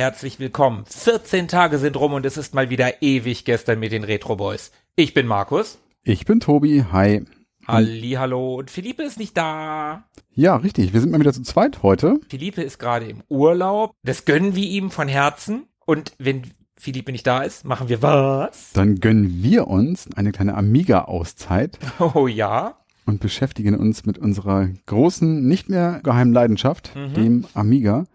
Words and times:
Herzlich 0.00 0.40
willkommen. 0.40 0.84
14 0.86 1.46
Tage 1.46 1.76
sind 1.78 1.94
rum 1.94 2.14
und 2.14 2.24
es 2.24 2.38
ist 2.38 2.54
mal 2.54 2.70
wieder 2.70 3.02
ewig 3.02 3.44
gestern 3.44 3.78
mit 3.78 3.92
den 3.92 4.02
Retro 4.02 4.34
Boys. 4.34 4.72
Ich 4.96 5.12
bin 5.12 5.26
Markus. 5.26 5.78
Ich 6.02 6.24
bin 6.24 6.40
Tobi. 6.40 6.86
Hi. 6.90 7.22
Halli, 7.68 8.12
hallo. 8.12 8.54
Und 8.56 8.70
Philippe 8.70 9.02
ist 9.02 9.18
nicht 9.18 9.36
da. 9.36 10.04
Ja, 10.32 10.56
richtig. 10.56 10.94
Wir 10.94 11.02
sind 11.02 11.12
mal 11.12 11.20
wieder 11.20 11.34
zu 11.34 11.42
zweit 11.42 11.82
heute. 11.82 12.18
Philippe 12.30 12.62
ist 12.62 12.78
gerade 12.78 13.08
im 13.10 13.18
Urlaub. 13.28 13.92
Das 14.02 14.24
gönnen 14.24 14.56
wir 14.56 14.66
ihm 14.66 14.90
von 14.90 15.06
Herzen. 15.06 15.64
Und 15.84 16.12
wenn 16.18 16.44
Philippe 16.78 17.12
nicht 17.12 17.26
da 17.26 17.42
ist, 17.42 17.66
machen 17.66 17.90
wir 17.90 18.00
was? 18.00 18.72
Dann 18.72 19.00
gönnen 19.00 19.42
wir 19.42 19.68
uns 19.68 20.08
eine 20.16 20.32
kleine 20.32 20.54
Amiga-Auszeit 20.56 21.78
Oh 22.14 22.26
ja. 22.26 22.76
und 23.04 23.20
beschäftigen 23.20 23.74
uns 23.76 24.06
mit 24.06 24.16
unserer 24.16 24.66
großen, 24.86 25.46
nicht 25.46 25.68
mehr 25.68 26.00
geheimen 26.02 26.32
Leidenschaft, 26.32 26.96
Mhm. 26.96 27.12
dem 27.14 27.44
Amiga, 27.52 28.06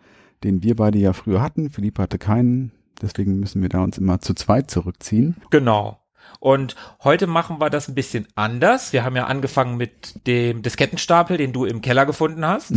den 0.45 0.63
wir 0.63 0.75
beide 0.75 0.99
ja 0.99 1.13
früher 1.13 1.41
hatten. 1.41 1.69
Philipp 1.69 1.99
hatte 1.99 2.17
keinen. 2.17 2.71
Deswegen 3.01 3.39
müssen 3.39 3.61
wir 3.61 3.69
da 3.69 3.83
uns 3.83 3.97
immer 3.97 4.21
zu 4.21 4.33
zweit 4.33 4.71
zurückziehen. 4.71 5.35
Genau. 5.49 5.99
Und 6.39 6.75
heute 7.03 7.27
machen 7.27 7.59
wir 7.59 7.69
das 7.69 7.87
ein 7.87 7.95
bisschen 7.95 8.27
anders. 8.35 8.93
Wir 8.93 9.03
haben 9.03 9.15
ja 9.15 9.25
angefangen 9.25 9.77
mit 9.77 10.27
dem 10.27 10.61
Diskettenstapel, 10.61 11.37
den 11.37 11.53
du 11.53 11.65
im 11.65 11.81
Keller 11.81 12.05
gefunden 12.05 12.45
hast. 12.45 12.73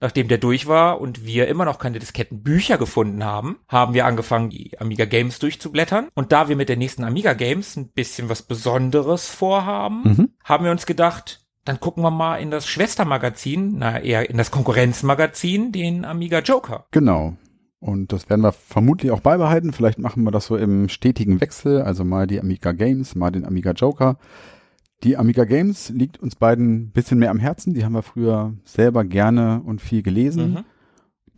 Nachdem 0.00 0.28
der 0.28 0.38
durch 0.38 0.66
war 0.66 1.00
und 1.00 1.24
wir 1.24 1.48
immer 1.48 1.64
noch 1.64 1.78
keine 1.78 1.98
Diskettenbücher 1.98 2.78
gefunden 2.78 3.24
haben, 3.24 3.58
haben 3.68 3.94
wir 3.94 4.06
angefangen, 4.06 4.50
die 4.50 4.78
Amiga 4.80 5.04
Games 5.04 5.38
durchzublättern. 5.38 6.08
Und 6.14 6.32
da 6.32 6.48
wir 6.48 6.56
mit 6.56 6.68
der 6.68 6.76
nächsten 6.76 7.04
Amiga 7.04 7.32
Games 7.34 7.76
ein 7.76 7.88
bisschen 7.88 8.28
was 8.28 8.42
Besonderes 8.42 9.28
vorhaben, 9.28 10.32
haben 10.44 10.64
wir 10.64 10.70
uns 10.70 10.86
gedacht, 10.86 11.39
dann 11.64 11.80
gucken 11.80 12.02
wir 12.02 12.10
mal 12.10 12.36
in 12.36 12.50
das 12.50 12.66
Schwestermagazin, 12.66 13.76
na 13.78 14.00
eher 14.00 14.30
in 14.30 14.38
das 14.38 14.50
Konkurrenzmagazin, 14.50 15.72
den 15.72 16.04
Amiga 16.04 16.40
Joker. 16.40 16.86
Genau. 16.90 17.34
Und 17.80 18.12
das 18.12 18.28
werden 18.28 18.42
wir 18.42 18.52
vermutlich 18.52 19.10
auch 19.10 19.20
beibehalten. 19.20 19.72
Vielleicht 19.72 19.98
machen 19.98 20.22
wir 20.22 20.30
das 20.30 20.46
so 20.46 20.56
im 20.56 20.88
stetigen 20.88 21.40
Wechsel. 21.40 21.82
Also 21.82 22.04
mal 22.04 22.26
die 22.26 22.40
Amiga 22.40 22.72
Games, 22.72 23.14
mal 23.14 23.30
den 23.30 23.46
Amiga 23.46 23.72
Joker. 23.72 24.18
Die 25.02 25.16
Amiga 25.16 25.44
Games 25.44 25.88
liegt 25.88 26.18
uns 26.18 26.36
beiden 26.36 26.74
ein 26.74 26.90
bisschen 26.90 27.18
mehr 27.18 27.30
am 27.30 27.38
Herzen. 27.38 27.72
Die 27.72 27.84
haben 27.84 27.94
wir 27.94 28.02
früher 28.02 28.54
selber 28.64 29.04
gerne 29.04 29.62
und 29.64 29.80
viel 29.80 30.02
gelesen. 30.02 30.52
Mhm. 30.52 30.64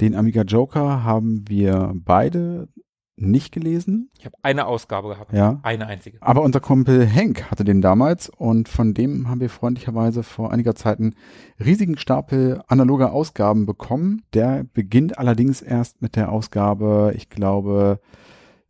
Den 0.00 0.16
Amiga 0.16 0.42
Joker 0.42 1.04
haben 1.04 1.44
wir 1.46 1.92
beide 1.94 2.68
nicht 3.16 3.52
gelesen. 3.52 4.10
Ich 4.18 4.24
habe 4.24 4.36
eine 4.42 4.66
Ausgabe 4.66 5.08
gehabt. 5.08 5.32
Ja. 5.32 5.60
Eine 5.62 5.86
einzige. 5.86 6.18
Aber 6.20 6.42
unser 6.42 6.60
Kumpel 6.60 7.04
Henk 7.04 7.50
hatte 7.50 7.64
den 7.64 7.82
damals 7.82 8.28
und 8.28 8.68
von 8.68 8.94
dem 8.94 9.28
haben 9.28 9.40
wir 9.40 9.50
freundlicherweise 9.50 10.22
vor 10.22 10.50
einiger 10.52 10.74
Zeit 10.74 10.98
einen 10.98 11.14
riesigen 11.62 11.98
Stapel 11.98 12.62
analoger 12.68 13.12
Ausgaben 13.12 13.66
bekommen. 13.66 14.22
Der 14.32 14.64
beginnt 14.72 15.18
allerdings 15.18 15.62
erst 15.62 16.00
mit 16.02 16.16
der 16.16 16.32
Ausgabe, 16.32 17.12
ich 17.14 17.28
glaube, 17.28 18.00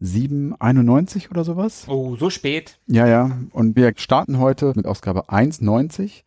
791 0.00 1.30
oder 1.30 1.44
sowas. 1.44 1.86
Oh, 1.88 2.16
so 2.16 2.28
spät. 2.28 2.80
Ja, 2.86 3.06
ja. 3.06 3.38
Und 3.52 3.76
wir 3.76 3.92
starten 3.96 4.38
heute 4.38 4.72
mit 4.74 4.86
Ausgabe 4.86 5.28
190 5.28 6.24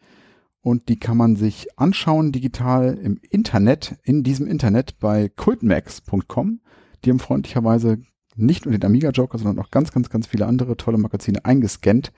und 0.62 0.88
die 0.88 0.98
kann 0.98 1.18
man 1.18 1.36
sich 1.36 1.68
anschauen 1.78 2.32
digital 2.32 2.98
im 2.98 3.20
Internet, 3.30 3.98
in 4.04 4.24
diesem 4.24 4.48
Internet 4.48 4.98
bei 5.00 5.30
cultmax.com. 5.30 6.62
Die 7.04 7.12
haben 7.12 7.20
freundlicherweise 7.20 8.00
nicht 8.36 8.66
nur 8.66 8.74
den 8.74 8.86
Amiga 8.86 9.10
Joker, 9.10 9.38
sondern 9.38 9.64
auch 9.64 9.72
ganz, 9.72 9.92
ganz, 9.92 10.10
ganz 10.10 10.28
viele 10.28 10.46
andere 10.46 10.78
tolle 10.78 10.98
Magazine 10.98 11.44
eingescannt 11.44 12.12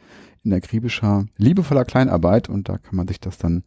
in 0.43 0.53
akribischer, 0.53 1.25
liebevoller 1.37 1.85
Kleinarbeit 1.85 2.49
und 2.49 2.69
da 2.69 2.77
kann 2.77 2.95
man 2.95 3.07
sich 3.07 3.19
das 3.19 3.37
dann 3.37 3.63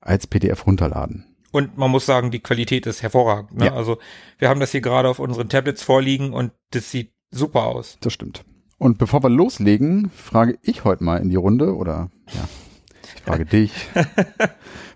als 0.00 0.26
PDF 0.26 0.66
runterladen. 0.66 1.24
Und 1.50 1.78
man 1.78 1.90
muss 1.90 2.06
sagen, 2.06 2.30
die 2.30 2.40
Qualität 2.40 2.86
ist 2.86 3.02
hervorragend. 3.02 3.56
Ne? 3.56 3.66
Ja. 3.66 3.74
Also 3.74 3.98
wir 4.38 4.48
haben 4.48 4.60
das 4.60 4.72
hier 4.72 4.80
gerade 4.80 5.08
auf 5.08 5.18
unseren 5.18 5.48
Tablets 5.48 5.82
vorliegen 5.82 6.32
und 6.32 6.52
das 6.70 6.90
sieht 6.90 7.12
super 7.30 7.64
aus. 7.64 7.96
Das 8.00 8.12
stimmt. 8.12 8.44
Und 8.76 8.98
bevor 8.98 9.22
wir 9.22 9.30
loslegen, 9.30 10.10
frage 10.14 10.58
ich 10.62 10.84
heute 10.84 11.02
mal 11.02 11.16
in 11.16 11.30
die 11.30 11.36
Runde 11.36 11.74
oder 11.74 12.10
ja, 12.28 12.48
ich 13.16 13.22
frage 13.22 13.44
dich. 13.46 13.72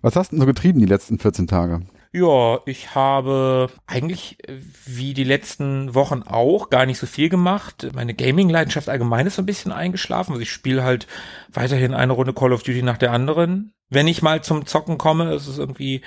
Was 0.03 0.15
hast 0.15 0.31
du 0.31 0.37
denn 0.37 0.41
so 0.41 0.47
getrieben 0.47 0.79
die 0.79 0.87
letzten 0.87 1.19
14 1.19 1.47
Tage? 1.47 1.81
Ja, 2.15 2.61
ich 2.67 2.95
habe 2.95 3.71
eigentlich 3.87 4.37
äh, 4.47 4.59
wie 4.85 5.15
die 5.15 5.25
letzten 5.25 5.95
Wochen 5.95 6.23
auch 6.23 6.69
gar 6.69 6.85
nicht 6.85 6.99
so 6.99 7.07
viel 7.07 7.31
gemacht. 7.31 7.89
Meine 7.95 8.13
Gaming-Leidenschaft 8.13 8.91
allgemein 8.91 9.27
ist 9.27 9.37
so 9.37 9.43
ein 9.43 9.47
bisschen 9.47 9.73
eingeschlafen. 9.73 10.33
Also 10.33 10.43
ich 10.43 10.53
spiele 10.53 10.85
halt 10.85 11.07
weiterhin 11.51 11.95
eine 11.95 12.13
Runde 12.13 12.35
Call 12.35 12.53
of 12.53 12.65
Duty 12.65 12.83
nach 12.83 12.99
der 12.99 13.13
anderen. 13.13 13.73
Wenn 13.89 14.09
ich 14.09 14.21
mal 14.21 14.43
zum 14.43 14.67
Zocken 14.67 14.99
komme, 14.99 15.33
ist 15.35 15.47
es 15.47 15.57
irgendwie 15.57 16.03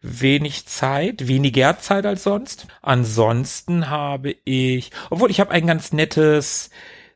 wenig 0.00 0.66
Zeit, 0.66 1.26
weniger 1.26 1.80
Zeit 1.80 2.06
als 2.06 2.22
sonst. 2.22 2.68
Ansonsten 2.80 3.90
habe 3.90 4.36
ich, 4.44 4.92
obwohl 5.10 5.32
ich 5.32 5.40
habe 5.40 5.50
ein 5.50 5.66
ganz 5.66 5.92
nettes 5.92 6.70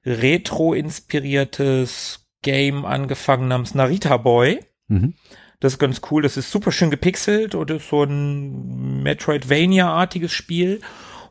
retro-inspiriertes 0.05 2.27
Game 2.43 2.85
angefangen 2.85 3.47
namens 3.47 3.77
Narita 3.77 4.17
Boy. 4.17 4.59
Mhm. 4.89 5.15
Das 5.63 5.75
ist 5.75 5.79
ganz 5.79 6.01
cool. 6.11 6.23
Das 6.23 6.37
ist 6.37 6.51
super 6.51 6.73
schön 6.73 6.91
gepixelt 6.91 7.55
und 7.55 7.71
ist 7.71 7.89
so 7.89 8.03
ein 8.03 9.05
Metroidvania-artiges 9.05 10.33
Spiel. 10.33 10.81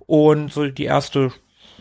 Und 0.08 0.54
so 0.54 0.68
die 0.70 0.86
erste 0.86 1.34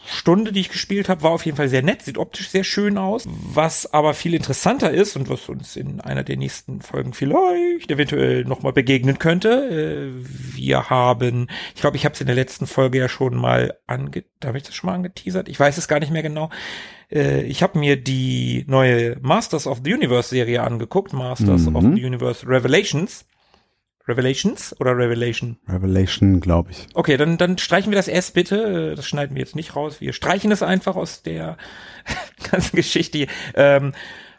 Stunde, 0.04 0.50
die 0.50 0.58
ich 0.58 0.68
gespielt 0.68 1.08
habe, 1.08 1.22
war 1.22 1.30
auf 1.30 1.44
jeden 1.46 1.56
Fall 1.56 1.68
sehr 1.68 1.82
nett, 1.82 2.02
sieht 2.02 2.18
optisch 2.18 2.48
sehr 2.48 2.64
schön 2.64 2.98
aus. 2.98 3.24
Was 3.28 3.94
aber 3.94 4.14
viel 4.14 4.34
interessanter 4.34 4.90
ist 4.90 5.14
und 5.14 5.28
was 5.28 5.48
uns 5.48 5.76
in 5.76 6.00
einer 6.00 6.24
der 6.24 6.36
nächsten 6.36 6.80
Folgen 6.80 7.12
vielleicht 7.12 7.88
eventuell 7.88 8.44
nochmal 8.44 8.72
begegnen 8.72 9.20
könnte, 9.20 9.68
äh, 9.70 10.24
wir 10.56 10.90
haben, 10.90 11.46
ich 11.76 11.80
glaube, 11.80 11.98
ich 11.98 12.04
habe 12.04 12.14
es 12.14 12.20
in 12.20 12.26
der 12.26 12.34
letzten 12.34 12.66
Folge 12.66 12.98
ja 12.98 13.08
schon 13.08 13.36
mal 13.36 13.78
ange, 13.86 14.24
habe 14.44 14.58
ich 14.58 14.64
das 14.64 14.74
schon 14.74 14.88
mal 14.88 14.94
angeteasert, 14.94 15.48
ich 15.48 15.60
weiß 15.60 15.78
es 15.78 15.86
gar 15.86 16.00
nicht 16.00 16.10
mehr 16.10 16.24
genau. 16.24 16.50
Äh, 17.12 17.42
ich 17.42 17.62
habe 17.62 17.78
mir 17.78 17.96
die 17.96 18.64
neue 18.68 19.16
Masters 19.20 19.66
of 19.66 19.80
the 19.84 19.92
Universe 19.94 20.28
Serie 20.30 20.62
angeguckt, 20.62 21.12
Masters 21.12 21.66
Mhm. 21.66 21.76
of 21.76 21.82
the 21.82 22.04
Universe 22.04 22.46
Revelations. 22.46 23.26
Revelations 24.08 24.74
oder 24.80 24.96
Revelation? 24.96 25.58
Revelation, 25.68 26.40
glaube 26.40 26.72
ich. 26.72 26.86
Okay, 26.94 27.16
dann, 27.16 27.36
dann 27.38 27.58
streichen 27.58 27.92
wir 27.92 27.96
das 27.96 28.08
S 28.08 28.30
bitte. 28.32 28.92
Äh, 28.92 28.94
Das 28.96 29.06
schneiden 29.06 29.36
wir 29.36 29.40
jetzt 29.42 29.54
nicht 29.54 29.76
raus. 29.76 30.00
Wir 30.00 30.12
streichen 30.12 30.50
es 30.50 30.62
einfach 30.62 30.96
aus 30.96 31.22
der 31.22 31.56
ganzen 32.50 32.76
Geschichte. 32.76 33.26
Ähm, 33.54 33.92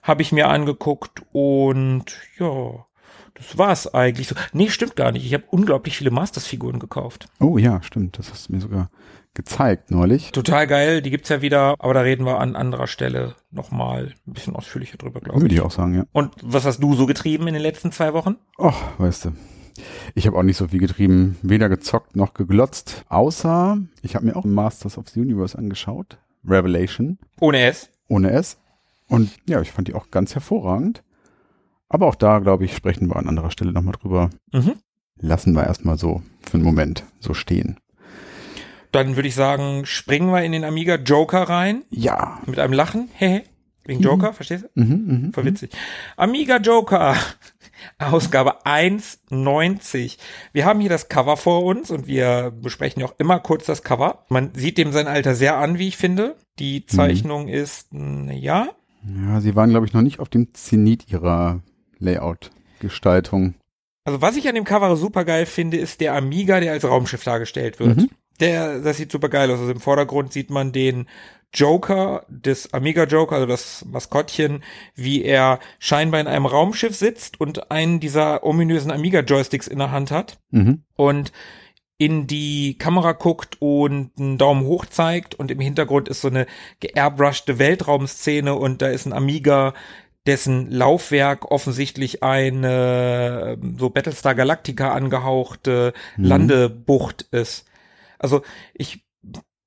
Habe 0.03 0.23
ich 0.23 0.31
mir 0.31 0.49
angeguckt 0.49 1.21
und 1.31 2.05
ja, 2.39 2.85
das 3.35 3.57
war's 3.57 3.93
eigentlich 3.93 4.27
so. 4.27 4.35
Nee, 4.51 4.69
stimmt 4.69 4.95
gar 4.95 5.11
nicht. 5.11 5.25
Ich 5.25 5.33
habe 5.35 5.43
unglaublich 5.51 5.95
viele 5.95 6.09
Masters-Figuren 6.11 6.79
gekauft. 6.79 7.27
Oh 7.39 7.57
ja, 7.59 7.81
stimmt. 7.83 8.17
Das 8.17 8.31
hast 8.31 8.49
du 8.49 8.53
mir 8.53 8.59
sogar 8.61 8.89
gezeigt 9.33 9.91
neulich. 9.91 10.31
Total 10.31 10.67
geil, 10.67 11.01
die 11.01 11.09
gibt's 11.09 11.29
ja 11.29 11.41
wieder, 11.41 11.75
aber 11.79 11.93
da 11.93 12.01
reden 12.01 12.25
wir 12.25 12.39
an 12.39 12.55
anderer 12.55 12.87
Stelle 12.87 13.35
nochmal 13.49 14.13
ein 14.27 14.33
bisschen 14.33 14.55
ausführlicher 14.55 14.97
drüber, 14.97 15.19
glaube 15.21 15.41
Würde 15.41 15.53
ich. 15.53 15.59
ich 15.59 15.65
auch 15.65 15.71
sagen, 15.71 15.95
ja. 15.95 16.05
Und 16.11 16.33
was 16.41 16.65
hast 16.65 16.79
du 16.83 16.93
so 16.95 17.05
getrieben 17.05 17.47
in 17.47 17.53
den 17.53 17.63
letzten 17.63 17.91
zwei 17.91 18.13
Wochen? 18.13 18.35
Och, 18.57 18.75
weißt 18.97 19.25
du. 19.25 19.31
Ich 20.15 20.27
habe 20.27 20.37
auch 20.37 20.43
nicht 20.43 20.57
so 20.57 20.67
viel 20.67 20.79
getrieben, 20.79 21.37
weder 21.41 21.69
gezockt 21.69 22.15
noch 22.15 22.33
geglotzt, 22.33 23.05
außer 23.07 23.77
ich 24.01 24.15
habe 24.15 24.25
mir 24.25 24.35
auch 24.35 24.43
Masters 24.43 24.97
of 24.97 25.07
the 25.09 25.21
Universe 25.21 25.57
angeschaut, 25.57 26.17
Revelation, 26.45 27.17
Ohne 27.39 27.61
S. 27.61 27.89
ohne 28.09 28.31
S. 28.31 28.57
Und 29.07 29.31
ja, 29.47 29.61
ich 29.61 29.71
fand 29.71 29.87
die 29.87 29.93
auch 29.93 30.11
ganz 30.11 30.35
hervorragend. 30.35 31.03
Aber 31.89 32.07
auch 32.07 32.15
da, 32.15 32.39
glaube 32.39 32.65
ich, 32.65 32.75
sprechen 32.75 33.07
wir 33.09 33.15
an 33.17 33.27
anderer 33.27 33.51
Stelle 33.51 33.71
nochmal 33.73 33.93
drüber. 33.99 34.29
Mhm. 34.53 34.73
Lassen 35.17 35.53
wir 35.53 35.65
erstmal 35.65 35.97
so 35.97 36.21
für 36.41 36.55
einen 36.55 36.63
Moment 36.63 37.03
so 37.19 37.33
stehen. 37.33 37.77
Dann 38.91 39.15
würde 39.15 39.27
ich 39.27 39.35
sagen, 39.35 39.85
springen 39.85 40.31
wir 40.31 40.43
in 40.43 40.51
den 40.51 40.63
Amiga 40.63 40.95
Joker 40.95 41.43
rein 41.43 41.83
Ja, 41.89 42.41
mit 42.45 42.59
einem 42.59 42.73
Lachen. 42.73 43.09
Hehe. 43.13 43.43
Wegen 43.85 44.01
Joker, 44.01 44.31
verstehst 44.33 44.65
du? 44.65 44.81
Mhm, 44.81 45.05
mhm, 45.07 45.33
Voll 45.33 45.45
witzig. 45.45 45.71
Amiga 46.15 46.57
Joker. 46.57 47.15
Ausgabe 47.97 48.63
1,90. 48.65 50.17
Wir 50.53 50.65
haben 50.65 50.79
hier 50.79 50.89
das 50.89 51.09
Cover 51.09 51.35
vor 51.35 51.63
uns 51.63 51.89
und 51.89 52.05
wir 52.05 52.51
besprechen 52.61 53.01
ja 53.01 53.07
auch 53.07 53.15
immer 53.17 53.39
kurz 53.39 53.65
das 53.65 53.81
Cover. 53.83 54.25
Man 54.29 54.53
sieht 54.53 54.77
dem 54.77 54.91
sein 54.91 55.07
Alter 55.07 55.33
sehr 55.33 55.57
an, 55.57 55.79
wie 55.79 55.87
ich 55.87 55.97
finde. 55.97 56.35
Die 56.59 56.85
Zeichnung 56.85 57.47
ist, 57.47 57.91
mm, 57.91 58.29
ja, 58.31 58.67
Ja, 59.03 59.41
sie 59.41 59.55
waren, 59.55 59.71
glaube 59.71 59.87
ich, 59.87 59.93
noch 59.93 60.03
nicht 60.03 60.19
auf 60.19 60.29
dem 60.29 60.53
Zenit 60.53 61.09
ihrer 61.11 61.61
Layout-Gestaltung. 61.97 63.55
Also 64.03 64.21
was 64.21 64.35
ich 64.35 64.47
an 64.47 64.55
dem 64.55 64.63
Cover 64.63 64.95
super 64.95 65.25
geil 65.25 65.45
finde, 65.45 65.77
ist 65.77 66.01
der 66.01 66.13
Amiga, 66.15 66.59
der 66.59 66.73
als 66.73 66.85
Raumschiff 66.85 67.23
dargestellt 67.23 67.79
wird. 67.79 67.97
Mhm. 67.97 68.09
Der, 68.41 68.79
das 68.79 68.97
sieht 68.97 69.11
super 69.11 69.29
geil 69.29 69.49
aus. 69.51 69.59
Also 69.59 69.71
im 69.71 69.79
Vordergrund 69.79 70.33
sieht 70.33 70.49
man 70.49 70.71
den 70.71 71.05
Joker, 71.53 72.25
des 72.29 72.73
Amiga 72.73 73.03
Joker, 73.03 73.35
also 73.35 73.45
das 73.45 73.85
Maskottchen, 73.85 74.63
wie 74.95 75.23
er 75.23 75.59
scheinbar 75.79 76.19
in 76.21 76.27
einem 76.27 76.45
Raumschiff 76.45 76.95
sitzt 76.95 77.39
und 77.41 77.71
einen 77.71 77.99
dieser 77.99 78.43
ominösen 78.43 78.89
Amiga 78.91 79.19
Joysticks 79.19 79.67
in 79.67 79.79
der 79.79 79.91
Hand 79.91 80.11
hat 80.11 80.39
Mhm. 80.51 80.83
und 80.95 81.31
in 81.97 82.25
die 82.25 82.77
Kamera 82.79 83.11
guckt 83.11 83.57
und 83.59 84.11
einen 84.17 84.37
Daumen 84.39 84.65
hoch 84.65 84.85
zeigt 84.85 85.35
und 85.35 85.51
im 85.51 85.59
Hintergrund 85.59 86.07
ist 86.09 86.21
so 86.21 86.29
eine 86.29 86.47
geairbrushte 86.79 87.59
Weltraumszene 87.59 88.55
und 88.55 88.81
da 88.81 88.87
ist 88.87 89.05
ein 89.05 89.13
Amiga, 89.13 89.73
dessen 90.25 90.71
Laufwerk 90.71 91.51
offensichtlich 91.51 92.23
eine 92.23 93.57
ähm, 93.61 93.75
so 93.77 93.89
Battlestar 93.89 94.35
Galactica 94.35 94.93
angehauchte 94.93 95.93
Mhm. 96.17 96.23
Landebucht 96.25 97.23
ist. 97.31 97.65
Also 98.21 98.41
ich 98.73 99.05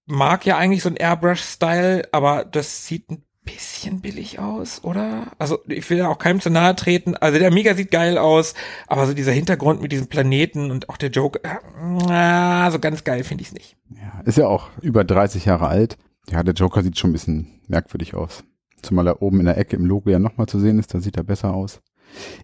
mag 0.06 0.47
ja 0.47 0.56
eigentlich 0.56 0.83
so 0.83 0.89
ein 0.89 0.97
Airbrush-Style, 0.97 2.09
aber 2.12 2.45
das 2.45 2.87
sieht 2.87 3.11
ein 3.11 3.25
bisschen 3.45 4.01
billig 4.01 4.39
aus, 4.39 4.83
oder? 4.85 5.33
Also 5.39 5.59
ich 5.69 5.89
will 5.91 5.99
ja 5.99 6.09
auch 6.09 6.19
keinem 6.19 6.41
zu 6.41 6.51
nahe 6.51 6.75
treten. 6.75 7.15
Also 7.17 7.39
der 7.39 7.49
Amiga 7.49 7.75
sieht 7.75 7.91
geil 7.91 8.17
aus, 8.17 8.55
aber 8.87 9.06
so 9.06 9.15
dieser 9.15 9.33
Hintergrund 9.33 9.83
mit 9.83 9.93
diesem 9.93 10.06
Planeten 10.06 10.71
und 10.71 10.89
auch 10.89 10.97
der 10.97 11.11
Joke, 11.11 11.41
äh, 11.43 12.71
so 12.71 12.79
ganz 12.79 13.05
geil 13.05 13.25
finde 13.25 13.43
ich 13.43 13.49
es 13.49 13.55
nicht. 13.55 13.77
Ja, 13.91 14.21
ist 14.25 14.39
ja 14.39 14.47
auch 14.47 14.71
über 14.81 15.05
30 15.05 15.45
Jahre 15.45 15.69
alt. 15.69 15.99
Ja, 16.31 16.43
der 16.43 16.55
Joker 16.55 16.83
sieht 16.83 16.99
schon 16.99 17.11
ein 17.11 17.15
bisschen 17.15 17.61
merkwürdig 17.69 18.15
aus. 18.15 18.45
Zumal 18.83 19.07
er 19.07 19.23
oben 19.23 19.41
in 19.41 19.47
der 19.47 19.59
Ecke 19.59 19.77
im 19.77 19.85
Logo 19.85 20.11
ja 20.11 20.19
nochmal 20.19 20.47
zu 20.47 20.59
sehen 20.59 20.79
ist, 20.79 20.95
da 20.95 21.00
sieht 21.00 21.17
er 21.17 21.25
besser 21.25 21.55
aus. 21.55 21.81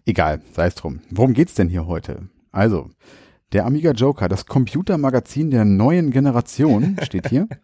Egal, 0.05 0.41
sei 0.53 0.67
es 0.67 0.75
drum. 0.75 1.01
Worum 1.09 1.33
geht's 1.33 1.55
denn 1.55 1.69
hier 1.69 1.87
heute? 1.87 2.29
Also, 2.51 2.89
der 3.51 3.65
Amiga 3.65 3.91
Joker, 3.91 4.27
das 4.27 4.45
Computermagazin 4.45 5.51
der 5.51 5.65
neuen 5.65 6.11
Generation, 6.11 6.97
steht 7.03 7.29
hier. 7.29 7.47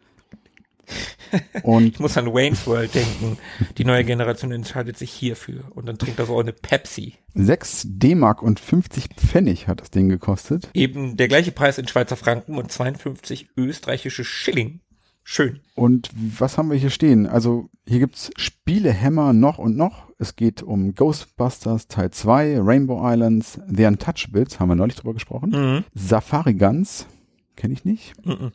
Und 1.64 1.88
Ich 1.88 2.00
muss 2.00 2.18
an 2.18 2.34
Wayne's 2.34 2.66
World 2.66 2.96
denken. 2.96 3.38
Die 3.78 3.86
neue 3.86 4.06
Generation 4.06 4.52
entscheidet 4.52 4.98
sich 4.98 5.12
hierfür 5.12 5.66
und 5.76 5.86
dann 5.86 5.98
trinkt 5.98 6.20
er 6.20 6.26
so 6.26 6.40
eine 6.40 6.54
Pepsi. 6.54 7.16
6 7.34 7.84
D-Mark 7.90 8.42
und 8.42 8.60
50 8.60 9.10
Pfennig 9.16 9.68
hat 9.68 9.82
das 9.82 9.92
Ding 9.92 10.08
gekostet. 10.08 10.70
Eben 10.74 11.18
der 11.18 11.28
gleiche 11.28 11.52
Preis 11.52 11.78
in 11.78 11.88
Schweizer 11.88 12.16
Franken 12.16 12.58
und 12.58 12.72
52 12.72 13.50
österreichische 13.58 14.24
Schilling. 14.24 14.80
Schön. 15.24 15.60
Und 15.76 16.10
was 16.16 16.58
haben 16.58 16.72
wir 16.72 16.78
hier 16.78 16.90
stehen? 16.90 17.28
Also 17.28 17.70
hier 17.86 18.00
gibt's 18.00 18.32
Spielehämmer 18.38 19.34
noch 19.34 19.58
und 19.58 19.76
noch. 19.76 20.07
Es 20.20 20.36
geht 20.36 20.64
um 20.64 20.96
Ghostbusters 20.96 21.88
Teil 21.88 22.10
2, 22.10 22.60
Rainbow 22.62 23.00
Islands, 23.08 23.60
The 23.68 23.86
Untouchables, 23.86 24.60
haben 24.60 24.70
wir 24.70 24.76
neulich 24.76 24.96
drüber 24.96 25.14
gesprochen. 25.14 25.52
Mhm. 25.52 25.84
Safari 25.94 26.56
Guns, 26.56 27.06
kenne 27.56 27.74
ich 27.74 27.86
nicht. 27.86 28.14
Mhm. 28.26 28.52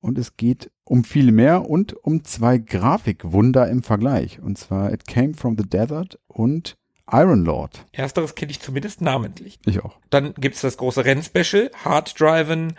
Und 0.00 0.18
es 0.18 0.36
geht 0.36 0.70
um 0.84 1.04
viel 1.04 1.32
mehr 1.32 1.68
und 1.68 1.92
um 2.04 2.24
zwei 2.24 2.58
Grafikwunder 2.58 3.68
im 3.68 3.82
Vergleich. 3.82 4.40
Und 4.40 4.56
zwar 4.56 4.92
It 4.92 5.06
Came 5.06 5.34
from 5.34 5.56
the 5.58 5.68
Desert 5.68 6.18
und 6.28 6.76
Iron 7.10 7.44
Lord. 7.44 7.84
Ersteres 7.92 8.34
kenne 8.34 8.52
ich 8.52 8.60
zumindest 8.60 9.00
namentlich. 9.00 9.58
Ich 9.66 9.84
auch. 9.84 9.96
Dann 10.10 10.32
gibt's 10.34 10.62
das 10.62 10.76
große 10.78 11.04
Rennspecial, 11.04 11.70
Hard 11.84 12.18
Driven, 12.18 12.72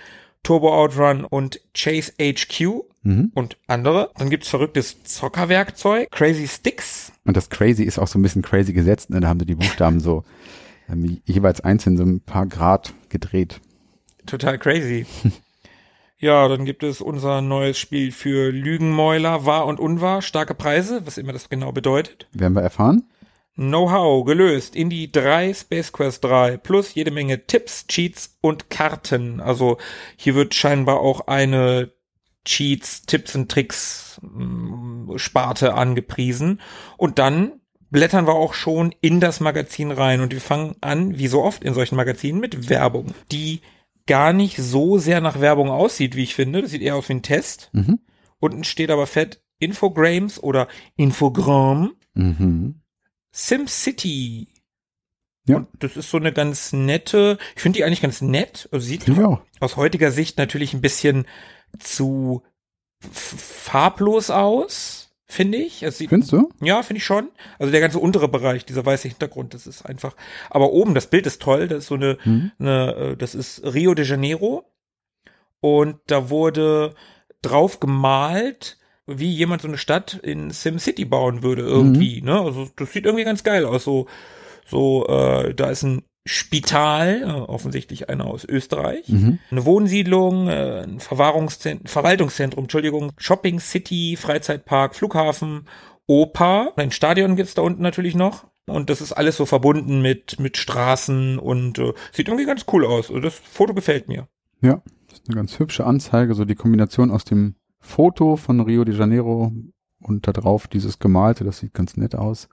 Turbo 0.43 0.73
Outrun 0.73 1.23
und 1.23 1.59
Chase 1.75 2.13
HQ 2.19 2.83
Mhm. 3.03 3.31
und 3.35 3.57
andere. 3.67 4.11
Dann 4.17 4.29
gibt's 4.29 4.49
verrücktes 4.49 5.03
Zockerwerkzeug, 5.03 6.09
Crazy 6.11 6.47
Sticks. 6.47 7.06
Und 7.27 7.35
das 7.35 7.49
Crazy 7.49 7.83
ist 7.83 7.99
auch 7.99 8.07
so 8.07 8.17
ein 8.17 8.21
bisschen 8.21 8.41
crazy 8.41 8.71
gesetzt. 8.71 9.09
Ne? 9.09 9.19
Da 9.19 9.27
haben 9.27 9.39
sie 9.39 9.45
die 9.45 9.55
Buchstaben 9.55 9.99
so 9.99 10.23
ähm, 10.89 11.21
jeweils 11.25 11.59
einzeln 11.59 11.97
so 11.97 12.03
ein 12.03 12.21
paar 12.21 12.47
Grad 12.47 12.93
gedreht. 13.09 13.59
Total 14.25 14.57
crazy. 14.57 15.05
ja, 16.17 16.47
dann 16.47 16.63
gibt 16.63 16.83
es 16.83 17.01
unser 17.01 17.41
neues 17.41 17.77
Spiel 17.77 18.13
für 18.13 18.51
Lügenmäuler, 18.51 19.45
wahr 19.45 19.65
und 19.65 19.77
unwahr, 19.77 20.21
starke 20.21 20.55
Preise, 20.55 21.05
was 21.05 21.17
immer 21.17 21.33
das 21.33 21.49
genau 21.49 21.73
bedeutet. 21.73 22.29
Werden 22.31 22.53
wir 22.53 22.61
erfahren? 22.61 23.03
Know-how 23.55 24.23
gelöst 24.23 24.75
in 24.75 24.89
die 24.89 25.11
3 25.11 25.53
Space 25.53 25.91
Quest 25.91 26.23
3 26.23 26.55
plus 26.57 26.93
jede 26.93 27.11
Menge 27.11 27.45
Tipps, 27.45 27.87
Cheats 27.87 28.37
und 28.39 28.69
Karten. 28.69 29.41
Also 29.41 29.77
hier 30.15 30.35
wird 30.35 30.53
scheinbar 30.53 31.01
auch 31.01 31.27
eine 31.27 31.91
Cheats, 32.47 33.03
Tipps 33.03 33.35
und 33.35 33.51
Tricks 33.51 34.19
mm, 34.21 35.17
Sparte 35.17 35.73
angepriesen. 35.73 36.61
Und 36.97 37.19
dann 37.19 37.59
blättern 37.89 38.25
wir 38.25 38.35
auch 38.35 38.53
schon 38.53 38.93
in 39.01 39.19
das 39.19 39.39
Magazin 39.39 39.91
rein 39.91 40.21
und 40.21 40.33
wir 40.33 40.41
fangen 40.41 40.75
an, 40.81 41.17
wie 41.17 41.27
so 41.27 41.43
oft 41.43 41.63
in 41.63 41.73
solchen 41.73 41.95
Magazinen, 41.95 42.39
mit 42.39 42.69
Werbung, 42.69 43.13
die 43.31 43.61
gar 44.07 44.33
nicht 44.33 44.57
so 44.57 44.97
sehr 44.97 45.21
nach 45.21 45.39
Werbung 45.39 45.69
aussieht, 45.69 46.15
wie 46.15 46.23
ich 46.23 46.35
finde. 46.35 46.61
Das 46.61 46.71
sieht 46.71 46.81
eher 46.81 46.95
aus 46.95 47.09
wie 47.09 47.13
ein 47.13 47.21
Test. 47.21 47.69
Mhm. 47.73 47.99
Unten 48.39 48.63
steht 48.63 48.89
aber 48.89 49.07
fett 49.07 49.41
Infogrames 49.59 50.41
oder 50.41 50.67
Infogramm. 50.95 51.95
Mhm. 52.13 52.81
SimCity. 53.31 54.47
Ja. 55.45 55.57
Und 55.57 55.67
das 55.79 55.97
ist 55.97 56.09
so 56.09 56.17
eine 56.17 56.33
ganz 56.33 56.73
nette, 56.73 57.37
ich 57.55 57.61
finde 57.61 57.77
die 57.77 57.83
eigentlich 57.83 58.01
ganz 58.01 58.21
nett. 58.21 58.69
Also 58.71 58.85
sieht 58.85 59.09
auch. 59.19 59.41
aus 59.59 59.77
heutiger 59.77 60.11
Sicht 60.11 60.37
natürlich 60.37 60.73
ein 60.73 60.81
bisschen 60.81 61.25
zu 61.79 62.43
farblos 63.11 64.29
aus, 64.29 65.11
finde 65.25 65.57
ich. 65.57 65.83
Es 65.83 65.97
sieht, 65.97 66.09
Findest 66.09 66.31
du? 66.31 66.49
ja, 66.61 66.81
finde 66.83 66.97
ich 66.99 67.05
schon. 67.05 67.29
Also 67.59 67.71
der 67.71 67.81
ganze 67.81 67.99
untere 67.99 68.27
Bereich, 68.27 68.65
dieser 68.65 68.85
weiße 68.85 69.07
Hintergrund, 69.07 69.53
das 69.53 69.67
ist 69.67 69.85
einfach. 69.85 70.15
Aber 70.49 70.71
oben, 70.71 70.93
das 70.93 71.07
Bild 71.07 71.25
ist 71.27 71.41
toll. 71.41 71.67
Das 71.67 71.79
ist 71.79 71.87
so 71.87 71.95
eine, 71.95 72.17
Mhm. 72.25 72.51
eine 72.59 72.95
äh, 72.95 73.17
das 73.17 73.35
ist 73.35 73.61
Rio 73.63 73.93
de 73.93 74.05
Janeiro. 74.05 74.65
Und 75.59 75.99
da 76.07 76.29
wurde 76.29 76.93
drauf 77.41 77.79
gemalt, 77.79 78.77
wie 79.05 79.31
jemand 79.31 79.61
so 79.61 79.67
eine 79.67 79.77
Stadt 79.77 80.13
in 80.15 80.51
SimCity 80.51 81.05
bauen 81.05 81.41
würde 81.43 81.61
irgendwie. 81.63 82.21
Ne? 82.21 82.39
Also 82.39 82.69
das 82.75 82.91
sieht 82.91 83.05
irgendwie 83.05 83.23
ganz 83.25 83.43
geil 83.43 83.65
aus. 83.65 83.83
So, 83.83 84.07
so, 84.65 85.07
äh, 85.07 85.53
da 85.53 85.69
ist 85.69 85.83
ein 85.83 86.03
Spital, 86.27 87.21
äh, 87.23 87.25
offensichtlich 87.25 88.09
einer 88.09 88.25
aus 88.25 88.45
Österreich, 88.45 89.07
Mhm. 89.09 89.39
eine 89.51 89.65
Wohnsiedlung, 89.65 90.47
äh, 90.47 90.83
ein 90.83 90.99
Verwahrungszentrum, 90.99 91.87
Verwaltungszentrum, 91.87 92.65
Entschuldigung, 92.65 93.11
Shopping 93.17 93.59
City, 93.59 94.15
Freizeitpark, 94.17 94.95
Flughafen, 94.95 95.65
Oper, 96.05 96.73
ein 96.77 96.91
Stadion 96.91 97.35
gibt's 97.35 97.53
da 97.53 97.61
unten 97.61 97.81
natürlich 97.81 98.15
noch. 98.15 98.45
Und 98.69 98.89
das 98.89 98.99
ist 99.01 99.13
alles 99.13 99.37
so 99.37 99.45
verbunden 99.45 100.01
mit, 100.01 100.39
mit 100.39 100.57
Straßen 100.57 101.39
und 101.39 101.79
äh, 101.79 101.93
sieht 102.11 102.27
irgendwie 102.27 102.45
ganz 102.45 102.65
cool 102.71 102.85
aus. 102.85 103.09
Also 103.09 103.21
das 103.21 103.35
Foto 103.35 103.73
gefällt 103.73 104.07
mir. 104.09 104.27
Ja, 104.61 104.81
das 105.07 105.19
ist 105.19 105.27
eine 105.29 105.35
ganz 105.35 105.57
hübsche 105.59 105.85
Anzeige, 105.85 106.33
so 106.33 106.43
die 106.43 106.55
Kombination 106.55 107.11
aus 107.11 107.23
dem 107.23 107.55
Foto 107.79 108.35
von 108.35 108.59
Rio 108.59 108.83
de 108.83 108.95
Janeiro 108.95 109.53
und 110.01 110.27
da 110.27 110.33
drauf 110.33 110.67
dieses 110.67 110.99
Gemalte, 110.99 111.43
das 111.45 111.59
sieht 111.59 111.73
ganz 111.73 111.95
nett 111.95 112.15
aus. 112.15 112.49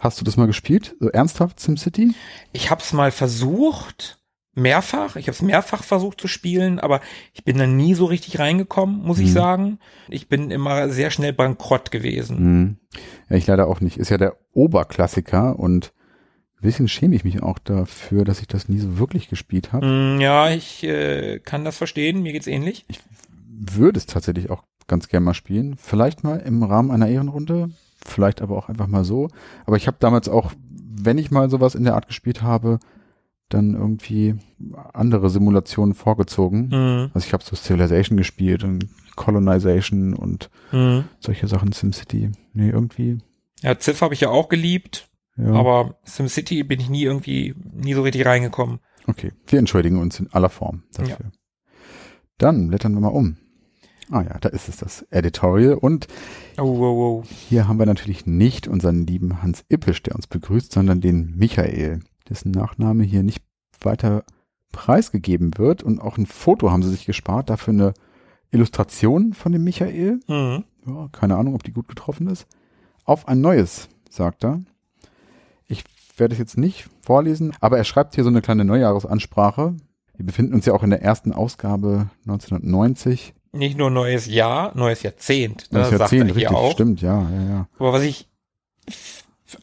Hast 0.00 0.20
du 0.20 0.24
das 0.24 0.36
mal 0.36 0.46
gespielt? 0.46 0.96
So 0.98 1.08
ernsthaft 1.10 1.60
SimCity? 1.60 2.14
Ich 2.52 2.70
habe 2.70 2.80
es 2.82 2.92
mal 2.92 3.10
versucht, 3.12 4.18
mehrfach. 4.54 5.16
Ich 5.16 5.26
habe 5.26 5.32
es 5.36 5.42
mehrfach 5.42 5.84
versucht 5.84 6.20
zu 6.20 6.26
spielen, 6.26 6.80
aber 6.80 7.00
ich 7.34 7.44
bin 7.44 7.58
da 7.58 7.66
nie 7.66 7.94
so 7.94 8.06
richtig 8.06 8.38
reingekommen, 8.38 9.02
muss 9.02 9.18
ich 9.18 9.28
Mhm. 9.28 9.32
sagen. 9.34 9.78
Ich 10.08 10.28
bin 10.28 10.50
immer 10.50 10.88
sehr 10.88 11.10
schnell 11.10 11.32
bankrott 11.34 11.90
gewesen. 11.90 12.36
Mhm. 12.60 12.76
Ja, 13.28 13.36
ich 13.36 13.46
leider 13.46 13.68
auch 13.68 13.80
nicht. 13.80 13.98
Ist 13.98 14.08
ja 14.10 14.18
der 14.18 14.36
Oberklassiker 14.52 15.58
und 15.58 15.92
ein 16.56 16.62
bisschen 16.62 16.88
schäme 16.88 17.14
ich 17.14 17.24
mich 17.24 17.42
auch 17.42 17.58
dafür, 17.58 18.24
dass 18.24 18.40
ich 18.40 18.48
das 18.48 18.68
nie 18.68 18.78
so 18.78 18.98
wirklich 18.98 19.28
gespielt 19.28 19.72
habe. 19.72 19.86
Mm, 19.86 20.20
Ja, 20.20 20.50
ich 20.50 20.82
äh, 20.82 21.38
kann 21.40 21.64
das 21.64 21.76
verstehen. 21.76 22.22
Mir 22.22 22.32
geht's 22.32 22.46
ähnlich. 22.46 22.86
Würde 23.46 23.98
es 23.98 24.06
tatsächlich 24.06 24.48
auch 24.50 24.64
ganz 24.86 25.08
gerne 25.08 25.24
mal 25.26 25.34
spielen. 25.34 25.76
Vielleicht 25.76 26.24
mal 26.24 26.38
im 26.40 26.62
Rahmen 26.62 26.90
einer 26.90 27.08
Ehrenrunde, 27.08 27.70
vielleicht 28.06 28.42
aber 28.42 28.56
auch 28.56 28.68
einfach 28.68 28.86
mal 28.86 29.04
so. 29.04 29.28
Aber 29.66 29.76
ich 29.76 29.86
habe 29.86 29.96
damals 30.00 30.28
auch, 30.28 30.52
wenn 31.02 31.18
ich 31.18 31.30
mal 31.30 31.50
sowas 31.50 31.74
in 31.74 31.84
der 31.84 31.94
Art 31.94 32.06
gespielt 32.08 32.42
habe, 32.42 32.78
dann 33.48 33.74
irgendwie 33.74 34.36
andere 34.92 35.28
Simulationen 35.30 35.94
vorgezogen. 35.94 36.68
Mhm. 36.68 37.10
Also 37.14 37.26
ich 37.26 37.32
habe 37.32 37.42
so 37.42 37.56
Civilization 37.56 38.16
gespielt 38.16 38.62
und 38.64 38.86
Colonization 39.16 40.14
und 40.14 40.50
Mhm. 40.72 41.04
solche 41.18 41.48
Sachen, 41.48 41.72
SimCity. 41.72 42.30
Nee, 42.52 42.70
irgendwie. 42.70 43.18
Ja, 43.62 43.78
Civ 43.78 44.00
habe 44.02 44.14
ich 44.14 44.20
ja 44.20 44.30
auch 44.30 44.48
geliebt, 44.48 45.08
Ja. 45.36 45.52
aber 45.52 45.96
SimCity 46.04 46.62
bin 46.64 46.80
ich 46.80 46.88
nie 46.88 47.02
irgendwie, 47.02 47.54
nie 47.72 47.94
so 47.94 48.02
richtig 48.02 48.24
reingekommen. 48.24 48.78
okay, 49.06 49.32
wir 49.48 49.58
entschuldigen 49.58 49.98
uns 49.98 50.20
in 50.20 50.32
aller 50.32 50.48
Form 50.50 50.84
dafür. 50.92 51.32
Dann 52.38 52.68
blättern 52.68 52.94
wir 52.94 53.00
mal 53.00 53.08
um. 53.08 53.36
Ah 54.10 54.22
ja, 54.22 54.38
da 54.40 54.48
ist 54.48 54.68
es 54.68 54.78
das 54.78 55.02
Editorial. 55.10 55.74
Und 55.74 56.08
Oh, 56.58 56.62
oh, 56.62 57.22
oh. 57.22 57.24
hier 57.48 57.68
haben 57.68 57.78
wir 57.78 57.86
natürlich 57.86 58.26
nicht 58.26 58.66
unseren 58.66 59.06
lieben 59.06 59.42
Hans 59.42 59.64
Ippisch, 59.68 60.02
der 60.02 60.16
uns 60.16 60.26
begrüßt, 60.26 60.72
sondern 60.72 61.00
den 61.00 61.36
Michael, 61.36 62.00
dessen 62.28 62.50
Nachname 62.50 63.04
hier 63.04 63.22
nicht 63.22 63.42
weiter 63.80 64.24
preisgegeben 64.72 65.56
wird. 65.58 65.82
Und 65.82 66.00
auch 66.00 66.18
ein 66.18 66.26
Foto 66.26 66.70
haben 66.70 66.82
sie 66.82 66.90
sich 66.90 67.06
gespart, 67.06 67.50
dafür 67.50 67.72
eine 67.72 67.94
Illustration 68.50 69.32
von 69.32 69.52
dem 69.52 69.62
Michael. 69.62 70.20
Mhm. 70.26 70.64
Ja, 70.86 71.08
keine 71.12 71.36
Ahnung, 71.36 71.54
ob 71.54 71.62
die 71.62 71.72
gut 71.72 71.88
getroffen 71.88 72.26
ist. 72.26 72.46
Auf 73.04 73.28
ein 73.28 73.40
neues, 73.40 73.88
sagt 74.08 74.44
er. 74.44 74.60
Ich 75.66 75.84
werde 76.16 76.32
es 76.32 76.38
jetzt 76.38 76.58
nicht 76.58 76.88
vorlesen, 77.02 77.52
aber 77.60 77.78
er 77.78 77.84
schreibt 77.84 78.14
hier 78.16 78.24
so 78.24 78.30
eine 78.30 78.42
kleine 78.42 78.64
Neujahresansprache. 78.64 79.76
Wir 80.16 80.26
befinden 80.26 80.54
uns 80.54 80.66
ja 80.66 80.72
auch 80.72 80.82
in 80.82 80.90
der 80.90 81.02
ersten 81.02 81.32
Ausgabe 81.32 82.10
1990. 82.26 83.34
Nicht 83.52 83.76
nur 83.76 83.90
neues 83.90 84.26
Jahr, 84.26 84.72
neues 84.76 85.02
Jahrzehnt. 85.02 85.66
Ne, 85.72 85.80
Das 85.80 85.88
sagt 85.90 86.00
Jahrzehnt, 86.00 86.30
richtig, 86.34 86.48
auch. 86.50 86.72
stimmt, 86.72 87.02
ja, 87.02 87.28
ja, 87.30 87.42
ja. 87.48 87.68
Aber 87.78 87.92
was 87.92 88.02
ich 88.02 88.28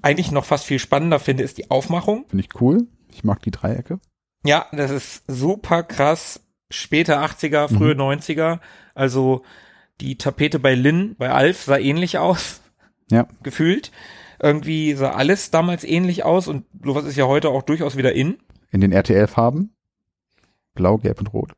eigentlich 0.01 0.31
noch 0.31 0.45
fast 0.45 0.65
viel 0.65 0.79
spannender 0.79 1.19
finde, 1.19 1.43
ist 1.43 1.57
die 1.57 1.71
Aufmachung. 1.71 2.25
Finde 2.27 2.43
ich 2.45 2.61
cool. 2.61 2.87
Ich 3.13 3.23
mag 3.23 3.41
die 3.41 3.51
Dreiecke. 3.51 3.99
Ja, 4.43 4.65
das 4.71 4.91
ist 4.91 5.23
super 5.27 5.83
krass. 5.83 6.41
Späte 6.69 7.17
80er, 7.19 7.69
frühe 7.69 7.95
Mhm. 7.95 8.01
90er. 8.01 8.59
Also 8.93 9.43
die 10.01 10.17
Tapete 10.17 10.59
bei 10.59 10.75
Lynn, 10.75 11.15
bei 11.17 11.31
Alf 11.31 11.63
sah 11.63 11.77
ähnlich 11.77 12.17
aus. 12.17 12.61
Ja. 13.09 13.27
Gefühlt. 13.41 13.91
Irgendwie 14.41 14.93
sah 14.93 15.11
alles 15.11 15.49
damals 15.49 15.83
ähnlich 15.85 16.25
aus 16.25 16.47
und 16.47 16.65
sowas 16.83 17.05
ist 17.05 17.15
ja 17.15 17.25
heute 17.25 17.49
auch 17.49 17.63
durchaus 17.63 17.95
wieder 17.95 18.11
in. 18.13 18.37
In 18.69 18.81
den 18.81 18.91
RTL-Farben. 18.91 19.73
Blau, 20.75 20.97
Gelb 20.97 21.19
und 21.19 21.33
Rot. 21.33 21.53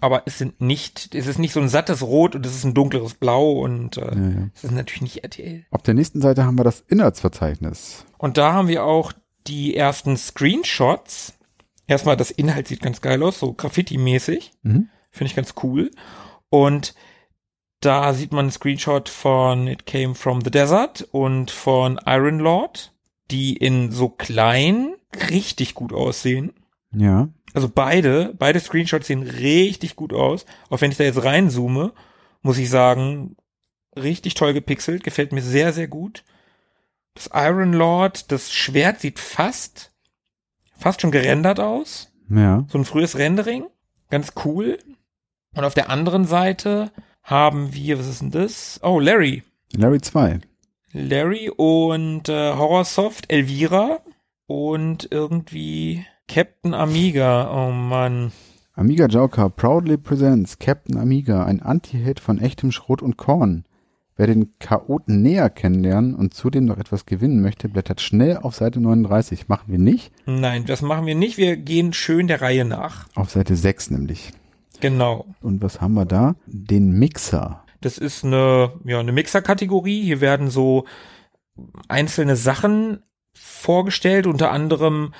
Aber 0.00 0.22
es 0.26 0.38
sind 0.38 0.60
nicht, 0.60 1.14
es 1.14 1.26
ist 1.26 1.38
nicht 1.38 1.52
so 1.52 1.60
ein 1.60 1.68
sattes 1.68 2.02
Rot 2.02 2.34
und 2.34 2.46
es 2.46 2.54
ist 2.56 2.64
ein 2.64 2.74
dunkleres 2.74 3.14
Blau 3.14 3.52
und 3.52 3.96
äh, 3.98 4.14
Ja, 4.14 4.28
ja. 4.40 4.48
es 4.54 4.64
ist 4.64 4.70
natürlich 4.72 5.02
nicht 5.02 5.24
RTL. 5.24 5.64
Auf 5.70 5.82
der 5.82 5.94
nächsten 5.94 6.20
Seite 6.20 6.44
haben 6.44 6.58
wir 6.58 6.64
das 6.64 6.80
Inhaltsverzeichnis. 6.88 8.04
Und 8.18 8.38
da 8.38 8.52
haben 8.52 8.68
wir 8.68 8.84
auch 8.84 9.12
die 9.46 9.76
ersten 9.76 10.16
Screenshots. 10.16 11.34
Erstmal, 11.86 12.16
das 12.16 12.30
Inhalt 12.30 12.68
sieht 12.68 12.80
ganz 12.80 13.00
geil 13.00 13.22
aus, 13.22 13.38
so 13.38 13.52
Graffiti-mäßig. 13.52 14.52
Mhm. 14.62 14.88
Finde 15.10 15.28
ich 15.30 15.36
ganz 15.36 15.54
cool. 15.62 15.90
Und 16.48 16.94
da 17.80 18.14
sieht 18.14 18.32
man 18.32 18.46
einen 18.46 18.52
Screenshot 18.52 19.08
von 19.08 19.66
It 19.66 19.86
Came 19.86 20.14
from 20.14 20.40
the 20.42 20.50
Desert 20.50 21.06
und 21.10 21.50
von 21.50 22.00
Iron 22.06 22.38
Lord, 22.38 22.92
die 23.30 23.56
in 23.56 23.90
so 23.90 24.08
klein 24.08 24.94
richtig 25.30 25.74
gut 25.74 25.92
aussehen. 25.92 26.52
Ja. 26.94 27.28
Also 27.54 27.68
beide, 27.68 28.34
beide 28.38 28.60
Screenshots 28.60 29.06
sehen 29.06 29.22
richtig 29.22 29.96
gut 29.96 30.12
aus. 30.12 30.46
Auch 30.70 30.80
wenn 30.80 30.90
ich 30.90 30.96
da 30.96 31.04
jetzt 31.04 31.22
reinzoome, 31.22 31.92
muss 32.42 32.58
ich 32.58 32.70
sagen, 32.70 33.36
richtig 33.96 34.34
toll 34.34 34.54
gepixelt, 34.54 35.04
gefällt 35.04 35.32
mir 35.32 35.42
sehr, 35.42 35.72
sehr 35.72 35.88
gut. 35.88 36.24
Das 37.14 37.30
Iron 37.34 37.72
Lord, 37.72 38.32
das 38.32 38.52
Schwert 38.52 39.00
sieht 39.00 39.18
fast, 39.18 39.92
fast 40.78 41.02
schon 41.02 41.10
gerendert 41.10 41.60
aus. 41.60 42.10
Ja. 42.30 42.64
So 42.68 42.78
ein 42.78 42.84
frühes 42.84 43.18
Rendering. 43.18 43.66
Ganz 44.08 44.32
cool. 44.44 44.78
Und 45.54 45.64
auf 45.64 45.74
der 45.74 45.90
anderen 45.90 46.24
Seite 46.24 46.90
haben 47.22 47.74
wir, 47.74 47.98
was 47.98 48.06
ist 48.06 48.22
denn 48.22 48.30
das? 48.30 48.80
Oh, 48.82 48.98
Larry. 48.98 49.42
Larry 49.74 50.00
2. 50.00 50.40
Larry 50.92 51.50
und 51.50 52.28
äh, 52.28 52.54
Horrorsoft, 52.54 53.30
Elvira 53.30 54.00
und 54.46 55.08
irgendwie 55.10 56.06
Captain 56.32 56.72
Amiga. 56.72 57.50
Oh 57.52 57.70
Mann. 57.70 58.32
Amiga 58.74 59.04
Joker 59.04 59.50
proudly 59.50 59.98
presents 59.98 60.58
Captain 60.58 60.96
Amiga, 60.96 61.44
ein 61.44 61.60
Anti-Hit 61.60 62.20
von 62.20 62.40
echtem 62.40 62.72
Schrot 62.72 63.02
und 63.02 63.18
Korn. 63.18 63.66
Wer 64.16 64.28
den 64.28 64.54
Chaoten 64.58 65.20
näher 65.20 65.50
kennenlernen 65.50 66.14
und 66.14 66.32
zudem 66.32 66.64
noch 66.64 66.78
etwas 66.78 67.04
gewinnen 67.04 67.42
möchte, 67.42 67.68
blättert 67.68 68.00
schnell 68.00 68.38
auf 68.38 68.54
Seite 68.54 68.80
39. 68.80 69.48
Machen 69.48 69.70
wir 69.70 69.78
nicht. 69.78 70.10
Nein, 70.24 70.64
das 70.64 70.80
machen 70.80 71.04
wir 71.04 71.14
nicht. 71.14 71.36
Wir 71.36 71.58
gehen 71.58 71.92
schön 71.92 72.28
der 72.28 72.40
Reihe 72.40 72.64
nach. 72.64 73.08
Auf 73.14 73.28
Seite 73.28 73.54
6 73.54 73.90
nämlich. 73.90 74.32
Genau. 74.80 75.26
Und 75.42 75.60
was 75.60 75.82
haben 75.82 75.92
wir 75.92 76.06
da? 76.06 76.36
Den 76.46 76.92
Mixer. 76.92 77.62
Das 77.82 77.98
ist 77.98 78.24
eine, 78.24 78.72
ja, 78.84 79.00
eine 79.00 79.12
Mixer-Kategorie. 79.12 80.02
Hier 80.02 80.22
werden 80.22 80.48
so 80.48 80.86
einzelne 81.88 82.36
Sachen 82.36 83.02
vorgestellt, 83.34 84.26
unter 84.26 84.50
anderem 84.50 85.12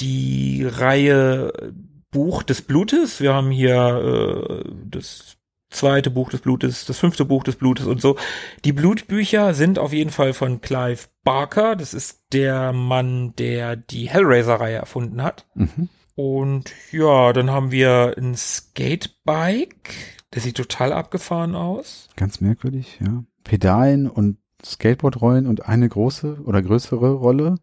die 0.00 0.64
Reihe 0.66 1.74
Buch 2.10 2.42
des 2.42 2.62
Blutes. 2.62 3.20
Wir 3.20 3.34
haben 3.34 3.50
hier 3.50 4.62
äh, 4.64 4.70
das 4.86 5.36
zweite 5.70 6.10
Buch 6.10 6.30
des 6.30 6.40
Blutes, 6.40 6.86
das 6.86 6.98
fünfte 6.98 7.24
Buch 7.24 7.42
des 7.42 7.56
Blutes 7.56 7.86
und 7.86 8.00
so. 8.00 8.16
Die 8.64 8.72
Blutbücher 8.72 9.54
sind 9.54 9.78
auf 9.78 9.92
jeden 9.92 10.10
Fall 10.10 10.32
von 10.32 10.60
Clive 10.60 11.08
Barker. 11.24 11.76
Das 11.76 11.92
ist 11.92 12.22
der 12.32 12.72
Mann, 12.72 13.34
der 13.36 13.76
die 13.76 14.08
Hellraiser-Reihe 14.08 14.76
erfunden 14.76 15.22
hat. 15.22 15.46
Mhm. 15.54 15.88
Und 16.14 16.70
ja, 16.92 17.32
dann 17.32 17.50
haben 17.50 17.72
wir 17.72 18.14
ein 18.16 18.36
Skatebike. 18.36 19.92
Das 20.30 20.44
sieht 20.44 20.56
total 20.56 20.92
abgefahren 20.92 21.54
aus. 21.54 22.08
Ganz 22.16 22.40
merkwürdig, 22.40 23.00
ja. 23.04 23.24
Pedalen 23.42 24.08
und 24.08 24.38
Skateboardrollen 24.64 25.46
und 25.46 25.68
eine 25.68 25.88
große 25.88 26.38
oder 26.44 26.62
größere 26.62 27.12
Rolle. 27.12 27.56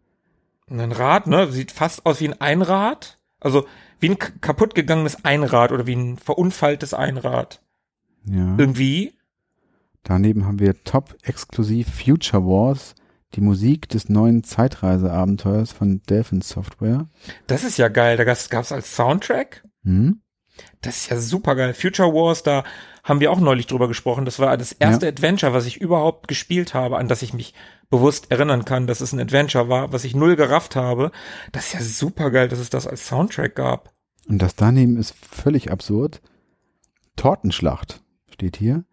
Ein 0.71 0.91
Rad, 0.91 1.27
ne? 1.27 1.51
Sieht 1.51 1.71
fast 1.71 2.05
aus 2.05 2.19
wie 2.21 2.27
ein 2.29 2.39
Einrad. 2.41 3.19
Also 3.39 3.65
wie 3.99 4.09
ein 4.09 4.17
k- 4.19 4.31
kaputt 4.41 4.73
gegangenes 4.75 5.25
Einrad 5.25 5.71
oder 5.71 5.85
wie 5.85 5.95
ein 5.95 6.17
verunfalltes 6.17 6.93
Einrad. 6.93 7.61
Ja. 8.25 8.55
Irgendwie. 8.57 9.13
Daneben 10.03 10.45
haben 10.45 10.59
wir 10.59 10.83
Top 10.83 11.15
exklusiv 11.23 11.87
Future 12.03 12.43
Wars, 12.43 12.95
die 13.35 13.41
Musik 13.41 13.89
des 13.89 14.09
neuen 14.09 14.43
Zeitreiseabenteuers 14.43 15.71
von 15.71 16.01
Delphin 16.09 16.41
Software. 16.41 17.07
Das 17.47 17.63
ist 17.63 17.77
ja 17.77 17.87
geil. 17.87 18.17
Da 18.17 18.23
gab's 18.23 18.49
gab's 18.49 18.71
als 18.71 18.95
Soundtrack. 18.95 19.63
Hm? 19.83 20.21
Das 20.81 20.97
ist 20.97 21.09
ja 21.09 21.17
super 21.19 21.55
geil. 21.55 21.73
Future 21.73 22.13
Wars, 22.13 22.43
da 22.43 22.63
haben 23.03 23.19
wir 23.19 23.31
auch 23.31 23.39
neulich 23.39 23.67
drüber 23.67 23.87
gesprochen. 23.87 24.25
Das 24.25 24.37
war 24.39 24.55
das 24.57 24.71
erste 24.73 25.07
Adventure, 25.07 25.53
was 25.53 25.65
ich 25.65 25.77
überhaupt 25.81 26.27
gespielt 26.27 26.73
habe, 26.73 26.97
an 26.97 27.07
das 27.07 27.21
ich 27.23 27.33
mich 27.33 27.53
bewusst 27.91 28.31
erinnern 28.31 28.65
kann, 28.65 28.87
dass 28.87 29.01
es 29.01 29.13
ein 29.13 29.19
Adventure 29.19 29.69
war, 29.69 29.93
was 29.93 30.03
ich 30.03 30.15
null 30.15 30.35
gerafft 30.35 30.75
habe. 30.75 31.11
Das 31.51 31.67
ist 31.67 31.73
ja 31.73 31.81
super 31.81 32.31
geil, 32.31 32.47
dass 32.47 32.59
es 32.59 32.71
das 32.71 32.87
als 32.87 33.07
Soundtrack 33.07 33.55
gab. 33.55 33.93
Und 34.27 34.41
das 34.41 34.55
daneben 34.55 34.97
ist 34.97 35.13
völlig 35.13 35.71
absurd. 35.71 36.21
Tortenschlacht 37.15 38.01
steht 38.29 38.57
hier. 38.57 38.85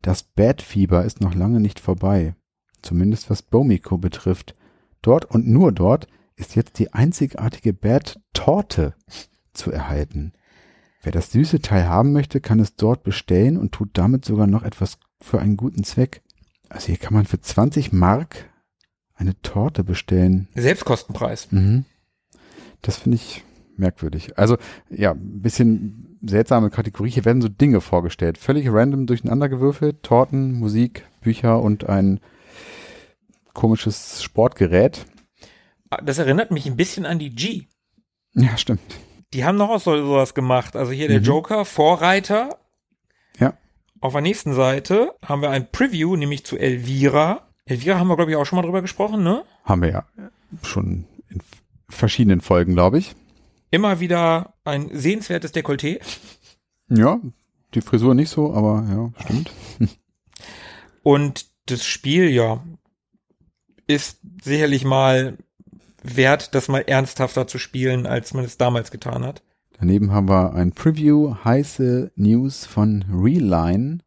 Das 0.00 0.22
Bad-Fieber 0.22 1.04
ist 1.04 1.20
noch 1.20 1.34
lange 1.34 1.60
nicht 1.60 1.80
vorbei. 1.80 2.34
Zumindest 2.80 3.28
was 3.28 3.42
Bomiko 3.42 3.98
betrifft. 3.98 4.54
Dort 5.02 5.24
und 5.26 5.46
nur 5.46 5.72
dort 5.72 6.06
ist 6.36 6.54
jetzt 6.54 6.78
die 6.78 6.92
einzigartige 6.92 7.72
Bad-Torte 7.72 8.94
zu 9.52 9.70
erhalten. 9.70 10.32
Wer 11.02 11.12
das 11.12 11.32
süße 11.32 11.60
Teil 11.60 11.88
haben 11.88 12.12
möchte, 12.12 12.40
kann 12.40 12.60
es 12.60 12.76
dort 12.76 13.02
bestellen 13.02 13.56
und 13.56 13.72
tut 13.72 13.90
damit 13.92 14.24
sogar 14.24 14.46
noch 14.46 14.62
etwas 14.62 14.98
für 15.20 15.38
einen 15.38 15.56
guten 15.56 15.84
Zweck. 15.84 16.22
Also 16.68 16.86
hier 16.88 16.96
kann 16.96 17.14
man 17.14 17.26
für 17.26 17.40
20 17.40 17.92
Mark 17.92 18.50
eine 19.14 19.40
Torte 19.42 19.84
bestellen. 19.84 20.48
Selbstkostenpreis. 20.54 21.52
Mhm. 21.52 21.84
Das 22.82 22.96
finde 22.98 23.16
ich 23.16 23.44
merkwürdig. 23.76 24.38
Also, 24.38 24.56
ja, 24.90 25.12
ein 25.12 25.40
bisschen 25.40 26.18
seltsame 26.22 26.70
Kategorie. 26.70 27.10
Hier 27.10 27.24
werden 27.24 27.42
so 27.42 27.48
Dinge 27.48 27.80
vorgestellt. 27.80 28.38
Völlig 28.38 28.70
random 28.70 29.06
durcheinandergewürfelt. 29.06 30.02
Torten, 30.02 30.52
Musik, 30.54 31.04
Bücher 31.20 31.60
und 31.62 31.88
ein 31.88 32.20
komisches 33.52 34.22
Sportgerät. 34.22 35.06
Das 36.02 36.18
erinnert 36.18 36.50
mich 36.50 36.66
ein 36.66 36.76
bisschen 36.76 37.06
an 37.06 37.18
die 37.18 37.30
G. 37.34 37.66
Ja, 38.34 38.56
stimmt. 38.56 38.80
Die 39.32 39.44
haben 39.44 39.56
noch 39.56 39.70
auch 39.70 39.80
so, 39.80 39.96
sowas 39.96 40.34
gemacht. 40.34 40.76
Also 40.76 40.92
hier 40.92 41.08
der 41.08 41.20
Mhm. 41.20 41.24
Joker, 41.26 41.64
Vorreiter. 41.64 42.58
Auf 44.04 44.12
der 44.12 44.20
nächsten 44.20 44.52
Seite 44.52 45.14
haben 45.24 45.40
wir 45.40 45.48
ein 45.48 45.72
Preview, 45.72 46.14
nämlich 46.14 46.44
zu 46.44 46.58
Elvira. 46.58 47.48
Elvira 47.64 47.98
haben 47.98 48.08
wir, 48.08 48.16
glaube 48.16 48.30
ich, 48.30 48.36
auch 48.36 48.44
schon 48.44 48.56
mal 48.56 48.62
drüber 48.62 48.82
gesprochen, 48.82 49.22
ne? 49.22 49.46
Haben 49.64 49.80
wir 49.80 49.88
ja 49.88 50.04
schon 50.62 51.06
in 51.30 51.40
verschiedenen 51.88 52.42
Folgen, 52.42 52.74
glaube 52.74 52.98
ich. 52.98 53.16
Immer 53.70 54.00
wieder 54.00 54.56
ein 54.62 54.90
sehenswertes 54.92 55.54
Dekolleté. 55.54 56.02
Ja, 56.90 57.18
die 57.72 57.80
Frisur 57.80 58.14
nicht 58.14 58.28
so, 58.28 58.52
aber 58.52 58.84
ja, 58.90 59.24
stimmt. 59.24 59.50
Und 61.02 61.46
das 61.64 61.86
Spiel, 61.86 62.28
ja, 62.28 62.62
ist 63.86 64.18
sicherlich 64.42 64.84
mal 64.84 65.38
wert, 66.02 66.54
das 66.54 66.68
mal 66.68 66.84
ernsthafter 66.86 67.46
zu 67.46 67.56
spielen, 67.56 68.04
als 68.04 68.34
man 68.34 68.44
es 68.44 68.58
damals 68.58 68.90
getan 68.90 69.24
hat. 69.24 69.42
Daneben 69.78 70.12
haben 70.12 70.28
wir 70.28 70.54
ein 70.54 70.72
Preview, 70.72 71.34
heiße 71.44 72.12
News 72.16 72.64
von 72.64 73.04
Reline, 73.12 73.98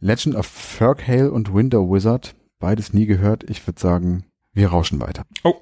Legend 0.00 0.34
of 0.34 0.46
Ferghale 0.46 1.30
und 1.30 1.54
Window 1.54 1.90
Wizard. 1.92 2.34
Beides 2.58 2.92
nie 2.92 3.06
gehört. 3.06 3.48
Ich 3.48 3.66
würde 3.66 3.80
sagen, 3.80 4.24
wir 4.52 4.68
rauschen 4.68 5.00
weiter. 5.00 5.24
Oh, 5.44 5.54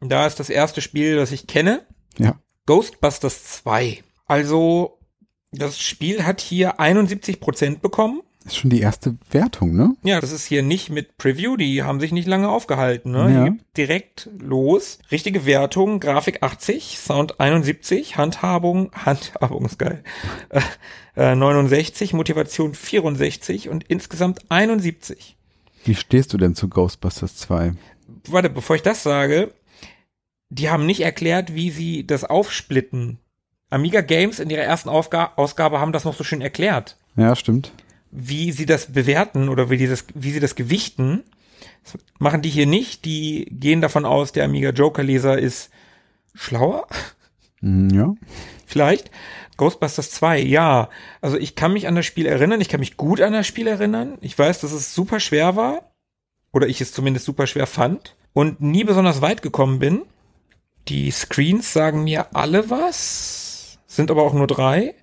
da 0.00 0.26
ist 0.26 0.40
das 0.40 0.50
erste 0.50 0.80
Spiel, 0.80 1.16
das 1.16 1.32
ich 1.32 1.46
kenne. 1.46 1.86
Ja. 2.18 2.38
Ghostbusters 2.66 3.44
2. 3.62 4.02
Also, 4.26 4.98
das 5.52 5.80
Spiel 5.80 6.24
hat 6.24 6.40
hier 6.40 6.80
71 6.80 7.40
Prozent 7.40 7.82
bekommen. 7.82 8.22
Ist 8.46 8.58
schon 8.58 8.70
die 8.70 8.80
erste 8.80 9.16
Wertung, 9.28 9.74
ne? 9.74 9.96
Ja, 10.04 10.20
das 10.20 10.30
ist 10.30 10.46
hier 10.46 10.62
nicht 10.62 10.88
mit 10.88 11.18
Preview, 11.18 11.56
die 11.56 11.82
haben 11.82 11.98
sich 11.98 12.12
nicht 12.12 12.28
lange 12.28 12.48
aufgehalten, 12.48 13.10
ne? 13.10 13.34
Ja. 13.34 13.56
Direkt 13.76 14.30
los. 14.38 15.00
Richtige 15.10 15.46
Wertung, 15.46 15.98
Grafik 15.98 16.44
80, 16.44 16.96
Sound 16.96 17.40
71, 17.40 18.16
Handhabung, 18.16 18.92
Handhabung 19.04 19.66
ist 19.66 19.80
geil. 19.80 20.04
Äh, 20.50 21.32
äh, 21.32 21.34
69, 21.34 22.12
Motivation 22.12 22.74
64 22.74 23.68
und 23.68 23.82
insgesamt 23.88 24.40
71. 24.48 25.36
Wie 25.84 25.96
stehst 25.96 26.32
du 26.32 26.38
denn 26.38 26.54
zu 26.54 26.68
Ghostbusters 26.68 27.36
2? 27.36 27.72
Warte, 28.28 28.48
bevor 28.48 28.76
ich 28.76 28.82
das 28.82 29.02
sage, 29.02 29.52
die 30.50 30.70
haben 30.70 30.86
nicht 30.86 31.00
erklärt, 31.00 31.54
wie 31.56 31.70
sie 31.70 32.06
das 32.06 32.22
aufsplitten. 32.22 33.18
Amiga 33.70 34.02
Games 34.02 34.38
in 34.38 34.50
ihrer 34.50 34.62
ersten 34.62 34.88
Aufga 34.88 35.32
Ausgabe 35.34 35.80
haben 35.80 35.90
das 35.90 36.04
noch 36.04 36.14
so 36.14 36.22
schön 36.22 36.40
erklärt. 36.40 36.96
Ja, 37.16 37.34
stimmt. 37.34 37.72
Wie 38.10 38.52
sie 38.52 38.66
das 38.66 38.92
bewerten 38.92 39.48
oder 39.48 39.70
wie, 39.70 39.76
dieses, 39.76 40.04
wie 40.14 40.30
sie 40.32 40.40
das 40.40 40.54
gewichten, 40.54 41.22
das 41.84 41.98
machen 42.18 42.42
die 42.42 42.48
hier 42.50 42.66
nicht. 42.66 43.04
Die 43.04 43.46
gehen 43.50 43.80
davon 43.80 44.04
aus, 44.04 44.32
der 44.32 44.44
Amiga 44.44 44.70
Joker 44.70 45.02
Leser 45.02 45.38
ist 45.38 45.70
schlauer, 46.34 46.86
Hm, 47.60 47.90
Ja. 47.90 48.14
vielleicht. 48.66 49.10
Ghostbusters 49.56 50.10
2, 50.10 50.40
ja. 50.40 50.90
Also 51.22 51.38
ich 51.38 51.54
kann 51.54 51.72
mich 51.72 51.88
an 51.88 51.94
das 51.94 52.04
Spiel 52.04 52.26
erinnern, 52.26 52.60
ich 52.60 52.68
kann 52.68 52.80
mich 52.80 52.98
gut 52.98 53.22
an 53.22 53.32
das 53.32 53.46
Spiel 53.46 53.66
erinnern. 53.66 54.18
Ich 54.20 54.38
weiß, 54.38 54.60
dass 54.60 54.72
es 54.72 54.94
super 54.94 55.18
schwer 55.20 55.56
war. 55.56 55.92
Oder 56.52 56.66
ich 56.68 56.80
es 56.82 56.92
zumindest 56.92 57.24
super 57.24 57.46
schwer 57.46 57.66
fand. 57.66 58.16
Und 58.34 58.60
nie 58.60 58.84
besonders 58.84 59.22
weit 59.22 59.40
gekommen 59.40 59.78
bin. 59.78 60.02
Die 60.88 61.10
Screens 61.10 61.72
sagen 61.72 62.04
mir 62.04 62.36
alle 62.36 62.68
was. 62.68 63.78
Sind 63.86 64.10
aber 64.10 64.22
auch 64.24 64.34
nur 64.34 64.46
drei. 64.46 64.94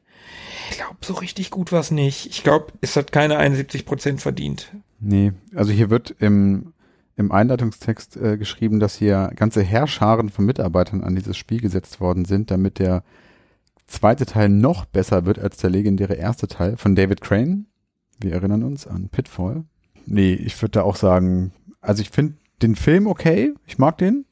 Ich 0.73 0.79
glaube, 0.79 0.97
so 1.01 1.13
richtig 1.13 1.51
gut 1.51 1.71
war 1.71 1.81
es 1.81 1.91
nicht. 1.91 2.25
Ich 2.25 2.41
glaube, 2.41 2.73
es 2.81 2.95
hat 2.95 3.11
keine 3.11 3.37
71 3.37 3.85
Prozent 3.85 4.21
verdient. 4.21 4.71
Nee, 4.99 5.33
also 5.53 5.71
hier 5.71 5.91
wird 5.91 6.15
im, 6.17 6.73
im 7.15 7.31
Einleitungstext 7.31 8.17
äh, 8.17 8.37
geschrieben, 8.37 8.79
dass 8.79 8.95
hier 8.95 9.31
ganze 9.35 9.61
Herrscharen 9.61 10.29
von 10.29 10.45
Mitarbeitern 10.45 11.03
an 11.03 11.15
dieses 11.15 11.37
Spiel 11.37 11.61
gesetzt 11.61 11.99
worden 11.99 12.25
sind, 12.25 12.49
damit 12.49 12.79
der 12.79 13.03
zweite 13.85 14.25
Teil 14.25 14.49
noch 14.49 14.85
besser 14.85 15.27
wird 15.27 15.37
als 15.37 15.57
der 15.57 15.69
legendäre 15.69 16.15
erste 16.15 16.47
Teil 16.47 16.75
von 16.75 16.95
David 16.95 17.21
Crane. 17.21 17.65
Wir 18.19 18.33
erinnern 18.33 18.63
uns 18.63 18.87
an 18.87 19.09
Pitfall. 19.09 19.65
Nee, 20.07 20.33
ich 20.33 20.59
würde 20.59 20.71
da 20.71 20.81
auch 20.81 20.95
sagen, 20.95 21.53
also 21.81 22.01
ich 22.01 22.09
finde 22.09 22.33
den 22.63 22.75
Film 22.75 23.05
okay, 23.05 23.53
ich 23.67 23.77
mag 23.77 23.99
den. 23.99 24.25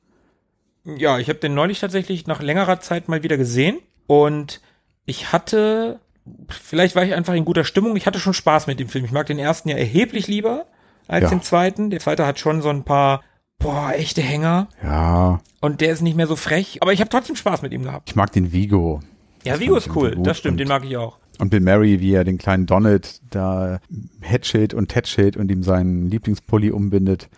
Ja, 0.85 1.19
ich 1.19 1.29
habe 1.29 1.37
den 1.37 1.53
neulich 1.53 1.81
tatsächlich 1.81 2.25
nach 2.25 2.41
längerer 2.41 2.79
Zeit 2.79 3.09
mal 3.09 3.21
wieder 3.21 3.37
gesehen 3.37 3.77
und 4.07 4.59
ich 5.05 5.31
hatte, 5.31 5.99
vielleicht 6.49 6.95
war 6.95 7.03
ich 7.03 7.13
einfach 7.13 7.33
in 7.33 7.45
guter 7.45 7.63
Stimmung, 7.63 7.95
ich 7.95 8.05
hatte 8.05 8.19
schon 8.19 8.33
Spaß 8.33 8.67
mit 8.67 8.79
dem 8.79 8.87
Film. 8.89 9.05
Ich 9.05 9.11
mag 9.11 9.25
den 9.27 9.39
ersten 9.39 9.69
ja 9.69 9.77
erheblich 9.77 10.27
lieber 10.27 10.65
als 11.07 11.23
Ja. 11.23 11.29
den 11.29 11.41
zweiten. 11.41 11.89
Der 11.89 11.99
zweite 11.99 12.25
hat 12.25 12.39
schon 12.39 12.61
so 12.61 12.69
ein 12.69 12.83
paar, 12.83 13.21
boah, 13.59 13.91
echte 13.95 14.21
Hänger 14.21 14.67
Ja, 14.83 15.41
und 15.61 15.81
der 15.81 15.91
ist 15.91 16.01
nicht 16.01 16.15
mehr 16.17 16.27
so 16.27 16.35
frech, 16.35 16.79
aber 16.81 16.93
ich 16.93 16.99
habe 16.99 17.09
trotzdem 17.09 17.35
Spaß 17.35 17.61
mit 17.61 17.71
ihm 17.73 17.83
gehabt. 17.83 18.09
ich 18.09 18.15
mag 18.15 18.31
den 18.31 18.51
Vigo. 18.51 19.01
Ja, 19.43 19.53
Das 19.53 19.61
Vigo 19.61 19.75
ist 19.75 19.95
cool, 19.95 20.15
das 20.21 20.37
stimmt, 20.37 20.53
und- 20.53 20.57
den 20.59 20.67
mag 20.67 20.85
ich 20.85 20.95
auch. 20.97 21.17
Und 21.39 21.49
Bill 21.49 21.61
Murray, 21.61 21.99
wie 21.99 22.13
er 22.13 22.23
den 22.23 22.37
kleinen 22.37 22.67
Donald 22.67 23.19
da 23.31 23.79
Headschild 24.21 24.75
und 24.75 24.91
Tatschild 24.91 25.37
und 25.37 25.49
ihm 25.49 25.63
seinen 25.63 26.07
Lieblingspulli 26.07 26.69
umbindet. 26.69 27.29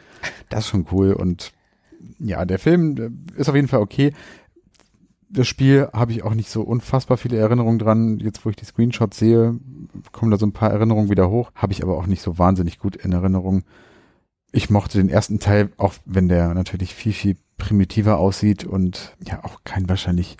Das 0.49 0.65
ist 0.65 0.71
schon 0.71 0.85
cool. 0.91 1.13
Und 1.13 1.53
ja, 2.19 2.43
der 2.43 2.59
Film 2.59 2.97
äh, 3.37 3.39
ist 3.39 3.47
auf 3.47 3.55
jeden 3.55 3.69
Fall 3.69 3.79
okay. 3.79 4.11
Das 5.33 5.47
Spiel 5.47 5.89
habe 5.93 6.11
ich 6.11 6.23
auch 6.23 6.35
nicht 6.35 6.49
so 6.49 6.61
unfassbar 6.61 7.17
viele 7.17 7.37
Erinnerungen 7.37 7.79
dran. 7.79 8.19
Jetzt, 8.19 8.45
wo 8.45 8.49
ich 8.49 8.55
die 8.55 8.65
Screenshots 8.65 9.17
sehe, 9.17 9.59
kommen 10.11 10.31
da 10.31 10.37
so 10.37 10.45
ein 10.45 10.53
paar 10.53 10.71
Erinnerungen 10.71 11.09
wieder 11.09 11.29
hoch. 11.29 11.51
Habe 11.55 11.73
ich 11.73 11.81
aber 11.81 11.97
auch 11.97 12.05
nicht 12.05 12.21
so 12.21 12.37
wahnsinnig 12.37 12.77
gut 12.77 12.95
in 12.95 13.11
Erinnerung. 13.11 13.63
Ich 14.51 14.69
mochte 14.69 14.99
den 14.99 15.09
ersten 15.09 15.39
Teil, 15.39 15.71
auch 15.77 15.95
wenn 16.05 16.29
der 16.29 16.53
natürlich 16.53 16.93
viel, 16.93 17.13
viel 17.13 17.37
primitiver 17.57 18.19
aussieht 18.19 18.63
und 18.63 19.15
ja 19.25 19.43
auch 19.43 19.61
kein 19.63 19.89
wahrscheinlich 19.89 20.37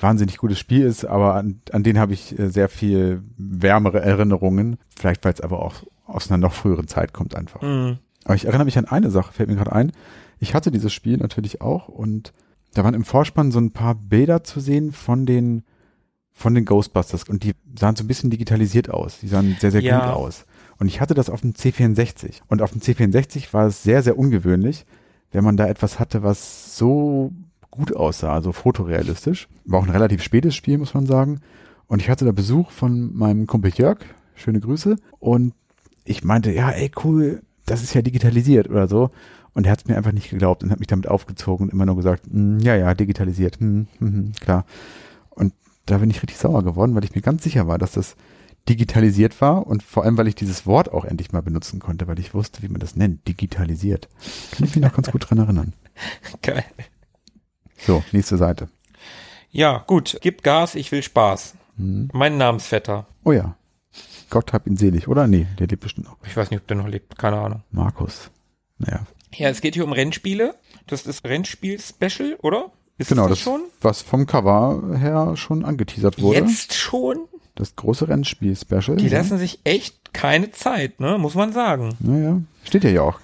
wahnsinnig 0.00 0.38
gutes 0.38 0.58
Spiel 0.58 0.82
ist, 0.82 1.04
aber 1.04 1.34
an, 1.34 1.60
an 1.70 1.82
den 1.82 1.98
habe 1.98 2.12
ich 2.12 2.38
äh, 2.38 2.48
sehr 2.48 2.68
viel 2.68 3.22
wärmere 3.36 4.00
Erinnerungen. 4.00 4.78
Vielleicht, 4.96 5.24
weil 5.24 5.32
es 5.32 5.40
aber 5.40 5.62
auch 5.62 5.84
aus 6.04 6.30
einer 6.30 6.38
noch 6.38 6.52
früheren 6.52 6.88
Zeit 6.88 7.12
kommt 7.12 7.36
einfach. 7.36 7.62
Mhm. 7.62 7.98
Aber 8.24 8.34
ich 8.34 8.46
erinnere 8.46 8.64
mich 8.64 8.78
an 8.78 8.86
eine 8.86 9.10
Sache, 9.10 9.32
fällt 9.32 9.48
mir 9.48 9.56
gerade 9.56 9.72
ein. 9.72 9.92
Ich 10.38 10.54
hatte 10.54 10.70
dieses 10.70 10.92
Spiel 10.92 11.16
natürlich 11.16 11.60
auch 11.60 11.88
und 11.88 12.32
da 12.74 12.84
waren 12.84 12.94
im 12.94 13.04
Vorspann 13.04 13.52
so 13.52 13.58
ein 13.58 13.70
paar 13.72 13.94
Bilder 13.94 14.44
zu 14.44 14.60
sehen 14.60 14.92
von 14.92 15.26
den 15.26 15.62
von 16.34 16.54
den 16.54 16.64
Ghostbusters 16.64 17.24
und 17.28 17.44
die 17.44 17.52
sahen 17.78 17.94
so 17.94 18.04
ein 18.04 18.06
bisschen 18.06 18.30
digitalisiert 18.30 18.88
aus. 18.88 19.18
Die 19.20 19.28
sahen 19.28 19.54
sehr, 19.60 19.70
sehr 19.70 19.82
Ja. 19.82 19.98
gut 20.00 20.14
aus. 20.14 20.46
Und 20.78 20.86
ich 20.88 21.00
hatte 21.00 21.12
das 21.12 21.28
auf 21.28 21.42
dem 21.42 21.52
C64. 21.52 22.40
Und 22.48 22.62
auf 22.62 22.72
dem 22.72 22.80
C64 22.80 23.52
war 23.52 23.66
es 23.66 23.82
sehr, 23.82 24.02
sehr 24.02 24.18
ungewöhnlich, 24.18 24.86
wenn 25.30 25.44
man 25.44 25.58
da 25.58 25.66
etwas 25.68 26.00
hatte, 26.00 26.22
was 26.22 26.76
so 26.78 27.32
gut 27.70 27.94
aussah, 27.94 28.40
so 28.40 28.52
fotorealistisch. 28.52 29.46
War 29.66 29.80
auch 29.80 29.84
ein 29.84 29.90
relativ 29.90 30.22
spätes 30.22 30.54
Spiel, 30.54 30.78
muss 30.78 30.94
man 30.94 31.04
sagen. 31.06 31.40
Und 31.86 32.00
ich 32.00 32.08
hatte 32.08 32.24
da 32.24 32.32
Besuch 32.32 32.70
von 32.70 33.14
meinem 33.14 33.46
Kumpel 33.46 33.70
Jörg. 33.74 33.98
Schöne 34.34 34.60
Grüße. 34.60 34.96
Und 35.20 35.52
ich 36.04 36.24
meinte, 36.24 36.50
ja, 36.50 36.70
ey, 36.70 36.90
cool, 37.04 37.42
das 37.66 37.82
ist 37.82 37.92
ja 37.94 38.00
digitalisiert 38.02 38.70
oder 38.70 38.88
so. 38.88 39.10
Und 39.54 39.66
er 39.66 39.72
hat 39.72 39.80
es 39.80 39.86
mir 39.86 39.96
einfach 39.96 40.12
nicht 40.12 40.30
geglaubt 40.30 40.62
und 40.62 40.70
hat 40.70 40.78
mich 40.78 40.88
damit 40.88 41.08
aufgezogen 41.08 41.66
und 41.66 41.72
immer 41.72 41.86
nur 41.86 41.96
gesagt, 41.96 42.24
"Mm, 42.30 42.58
ja, 42.60 42.74
ja, 42.74 42.94
digitalisiert, 42.94 43.60
hm, 43.60 43.86
hm, 43.98 44.12
hm, 44.12 44.32
klar. 44.40 44.64
Und 45.30 45.52
da 45.86 45.98
bin 45.98 46.10
ich 46.10 46.22
richtig 46.22 46.38
sauer 46.38 46.62
geworden, 46.64 46.94
weil 46.94 47.04
ich 47.04 47.14
mir 47.14 47.20
ganz 47.22 47.42
sicher 47.42 47.66
war, 47.66 47.78
dass 47.78 47.92
das 47.92 48.16
digitalisiert 48.68 49.40
war 49.40 49.66
und 49.66 49.82
vor 49.82 50.04
allem, 50.04 50.16
weil 50.16 50.28
ich 50.28 50.34
dieses 50.36 50.66
Wort 50.66 50.92
auch 50.92 51.04
endlich 51.04 51.32
mal 51.32 51.42
benutzen 51.42 51.80
konnte, 51.80 52.06
weil 52.06 52.18
ich 52.18 52.32
wusste, 52.32 52.62
wie 52.62 52.68
man 52.68 52.80
das 52.80 52.96
nennt, 52.96 53.26
digitalisiert. 53.26 54.08
Kann 54.52 54.66
ich 54.66 54.76
mich 54.76 54.84
noch 54.84 54.94
ganz 54.94 55.10
gut 55.10 55.28
dran 55.28 55.38
erinnern. 55.38 55.72
Geil. 56.42 56.64
So, 57.78 58.04
nächste 58.12 58.36
Seite. 58.36 58.68
Ja, 59.50 59.84
gut, 59.86 60.18
gib 60.22 60.42
Gas, 60.42 60.76
ich 60.76 60.92
will 60.92 61.02
Spaß. 61.02 61.54
Hm. 61.76 62.08
Mein 62.12 62.38
Namensvetter. 62.38 63.06
Oh 63.24 63.32
ja. 63.32 63.56
Gott 64.30 64.52
hab 64.52 64.66
ihn 64.66 64.76
selig, 64.76 65.08
oder? 65.08 65.26
Nee, 65.26 65.46
der 65.58 65.66
lebt 65.66 65.82
bestimmt 65.82 66.06
noch. 66.06 66.16
Ich 66.24 66.36
weiß 66.36 66.50
nicht, 66.50 66.60
ob 66.60 66.66
der 66.66 66.76
noch 66.76 66.88
lebt, 66.88 67.18
keine 67.18 67.38
Ahnung. 67.38 67.62
Markus. 67.70 68.30
Naja, 68.78 69.04
Ja, 69.34 69.48
es 69.48 69.60
geht 69.60 69.74
hier 69.74 69.84
um 69.84 69.92
Rennspiele. 69.92 70.54
Das 70.86 71.06
ist 71.06 71.24
Rennspiel-Special, 71.24 72.36
oder? 72.42 72.70
Ist 72.98 73.08
genau, 73.08 73.22
das, 73.22 73.38
das, 73.38 73.40
schon? 73.40 73.62
was 73.80 74.02
vom 74.02 74.26
Cover 74.26 74.96
her 74.98 75.36
schon 75.36 75.64
angeteasert 75.64 76.20
wurde. 76.20 76.40
Jetzt 76.40 76.74
schon? 76.74 77.20
Das 77.54 77.76
große 77.76 78.08
Rennspiel-Special. 78.08 78.96
Die 78.96 79.08
ja. 79.08 79.18
lassen 79.18 79.38
sich 79.38 79.60
echt 79.64 80.12
keine 80.12 80.52
Zeit, 80.52 81.00
ne? 81.00 81.18
Muss 81.18 81.34
man 81.34 81.52
sagen. 81.52 81.96
Naja, 82.00 82.40
steht 82.64 82.84
ja 82.84 82.90
ja 82.90 83.02
auch. 83.02 83.20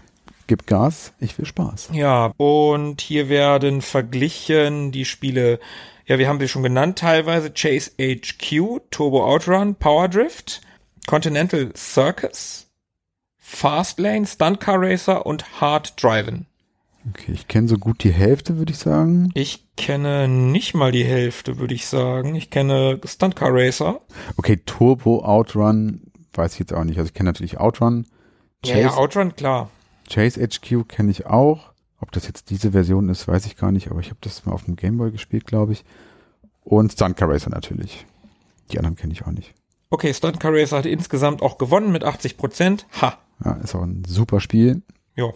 Gib 0.46 0.66
Gas, 0.66 1.12
ich 1.20 1.36
will 1.38 1.44
Spaß. 1.44 1.90
Ja, 1.92 2.32
und 2.38 3.02
hier 3.02 3.28
werden 3.28 3.82
verglichen 3.82 4.92
die 4.92 5.04
Spiele, 5.04 5.60
ja, 6.06 6.18
wir 6.18 6.26
haben 6.26 6.40
sie 6.40 6.48
schon 6.48 6.62
genannt 6.62 6.98
teilweise, 6.98 7.50
Chase 7.50 7.90
HQ, 8.00 8.80
Turbo 8.90 9.26
Outrun, 9.26 9.74
Power 9.74 10.08
Drift, 10.08 10.62
Continental 11.06 11.70
Circus, 11.76 12.67
Fastlane, 13.50 14.26
Stunt 14.26 14.60
Car 14.60 14.80
Racer 14.80 15.24
und 15.24 15.60
Hard 15.60 16.00
Driving. 16.00 16.46
Okay, 17.08 17.32
ich 17.32 17.48
kenne 17.48 17.66
so 17.66 17.78
gut 17.78 18.04
die 18.04 18.12
Hälfte, 18.12 18.58
würde 18.58 18.72
ich 18.72 18.78
sagen. 18.78 19.30
Ich 19.34 19.64
kenne 19.76 20.28
nicht 20.28 20.74
mal 20.74 20.92
die 20.92 21.04
Hälfte, 21.04 21.58
würde 21.58 21.74
ich 21.74 21.86
sagen. 21.86 22.34
Ich 22.34 22.50
kenne 22.50 23.00
Stunt 23.04 23.34
Car 23.36 23.48
Racer. 23.52 24.00
Okay, 24.36 24.60
Turbo 24.64 25.24
Outrun, 25.24 26.02
weiß 26.34 26.52
ich 26.52 26.58
jetzt 26.60 26.74
auch 26.74 26.84
nicht. 26.84 26.98
Also 26.98 27.08
ich 27.08 27.14
kenne 27.14 27.30
natürlich 27.30 27.58
Outrun. 27.58 28.06
Ja, 28.64 28.76
ja, 28.76 28.88
Chase, 28.88 28.98
Outrun, 28.98 29.34
klar. 29.34 29.70
Chase 30.08 30.40
HQ 30.40 30.86
kenne 30.86 31.10
ich 31.10 31.26
auch. 31.26 31.72
Ob 32.00 32.12
das 32.12 32.26
jetzt 32.26 32.50
diese 32.50 32.72
Version 32.72 33.08
ist, 33.08 33.26
weiß 33.26 33.46
ich 33.46 33.56
gar 33.56 33.72
nicht, 33.72 33.90
aber 33.90 34.00
ich 34.00 34.10
habe 34.10 34.18
das 34.20 34.44
mal 34.44 34.52
auf 34.52 34.64
dem 34.64 34.76
Gameboy 34.76 35.10
gespielt, 35.10 35.46
glaube 35.46 35.72
ich. 35.72 35.84
Und 36.62 36.92
Stunt 36.92 37.16
Car 37.16 37.30
Racer 37.30 37.50
natürlich. 37.50 38.06
Die 38.70 38.78
anderen 38.78 38.94
kenne 38.94 39.14
ich 39.14 39.22
auch 39.26 39.32
nicht. 39.32 39.54
Okay, 39.90 40.12
Stunt 40.12 40.38
Car 40.38 40.52
Racer 40.52 40.76
hat 40.76 40.86
insgesamt 40.86 41.40
auch 41.40 41.56
gewonnen 41.56 41.90
mit 41.90 42.04
80 42.04 42.36
Prozent. 42.36 42.86
Ha. 43.00 43.18
Ja, 43.44 43.52
ist 43.54 43.74
auch 43.74 43.82
ein 43.82 44.04
super 44.06 44.40
Spiel. 44.40 44.82
Jo. 45.16 45.34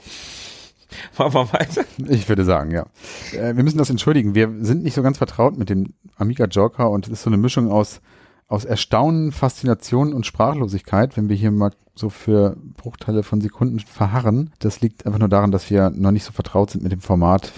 Machen 1.18 1.34
wir 1.34 1.52
weiter. 1.52 1.84
Ich 2.08 2.28
würde 2.28 2.44
sagen, 2.44 2.70
ja. 2.70 2.86
Äh, 3.32 3.56
wir 3.56 3.64
müssen 3.64 3.78
das 3.78 3.90
entschuldigen. 3.90 4.34
Wir 4.34 4.50
sind 4.60 4.82
nicht 4.82 4.94
so 4.94 5.02
ganz 5.02 5.18
vertraut 5.18 5.56
mit 5.56 5.70
dem 5.70 5.94
Amiga 6.16 6.44
Joker 6.44 6.90
und 6.90 7.06
es 7.06 7.12
ist 7.12 7.22
so 7.22 7.30
eine 7.30 7.36
Mischung 7.36 7.70
aus, 7.70 8.00
aus 8.48 8.64
Erstaunen, 8.64 9.32
Faszination 9.32 10.12
und 10.12 10.26
Sprachlosigkeit, 10.26 11.16
wenn 11.16 11.28
wir 11.28 11.36
hier 11.36 11.50
mal 11.50 11.72
so 11.94 12.10
für 12.10 12.56
Bruchteile 12.76 13.22
von 13.22 13.40
Sekunden 13.40 13.80
verharren. 13.80 14.52
Das 14.58 14.80
liegt 14.80 15.06
einfach 15.06 15.18
nur 15.18 15.28
daran, 15.28 15.50
dass 15.50 15.70
wir 15.70 15.90
noch 15.90 16.10
nicht 16.10 16.24
so 16.24 16.32
vertraut 16.32 16.70
sind 16.70 16.82
mit 16.82 16.92
dem 16.92 17.00
Format. 17.00 17.52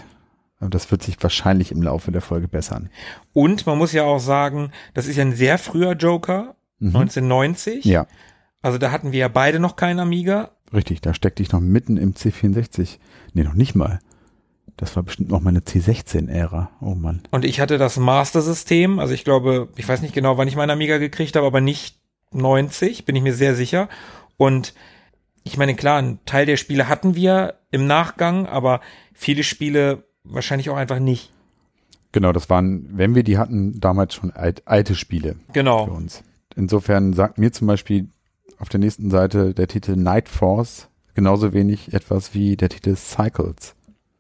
Das 0.61 0.90
wird 0.90 1.02
sich 1.02 1.22
wahrscheinlich 1.22 1.72
im 1.72 1.83
Laufe 1.83 2.11
der 2.11 2.22
Folge 2.22 2.48
bessern. 2.48 2.88
Und 3.33 3.66
man 3.66 3.76
muss 3.76 3.92
ja 3.92 4.04
auch 4.04 4.20
sagen, 4.20 4.70
das 4.94 5.07
ist 5.07 5.16
ja 5.16 5.22
ein 5.22 5.35
sehr 5.35 5.59
früher 5.59 5.92
Joker, 5.92 6.54
1990. 6.80 7.85
Mhm. 7.85 7.90
Ja, 7.90 8.07
Also 8.64 8.79
da 8.79 8.90
hatten 8.90 9.12
wir 9.12 9.18
ja 9.20 9.29
beide 9.29 9.61
noch 9.61 9.77
keinen 9.77 10.00
Amiga. 10.00 10.50
richtig. 10.72 11.00
Da 11.03 11.12
steckte 11.12 11.42
ich 11.42 11.53
noch 11.53 11.61
mitten 11.61 11.96
im 11.98 12.14
C64. 12.14 12.98
Nee, 13.35 13.44
noch 13.44 13.53
nicht 13.55 13.74
mal. 13.74 14.00
Das 14.77 14.96
war 14.96 15.03
bestimmt 15.03 15.29
noch 15.31 15.40
meine 15.40 15.61
C16-Ära. 15.61 16.70
Oh 16.81 16.94
Mann. 16.94 17.20
Und 17.31 17.44
ich 17.44 17.61
hatte 17.61 17.77
das 17.79 17.96
Master-System. 17.98 18.98
Also 18.98 19.12
ich 19.14 19.22
glaube, 19.22 19.68
ich 19.77 19.87
weiß 19.87 20.00
nicht 20.03 20.14
genau, 20.14 20.38
wann 20.38 20.48
ich 20.48 20.57
meinen 20.57 20.70
Amiga 20.70 20.96
gekriegt 20.98 21.37
habe, 21.37 21.46
aber 21.46 21.61
nicht 21.61 21.98
90, 22.33 23.05
bin 23.05 23.14
ich 23.16 23.22
mir 23.22 23.35
sehr 23.35 23.55
sicher. 23.55 23.88
Und 24.37 24.74
ich 25.44 25.59
meine, 25.59 25.74
klar, 25.74 25.98
ein 26.00 26.18
Teil 26.24 26.46
der 26.46 26.57
Spiele 26.57 26.88
hatten 26.88 27.14
wir 27.14 27.55
im 27.70 27.87
Nachgang, 27.87 28.46
aber 28.46 28.81
viele 29.12 29.44
Spiele 29.44 30.05
wahrscheinlich 30.24 30.70
auch 30.70 30.77
einfach 30.77 30.98
nicht. 31.00 31.31
Genau, 32.12 32.33
das 32.33 32.48
waren, 32.48 32.88
wenn 32.96 33.14
wir 33.14 33.24
die 33.24 33.37
hatten, 33.38 33.79
damals 33.79 34.14
schon 34.14 34.31
alt, 34.31 34.62
alte 34.66 34.94
Spiele 34.94 35.37
Genau. 35.53 35.85
für 35.85 35.92
uns. 35.92 36.22
Insofern 36.57 37.12
sagt 37.12 37.38
mir 37.38 37.53
zum 37.53 37.66
Beispiel 37.66 38.09
auf 38.64 38.70
der 38.70 38.81
nächsten 38.81 39.11
Seite 39.11 39.53
der 39.53 39.68
Titel 39.68 39.94
Night 39.94 40.27
Force 40.27 40.88
genauso 41.14 41.53
wenig 41.53 41.92
etwas 41.92 42.33
wie 42.33 42.57
der 42.57 42.70
Titel 42.70 42.96
Cycles. 42.96 43.74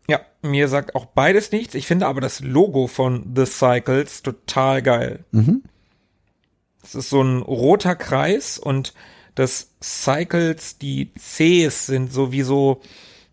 Ja, 0.06 0.20
mir 0.42 0.68
sagt 0.68 0.94
auch 0.94 1.06
beides 1.06 1.50
nichts. 1.50 1.74
Ich 1.74 1.86
finde 1.86 2.06
aber 2.06 2.20
das 2.20 2.40
Logo 2.40 2.86
von 2.86 3.32
The 3.34 3.46
Cycles 3.46 4.20
total 4.20 4.82
geil. 4.82 5.24
Mhm. 5.30 5.62
Es 6.82 6.94
ist 6.94 7.08
so 7.08 7.22
ein 7.22 7.40
roter 7.40 7.96
Kreis 7.96 8.58
und 8.58 8.92
das 9.34 9.70
Cycles, 9.82 10.76
die 10.76 11.10
Cs 11.14 11.86
sind 11.86 12.12
so 12.12 12.30
wie 12.30 12.42
so, 12.42 12.82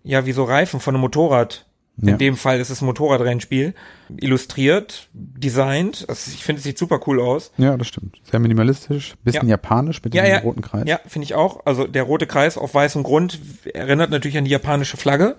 ja, 0.05 0.25
wie 0.25 0.31
so 0.31 0.45
Reifen 0.45 0.79
von 0.79 0.95
einem 0.95 1.01
Motorrad. 1.01 1.65
Ja. 2.01 2.13
In 2.13 2.17
dem 2.17 2.35
Fall 2.35 2.59
ist 2.59 2.69
es 2.71 2.81
ein 2.81 2.85
Motorradrennspiel. 2.85 3.73
Illustriert, 4.17 5.07
designt. 5.13 6.05
Also 6.07 6.31
ich 6.33 6.43
finde, 6.43 6.57
es 6.57 6.63
sieht 6.63 6.77
super 6.77 6.99
cool 7.05 7.21
aus. 7.21 7.51
Ja, 7.57 7.77
das 7.77 7.87
stimmt. 7.87 8.19
Sehr 8.29 8.39
minimalistisch, 8.39 9.13
bisschen 9.23 9.47
Ja. 9.47 9.51
japanisch 9.51 10.01
mit 10.03 10.13
Ja, 10.15 10.23
dem 10.23 10.31
ja. 10.31 10.39
roten 10.39 10.61
Kreis. 10.61 10.85
Ja, 10.87 10.99
finde 11.07 11.25
ich 11.25 11.35
auch. 11.35 11.65
Also 11.65 11.85
der 11.87 12.03
rote 12.03 12.25
Kreis 12.27 12.57
auf 12.57 12.73
weißem 12.73 13.03
Grund 13.03 13.39
erinnert 13.73 14.09
natürlich 14.09 14.37
an 14.37 14.45
die 14.45 14.51
japanische 14.51 14.97
Flagge. 14.97 15.35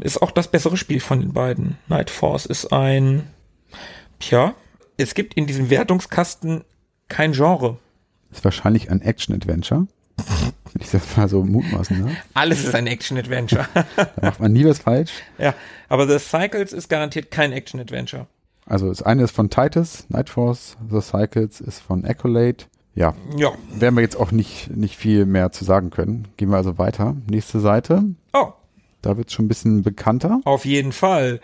Ist 0.00 0.22
auch 0.22 0.30
das 0.30 0.48
bessere 0.48 0.76
Spiel 0.76 1.00
von 1.00 1.20
den 1.20 1.32
beiden. 1.32 1.78
Night 1.88 2.10
Force 2.10 2.46
ist 2.46 2.72
ein, 2.72 3.24
tja, 4.20 4.54
es 4.98 5.14
gibt 5.14 5.34
in 5.34 5.46
diesem 5.46 5.70
Wertungskasten 5.70 6.62
kein 7.08 7.32
Genre. 7.32 7.78
Ist 8.30 8.44
wahrscheinlich 8.44 8.90
ein 8.90 9.00
Action-Adventure. 9.00 9.86
Wenn 10.78 10.84
ich 10.84 10.90
das 10.92 11.16
mal 11.16 11.28
so 11.28 11.42
mutmaßen 11.44 12.04
darf. 12.04 12.12
Alles 12.34 12.64
ist 12.64 12.74
ein 12.74 12.86
Action-Adventure. 12.86 13.66
Da 13.96 14.08
macht 14.22 14.40
man 14.40 14.52
nie 14.52 14.64
was 14.64 14.78
falsch. 14.78 15.10
ja, 15.38 15.54
aber 15.88 16.06
The 16.06 16.18
Cycles 16.18 16.72
ist 16.72 16.88
garantiert 16.88 17.30
kein 17.30 17.52
Action-Adventure. 17.52 18.26
Also 18.66 18.88
das 18.88 19.02
eine 19.02 19.24
ist 19.24 19.34
von 19.34 19.50
Titus, 19.50 20.04
Night 20.08 20.28
Force, 20.28 20.76
The 20.90 21.00
Cycles 21.00 21.60
ist 21.60 21.80
von 21.80 22.04
Accolade. 22.04 22.64
Ja, 22.94 23.14
Ja. 23.36 23.52
werden 23.74 23.94
wir 23.96 24.02
jetzt 24.02 24.16
auch 24.16 24.30
nicht, 24.30 24.70
nicht 24.76 24.96
viel 24.96 25.24
mehr 25.26 25.50
zu 25.52 25.64
sagen 25.64 25.90
können. 25.90 26.28
Gehen 26.36 26.50
wir 26.50 26.56
also 26.58 26.78
weiter. 26.78 27.16
Nächste 27.28 27.60
Seite. 27.60 28.04
Oh, 28.32 28.52
Da 29.02 29.16
wird 29.16 29.28
es 29.28 29.34
schon 29.34 29.46
ein 29.46 29.48
bisschen 29.48 29.82
bekannter. 29.82 30.40
auf 30.44 30.64
jeden 30.64 30.92
Fall. 30.92 31.40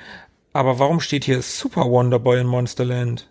Aber 0.52 0.78
warum 0.78 1.00
steht 1.00 1.24
hier 1.24 1.42
Super 1.42 1.84
Wonder 1.90 2.18
Boy 2.20 2.40
in 2.40 2.46
Monsterland? 2.46 3.28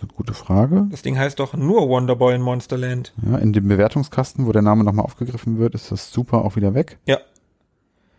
Eine 0.00 0.08
gute 0.14 0.34
Frage. 0.34 0.86
Das 0.90 1.02
Ding 1.02 1.18
heißt 1.18 1.38
doch 1.38 1.54
nur 1.54 1.88
Wonder 1.88 2.16
Boy 2.16 2.34
in 2.34 2.42
Monsterland. 2.42 3.12
Ja, 3.24 3.36
in 3.38 3.52
dem 3.52 3.68
Bewertungskasten, 3.68 4.46
wo 4.46 4.52
der 4.52 4.62
Name 4.62 4.82
nochmal 4.84 5.04
aufgegriffen 5.04 5.58
wird, 5.58 5.74
ist 5.74 5.92
das 5.92 6.10
super 6.12 6.44
auch 6.44 6.56
wieder 6.56 6.74
weg. 6.74 6.98
Ja. 7.06 7.18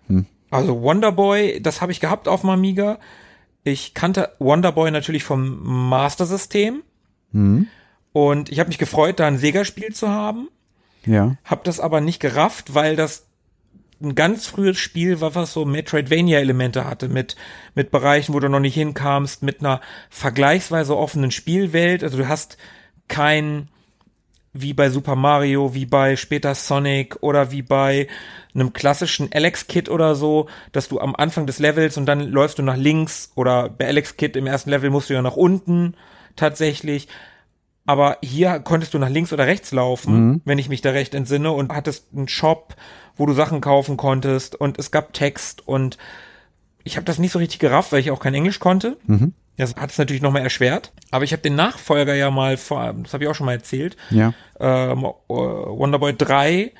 Hm. 0.07 0.25
Also 0.51 0.81
Wonderboy, 0.81 1.61
das 1.61 1.81
habe 1.81 1.91
ich 1.91 1.99
gehabt 1.99 2.27
auf 2.27 2.41
dem 2.41 2.49
Amiga. 2.49 2.99
Ich 3.63 3.93
kannte 3.93 4.31
Wonderboy 4.39 4.91
natürlich 4.91 5.23
vom 5.23 5.59
Master 5.89 6.25
System 6.25 6.81
Mhm. 7.31 7.67
und 8.11 8.51
ich 8.51 8.59
habe 8.59 8.67
mich 8.67 8.77
gefreut, 8.77 9.19
da 9.21 9.27
ein 9.27 9.37
Sega-Spiel 9.37 9.93
zu 9.93 10.09
haben. 10.09 10.49
Ja. 11.05 11.37
Hab 11.45 11.63
das 11.63 11.79
aber 11.79 12.01
nicht 12.01 12.19
gerafft, 12.19 12.75
weil 12.75 12.95
das 12.97 13.27
ein 14.01 14.15
ganz 14.15 14.47
frühes 14.47 14.77
Spiel 14.77 15.21
war, 15.21 15.35
was 15.35 15.53
so 15.53 15.65
Metroidvania-Elemente 15.65 16.85
hatte, 16.85 17.09
mit, 17.09 17.35
mit 17.75 17.91
Bereichen, 17.91 18.33
wo 18.33 18.39
du 18.39 18.49
noch 18.49 18.59
nicht 18.59 18.75
hinkamst, 18.75 19.43
mit 19.43 19.59
einer 19.59 19.81
vergleichsweise 20.09 20.97
offenen 20.97 21.31
Spielwelt. 21.31 22.03
Also 22.03 22.17
du 22.17 22.27
hast 22.27 22.57
kein, 23.07 23.69
wie 24.53 24.73
bei 24.73 24.89
Super 24.89 25.15
Mario, 25.15 25.73
wie 25.73 25.85
bei 25.85 26.15
später 26.15 26.55
Sonic 26.55 27.17
oder 27.21 27.51
wie 27.51 27.61
bei 27.61 28.07
einem 28.53 28.73
klassischen 28.73 29.29
Alex 29.33 29.67
Kid 29.67 29.89
oder 29.89 30.15
so, 30.15 30.47
dass 30.71 30.89
du 30.89 30.99
am 30.99 31.15
Anfang 31.15 31.45
des 31.45 31.59
Levels 31.59 31.97
und 31.97 32.05
dann 32.05 32.19
läufst 32.19 32.59
du 32.59 32.63
nach 32.63 32.77
links 32.77 33.31
oder 33.35 33.69
bei 33.69 33.87
Alex 33.87 34.17
Kid 34.17 34.35
im 34.35 34.47
ersten 34.47 34.69
Level 34.69 34.89
musst 34.89 35.09
du 35.09 35.13
ja 35.13 35.21
nach 35.21 35.37
unten 35.37 35.95
tatsächlich. 36.35 37.07
Aber 37.85 38.17
hier 38.21 38.59
konntest 38.59 38.93
du 38.93 38.99
nach 38.99 39.09
links 39.09 39.33
oder 39.33 39.47
rechts 39.47 39.71
laufen, 39.71 40.41
wenn 40.45 40.59
ich 40.59 40.69
mich 40.69 40.81
da 40.81 40.91
recht 40.91 41.13
entsinne, 41.15 41.51
und 41.51 41.73
hattest 41.73 42.07
einen 42.15 42.27
Shop, 42.27 42.75
wo 43.15 43.25
du 43.25 43.33
Sachen 43.33 43.59
kaufen 43.61 43.97
konntest 43.97 44.55
und 44.55 44.77
es 44.79 44.91
gab 44.91 45.13
Text 45.13 45.67
und 45.67 45.97
ich 46.83 46.95
habe 46.95 47.05
das 47.05 47.17
nicht 47.19 47.31
so 47.31 47.39
richtig 47.39 47.59
gerafft, 47.59 47.91
weil 47.91 47.99
ich 47.99 48.11
auch 48.11 48.19
kein 48.19 48.33
Englisch 48.33 48.59
konnte. 48.59 48.97
Mhm. 49.07 49.33
Das 49.57 49.75
hat 49.75 49.91
es 49.91 49.97
natürlich 49.97 50.21
nochmal 50.21 50.41
erschwert. 50.43 50.91
Aber 51.11 51.23
ich 51.23 51.33
habe 51.33 51.41
den 51.43 51.55
Nachfolger 51.55 52.15
ja 52.15 52.31
mal 52.31 52.57
vor, 52.57 52.93
das 53.03 53.13
habe 53.13 53.23
ich 53.23 53.29
auch 53.29 53.35
schon 53.35 53.45
mal 53.45 53.53
erzählt, 53.53 53.97
Ja. 54.09 54.33
ähm, 54.59 54.99
äh, 55.05 55.33
Wonderboy 55.33 56.15
3, 56.15 56.71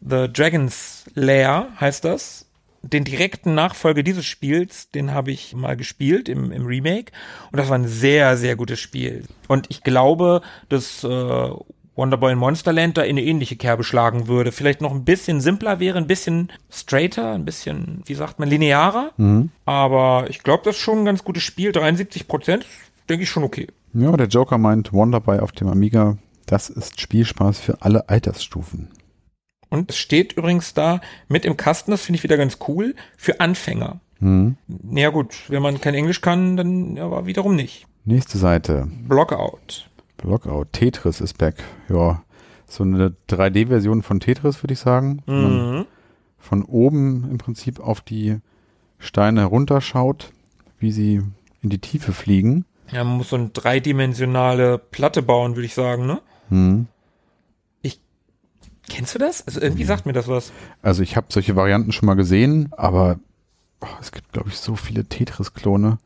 The 0.00 0.32
Dragon's 0.32 1.04
Lair 1.14 1.68
heißt 1.80 2.04
das. 2.04 2.46
Den 2.82 3.04
direkten 3.04 3.54
Nachfolger 3.54 4.02
dieses 4.02 4.24
Spiels, 4.24 4.90
den 4.90 5.12
habe 5.12 5.30
ich 5.30 5.54
mal 5.54 5.76
gespielt 5.76 6.28
im, 6.28 6.50
im 6.50 6.64
Remake. 6.64 7.12
Und 7.52 7.58
das 7.58 7.68
war 7.68 7.76
ein 7.76 7.88
sehr, 7.88 8.36
sehr 8.36 8.56
gutes 8.56 8.80
Spiel. 8.80 9.24
Und 9.48 9.66
ich 9.68 9.82
glaube, 9.82 10.40
dass 10.68 11.04
äh, 11.04 11.50
Wonderboy 12.00 12.32
in 12.32 12.38
Monsterland 12.38 12.96
da 12.96 13.02
in 13.02 13.18
eine 13.18 13.22
ähnliche 13.22 13.56
Kerbe 13.56 13.84
schlagen 13.84 14.26
würde. 14.26 14.52
Vielleicht 14.52 14.80
noch 14.80 14.92
ein 14.92 15.04
bisschen 15.04 15.40
simpler 15.40 15.80
wäre, 15.80 15.98
ein 15.98 16.06
bisschen 16.06 16.50
straighter, 16.70 17.32
ein 17.32 17.44
bisschen, 17.44 18.02
wie 18.06 18.14
sagt 18.14 18.38
man, 18.38 18.48
linearer. 18.48 19.10
Mhm. 19.18 19.50
Aber 19.66 20.24
ich 20.30 20.42
glaube, 20.42 20.62
das 20.64 20.76
ist 20.76 20.82
schon 20.82 21.00
ein 21.00 21.04
ganz 21.04 21.24
gutes 21.24 21.42
Spiel. 21.42 21.72
73 21.72 22.26
Prozent, 22.26 22.64
denke 23.08 23.24
ich 23.24 23.30
schon 23.30 23.44
okay. 23.44 23.68
Ja, 23.92 24.16
der 24.16 24.28
Joker 24.28 24.56
meint 24.56 24.92
Wonderboy 24.92 25.40
auf 25.40 25.52
dem 25.52 25.68
Amiga. 25.68 26.16
Das 26.46 26.70
ist 26.70 27.00
Spielspaß 27.00 27.58
für 27.58 27.82
alle 27.82 28.08
Altersstufen. 28.08 28.88
Und 29.70 29.90
es 29.90 29.96
steht 29.96 30.34
übrigens 30.34 30.74
da 30.74 31.00
mit 31.28 31.44
im 31.44 31.56
Kasten, 31.56 31.90
das 31.92 32.02
finde 32.02 32.16
ich 32.18 32.24
wieder 32.24 32.36
ganz 32.36 32.58
cool, 32.68 32.94
für 33.16 33.40
Anfänger. 33.40 34.00
Mhm. 34.18 34.56
Ja 34.92 35.10
gut, 35.10 35.44
wenn 35.48 35.62
man 35.62 35.80
kein 35.80 35.94
Englisch 35.94 36.20
kann, 36.20 36.56
dann 36.56 36.98
aber 36.98 37.26
wiederum 37.26 37.54
nicht. 37.56 37.86
Nächste 38.04 38.36
Seite. 38.38 38.88
Blockout. 39.08 39.88
Blockout. 40.18 40.72
Tetris 40.72 41.20
ist 41.20 41.38
back. 41.38 41.62
Ja. 41.88 42.22
So 42.66 42.84
eine 42.84 43.14
3D-Version 43.28 44.02
von 44.02 44.20
Tetris, 44.20 44.62
würde 44.62 44.74
ich 44.74 44.80
sagen. 44.80 45.22
Mhm. 45.26 45.86
von 46.38 46.64
oben 46.64 47.28
im 47.30 47.38
Prinzip 47.38 47.80
auf 47.80 48.00
die 48.00 48.38
Steine 48.98 49.44
runterschaut, 49.44 50.30
wie 50.78 50.90
sie 50.90 51.22
in 51.62 51.70
die 51.70 51.78
Tiefe 51.78 52.12
fliegen. 52.12 52.64
Ja, 52.90 53.04
man 53.04 53.18
muss 53.18 53.30
so 53.30 53.36
eine 53.36 53.50
dreidimensionale 53.50 54.78
Platte 54.78 55.22
bauen, 55.22 55.54
würde 55.56 55.66
ich 55.66 55.74
sagen, 55.74 56.06
ne? 56.06 56.20
Mhm. 56.48 56.86
Kennst 58.90 59.14
du 59.14 59.18
das? 59.18 59.46
Also 59.46 59.60
irgendwie 59.62 59.84
sagt 59.84 60.04
mir 60.04 60.12
das 60.12 60.28
was. 60.28 60.52
Also 60.82 61.02
ich 61.02 61.16
habe 61.16 61.28
solche 61.30 61.56
Varianten 61.56 61.92
schon 61.92 62.06
mal 62.06 62.14
gesehen, 62.14 62.68
aber 62.76 63.18
oh, 63.80 63.86
es 64.02 64.12
gibt, 64.12 64.32
glaube 64.32 64.50
ich, 64.50 64.58
so 64.58 64.76
viele 64.76 65.06
Tetris-Klone, 65.06 65.96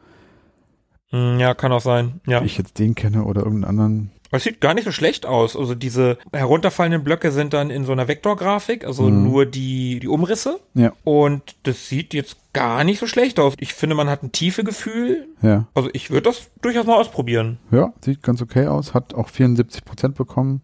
Hm, 1.11 1.39
ja, 1.39 1.55
kann 1.55 1.73
auch 1.73 1.81
sein. 1.81 2.21
Ja. 2.27 2.43
ich 2.43 2.59
jetzt 2.59 2.79
den 2.79 2.95
kenne 2.95 3.25
oder 3.25 3.43
irgendeinen 3.43 3.69
anderen. 3.79 4.11
Es 4.31 4.43
sieht 4.43 4.61
gar 4.61 4.75
nicht 4.75 4.85
so 4.85 4.91
schlecht 4.91 5.27
aus. 5.27 5.57
Also 5.57 5.77
diese 5.77 6.19
herunterfallenden 6.33 7.05
Blöcke 7.05 7.31
sind 7.31 7.53
dann 7.55 7.71
in 7.71 7.85
so 7.85 7.93
einer 7.93 8.09
Vektorgrafik, 8.09 8.85
also 8.85 9.05
Mhm. 9.05 9.23
nur 9.25 9.47
die, 9.47 10.01
die 10.01 10.09
Umrisse. 10.09 10.59
Ja, 10.75 10.93
Und 11.05 11.55
das 11.63 11.89
sieht 11.89 12.15
jetzt 12.15 12.37
gar 12.53 12.83
nicht 12.83 12.99
so 12.99 13.07
schlecht 13.07 13.39
aus. 13.39 13.55
Ich 13.61 13.75
finde, 13.75 13.95
man 13.95 14.09
hat 14.09 14.25
ein 14.25 14.33
tiefe 14.33 14.65
Gefühl. 14.65 15.29
ja. 15.41 15.69
Also 15.75 15.89
ich 15.93 16.11
würde 16.11 16.23
das 16.31 16.51
durchaus 16.63 16.85
mal 16.87 16.97
ausprobieren. 16.99 17.59
Ja, 17.71 17.93
sieht 18.01 18.23
ganz 18.25 18.43
okay 18.43 18.67
aus, 18.67 18.93
hat 18.93 19.15
auch 19.15 19.29
74 19.29 19.85
Prozent 19.85 20.17
bekommen. 20.17 20.63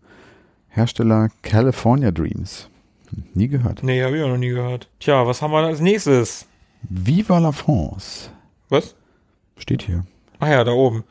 Hersteller 0.71 1.29
California 1.43 2.11
Dreams. 2.11 2.69
Nie 3.35 3.49
gehört. 3.49 3.83
Nee, 3.83 4.03
habe 4.03 4.17
ich 4.17 4.23
auch 4.23 4.29
noch 4.29 4.37
nie 4.37 4.51
gehört. 4.51 4.89
Tja, 5.01 5.27
was 5.27 5.43
haben 5.43 5.53
wir 5.53 5.59
als 5.67 5.81
nächstes? 5.81 6.47
Viva 6.89 7.39
la 7.39 7.53
France. 7.53 8.31
Was? 8.69 8.95
Steht 9.57 9.83
hier. 9.83 10.05
Ah 10.39 10.49
ja, 10.49 10.65
da 10.65 10.73
oben. 10.73 11.05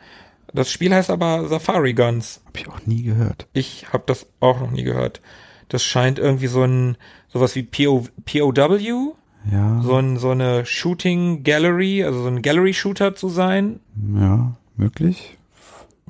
Das 0.54 0.72
Spiel 0.72 0.93
heißt 0.93 1.10
aber 1.12 1.48
Safari 1.48 1.93
Guns. 1.93 2.41
Habe 2.48 2.58
ich 2.60 2.67
auch 2.69 2.86
nie 2.86 3.04
gehört. 3.04 3.48
Ich 3.54 3.91
habe 3.93 4.04
das 4.08 4.26
auch 4.39 4.60
noch 4.62 4.72
nie 4.72 4.84
gehört. 4.84 5.22
Das 5.67 5.84
scheint 5.84 6.17
irgendwie 6.17 6.48
so 6.48 6.63
ein 6.63 6.98
sowas 7.28 7.56
wie 7.56 7.63
PO, 7.63 8.06
POW, 8.26 9.13
Ja, 9.52 9.82
so, 9.84 9.95
ein, 9.98 10.17
so 10.17 10.32
eine 10.32 10.65
Shooting 10.65 11.43
Gallery, 11.43 12.04
also 12.04 12.24
so 12.24 12.28
ein 12.28 12.41
Gallery 12.41 12.74
Shooter 12.74 13.13
zu 13.13 13.30
sein. 13.30 13.80
ja, 14.15 14.56
möglich. 14.78 15.38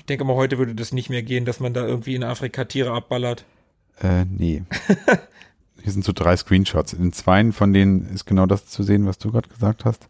Ich 0.09 0.11
denke 0.11 0.25
mal, 0.25 0.33
heute 0.33 0.57
würde 0.57 0.73
das 0.73 0.91
nicht 0.91 1.11
mehr 1.11 1.21
gehen, 1.21 1.45
dass 1.45 1.59
man 1.59 1.71
da 1.71 1.85
irgendwie 1.85 2.15
in 2.15 2.23
Afrika 2.23 2.63
Tiere 2.63 2.93
abballert. 2.93 3.45
Äh, 4.01 4.25
nee. 4.25 4.63
Hier 5.83 5.91
sind 5.91 6.03
so 6.03 6.13
drei 6.13 6.35
Screenshots. 6.35 6.93
In 6.93 7.13
zweien 7.13 7.53
von 7.53 7.73
denen 7.73 8.07
ist 8.11 8.25
genau 8.25 8.47
das 8.47 8.65
zu 8.65 8.81
sehen, 8.81 9.05
was 9.05 9.19
du 9.19 9.29
gerade 9.29 9.47
gesagt 9.47 9.85
hast. 9.85 10.07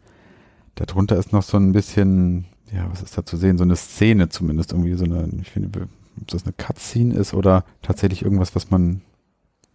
Darunter 0.76 1.18
ist 1.18 1.34
noch 1.34 1.42
so 1.42 1.58
ein 1.58 1.72
bisschen, 1.72 2.46
ja, 2.72 2.90
was 2.90 3.02
ist 3.02 3.18
da 3.18 3.26
zu 3.26 3.36
sehen? 3.36 3.58
So 3.58 3.64
eine 3.64 3.76
Szene 3.76 4.30
zumindest, 4.30 4.72
irgendwie 4.72 4.94
so 4.94 5.04
eine, 5.04 5.28
ich 5.42 5.50
finde, 5.50 5.82
ob 6.18 6.28
das 6.28 6.44
eine 6.44 6.54
Cutscene 6.54 7.14
ist 7.14 7.34
oder 7.34 7.66
tatsächlich 7.82 8.22
irgendwas, 8.22 8.54
was 8.54 8.70
man 8.70 9.02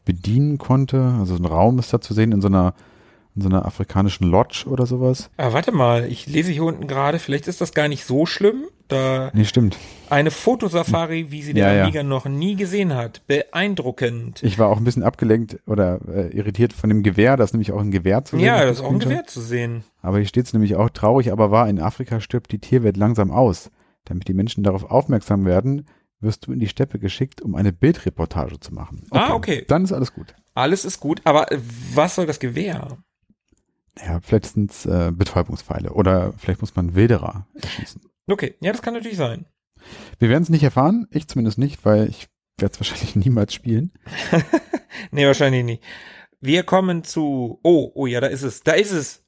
bedienen 0.05 0.57
konnte. 0.57 1.03
Also 1.19 1.35
so 1.35 1.43
ein 1.43 1.45
Raum 1.45 1.77
ist 1.77 1.93
da 1.93 2.01
zu 2.01 2.15
sehen 2.15 2.31
in 2.31 2.41
so 2.41 2.47
einer 2.47 2.73
in 3.35 3.41
so 3.41 3.49
einer 3.49 3.65
afrikanischen 3.65 4.27
Lodge 4.29 4.65
oder 4.67 4.85
sowas. 4.85 5.29
Ah, 5.37 5.51
warte 5.53 5.71
mal, 5.71 6.05
ich 6.05 6.25
lese 6.27 6.51
hier 6.51 6.63
unten 6.63 6.87
gerade, 6.87 7.19
vielleicht 7.19 7.47
ist 7.47 7.59
das 7.61 7.73
gar 7.73 7.87
nicht 7.87 8.05
so 8.05 8.25
schlimm. 8.25 8.65
Da 8.87 9.31
Nee, 9.33 9.45
stimmt. 9.45 9.77
eine 10.11 10.29
Fotosafari, 10.29 11.31
wie 11.31 11.41
sie 11.41 11.53
der 11.53 11.67
Ja, 11.69 11.73
ja. 11.73 11.83
Amiga 11.85 12.03
noch 12.03 12.25
nie 12.25 12.55
gesehen 12.55 12.93
hat. 12.93 13.23
Beeindruckend. 13.25 14.43
Ich 14.43 14.59
war 14.59 14.69
auch 14.69 14.77
ein 14.77 14.83
bisschen 14.83 15.01
abgelenkt 15.03 15.57
oder 15.65 15.99
äh, 16.07 16.27
irritiert 16.37 16.71
von 16.71 16.89
dem 16.89 17.01
Gewehr, 17.01 17.35
das 17.35 17.49
ist 17.49 17.53
nämlich 17.53 17.71
auch 17.71 17.81
ein 17.81 17.89
Gewehr 17.91 18.23
zu 18.23 18.37
sehen. 18.37 18.45
ja, 18.45 18.63
das 18.63 18.77
ist 18.77 18.83
auch 18.85 18.91
ein. 18.91 18.99
Gewehr 18.99 19.25
zu 19.25 19.41
sehen. 19.41 19.83
Aber 20.03 20.17
hier 20.19 20.27
steht 20.27 20.45
es 20.45 20.53
nämlich 20.53 20.75
auch 20.75 20.89
traurig, 20.89 21.31
aber 21.31 21.49
wahr, 21.51 21.67
in 21.67 21.79
Afrika 21.79 22.19
stirbt 22.21 22.51
die 22.51 22.59
Tierwelt 22.59 22.95
langsam 22.95 23.31
aus. 23.31 23.71
Damit 24.05 24.27
die 24.27 24.33
Menschen 24.35 24.63
darauf 24.63 24.83
aufmerksam 24.83 25.45
werden, 25.45 25.87
wirst 26.19 26.45
du 26.45 26.51
in 26.53 26.59
die 26.59 26.67
Steppe 26.67 26.99
geschickt, 26.99 27.41
um 27.41 27.55
eine 27.55 27.73
Bildreportage 27.73 28.59
zu 28.59 28.71
machen. 28.73 29.07
Ah, 29.11 29.33
okay. 29.33 29.65
Dann 29.67 29.83
ist 29.83 29.93
alles 29.93 30.13
gut. 30.13 30.35
Alles 30.53 30.85
ist 30.85 30.99
gut, 30.99 31.21
aber 31.23 31.47
was 31.95 32.15
soll 32.15 32.27
das 32.27 32.39
Gewehr? 32.39 32.97
Ja, 33.99 34.19
vielleicht 34.21 34.47
sind 34.47 34.71
es 34.71 34.85
äh, 34.85 35.11
Betäubungspfeile 35.13 35.93
oder 35.93 36.33
vielleicht 36.37 36.61
muss 36.61 36.75
man 36.75 36.95
Wilderer 36.95 37.47
erschießen. 37.53 38.01
Okay, 38.27 38.55
ja, 38.59 38.71
das 38.71 38.81
kann 38.81 38.93
natürlich 38.93 39.17
sein. 39.17 39.45
Wir 40.19 40.29
werden 40.29 40.43
es 40.43 40.49
nicht 40.49 40.63
erfahren, 40.63 41.07
ich 41.11 41.27
zumindest 41.27 41.57
nicht, 41.57 41.85
weil 41.85 42.09
ich 42.09 42.27
werde 42.57 42.73
es 42.73 42.79
wahrscheinlich 42.79 43.15
niemals 43.15 43.53
spielen. 43.53 43.91
Nee, 45.11 45.25
wahrscheinlich 45.25 45.63
nicht. 45.63 45.83
Wir 46.39 46.63
kommen 46.63 47.03
zu, 47.03 47.59
oh, 47.63 47.91
oh 47.95 48.05
ja, 48.05 48.21
da 48.21 48.27
ist 48.27 48.43
es, 48.43 48.63
da 48.63 48.73
ist 48.73 48.91
es. 48.91 49.23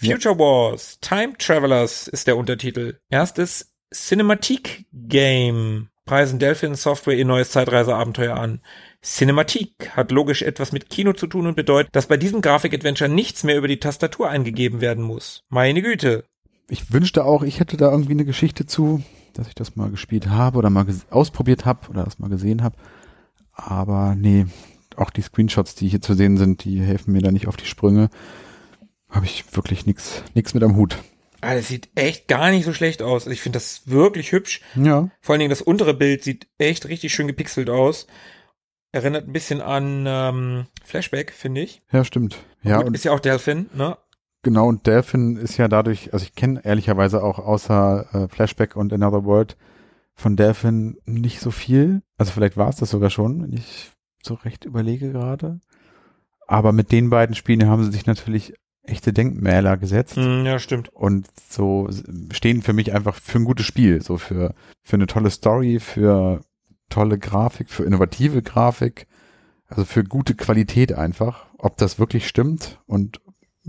Ja. 0.00 0.14
Future 0.14 0.38
Wars, 0.38 0.98
Time 1.00 1.34
Travelers 1.38 2.08
ist 2.08 2.26
der 2.26 2.36
Untertitel. 2.36 3.00
Erstes 3.08 3.74
Cinematic 3.92 4.86
Game. 4.92 5.90
Preisen 6.06 6.38
Delphin 6.38 6.74
Software 6.74 7.16
ihr 7.16 7.24
neues 7.24 7.50
Zeitreiseabenteuer 7.50 8.36
an. 8.36 8.62
Cinematic 9.02 9.90
hat 9.96 10.10
logisch 10.10 10.42
etwas 10.42 10.72
mit 10.72 10.90
Kino 10.90 11.12
zu 11.14 11.26
tun 11.26 11.46
und 11.46 11.56
bedeutet, 11.56 11.94
dass 11.94 12.06
bei 12.06 12.16
diesem 12.16 12.42
Grafik-Adventure 12.42 13.08
nichts 13.08 13.44
mehr 13.44 13.56
über 13.56 13.68
die 13.68 13.80
Tastatur 13.80 14.28
eingegeben 14.28 14.80
werden 14.80 15.02
muss. 15.02 15.42
Meine 15.48 15.80
Güte. 15.80 16.24
Ich 16.68 16.92
wünschte 16.92 17.24
auch, 17.24 17.42
ich 17.42 17.60
hätte 17.60 17.76
da 17.76 17.90
irgendwie 17.90 18.12
eine 18.12 18.24
Geschichte 18.24 18.66
zu, 18.66 19.02
dass 19.32 19.48
ich 19.48 19.54
das 19.54 19.74
mal 19.74 19.90
gespielt 19.90 20.28
habe 20.28 20.58
oder 20.58 20.70
mal 20.70 20.86
ausprobiert 21.10 21.64
habe 21.64 21.88
oder 21.88 22.04
das 22.04 22.18
mal 22.18 22.28
gesehen 22.28 22.62
habe. 22.62 22.76
Aber 23.52 24.14
nee, 24.16 24.46
auch 24.96 25.10
die 25.10 25.22
Screenshots, 25.22 25.74
die 25.74 25.88
hier 25.88 26.00
zu 26.00 26.14
sehen 26.14 26.36
sind, 26.36 26.64
die 26.64 26.80
helfen 26.80 27.12
mir 27.12 27.22
da 27.22 27.32
nicht 27.32 27.48
auf 27.48 27.56
die 27.56 27.66
Sprünge. 27.66 28.10
Habe 29.08 29.26
ich 29.26 29.44
wirklich 29.56 29.86
nix, 29.86 30.22
nix 30.34 30.54
mit 30.54 30.62
am 30.62 30.76
Hut. 30.76 30.98
Ah, 31.40 31.54
das 31.54 31.68
sieht 31.68 31.88
echt 31.94 32.28
gar 32.28 32.50
nicht 32.50 32.66
so 32.66 32.74
schlecht 32.74 33.00
aus. 33.02 33.26
Ich 33.26 33.40
finde 33.40 33.56
das 33.56 33.82
wirklich 33.86 34.30
hübsch. 34.32 34.60
Ja, 34.76 35.10
Vor 35.22 35.32
allen 35.32 35.40
Dingen 35.40 35.50
das 35.50 35.62
untere 35.62 35.94
Bild 35.94 36.22
sieht 36.22 36.46
echt 36.58 36.86
richtig 36.88 37.14
schön 37.14 37.26
gepixelt 37.26 37.70
aus. 37.70 38.06
Erinnert 38.92 39.26
ein 39.26 39.32
bisschen 39.32 39.60
an 39.60 40.04
ähm, 40.06 40.66
Flashback, 40.84 41.32
finde 41.32 41.60
ich. 41.60 41.82
ja, 41.92 42.04
stimmt. 42.04 42.38
Ja, 42.62 42.78
Gut, 42.78 42.88
und 42.88 42.94
ist 42.94 43.04
ja 43.04 43.12
auch 43.12 43.20
Delphin, 43.20 43.70
ne? 43.74 43.96
genau, 44.42 44.68
und 44.68 44.86
Delphin 44.86 45.36
ist 45.36 45.56
ja 45.56 45.68
dadurch, 45.68 46.12
also 46.12 46.24
ich 46.24 46.34
kenne 46.34 46.64
ehrlicherweise 46.64 47.22
auch 47.22 47.38
außer 47.38 48.06
äh, 48.12 48.28
Flashback 48.28 48.76
und 48.76 48.92
Another 48.92 49.24
World 49.24 49.56
von 50.14 50.36
Delphin 50.36 50.98
nicht 51.06 51.40
so 51.40 51.50
viel. 51.50 52.02
Also 52.18 52.32
vielleicht 52.32 52.56
war 52.56 52.68
es 52.68 52.76
das 52.76 52.90
sogar 52.90 53.10
schon, 53.10 53.42
wenn 53.42 53.52
ich 53.52 53.92
so 54.22 54.34
recht 54.34 54.64
überlege 54.64 55.12
gerade. 55.12 55.60
Aber 56.46 56.72
mit 56.72 56.90
den 56.92 57.10
beiden 57.10 57.34
Spielen 57.34 57.66
haben 57.68 57.84
sie 57.84 57.92
sich 57.92 58.06
natürlich 58.06 58.54
echte 58.82 59.12
Denkmäler 59.12 59.76
gesetzt. 59.76 60.16
Hm, 60.16 60.44
ja, 60.44 60.58
stimmt. 60.58 60.88
und 60.90 61.26
so 61.48 61.88
stehen 62.32 62.60
für 62.62 62.72
mich 62.72 62.92
einfach 62.92 63.14
für 63.14 63.38
ein 63.38 63.44
gutes 63.44 63.66
Spiel, 63.66 64.02
so 64.02 64.18
für, 64.18 64.54
für 64.82 64.96
eine 64.96 65.06
tolle 65.06 65.30
Story, 65.30 65.78
für 65.78 66.40
tolle 66.90 67.18
Grafik, 67.18 67.70
für 67.70 67.84
innovative 67.84 68.42
Grafik, 68.42 69.06
also 69.66 69.84
für 69.84 70.04
gute 70.04 70.34
Qualität 70.34 70.92
einfach. 70.92 71.46
Ob 71.58 71.76
das 71.76 71.98
wirklich 71.98 72.28
stimmt 72.28 72.80
und 72.86 73.20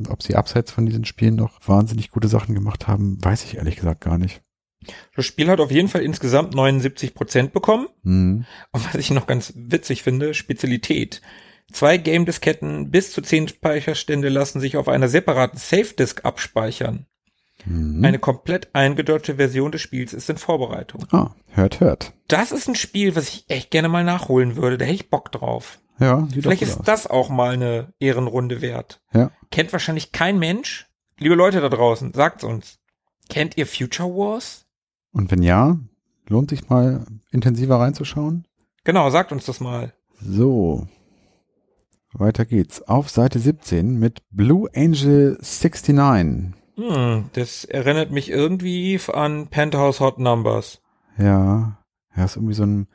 ob 0.09 0.23
sie 0.23 0.35
abseits 0.35 0.71
von 0.71 0.85
diesen 0.85 1.05
Spielen 1.05 1.35
noch 1.35 1.59
wahnsinnig 1.65 2.11
gute 2.11 2.27
Sachen 2.27 2.55
gemacht 2.55 2.87
haben, 2.87 3.23
weiß 3.23 3.45
ich 3.45 3.57
ehrlich 3.57 3.75
gesagt 3.75 4.01
gar 4.01 4.17
nicht. 4.17 4.41
Das 5.15 5.25
Spiel 5.25 5.47
hat 5.49 5.59
auf 5.59 5.71
jeden 5.71 5.89
Fall 5.89 6.01
insgesamt 6.01 6.55
79 6.55 7.13
Prozent 7.13 7.53
bekommen. 7.53 7.87
Mhm. 8.03 8.45
Und 8.71 8.85
was 8.85 8.95
ich 8.95 9.11
noch 9.11 9.27
ganz 9.27 9.53
witzig 9.55 10.03
finde, 10.03 10.33
Spezialität. 10.33 11.21
Zwei 11.71 11.97
Game-Disketten 11.97 12.91
bis 12.91 13.11
zu 13.11 13.21
zehn 13.21 13.47
Speicherstände 13.47 14.29
lassen 14.29 14.59
sich 14.59 14.77
auf 14.77 14.87
einer 14.87 15.07
separaten 15.07 15.57
Safe-Disk 15.57 16.25
abspeichern. 16.25 17.05
Mhm. 17.65 18.03
Eine 18.03 18.19
komplett 18.19 18.73
eingedeutschte 18.73 19.35
Version 19.35 19.71
des 19.71 19.81
Spiels 19.81 20.13
ist 20.13 20.29
in 20.29 20.37
Vorbereitung. 20.37 21.05
ah, 21.11 21.31
hört, 21.49 21.79
hört. 21.79 22.13
Das 22.27 22.51
ist 22.51 22.67
ein 22.67 22.75
Spiel, 22.75 23.15
was 23.15 23.27
ich 23.29 23.45
echt 23.49 23.71
gerne 23.71 23.89
mal 23.89 24.03
nachholen 24.03 24.55
würde. 24.55 24.77
Da 24.77 24.85
hätte 24.85 24.95
ich 24.95 25.09
Bock 25.09 25.31
drauf. 25.31 25.79
Ja, 25.99 26.27
sieht 26.33 26.43
Vielleicht 26.43 26.63
ist 26.63 26.79
aus. 26.79 26.85
das 26.85 27.07
auch 27.07 27.29
mal 27.29 27.51
eine 27.53 27.93
Ehrenrunde 27.99 28.61
wert. 28.61 29.01
Ja. 29.13 29.31
Kennt 29.51 29.71
wahrscheinlich 29.71 30.11
kein 30.11 30.39
Mensch. 30.39 30.87
Liebe 31.19 31.35
Leute 31.35 31.61
da 31.61 31.69
draußen, 31.69 32.13
sagt's 32.13 32.43
uns. 32.43 32.79
Kennt 33.29 33.55
ihr 33.57 33.67
Future 33.67 34.09
Wars? 34.09 34.65
Und 35.13 35.29
wenn 35.29 35.43
ja, 35.43 35.77
lohnt 36.27 36.49
sich 36.49 36.69
mal 36.69 37.05
intensiver 37.31 37.79
reinzuschauen. 37.79 38.47
Genau, 38.83 39.09
sagt 39.11 39.31
uns 39.31 39.45
das 39.45 39.59
mal. 39.59 39.93
So. 40.19 40.87
Weiter 42.13 42.45
geht's. 42.45 42.81
Auf 42.81 43.09
Seite 43.09 43.39
17 43.39 43.99
mit 43.99 44.21
Blue 44.31 44.69
Angel 44.75 45.37
69. 45.41 46.53
Hm, 46.81 47.29
das 47.33 47.65
erinnert 47.65 48.11
mich 48.11 48.31
irgendwie 48.31 48.97
an 49.13 49.47
Penthouse 49.47 49.99
Hot 49.99 50.17
Numbers. 50.17 50.81
Ja. 51.17 51.77
Ja, 52.15 52.25
ist 52.25 52.37
irgendwie 52.37 52.55
so 52.55 52.63
ein 52.63 52.87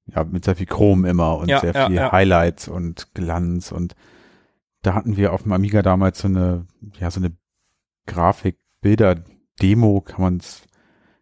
ja, 0.06 0.24
mit 0.24 0.44
sehr 0.44 0.56
viel 0.56 0.66
Chrom 0.66 1.04
immer 1.04 1.36
und 1.38 1.48
Ja, 1.48 1.60
sehr 1.60 1.72
ja, 1.74 1.86
viel 1.86 1.96
ja. 1.96 2.12
Highlights 2.12 2.68
und 2.68 3.14
Glanz 3.14 3.72
und 3.72 3.94
da 4.82 4.94
hatten 4.94 5.16
wir 5.16 5.32
auf 5.32 5.42
dem 5.44 5.52
Amiga 5.52 5.82
damals 5.82 6.18
so 6.20 6.28
eine, 6.28 6.66
ja, 6.98 7.10
so 7.10 7.20
eine 7.20 7.32
Grafik-Bilder-Demo, 8.06 10.00
kann 10.00 10.20
man 10.20 10.36
es 10.38 10.62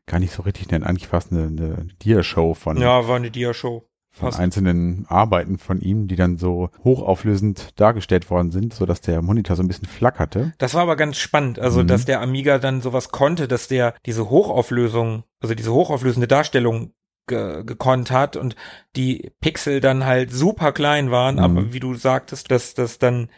gar 0.07 0.19
nicht 0.19 0.33
so 0.33 0.43
richtig 0.43 0.71
nennen. 0.71 0.85
Eigentlich 0.85 1.12
war 1.12 1.19
es 1.21 1.31
eine, 1.31 1.45
eine 1.47 1.87
Dia-Show 2.03 2.55
von, 2.55 2.79
Ja, 2.79 3.07
war 3.07 3.16
eine 3.16 3.31
Dia-Show. 3.31 3.87
von 4.12 4.29
Fast. 4.29 4.40
einzelnen 4.40 5.07
Arbeiten 5.09 5.59
von 5.59 5.81
ihm, 5.81 6.09
die 6.09 6.16
dann 6.16 6.37
so 6.37 6.71
hochauflösend 6.83 7.79
dargestellt 7.79 8.29
worden 8.29 8.51
sind, 8.51 8.75
so 8.75 8.85
dass 8.87 9.01
der 9.03 9.23
Monitor 9.23 9.55
so 9.57 9.62
ein 9.62 9.69
bisschen 9.69 9.87
flackerte. 9.87 10.53
Das 10.59 10.75
war 10.75 10.83
aber 10.83 10.97
ganz 10.97 11.19
spannend, 11.19 11.61
also 11.61 11.83
Mhm. 11.83 11.87
dass 11.87 12.07
der 12.07 12.21
Amiga 12.21 12.59
dann 12.59 12.81
sowas 12.81 13.11
konnte, 13.11 13.47
dass 13.47 13.69
der 13.69 13.95
diese 14.07 14.29
Hochauflösung, 14.29 15.23
also 15.40 15.55
diese 15.55 15.73
hochauflösende 15.73 16.27
Darstellung 16.27 16.93
ge 17.31 17.64
gekonnt 17.64 18.11
hat 18.11 18.37
und 18.37 18.55
die 18.97 19.33
Pixel 19.40 19.81
dann 19.81 20.05
halt 20.05 20.31
super 20.33 20.73
klein 20.73 21.11
waren, 21.11 21.37
Mhm. 21.37 21.40
aber 21.43 21.73
wie 21.73 21.81
du 21.81 21.95
sagtest, 21.95 22.51
dass 22.51 22.75
das 22.75 22.99
dann 22.99 23.31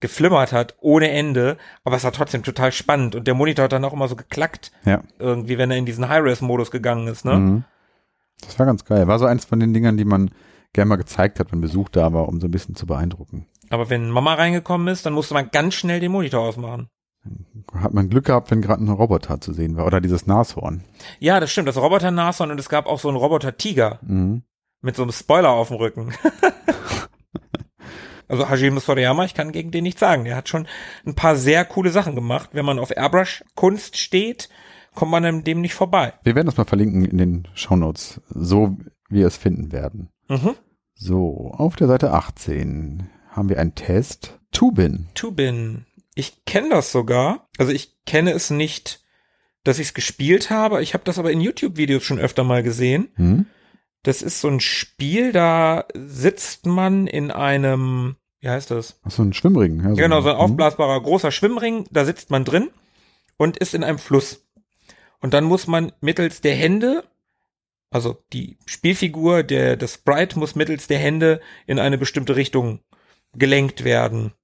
geflimmert 0.00 0.52
hat 0.54 0.76
ohne 0.80 1.10
Ende, 1.10 1.58
aber 1.84 1.96
es 1.96 2.04
war 2.04 2.12
trotzdem 2.12 2.42
total 2.42 2.72
spannend 2.72 3.14
und 3.14 3.26
der 3.26 3.34
Monitor 3.34 3.64
hat 3.64 3.72
dann 3.72 3.84
auch 3.84 3.92
immer 3.92 4.08
so 4.08 4.16
geklackt, 4.16 4.72
Ja. 4.86 5.02
irgendwie, 5.18 5.58
wenn 5.58 5.70
er 5.70 5.76
in 5.76 5.84
diesen 5.84 6.08
High-Res-Modus 6.08 6.70
gegangen 6.70 7.06
ist, 7.08 7.26
ne? 7.26 7.34
Mhm. 7.34 7.64
Das 8.40 8.58
war 8.58 8.64
ganz 8.64 8.86
geil. 8.86 9.06
War 9.06 9.18
so 9.18 9.26
eins 9.26 9.44
von 9.44 9.60
den 9.60 9.74
Dingern, 9.74 9.98
die 9.98 10.06
man 10.06 10.30
gerne 10.72 10.88
mal 10.88 10.96
gezeigt 10.96 11.38
hat, 11.38 11.52
wenn 11.52 11.60
Besuch 11.60 11.90
da 11.90 12.14
war, 12.14 12.26
um 12.28 12.40
so 12.40 12.46
ein 12.48 12.50
bisschen 12.50 12.74
zu 12.76 12.86
beeindrucken. 12.86 13.44
Aber 13.68 13.90
wenn 13.90 14.08
Mama 14.08 14.32
reingekommen 14.34 14.88
ist, 14.88 15.04
dann 15.04 15.12
musste 15.12 15.34
man 15.34 15.50
ganz 15.52 15.74
schnell 15.74 16.00
den 16.00 16.12
Monitor 16.12 16.40
ausmachen. 16.40 16.88
Hat 17.74 17.92
man 17.94 18.08
Glück 18.08 18.26
gehabt, 18.26 18.50
wenn 18.50 18.62
gerade 18.62 18.82
ein 18.82 18.88
Roboter 18.88 19.40
zu 19.40 19.52
sehen 19.52 19.76
war 19.76 19.86
oder 19.86 20.00
dieses 20.00 20.26
Nashorn. 20.26 20.82
Ja, 21.18 21.38
das 21.40 21.50
stimmt, 21.52 21.68
das 21.68 21.76
Roboter-Nashorn 21.76 22.50
und 22.50 22.58
es 22.58 22.68
gab 22.68 22.86
auch 22.86 22.98
so 22.98 23.08
einen 23.08 23.16
Roboter-Tiger 23.18 23.98
Mhm. 24.02 24.42
mit 24.80 24.96
so 24.96 25.02
einem 25.02 25.12
Spoiler 25.12 25.50
auf 25.50 25.68
dem 25.68 25.76
Rücken. 25.76 26.12
also 28.28 28.48
Hajime 28.48 28.80
Sorayama, 28.80 29.24
ich 29.24 29.34
kann 29.34 29.52
gegen 29.52 29.70
den 29.70 29.84
nichts 29.84 30.00
sagen. 30.00 30.24
Der 30.24 30.36
hat 30.36 30.48
schon 30.48 30.66
ein 31.06 31.14
paar 31.14 31.36
sehr 31.36 31.64
coole 31.64 31.90
Sachen 31.90 32.14
gemacht. 32.14 32.50
Wenn 32.52 32.64
man 32.64 32.78
auf 32.78 32.90
Airbrush-Kunst 32.96 33.96
steht, 33.96 34.48
kommt 34.94 35.10
man 35.10 35.24
an 35.24 35.44
dem 35.44 35.60
nicht 35.60 35.74
vorbei. 35.74 36.14
Wir 36.22 36.34
werden 36.34 36.46
das 36.46 36.56
mal 36.56 36.64
verlinken 36.64 37.04
in 37.04 37.18
den 37.18 37.48
Shownotes, 37.54 38.20
so 38.28 38.76
wie 39.08 39.18
wir 39.18 39.26
es 39.26 39.36
finden 39.36 39.72
werden. 39.72 40.10
Mhm. 40.28 40.54
So, 40.94 41.50
auf 41.54 41.76
der 41.76 41.88
Seite 41.88 42.12
18 42.12 43.08
haben 43.30 43.48
wir 43.48 43.58
einen 43.58 43.74
Test. 43.74 44.38
Tubin. 44.52 45.08
Tubin. 45.14 45.86
Ich 46.20 46.44
kenne 46.44 46.68
das 46.68 46.92
sogar. 46.92 47.48
Also 47.56 47.72
ich 47.72 47.96
kenne 48.04 48.32
es 48.32 48.50
nicht, 48.50 49.02
dass 49.64 49.78
ich 49.78 49.88
es 49.88 49.94
gespielt 49.94 50.50
habe. 50.50 50.82
Ich 50.82 50.92
habe 50.92 51.02
das 51.04 51.18
aber 51.18 51.32
in 51.32 51.40
YouTube-Videos 51.40 52.02
schon 52.02 52.18
öfter 52.18 52.44
mal 52.44 52.62
gesehen. 52.62 53.08
Hm? 53.14 53.46
Das 54.02 54.20
ist 54.20 54.42
so 54.42 54.48
ein 54.48 54.60
Spiel, 54.60 55.32
da 55.32 55.86
sitzt 55.94 56.66
man 56.66 57.06
in 57.06 57.30
einem, 57.30 58.16
wie 58.40 58.50
heißt 58.50 58.70
das? 58.70 59.00
Ach 59.02 59.10
so, 59.10 59.22
ein 59.22 59.32
Schwimmring. 59.32 59.82
Ja, 59.82 59.94
Genau, 59.94 60.20
so 60.20 60.28
ein 60.28 60.34
hm? 60.34 60.42
aufblasbarer 60.42 61.00
großer 61.02 61.32
Schwimmring, 61.32 61.86
da 61.90 62.04
sitzt 62.04 62.30
man 62.30 62.44
drin 62.44 62.68
und 63.38 63.56
ist 63.56 63.72
in 63.72 63.82
einem 63.82 63.98
Fluss. 63.98 64.46
Und 65.22 65.32
dann 65.32 65.44
muss 65.44 65.66
man 65.66 65.90
mittels 66.02 66.42
der 66.42 66.54
Hände, 66.54 67.02
also 67.88 68.22
die 68.34 68.58
Spielfigur, 68.66 69.42
der, 69.42 69.78
das 69.78 69.94
Sprite 69.94 70.38
muss 70.38 70.54
mittels 70.54 70.86
der 70.86 70.98
Hände 70.98 71.40
in 71.66 71.78
eine 71.78 71.96
bestimmte 71.96 72.36
Richtung 72.36 72.80
gelenkt 73.32 73.84
werden. 73.84 74.34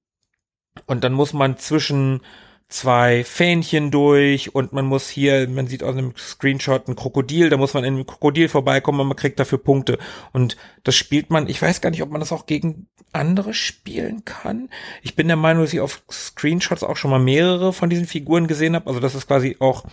Und 0.87 1.05
dann 1.05 1.13
muss 1.13 1.33
man 1.33 1.57
zwischen 1.59 2.21
zwei 2.69 3.23
Fähnchen 3.23 3.91
durch 3.91 4.55
und 4.55 4.73
man 4.73 4.87
muss 4.87 5.09
hier, 5.09 5.49
man 5.49 5.69
sieht 5.69 5.83
aus 5.83 5.97
einem 5.97 6.15
Screenshot 6.17 6.89
ein 6.89 6.97
Krokodil, 6.97 7.49
da 7.49 7.57
muss 7.57 7.75
man 7.75 7.85
in 7.85 7.95
einem 7.95 8.07
Krokodil 8.07 8.49
vorbeikommen 8.49 9.01
und 9.01 9.09
man 9.09 9.17
kriegt 9.17 9.39
dafür 9.39 9.59
Punkte. 9.59 9.99
Und 10.33 10.57
das 10.83 10.97
spielt 10.97 11.31
man, 11.31 11.49
ich 11.49 11.63
weiß 11.63 11.81
gar 11.81 11.91
nicht, 11.91 12.03
ob 12.03 12.11
man 12.11 12.21
das 12.21 12.33
auch 12.33 12.47
gegen 12.47 12.89
andere 13.13 13.55
spielen 13.55 14.25
kann. 14.25 14.69
Ich 15.03 15.15
bin 15.15 15.29
der 15.29 15.37
Meinung, 15.37 15.63
dass 15.63 15.73
ich 15.73 15.81
auf 15.81 16.03
Screenshots 16.11 16.83
auch 16.83 16.97
schon 16.97 17.11
mal 17.11 17.21
mehrere 17.21 17.73
von 17.73 17.89
diesen 17.89 18.07
Figuren 18.07 18.47
gesehen 18.49 18.75
habe, 18.75 18.89
also 18.89 19.01
dass 19.01 19.15
es 19.15 19.27
quasi 19.27 19.57
auch 19.61 19.85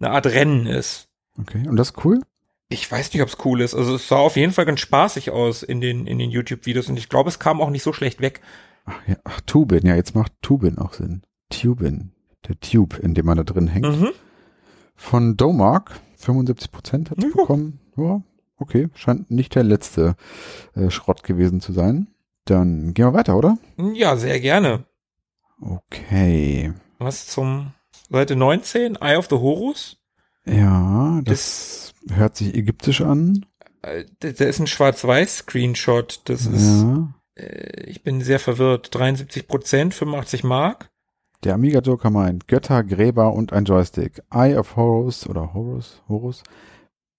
eine 0.00 0.10
Art 0.10 0.26
Rennen 0.26 0.66
ist. 0.66 1.08
Okay, 1.38 1.66
und 1.68 1.76
das 1.76 1.90
ist 1.90 2.04
cool? 2.04 2.20
Ich 2.70 2.90
weiß 2.90 3.12
nicht, 3.12 3.22
ob 3.22 3.28
es 3.28 3.36
cool 3.44 3.60
ist. 3.60 3.74
Also 3.74 3.94
es 3.96 4.08
sah 4.08 4.16
auf 4.16 4.36
jeden 4.36 4.52
Fall 4.52 4.64
ganz 4.64 4.80
spaßig 4.80 5.30
aus 5.30 5.62
in 5.62 5.82
den, 5.82 6.06
in 6.06 6.18
den 6.18 6.30
YouTube-Videos 6.30 6.88
und 6.88 6.96
ich 6.96 7.10
glaube, 7.10 7.28
es 7.28 7.38
kam 7.38 7.60
auch 7.60 7.68
nicht 7.68 7.82
so 7.82 7.92
schlecht 7.92 8.22
weg. 8.22 8.40
Ach, 8.84 9.06
ja, 9.06 9.16
ach, 9.24 9.40
Tubin. 9.42 9.86
Ja, 9.86 9.94
jetzt 9.94 10.14
macht 10.14 10.32
Tubin 10.42 10.78
auch 10.78 10.92
Sinn. 10.94 11.22
Tubin. 11.50 12.12
Der 12.48 12.58
Tube, 12.60 12.98
in 12.98 13.14
dem 13.14 13.26
man 13.26 13.36
da 13.36 13.44
drin 13.44 13.68
hängt. 13.68 13.86
Mhm. 14.00 14.10
Von 14.96 15.36
Domark. 15.36 16.00
75 16.16 16.70
Prozent 16.72 17.10
hat 17.10 17.18
es 17.18 17.24
Ja. 17.24 17.30
bekommen. 17.36 17.80
Ja, 17.96 18.22
okay. 18.56 18.88
Scheint 18.94 19.30
nicht 19.30 19.54
der 19.54 19.64
letzte 19.64 20.14
äh, 20.74 20.90
Schrott 20.90 21.22
gewesen 21.24 21.60
zu 21.60 21.72
sein. 21.72 22.08
Dann 22.44 22.94
gehen 22.94 23.06
wir 23.06 23.12
weiter, 23.14 23.36
oder? 23.36 23.58
Ja, 23.94 24.16
sehr 24.16 24.40
gerne. 24.40 24.84
Okay. 25.60 26.72
Was 26.98 27.26
zum 27.28 27.72
Seite 28.10 28.36
19? 28.36 28.96
Eye 28.96 29.16
of 29.16 29.26
the 29.30 29.36
Horus? 29.36 29.96
Ja, 30.44 31.20
das 31.24 31.92
hört 32.10 32.36
sich 32.36 32.54
ägyptisch 32.54 33.00
an. 33.00 33.46
Äh, 33.82 34.04
Da 34.20 34.30
da 34.32 34.44
ist 34.44 34.58
ein 34.60 34.66
Schwarz-Weiß-Screenshot. 34.66 36.22
Das 36.24 36.46
ist, 36.46 36.82
Ja. 36.82 37.14
Äh, 37.36 37.84
ich 37.84 38.02
bin 38.02 38.20
sehr 38.20 38.38
verwirrt. 38.38 38.94
73 38.94 39.46
Prozent, 39.46 39.94
85 39.94 40.44
Mark. 40.44 40.90
Der 41.44 41.54
Amiga 41.54 41.80
Joker 41.80 42.10
meint 42.10 42.46
Götter, 42.46 42.84
Gräber 42.84 43.32
und 43.32 43.52
ein 43.52 43.64
Joystick. 43.64 44.22
Eye 44.30 44.56
of 44.56 44.76
Horus 44.76 45.26
oder 45.26 45.54
Horus, 45.54 46.02
Horus 46.08 46.44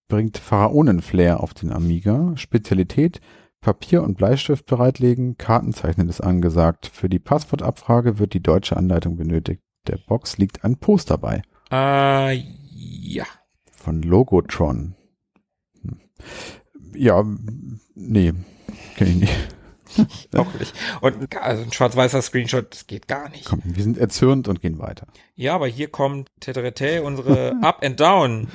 bringt 0.07 0.37
Pharaonen-Flair 0.37 1.41
auf 1.41 1.53
den 1.53 1.71
Amiga. 1.71 2.33
Spezialität 2.37 3.19
Papier 3.61 4.03
und 4.03 4.17
Bleistift 4.17 4.65
bereitlegen. 4.65 5.37
Kartenzeichnen 5.37 6.09
ist 6.09 6.21
angesagt. 6.21 6.85
Für 6.85 7.09
die 7.09 7.19
Passwortabfrage 7.19 8.19
wird 8.19 8.33
die 8.33 8.43
deutsche 8.43 8.77
Anleitung 8.77 9.15
benötigt. 9.15 9.61
Der 9.87 9.97
Box 9.97 10.37
liegt 10.37 10.63
ein 10.63 10.77
Poster 10.77 11.17
bei. 11.17 11.41
Äh, 11.71 12.43
ja. 12.71 13.25
Von 13.71 14.01
Logotron. 14.01 14.95
Hm. 15.81 15.99
Ja, 16.93 17.25
nee, 17.95 18.33
kenne 18.95 19.09
ich 19.09 19.15
nicht. 19.17 19.33
Auch 20.35 20.53
nicht. 20.59 20.73
Und 21.01 21.35
also 21.37 21.63
ein 21.63 21.71
schwarz-weißer 21.71 22.21
Screenshot, 22.21 22.71
das 22.73 22.87
geht 22.87 23.07
gar 23.07 23.29
nicht. 23.29 23.45
Komm, 23.45 23.61
wir 23.63 23.83
sind 23.83 23.97
erzürnt 23.97 24.47
und 24.47 24.61
gehen 24.61 24.79
weiter. 24.79 25.07
Ja, 25.35 25.55
aber 25.55 25.67
hier 25.67 25.89
kommt 25.89 26.29
Teterete, 26.39 27.03
unsere 27.03 27.57
Up 27.61 27.83
and 27.83 27.99
Down 27.99 28.47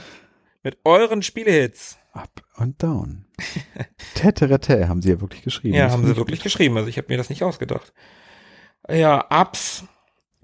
mit 0.62 0.79
euren 0.85 1.22
Spielehits. 1.22 1.98
Up 2.12 2.42
und 2.57 2.83
down. 2.83 3.27
Teterete 4.14 4.88
haben 4.88 5.03
sie 5.03 5.11
ja 5.11 5.20
wirklich 5.20 5.42
geschrieben. 5.42 5.74
Ja, 5.74 5.85
Das 5.85 5.92
haben 5.92 6.05
sie 6.05 6.12
ich 6.12 6.16
wirklich 6.16 6.42
geschrieben. 6.42 6.77
Also 6.77 6.88
ich 6.88 6.98
habe 6.98 7.09
mir 7.09 7.16
das 7.16 7.29
nicht 7.29 7.44
ausgedacht. 7.44 7.92
Ja, 8.90 9.27
Ups, 9.31 9.85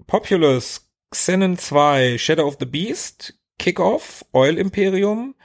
Populous, 0.07 0.89
Xenon 1.11 1.57
2, 1.57 2.17
Shadow 2.17 2.47
of 2.47 2.57
the 2.59 2.65
Beast, 2.65 3.37
Kickoff, 3.57 4.23
Oil 4.33 4.57
Imperium, 4.57 5.35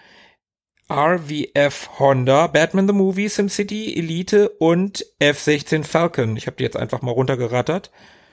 RVF 0.90 2.00
Honda, 2.00 2.48
Batman 2.48 2.88
the 2.88 2.92
Movie, 2.92 3.28
SimCity, 3.28 3.96
Elite 3.96 4.48
und 4.48 5.06
F-16 5.20 5.84
Falcon. 5.84 6.36
Ich 6.36 6.48
habe 6.48 6.56
die 6.56 6.64
jetzt 6.64 6.76
einfach 6.76 7.00
mal 7.00 7.12
runtergerattert. 7.12 7.92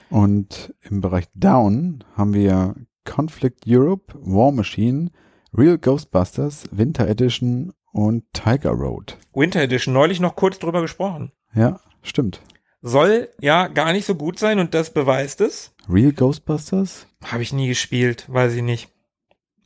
Und 0.10 0.74
im 0.82 1.02
Bereich 1.02 1.26
Down 1.36 2.04
haben 2.16 2.34
wir 2.34 2.76
Conflict 3.06 3.66
Europe, 3.68 4.16
War 4.20 4.52
Machine, 4.52 5.12
Real 5.56 5.78
Ghostbusters, 5.78 6.64
Winter 6.72 7.08
Edition 7.08 7.74
und 7.92 8.24
Tiger 8.34 8.72
Road. 8.72 9.18
Winter 9.36 9.62
Edition, 9.62 9.94
neulich 9.94 10.20
noch 10.20 10.36
kurz 10.36 10.58
drüber 10.58 10.82
gesprochen. 10.82 11.32
Ja, 11.54 11.80
stimmt. 12.02 12.42
Soll 12.82 13.30
ja 13.40 13.68
gar 13.68 13.94
nicht 13.94 14.06
so 14.06 14.16
gut 14.16 14.40
sein 14.40 14.58
und 14.58 14.74
das 14.74 14.92
beweist 14.92 15.42
es. 15.42 15.76
Real 15.88 16.12
Ghostbusters? 16.12 17.06
Habe 17.24 17.44
ich 17.44 17.54
nie 17.54 17.68
gespielt, 17.68 18.26
weiß 18.30 18.54
ich 18.56 18.64
nicht. 18.64 18.90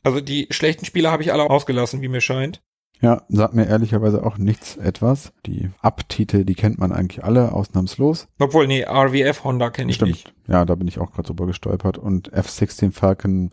Also 0.02 0.20
die 0.20 0.48
schlechten 0.50 0.84
Spiele 0.84 1.10
habe 1.10 1.22
ich 1.22 1.32
alle 1.32 1.48
ausgelassen, 1.48 2.02
wie 2.02 2.08
mir 2.08 2.20
scheint. 2.20 2.62
Ja, 3.02 3.22
sagt 3.28 3.54
mir 3.54 3.66
ehrlicherweise 3.66 4.24
auch 4.24 4.38
nichts 4.38 4.76
etwas. 4.76 5.32
Die 5.44 5.70
Abtitel, 5.80 6.44
die 6.44 6.54
kennt 6.54 6.78
man 6.78 6.92
eigentlich 6.92 7.24
alle, 7.24 7.52
ausnahmslos. 7.52 8.28
Obwohl, 8.38 8.68
nee, 8.68 8.84
RVF 8.84 9.42
Honda 9.42 9.70
kenne 9.70 9.90
ich 9.90 9.96
Stimmt. 9.96 10.12
nicht. 10.12 10.34
Ja, 10.46 10.64
da 10.64 10.76
bin 10.76 10.86
ich 10.86 11.00
auch 11.00 11.10
gerade 11.10 11.26
drüber 11.26 11.46
gestolpert. 11.46 11.98
Und 11.98 12.32
F-16 12.32 12.92
Falcon 12.92 13.50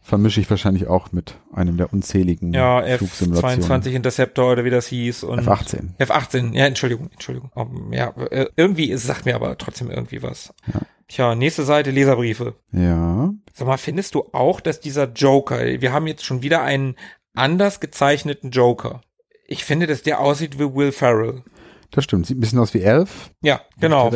vermische 0.00 0.40
ich 0.40 0.48
wahrscheinlich 0.48 0.86
auch 0.86 1.10
mit 1.10 1.34
einem 1.52 1.76
der 1.76 1.92
unzähligen 1.92 2.52
Ja, 2.54 2.82
Flugsimulationen. 2.98 3.82
F22 3.82 3.90
Interceptor 3.92 4.52
oder 4.52 4.64
wie 4.64 4.70
das 4.70 4.86
hieß. 4.86 5.24
Und 5.24 5.40
F-18. 5.40 5.96
F18, 5.98 6.54
ja, 6.54 6.66
Entschuldigung, 6.66 7.10
Entschuldigung. 7.10 7.50
Um, 7.54 7.92
ja, 7.92 8.10
äh, 8.30 8.46
irgendwie, 8.54 8.92
es 8.92 9.04
sagt 9.04 9.24
mir 9.24 9.34
aber 9.34 9.58
trotzdem 9.58 9.90
irgendwie 9.90 10.22
was. 10.22 10.54
Ja. 10.72 10.80
Tja, 11.08 11.34
nächste 11.34 11.64
Seite, 11.64 11.90
Leserbriefe. 11.90 12.54
Ja, 12.70 13.32
Sag 13.54 13.66
mal, 13.66 13.76
findest 13.76 14.14
du 14.14 14.24
auch, 14.32 14.60
dass 14.60 14.80
dieser 14.80 15.10
Joker, 15.12 15.58
wir 15.80 15.92
haben 15.92 16.06
jetzt 16.06 16.24
schon 16.24 16.42
wieder 16.42 16.62
einen 16.62 16.96
anders 17.34 17.80
gezeichneten 17.80 18.50
Joker. 18.50 19.00
Ich 19.46 19.64
finde, 19.64 19.86
dass 19.86 20.02
der 20.02 20.20
aussieht 20.20 20.58
wie 20.58 20.74
Will 20.74 20.92
Ferrell. 20.92 21.42
das 21.90 22.04
stimmt. 22.04 22.26
Sieht 22.26 22.38
ein 22.38 22.40
bisschen 22.40 22.58
aus 22.58 22.74
wie 22.74 22.80
Elf. 22.80 23.30
Ja, 23.42 23.60
genau. 23.78 24.10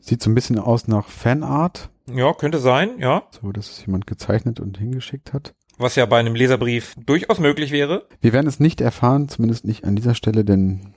Sieht 0.00 0.22
so 0.22 0.30
ein 0.30 0.34
bisschen 0.34 0.58
aus 0.58 0.88
nach 0.88 1.08
Fanart. 1.08 1.90
Ja, 2.12 2.32
könnte 2.32 2.58
sein, 2.58 2.98
ja. 2.98 3.22
So, 3.40 3.52
dass 3.52 3.70
es 3.70 3.86
jemand 3.86 4.06
gezeichnet 4.06 4.58
und 4.58 4.78
hingeschickt 4.78 5.32
hat. 5.32 5.54
Was 5.78 5.94
ja 5.94 6.04
bei 6.06 6.18
einem 6.18 6.34
Leserbrief 6.34 6.94
durchaus 6.98 7.38
möglich 7.38 7.70
wäre. 7.70 8.08
Wir 8.20 8.32
werden 8.32 8.48
es 8.48 8.60
nicht 8.60 8.80
erfahren, 8.80 9.28
zumindest 9.28 9.64
nicht 9.64 9.84
an 9.84 9.96
dieser 9.96 10.14
Stelle, 10.14 10.44
denn 10.44 10.94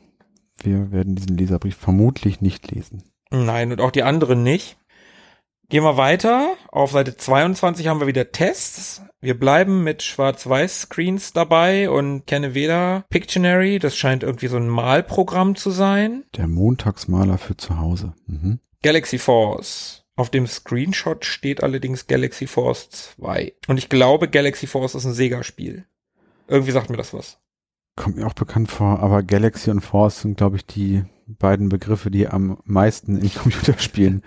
wir 0.58 0.92
werden 0.92 1.16
diesen 1.16 1.38
Leserbrief 1.38 1.76
vermutlich 1.78 2.42
nicht 2.42 2.72
lesen. 2.72 3.04
Nein, 3.32 3.72
und 3.72 3.82
auch 3.82 3.92
die 3.92 4.04
anderen 4.04 4.44
nicht. 4.44 4.78
Gehen 5.70 5.84
wir 5.84 5.98
weiter. 5.98 6.56
Auf 6.72 6.92
Seite 6.92 7.18
22 7.18 7.88
haben 7.88 8.00
wir 8.00 8.08
wieder 8.08 8.32
Tests. 8.32 9.02
Wir 9.20 9.40
bleiben 9.40 9.84
mit 9.84 10.04
Schwarz-Weiß-Screens 10.04 11.34
dabei 11.34 11.90
und 11.90 12.28
kenne 12.28 12.54
weder 12.54 13.06
Pictionary, 13.10 13.80
das 13.80 13.98
scheint 13.98 14.22
irgendwie 14.22 14.48
so 14.48 14.58
ein 14.58 14.70
Malprogramm 14.70 15.56
zu 15.56 15.72
sein. 15.72 16.24
Der 16.36 16.48
Montagsmaler 16.48 17.40
für 17.40 17.58
zu 17.58 17.80
Hause. 17.80 18.14
Mhm. 18.28 18.60
Galaxy 18.84 19.18
Force. 19.18 20.04
Auf 20.16 20.30
dem 20.30 20.46
Screenshot 20.46 21.26
steht 21.26 21.64
allerdings 21.64 22.06
Galaxy 22.06 22.46
Force 22.46 23.16
2. 23.18 23.54
Und 23.68 23.78
ich 23.80 23.90
glaube, 23.90 24.30
Galaxy 24.30 24.68
Force 24.68 24.94
ist 24.94 25.06
ein 25.06 25.14
Sega-Spiel. 25.14 25.86
Irgendwie 26.48 26.72
sagt 26.72 26.92
mir 26.92 26.98
das 26.98 27.14
was. 27.14 27.40
Kommt 27.96 28.18
mir 28.18 28.28
auch 28.28 28.34
bekannt 28.34 28.70
vor, 28.70 29.00
aber 29.00 29.24
Galaxy 29.24 29.72
und 29.72 29.82
Force 29.82 30.22
sind, 30.22 30.38
glaube 30.38 30.58
ich, 30.58 30.66
die 30.68 31.04
beiden 31.26 31.70
Begriffe, 31.70 32.12
die 32.12 32.28
am 32.28 32.60
meisten 32.66 33.18
in 33.18 33.34
Computerspielen 33.34 34.24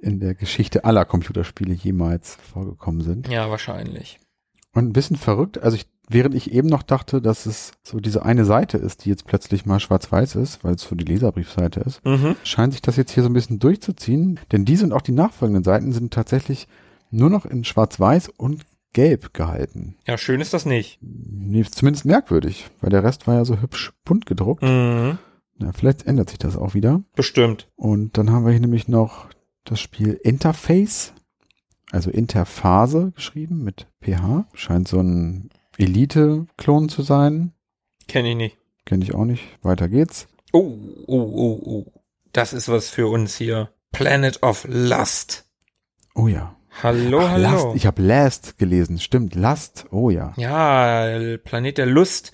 in 0.00 0.20
der 0.20 0.34
Geschichte 0.34 0.84
aller 0.84 1.04
Computerspiele 1.04 1.74
jemals 1.74 2.36
vorgekommen 2.52 3.00
sind. 3.00 3.28
Ja, 3.28 3.50
wahrscheinlich. 3.50 4.18
Und 4.72 4.88
ein 4.88 4.92
bisschen 4.92 5.16
verrückt, 5.16 5.62
also 5.62 5.76
ich 5.76 5.86
während 6.08 6.34
ich 6.34 6.52
eben 6.52 6.68
noch 6.68 6.82
dachte, 6.82 7.20
dass 7.20 7.46
es 7.46 7.72
so 7.82 7.98
diese 7.98 8.24
eine 8.24 8.44
Seite 8.44 8.78
ist, 8.78 9.04
die 9.04 9.08
jetzt 9.10 9.26
plötzlich 9.26 9.66
mal 9.66 9.80
schwarz-weiß 9.80 10.36
ist, 10.36 10.62
weil 10.62 10.74
es 10.74 10.82
so 10.82 10.94
die 10.94 11.04
Leserbriefseite 11.04 11.80
ist, 11.80 12.04
Mhm. 12.04 12.36
scheint 12.44 12.72
sich 12.72 12.82
das 12.82 12.96
jetzt 12.96 13.10
hier 13.12 13.22
so 13.24 13.28
ein 13.28 13.32
bisschen 13.32 13.58
durchzuziehen. 13.58 14.38
Denn 14.52 14.64
diese 14.64 14.84
und 14.84 14.92
auch 14.92 15.02
die 15.02 15.12
nachfolgenden 15.12 15.64
Seiten 15.64 15.92
sind 15.92 16.12
tatsächlich 16.14 16.68
nur 17.10 17.30
noch 17.30 17.44
in 17.44 17.64
schwarz-weiß 17.64 18.28
und 18.36 18.62
gelb 18.92 19.34
gehalten. 19.34 19.96
Ja, 20.06 20.16
schön 20.16 20.40
ist 20.40 20.54
das 20.54 20.64
nicht. 20.64 20.98
Nee, 21.02 21.64
zumindest 21.64 22.04
merkwürdig, 22.04 22.70
weil 22.80 22.90
der 22.90 23.02
Rest 23.02 23.26
war 23.26 23.34
ja 23.34 23.44
so 23.44 23.60
hübsch 23.60 23.92
bunt 24.04 24.26
gedruckt. 24.26 24.62
Mhm. 24.62 25.18
Na, 25.58 25.72
vielleicht 25.72 26.06
ändert 26.06 26.30
sich 26.30 26.38
das 26.38 26.56
auch 26.56 26.74
wieder. 26.74 27.02
Bestimmt. 27.14 27.68
Und 27.76 28.16
dann 28.16 28.30
haben 28.30 28.44
wir 28.44 28.52
hier 28.52 28.60
nämlich 28.60 28.88
noch 28.88 29.28
das 29.66 29.80
Spiel 29.80 30.18
Interface, 30.22 31.12
also 31.90 32.10
Interphase 32.10 33.12
geschrieben 33.14 33.62
mit 33.62 33.86
PH. 34.00 34.46
Scheint 34.54 34.88
so 34.88 35.00
ein 35.00 35.50
Elite-Klon 35.76 36.88
zu 36.88 37.02
sein. 37.02 37.52
Kenne 38.08 38.30
ich 38.30 38.36
nicht. 38.36 38.58
Kenne 38.84 39.04
ich 39.04 39.14
auch 39.14 39.24
nicht. 39.24 39.44
Weiter 39.62 39.88
geht's. 39.88 40.28
Oh, 40.52 40.78
oh, 41.06 41.16
oh, 41.16 41.60
oh. 41.64 41.92
Das 42.32 42.52
ist 42.52 42.68
was 42.68 42.88
für 42.88 43.08
uns 43.08 43.36
hier. 43.36 43.70
Planet 43.92 44.42
of 44.42 44.66
Lust. 44.68 45.44
Oh 46.14 46.28
ja. 46.28 46.56
Hallo, 46.82 47.20
Ach, 47.20 47.30
hallo. 47.30 47.42
Last. 47.42 47.66
Ich 47.76 47.86
habe 47.86 48.02
Last 48.02 48.58
gelesen. 48.58 48.98
Stimmt, 48.98 49.34
Last. 49.34 49.86
Oh 49.90 50.10
ja. 50.10 50.34
Ja, 50.36 51.36
Planet 51.38 51.78
der 51.78 51.86
Lust 51.86 52.32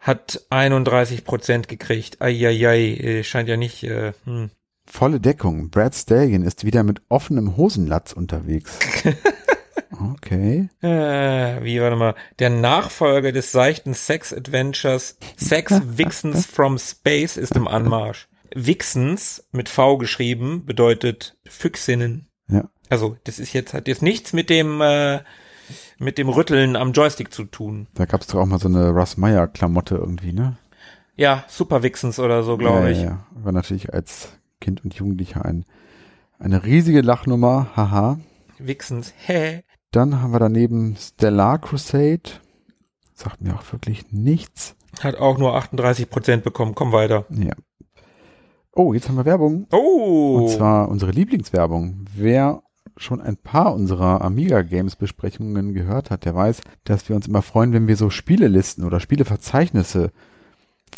hat 0.00 0.44
31 0.50 1.24
Prozent 1.24 1.68
gekriegt. 1.68 2.20
Eieiei, 2.20 2.94
äh, 2.94 3.24
scheint 3.24 3.48
ja 3.48 3.56
nicht, 3.56 3.84
äh, 3.84 4.12
hm. 4.24 4.50
Volle 4.94 5.18
Deckung. 5.18 5.70
Brad 5.70 5.92
Stallion 5.96 6.44
ist 6.44 6.64
wieder 6.64 6.84
mit 6.84 7.02
offenem 7.08 7.56
Hosenlatz 7.56 8.12
unterwegs. 8.12 8.78
Okay. 10.16 10.68
Äh, 10.82 11.62
wie, 11.62 11.80
warte 11.80 11.94
mal, 11.94 12.14
der 12.40 12.50
Nachfolger 12.50 13.30
des 13.30 13.52
seichten 13.52 13.94
Sex-Adventures 13.94 15.16
Sex 15.36 15.72
Vixens 15.96 16.46
from 16.46 16.78
Space 16.78 17.36
ist 17.36 17.54
im 17.54 17.68
Anmarsch. 17.68 18.28
Vixens, 18.52 19.46
mit 19.52 19.68
V 19.68 19.98
geschrieben, 19.98 20.66
bedeutet 20.66 21.36
Füchsinnen. 21.46 22.26
Ja. 22.48 22.68
Also, 22.90 23.16
das 23.22 23.38
ist 23.38 23.52
jetzt, 23.52 23.72
hat 23.72 23.86
jetzt 23.86 24.02
nichts 24.02 24.32
mit 24.32 24.50
dem, 24.50 24.80
äh, 24.80 25.20
mit 25.98 26.18
dem 26.18 26.28
Rütteln 26.28 26.74
am 26.74 26.92
Joystick 26.92 27.32
zu 27.32 27.44
tun. 27.44 27.86
Da 27.94 28.04
gab's 28.04 28.26
doch 28.26 28.40
auch 28.40 28.46
mal 28.46 28.58
so 28.58 28.68
eine 28.68 28.90
Russ 28.90 29.16
Meyer 29.16 29.46
Klamotte 29.46 29.94
irgendwie, 29.94 30.32
ne? 30.32 30.56
Ja, 31.14 31.44
Super 31.46 31.84
Vixens 31.84 32.18
oder 32.18 32.42
so, 32.42 32.56
glaube 32.56 32.86
ja, 32.86 32.88
ich. 32.88 32.98
Ja, 32.98 33.04
ja. 33.04 33.26
War 33.30 33.52
natürlich 33.52 33.94
als 33.94 34.30
Kind 34.60 34.84
und 34.84 34.94
Jugendlicher 34.94 35.44
ein, 35.44 35.64
eine 36.38 36.64
riesige 36.64 37.00
Lachnummer. 37.00 37.68
Haha. 37.76 38.18
Vixens, 38.58 39.12
hä? 39.26 39.62
Dann 39.90 40.20
haben 40.20 40.32
wir 40.32 40.40
daneben 40.40 40.96
Stellar 40.96 41.58
Crusade. 41.58 42.22
Sagt 43.14 43.40
mir 43.40 43.54
auch 43.54 43.72
wirklich 43.72 44.10
nichts. 44.10 44.76
Hat 45.00 45.16
auch 45.16 45.38
nur 45.38 45.54
38 45.54 46.10
Prozent 46.10 46.44
bekommen. 46.44 46.74
Komm 46.74 46.92
weiter. 46.92 47.26
Ja. 47.30 47.52
Oh, 48.72 48.92
jetzt 48.92 49.08
haben 49.08 49.16
wir 49.16 49.24
Werbung. 49.24 49.66
Oh. 49.72 50.40
Und 50.40 50.50
zwar 50.50 50.88
unsere 50.88 51.12
Lieblingswerbung. 51.12 52.06
Wer 52.12 52.62
schon 52.96 53.20
ein 53.20 53.36
paar 53.36 53.74
unserer 53.74 54.22
Amiga 54.22 54.62
Games 54.62 54.96
Besprechungen 54.96 55.74
gehört 55.74 56.10
hat, 56.10 56.24
der 56.24 56.34
weiß, 56.34 56.60
dass 56.84 57.08
wir 57.08 57.16
uns 57.16 57.26
immer 57.26 57.42
freuen, 57.42 57.72
wenn 57.72 57.88
wir 57.88 57.96
so 57.96 58.10
Spielelisten 58.10 58.84
oder 58.84 59.00
Spieleverzeichnisse 59.00 60.10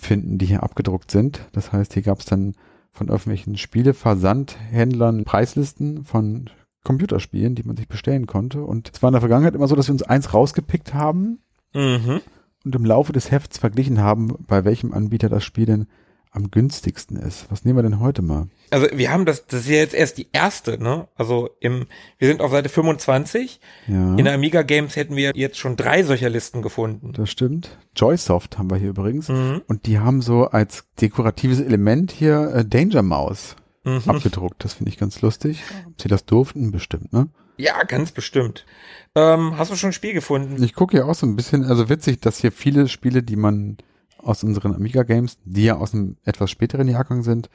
finden, 0.01 0.39
die 0.39 0.47
hier 0.47 0.63
abgedruckt 0.63 1.11
sind. 1.11 1.41
Das 1.53 1.73
heißt, 1.73 1.95
hier 1.95 2.03
gab 2.03 2.21
es 2.21 2.27
dann 2.27 2.55
von 2.97 3.09
irgendwelchen 3.09 3.57
Spieleversandhändlern 3.59 5.25
Preislisten 5.25 6.05
von 6.05 6.51
Computerspielen, 6.85 7.55
die 7.55 7.63
man 7.65 7.77
sich 7.77 7.89
bestellen 7.89 8.27
konnte. 8.27 8.63
Und 8.63 8.91
es 8.93 9.03
war 9.03 9.09
in 9.09 9.13
der 9.13 9.21
Vergangenheit 9.21 9.55
immer 9.55 9.69
so, 9.69 9.77
dass 9.77 9.89
wir 9.89 9.93
uns 9.93 10.03
eins 10.03 10.33
rausgepickt 10.33 10.95
haben 10.95 11.41
Mhm. 11.75 12.21
und 12.65 12.75
im 12.75 12.85
Laufe 12.85 13.13
des 13.13 13.31
Hefts 13.31 13.59
verglichen 13.59 14.01
haben, 14.01 14.35
bei 14.47 14.65
welchem 14.65 14.93
Anbieter 14.93 15.29
das 15.29 15.45
Spiel 15.45 15.67
denn 15.67 15.87
am 16.31 16.51
günstigsten 16.51 17.17
ist. 17.17 17.51
Was 17.51 17.65
nehmen 17.65 17.79
wir 17.79 17.83
denn 17.83 18.01
heute 18.01 18.23
mal? 18.23 18.47
Also 18.71 18.87
wir 18.93 19.11
haben 19.13 19.25
das, 19.25 19.47
das 19.47 19.61
ist 19.61 19.69
ja 19.69 19.77
jetzt 19.77 19.95
erst 19.95 20.19
die 20.19 20.29
erste, 20.33 20.83
ne? 20.83 21.09
Also 21.17 21.51
im, 21.61 21.87
wir 22.19 22.29
sind 22.29 22.41
auf 22.41 22.51
Seite 22.51 22.69
25. 22.69 23.61
Ja, 23.87 24.17
In 24.17 24.27
Amiga 24.29 24.63
Games 24.63 24.97
hätten 24.97 25.17
wir 25.17 25.33
jetzt 25.35 25.59
schon 25.59 25.77
drei 25.77 26.03
solcher 26.03 26.29
Listen 26.31 26.63
gefunden. 26.63 27.13
das 27.13 27.31
stimmt. 27.31 27.79
Joysoft 27.95 28.59
haben 28.59 28.71
wir 28.71 28.77
hier 28.77 28.91
übrigens. 28.91 29.29
Mhm. 29.29 29.63
Und 29.69 29.87
die 29.87 29.99
haben 29.99 30.21
so 30.23 30.45
als 30.47 30.85
dekoratives 31.01 31.61
Element 31.61 32.11
hier 32.13 32.53
äh, 32.55 32.65
Danger 32.65 33.03
Mouse 33.03 33.57
Mhm. 33.85 34.03
abgedruckt. 34.07 34.65
Das 34.65 34.75
finde 34.75 34.91
ich 34.91 34.99
ganz 34.99 35.21
lustig. 35.23 35.63
Ob 35.87 36.03
sie 36.03 36.09
das 36.09 36.25
durften? 36.25 36.73
Bestimmt, 36.73 37.13
ne? 37.13 37.29
Ja, 37.57 37.85
ganz 37.85 38.11
bestimmt. 38.11 38.67
Ähm, 39.15 39.57
hast 39.57 39.71
du 39.71 39.77
schon 39.77 39.91
ein 39.91 39.93
Spiel 39.93 40.13
gefunden? 40.13 40.61
Ich 40.63 40.75
gucke 40.75 40.97
hier 40.97 41.07
auch 41.07 41.15
so 41.15 41.25
ein 41.25 41.37
bisschen, 41.37 41.65
also 41.65 41.89
witzig, 41.89 42.21
dass 42.21 42.41
hier 42.41 42.51
viele 42.51 42.89
Spiele, 42.89 43.23
die 43.23 43.37
man 43.37 43.77
aus 44.19 44.43
unseren 44.43 44.75
Amiga 44.75 45.05
Games, 45.05 45.39
die 45.45 45.65
ja 45.67 45.77
aus 45.77 45.95
einem 45.95 46.17
etwas 46.25 46.51
späteren 46.51 46.89
Jahrgang 46.89 47.23
sind, 47.23 47.49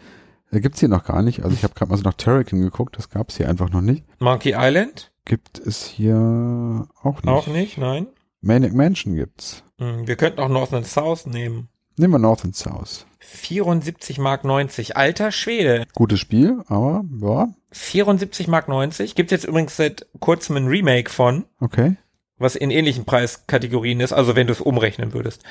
gibt's 0.60 0.80
hier 0.80 0.90
noch 0.90 1.04
gar 1.06 1.22
nicht. 1.22 1.44
Also 1.44 1.56
ich 1.56 1.64
habe 1.64 1.74
gerade 1.74 1.90
mal 1.92 1.98
so 1.98 2.04
nach 2.04 2.14
Terrakin 2.14 2.62
geguckt, 2.62 2.98
das 2.98 3.10
gab's 3.10 3.38
hier 3.38 3.48
einfach 3.50 3.70
noch 3.70 3.82
nicht. 3.82 4.04
Monkey 4.20 4.54
Island? 4.58 5.12
Gibt 5.26 5.60
es 5.60 5.86
hier 5.86 6.88
auch 7.04 7.16
nicht. 7.22 7.28
Auch 7.28 7.48
nicht, 7.48 7.78
nein. 7.78 8.08
Manic 8.42 8.74
Mansion 8.74 9.16
gibt's. 9.16 9.64
Hm, 9.78 10.08
Wir 10.08 10.16
könnten 10.16 10.40
auch 10.40 10.50
North 10.50 10.74
and 10.74 10.86
South 10.88 11.26
nehmen. 11.26 11.70
Nehmen 11.98 12.14
wir 12.14 12.20
North 12.20 12.44
and 12.44 12.56
South. 12.56 13.06
74 13.20 14.18
Mark 14.18 14.44
90. 14.44 14.98
Alter 14.98 15.32
Schwede. 15.32 15.86
Gutes 15.94 16.20
Spiel, 16.20 16.64
aber 16.68 17.04
ja, 17.22 17.50
74 17.72 18.48
Mark 18.48 18.68
90. 18.68 19.16
Gibt 19.16 19.32
jetzt 19.32 19.46
übrigens 19.46 19.78
seit 19.78 20.08
kurzem 20.20 20.58
ein 20.58 20.68
Remake 20.68 21.10
von, 21.10 21.46
okay. 21.60 21.98
was 22.38 22.56
in 22.56 22.72
ähnlichen 22.72 23.06
Preiskategorien 23.06 24.00
ist. 24.00 24.14
Also 24.14 24.36
wenn 24.36 24.48
du 24.48 24.54
es 24.54 24.62
umrechnen 24.62 25.14
würdest. 25.14 25.44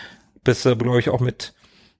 Bist 0.42 0.64
du, 0.64 0.76
glaube 0.76 0.98
ich, 0.98 1.10
auch 1.10 1.20
mit 1.20 1.54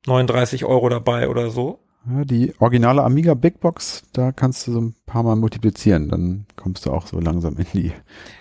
39 0.07 0.65
Euro 0.65 0.89
dabei 0.89 1.29
oder 1.29 1.51
so. 1.51 1.81
Ja, 2.09 2.25
die 2.25 2.55
originale 2.59 3.03
Amiga 3.05 3.35
Big 3.35 3.61
Box, 3.61 4.05
da 4.13 4.33
kannst 4.33 4.67
du 4.67 4.73
so 4.73 4.81
ein 4.81 4.95
paar 5.07 5.23
Mal 5.23 5.37
multiplizieren, 5.37 6.09
dann 6.09 6.47
kommst 6.57 6.87
du 6.87 6.93
auch 6.93 7.07
so 7.07 7.21
langsam 7.21 7.57
in 7.59 7.67
die 7.75 7.93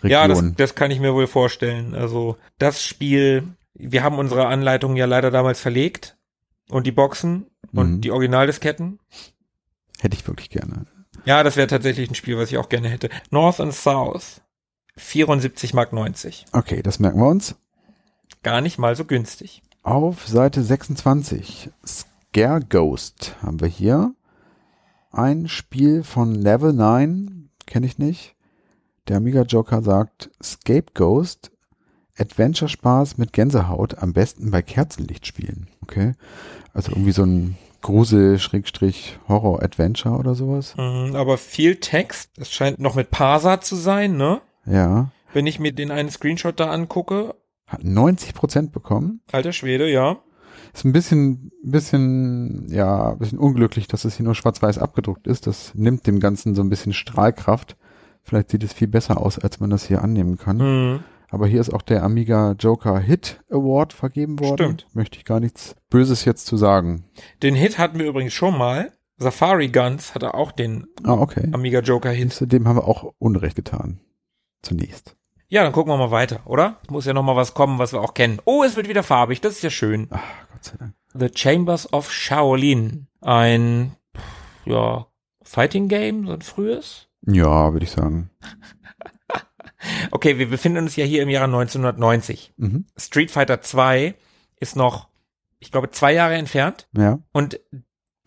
Ja, 0.03 0.27
das, 0.27 0.37
Region. 0.37 0.55
das 0.57 0.75
kann 0.75 0.91
ich 0.91 0.99
mir 0.99 1.13
wohl 1.13 1.27
vorstellen. 1.27 1.93
Also 1.93 2.37
das 2.57 2.83
Spiel, 2.83 3.43
wir 3.73 4.01
haben 4.03 4.17
unsere 4.17 4.47
Anleitung 4.47 4.95
ja 4.95 5.05
leider 5.05 5.29
damals 5.29 5.59
verlegt 5.59 6.17
und 6.69 6.87
die 6.87 6.91
Boxen 6.93 7.47
und 7.73 7.91
Mhm. 7.95 8.01
die 8.01 8.11
Originaldisketten. 8.11 8.99
Hätte 9.99 10.15
ich 10.15 10.25
wirklich 10.27 10.49
gerne. 10.49 10.85
Ja, 11.25 11.43
das 11.43 11.57
wäre 11.57 11.67
tatsächlich 11.67 12.09
ein 12.09 12.15
Spiel, 12.15 12.37
was 12.37 12.49
ich 12.51 12.57
auch 12.57 12.69
gerne 12.69 12.87
hätte. 12.87 13.09
North 13.29 13.59
and 13.59 13.73
South. 13.73 14.41
74 14.95 15.73
Mark 15.73 15.91
90. 15.93 16.45
Okay, 16.53 16.81
das 16.81 16.99
merken 16.99 17.19
wir 17.19 17.27
uns. 17.27 17.55
Gar 18.43 18.61
nicht 18.61 18.77
mal 18.79 18.95
so 18.95 19.03
günstig. 19.05 19.61
Auf 19.83 20.27
Seite 20.27 20.63
26, 20.63 21.69
Scare 22.35 22.59
Ghost 22.61 23.35
haben 23.41 23.59
wir 23.59 23.67
hier. 23.67 24.13
Ein 25.11 25.47
Spiel 25.47 26.03
von 26.03 26.35
Level 26.35 26.73
9, 26.73 27.49
kenne 27.65 27.87
ich 27.87 27.97
nicht. 27.97 28.35
Der 29.07 29.17
Amiga 29.17 29.41
Joker 29.41 29.81
sagt 29.81 30.29
Scapegoat, 30.41 31.49
Adventure-Spaß 32.19 33.17
mit 33.17 33.33
Gänsehaut, 33.33 33.97
am 33.97 34.13
besten 34.13 34.51
bei 34.51 34.61
Kerzenlicht 34.61 35.25
spielen. 35.25 35.67
Okay, 35.81 36.13
also 36.73 36.91
irgendwie 36.91 37.13
so 37.13 37.23
ein 37.23 37.57
Grusel-Horror-Adventure 37.81 40.15
oder 40.15 40.35
sowas. 40.35 40.75
Mhm, 40.77 41.15
aber 41.15 41.39
viel 41.39 41.77
Text. 41.77 42.29
Das 42.37 42.51
scheint 42.51 42.77
noch 42.79 42.93
mit 42.93 43.09
Parser 43.09 43.59
zu 43.61 43.75
sein, 43.75 44.17
ne? 44.17 44.41
Ja, 44.65 45.09
Wenn 45.33 45.47
ich 45.47 45.59
mir 45.59 45.71
den 45.71 45.89
einen 45.89 46.11
Screenshot 46.11 46.59
da 46.59 46.69
angucke. 46.69 47.33
hat 47.65 47.83
90 47.83 48.35
Prozent 48.35 48.71
bekommen. 48.71 49.21
Alter 49.31 49.51
Schwede, 49.53 49.89
ja. 49.89 50.17
Ist 50.73 50.85
ein 50.85 50.93
bisschen, 50.93 51.51
bisschen, 51.63 52.67
ja, 52.69 53.11
ein 53.11 53.17
bisschen 53.19 53.39
unglücklich, 53.39 53.87
dass 53.87 54.05
es 54.05 54.15
hier 54.15 54.25
nur 54.25 54.35
schwarz-weiß 54.35 54.77
abgedruckt 54.77 55.27
ist. 55.27 55.47
Das 55.47 55.73
nimmt 55.75 56.05
dem 56.07 56.19
Ganzen 56.19 56.55
so 56.55 56.61
ein 56.61 56.69
bisschen 56.69 56.93
Strahlkraft. 56.93 57.75
Vielleicht 58.23 58.51
sieht 58.51 58.63
es 58.63 58.73
viel 58.73 58.87
besser 58.87 59.19
aus, 59.19 59.39
als 59.39 59.59
man 59.59 59.69
das 59.69 59.85
hier 59.85 60.03
annehmen 60.03 60.37
kann. 60.37 60.57
Mhm. 60.57 60.99
Aber 61.31 61.47
hier 61.47 61.61
ist 61.61 61.73
auch 61.73 61.81
der 61.81 62.03
Amiga 62.03 62.55
Joker 62.57 62.99
Hit 62.99 63.43
Award 63.51 63.93
vergeben 63.93 64.39
worden. 64.39 64.55
Stimmt. 64.55 64.87
Möchte 64.93 65.17
ich 65.17 65.25
gar 65.25 65.39
nichts 65.39 65.75
Böses 65.89 66.25
jetzt 66.25 66.45
zu 66.47 66.57
sagen. 66.57 67.05
Den 67.43 67.55
Hit 67.55 67.77
hatten 67.77 67.99
wir 67.99 68.07
übrigens 68.07 68.33
schon 68.33 68.57
mal. 68.57 68.91
Safari 69.17 69.67
Guns 69.67 70.15
hatte 70.15 70.33
auch 70.33 70.51
den 70.51 70.87
Ah, 71.03 71.13
okay. 71.13 71.49
Amiga 71.51 71.81
Joker 71.81 72.09
Hit. 72.09 72.51
Dem 72.51 72.67
haben 72.67 72.77
wir 72.77 72.87
auch 72.87 73.13
Unrecht 73.19 73.55
getan. 73.55 73.99
Zunächst. 74.61 75.15
Ja, 75.51 75.63
dann 75.63 75.71
gucken 75.71 75.91
wir 75.91 75.97
mal 75.97 76.11
weiter, 76.11 76.41
oder? 76.45 76.77
Muss 76.89 77.05
ja 77.05 77.13
noch 77.13 77.23
mal 77.23 77.35
was 77.35 77.53
kommen, 77.55 77.79
was 77.79 77.91
wir 77.91 78.01
auch 78.01 78.13
kennen. 78.13 78.39
Oh, 78.45 78.63
es 78.63 78.75
wird 78.75 78.87
wieder 78.87 79.01
farbig, 79.03 79.41
das 79.41 79.53
ist 79.53 79.63
ja 79.63 79.71
schön. 79.71 80.07
Ach, 80.11 80.19
Gott 80.59 80.65
sei 80.65 80.77
Dank. 80.77 80.93
The 81.13 81.29
Chambers 81.33 81.91
of 81.93 82.11
Shaolin. 82.11 83.07
Ein, 83.21 83.95
ja, 84.65 85.07
Fighting 85.41 85.87
Game, 85.87 86.27
so 86.27 86.33
ein 86.33 86.41
frühes. 86.41 87.07
Ja, 87.25 87.73
würde 87.73 87.85
ich 87.85 87.91
sagen. 87.91 88.29
Okay, 90.11 90.37
wir 90.37 90.49
befinden 90.49 90.79
uns 90.79 90.97
ja 90.97 91.05
hier 91.05 91.23
im 91.23 91.29
Jahre 91.29 91.45
1990. 91.45 92.53
Mhm. 92.57 92.85
Street 92.97 93.31
Fighter 93.31 93.61
2 93.61 94.13
ist 94.59 94.75
noch, 94.75 95.07
ich 95.59 95.71
glaube, 95.71 95.89
zwei 95.91 96.11
Jahre 96.11 96.35
entfernt. 96.35 96.89
Ja. 96.91 97.19
Und 97.31 97.61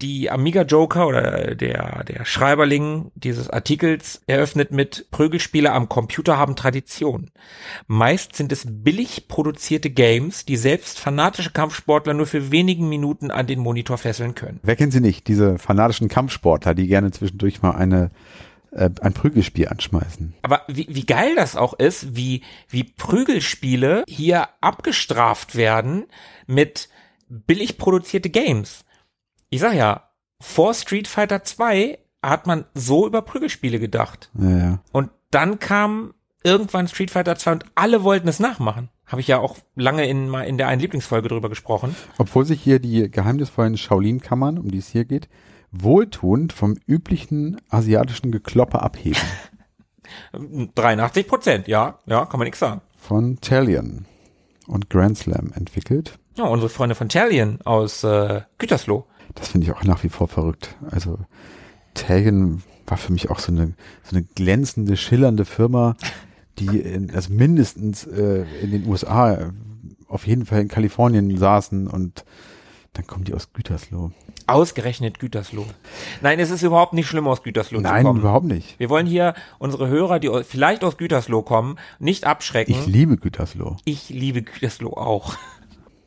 die 0.02 0.30
Amiga 0.30 0.62
Joker 0.62 1.06
oder 1.06 1.54
der, 1.54 2.04
der 2.04 2.24
Schreiberling 2.24 3.12
dieses 3.14 3.48
Artikels 3.48 4.20
eröffnet 4.26 4.72
mit 4.72 5.06
Prügelspiele 5.10 5.72
am 5.72 5.88
Computer 5.88 6.36
haben 6.36 6.56
Tradition. 6.56 7.30
Meist 7.86 8.36
sind 8.36 8.52
es 8.52 8.66
billig 8.68 9.28
produzierte 9.28 9.90
Games, 9.90 10.44
die 10.44 10.56
selbst 10.56 10.98
fanatische 10.98 11.50
Kampfsportler 11.50 12.14
nur 12.14 12.26
für 12.26 12.50
wenigen 12.50 12.88
Minuten 12.88 13.30
an 13.30 13.46
den 13.46 13.60
Monitor 13.60 13.96
fesseln 13.96 14.34
können. 14.34 14.60
Wer 14.62 14.76
kennt 14.76 14.92
sie 14.92 15.00
nicht? 15.00 15.28
Diese 15.28 15.58
fanatischen 15.58 16.08
Kampfsportler, 16.08 16.74
die 16.74 16.88
gerne 16.88 17.12
zwischendurch 17.12 17.62
mal 17.62 17.72
eine 17.72 18.10
äh, 18.72 18.90
ein 19.00 19.12
Prügelspiel 19.12 19.68
anschmeißen. 19.68 20.34
Aber 20.42 20.62
wie, 20.66 20.86
wie 20.88 21.06
geil 21.06 21.34
das 21.36 21.56
auch 21.56 21.74
ist, 21.74 22.16
wie, 22.16 22.42
wie 22.68 22.84
Prügelspiele 22.84 24.04
hier 24.08 24.48
abgestraft 24.60 25.56
werden 25.56 26.04
mit 26.46 26.88
billig 27.28 27.78
produzierte 27.78 28.30
Games. 28.30 28.84
Ich 29.52 29.60
sag 29.60 29.74
ja, 29.74 30.08
vor 30.40 30.72
Street 30.72 31.06
Fighter 31.06 31.44
2 31.44 31.98
hat 32.22 32.46
man 32.46 32.64
so 32.72 33.06
über 33.06 33.20
Prügelspiele 33.20 33.78
gedacht. 33.78 34.30
Ja, 34.32 34.56
ja. 34.56 34.78
Und 34.92 35.10
dann 35.30 35.58
kam 35.58 36.14
irgendwann 36.42 36.88
Street 36.88 37.10
Fighter 37.10 37.36
2 37.36 37.52
und 37.52 37.66
alle 37.74 38.02
wollten 38.02 38.28
es 38.28 38.40
nachmachen. 38.40 38.88
Habe 39.04 39.20
ich 39.20 39.28
ja 39.28 39.40
auch 39.40 39.58
lange 39.74 40.08
in, 40.08 40.30
mal 40.30 40.44
in 40.44 40.56
der 40.56 40.68
einen 40.68 40.80
Lieblingsfolge 40.80 41.28
drüber 41.28 41.50
gesprochen. 41.50 41.94
Obwohl 42.16 42.46
sich 42.46 42.62
hier 42.62 42.78
die 42.78 43.10
geheimnisvollen 43.10 43.76
Shaolin-Kammern, 43.76 44.56
um 44.56 44.70
die 44.70 44.78
es 44.78 44.88
hier 44.88 45.04
geht, 45.04 45.28
wohltuend 45.70 46.54
vom 46.54 46.78
üblichen 46.86 47.60
asiatischen 47.68 48.32
Gekloppe 48.32 48.80
abheben. 48.80 49.20
83 50.74 51.28
Prozent, 51.28 51.68
ja, 51.68 51.98
ja, 52.06 52.24
kann 52.24 52.38
man 52.38 52.46
nichts 52.46 52.60
sagen. 52.60 52.80
Von 52.96 53.38
Talion 53.42 54.06
und 54.66 54.88
Grand 54.88 55.18
Slam 55.18 55.52
entwickelt. 55.54 56.18
Ja, 56.36 56.44
unsere 56.44 56.70
Freunde 56.70 56.94
von 56.94 57.10
Talion 57.10 57.58
aus 57.64 58.02
äh, 58.02 58.40
Gütersloh. 58.56 59.04
Das 59.34 59.48
finde 59.48 59.66
ich 59.66 59.72
auch 59.72 59.84
nach 59.84 60.02
wie 60.04 60.08
vor 60.08 60.28
verrückt. 60.28 60.76
Also 60.90 61.18
Talion 61.94 62.62
war 62.86 62.96
für 62.96 63.12
mich 63.12 63.30
auch 63.30 63.38
so 63.38 63.52
eine, 63.52 63.74
so 64.02 64.16
eine 64.16 64.24
glänzende, 64.34 64.96
schillernde 64.96 65.44
Firma, 65.44 65.96
die 66.58 66.80
in, 66.80 67.10
also 67.14 67.32
mindestens 67.32 68.04
äh, 68.04 68.44
in 68.62 68.70
den 68.70 68.86
USA, 68.86 69.52
auf 70.08 70.26
jeden 70.26 70.44
Fall 70.44 70.60
in 70.60 70.68
Kalifornien 70.68 71.36
saßen 71.36 71.86
und 71.86 72.24
dann 72.92 73.06
kommen 73.06 73.24
die 73.24 73.32
aus 73.32 73.52
Gütersloh. 73.54 74.10
Ausgerechnet 74.46 75.18
Gütersloh. 75.18 75.64
Nein, 76.20 76.38
es 76.40 76.50
ist 76.50 76.62
überhaupt 76.62 76.92
nicht 76.92 77.06
schlimm, 77.06 77.26
aus 77.26 77.42
Gütersloh 77.42 77.80
Nein, 77.80 78.02
zu 78.02 78.06
kommen. 78.08 78.20
überhaupt 78.20 78.44
nicht. 78.44 78.78
Wir 78.78 78.90
wollen 78.90 79.06
hier 79.06 79.34
unsere 79.58 79.88
Hörer, 79.88 80.18
die 80.18 80.30
vielleicht 80.44 80.84
aus 80.84 80.98
Gütersloh 80.98 81.40
kommen, 81.42 81.78
nicht 81.98 82.26
abschrecken. 82.26 82.72
Ich 82.72 82.86
liebe 82.86 83.16
Gütersloh. 83.16 83.76
Ich 83.86 84.10
liebe 84.10 84.42
Gütersloh 84.42 84.92
auch. 84.92 85.36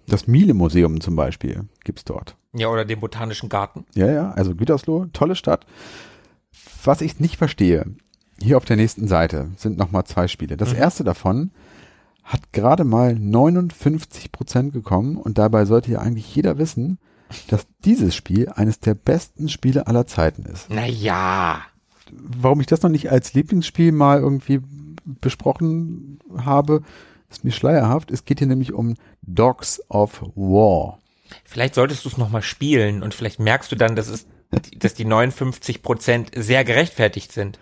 Das 0.08 0.28
Miele-Museum 0.28 1.02
zum 1.02 1.16
Beispiel 1.16 1.64
gibt's 1.84 2.04
dort. 2.04 2.36
Ja, 2.56 2.70
oder 2.70 2.86
den 2.86 3.00
Botanischen 3.00 3.50
Garten. 3.50 3.86
Ja, 3.96 4.10
ja, 4.10 4.32
also 4.32 4.56
Gütersloh, 4.56 5.08
tolle 5.14 5.36
Stadt. 5.36 5.66
Was 6.84 7.02
ich 7.02 7.20
nicht 7.20 7.38
verstehe, 7.38 7.86
hier 8.42 8.58
auf 8.58 8.66
der 8.66 8.78
nächsten 8.78 9.08
Seite 9.08 9.50
sind 9.58 9.78
nochmal 9.78 10.06
zwei 10.06 10.28
Spiele. 10.28 10.58
Das 10.58 10.74
erste 10.74 11.04
davon 11.04 11.52
hat 12.24 12.54
gerade 12.54 12.84
mal 12.84 13.14
59 13.14 14.32
Prozent 14.32 14.74
gekommen 14.74 15.18
und 15.18 15.38
dabei 15.38 15.66
sollte 15.66 15.92
ja 15.92 16.00
eigentlich 16.00 16.34
jeder 16.36 16.58
wissen, 16.58 16.98
dass 17.50 17.66
dieses 17.84 18.16
Spiel 18.16 18.50
eines 18.50 18.80
der 18.80 18.94
besten 18.96 19.50
Spiele 19.50 19.88
aller 19.88 20.08
Zeiten 20.08 20.44
ist. 20.44 20.70
Naja. 20.70 21.62
Warum 22.12 22.62
ich 22.62 22.68
das 22.68 22.82
noch 22.82 22.90
nicht 22.90 23.12
als 23.12 23.34
Lieblingsspiel 23.34 23.92
mal 23.92 24.20
irgendwie 24.20 24.62
besprochen 25.04 26.20
habe, 26.38 26.82
ist 27.30 27.44
mir 27.44 27.52
schleierhaft. 27.52 28.12
Es 28.12 28.26
geht 28.26 28.40
hier 28.40 28.48
nämlich 28.48 28.74
um 28.74 28.96
Dogs 29.22 29.82
of 29.90 30.22
War. 30.36 31.00
Vielleicht 31.44 31.76
solltest 31.76 32.06
du 32.06 32.10
es 32.10 32.18
nochmal 32.18 32.42
spielen 32.42 33.04
und 33.04 33.14
vielleicht 33.14 33.40
merkst 33.40 33.72
du 33.72 33.76
dann, 33.76 33.96
dass 33.96 34.08
es, 34.08 34.28
dass 34.78 34.94
die 34.94 35.06
59 35.06 35.82
Prozent 35.82 36.32
sehr 36.36 36.64
gerechtfertigt 36.64 37.32
sind. 37.32 37.60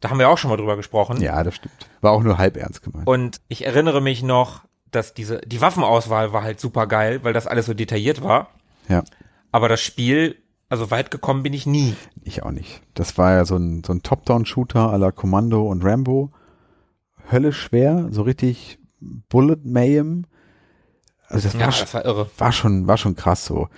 Da 0.00 0.10
haben 0.10 0.18
wir 0.18 0.28
auch 0.28 0.38
schon 0.38 0.50
mal 0.50 0.56
drüber 0.56 0.76
gesprochen. 0.76 1.20
Ja, 1.20 1.42
das 1.42 1.56
stimmt. 1.56 1.74
War 2.00 2.12
auch 2.12 2.22
nur 2.22 2.38
halb 2.38 2.56
ernst 2.56 2.82
gemeint. 2.82 3.06
Und 3.06 3.40
ich 3.48 3.66
erinnere 3.66 4.00
mich 4.00 4.22
noch, 4.22 4.62
dass 4.90 5.14
diese, 5.14 5.40
die 5.40 5.60
Waffenauswahl 5.60 6.32
war 6.32 6.42
halt 6.42 6.60
super 6.60 6.86
geil, 6.86 7.20
weil 7.24 7.32
das 7.32 7.46
alles 7.46 7.66
so 7.66 7.74
detailliert 7.74 8.22
war. 8.22 8.50
Ja. 8.88 9.02
Aber 9.50 9.68
das 9.68 9.80
Spiel, 9.80 10.36
also 10.68 10.90
weit 10.90 11.10
gekommen 11.10 11.42
bin 11.42 11.52
ich 11.52 11.66
nie. 11.66 11.96
Ich 12.22 12.42
auch 12.42 12.50
nicht. 12.50 12.82
Das 12.94 13.18
war 13.18 13.32
ja 13.32 13.44
so 13.44 13.56
ein, 13.56 13.82
so 13.84 13.92
ein 13.92 14.02
Top-Down-Shooter 14.02 14.92
à 14.92 14.96
la 14.96 15.10
Commando 15.10 15.66
und 15.66 15.84
Rambo. 15.84 16.30
Hölle 17.30 17.52
schwer, 17.52 18.08
so 18.10 18.22
richtig 18.22 18.78
Bullet 19.00 19.64
Mayhem. 19.64 20.26
Also 21.28 21.48
das 21.48 21.54
Ja, 21.54 21.60
war, 21.60 21.66
das 21.68 21.94
war 21.94 22.04
irre. 22.04 22.30
war 22.38 22.52
schon, 22.52 22.86
war 22.86 22.96
schon 22.96 23.14
krass 23.16 23.44
so. 23.44 23.68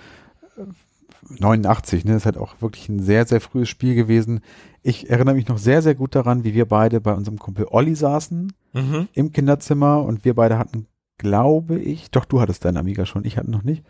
89, 1.39 2.05
ne, 2.05 2.13
das 2.13 2.21
ist 2.23 2.25
halt 2.25 2.37
auch 2.37 2.55
wirklich 2.61 2.89
ein 2.89 2.99
sehr, 2.99 3.25
sehr 3.25 3.41
frühes 3.41 3.69
Spiel 3.69 3.95
gewesen. 3.95 4.41
Ich 4.83 5.09
erinnere 5.09 5.35
mich 5.35 5.47
noch 5.47 5.57
sehr, 5.57 5.81
sehr 5.81 5.95
gut 5.95 6.15
daran, 6.15 6.43
wie 6.43 6.53
wir 6.53 6.65
beide 6.65 6.99
bei 6.99 7.13
unserem 7.13 7.37
Kumpel 7.39 7.67
Olli 7.69 7.95
saßen 7.95 8.51
Mhm. 8.73 9.07
im 9.13 9.31
Kinderzimmer 9.31 10.03
und 10.03 10.23
wir 10.25 10.33
beide 10.33 10.57
hatten, 10.57 10.87
glaube 11.17 11.77
ich, 11.77 12.09
doch 12.09 12.25
du 12.25 12.41
hattest 12.41 12.65
deinen 12.65 12.77
Amiga 12.77 13.05
schon, 13.05 13.25
ich 13.25 13.37
hatte 13.37 13.51
noch 13.51 13.63
nicht. 13.63 13.83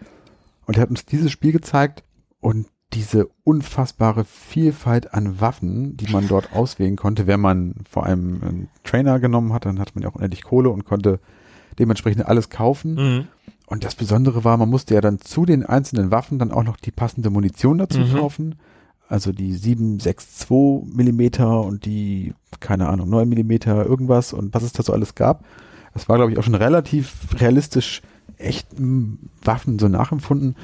Und 0.65 0.77
er 0.77 0.81
hat 0.83 0.89
uns 0.89 1.05
dieses 1.05 1.31
Spiel 1.31 1.51
gezeigt 1.51 2.03
und 2.39 2.67
diese 2.93 3.29
unfassbare 3.43 4.25
Vielfalt 4.25 5.13
an 5.13 5.39
Waffen, 5.39 5.95
die 5.95 6.11
man 6.11 6.27
dort 6.27 6.51
auswählen 6.53 6.97
konnte, 6.97 7.25
wenn 7.25 7.39
man 7.39 7.75
vor 7.89 8.05
allem 8.05 8.41
einen 8.43 8.69
Trainer 8.83 9.19
genommen 9.19 9.53
hat, 9.53 9.65
dann 9.65 9.79
hatte 9.79 9.93
man 9.95 10.03
ja 10.03 10.09
auch 10.09 10.15
unendlich 10.15 10.43
Kohle 10.43 10.69
und 10.69 10.83
konnte 10.83 11.19
dementsprechend 11.79 12.25
alles 12.25 12.49
kaufen. 12.49 12.93
Mhm. 12.95 13.27
Und 13.65 13.83
das 13.83 13.95
Besondere 13.95 14.43
war, 14.43 14.57
man 14.57 14.69
musste 14.69 14.93
ja 14.93 15.01
dann 15.01 15.19
zu 15.19 15.45
den 15.45 15.65
einzelnen 15.65 16.11
Waffen 16.11 16.39
dann 16.39 16.51
auch 16.51 16.63
noch 16.63 16.77
die 16.77 16.91
passende 16.91 17.29
Munition 17.29 17.77
dazu 17.77 17.99
Mhm. 17.99 18.13
kaufen. 18.13 18.55
Also 19.07 19.31
die 19.31 19.53
762 19.53 20.93
Millimeter 20.95 21.61
und 21.61 21.85
die, 21.85 22.33
keine 22.59 22.87
Ahnung, 22.87 23.09
9 23.09 23.27
Millimeter 23.27 23.85
irgendwas 23.85 24.33
und 24.33 24.53
was 24.53 24.63
es 24.63 24.73
da 24.73 24.83
so 24.83 24.93
alles 24.93 25.15
gab. 25.15 25.43
Das 25.93 26.07
war, 26.07 26.17
glaube 26.17 26.31
ich, 26.31 26.37
auch 26.37 26.43
schon 26.43 26.55
relativ 26.55 27.13
realistisch 27.39 28.01
echten 28.37 29.29
Waffen 29.43 29.79
so 29.79 29.87
nachempfunden. 29.87 30.55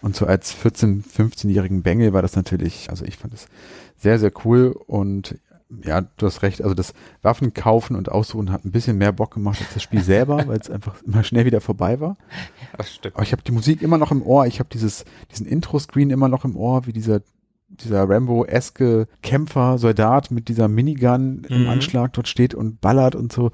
Und 0.00 0.14
so 0.14 0.26
als 0.26 0.54
14-, 0.54 1.02
15-jährigen 1.04 1.82
Bengel 1.82 2.12
war 2.12 2.22
das 2.22 2.36
natürlich, 2.36 2.90
also 2.90 3.04
ich 3.04 3.16
fand 3.16 3.34
es 3.34 3.48
sehr, 3.96 4.18
sehr 4.18 4.30
cool 4.44 4.76
und 4.86 5.36
ja, 5.84 6.02
du 6.02 6.26
hast 6.26 6.42
recht, 6.42 6.62
also 6.62 6.74
das 6.74 6.94
Waffen 7.22 7.52
kaufen 7.52 7.96
und 7.96 8.08
aussuchen 8.10 8.52
hat 8.52 8.64
ein 8.64 8.70
bisschen 8.70 8.98
mehr 8.98 9.12
Bock 9.12 9.34
gemacht 9.34 9.60
als 9.60 9.74
das 9.74 9.82
Spiel 9.82 10.02
selber, 10.04 10.46
weil 10.46 10.58
es 10.58 10.70
einfach 10.70 11.02
immer 11.02 11.24
schnell 11.24 11.44
wieder 11.44 11.60
vorbei 11.60 11.98
war. 12.00 12.16
Das 12.76 12.94
stimmt. 12.94 13.16
Aber 13.16 13.24
ich 13.24 13.32
habe 13.32 13.42
die 13.42 13.52
Musik 13.52 13.82
immer 13.82 13.98
noch 13.98 14.12
im 14.12 14.22
Ohr, 14.22 14.46
ich 14.46 14.58
habe 14.60 14.68
dieses 14.72 15.04
diesen 15.32 15.46
Intro-Screen 15.46 16.10
immer 16.10 16.28
noch 16.28 16.44
im 16.44 16.56
Ohr, 16.56 16.86
wie 16.86 16.92
dieser 16.92 17.20
dieser 17.68 18.08
Rambo-eske 18.08 19.08
Kämpfer, 19.22 19.78
Soldat 19.78 20.30
mit 20.30 20.48
dieser 20.48 20.68
Minigun 20.68 21.42
im 21.48 21.62
Mhm. 21.62 21.68
Anschlag 21.68 22.12
dort 22.12 22.28
steht 22.28 22.54
und 22.54 22.80
ballert 22.80 23.16
und 23.16 23.32
so. 23.32 23.50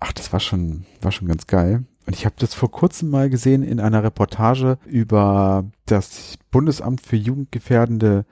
Ach, 0.00 0.12
das 0.12 0.32
war 0.34 0.40
schon 0.40 0.84
war 1.00 1.12
schon 1.12 1.28
ganz 1.28 1.46
geil. 1.46 1.84
Und 2.06 2.14
ich 2.14 2.24
habe 2.26 2.34
das 2.38 2.54
vor 2.54 2.70
kurzem 2.70 3.08
mal 3.10 3.30
gesehen 3.30 3.62
in 3.62 3.80
einer 3.80 4.02
Reportage 4.02 4.78
über 4.86 5.64
das 5.86 6.36
Bundesamt 6.50 7.00
für 7.00 7.16
jugendgefährdende 7.16 8.26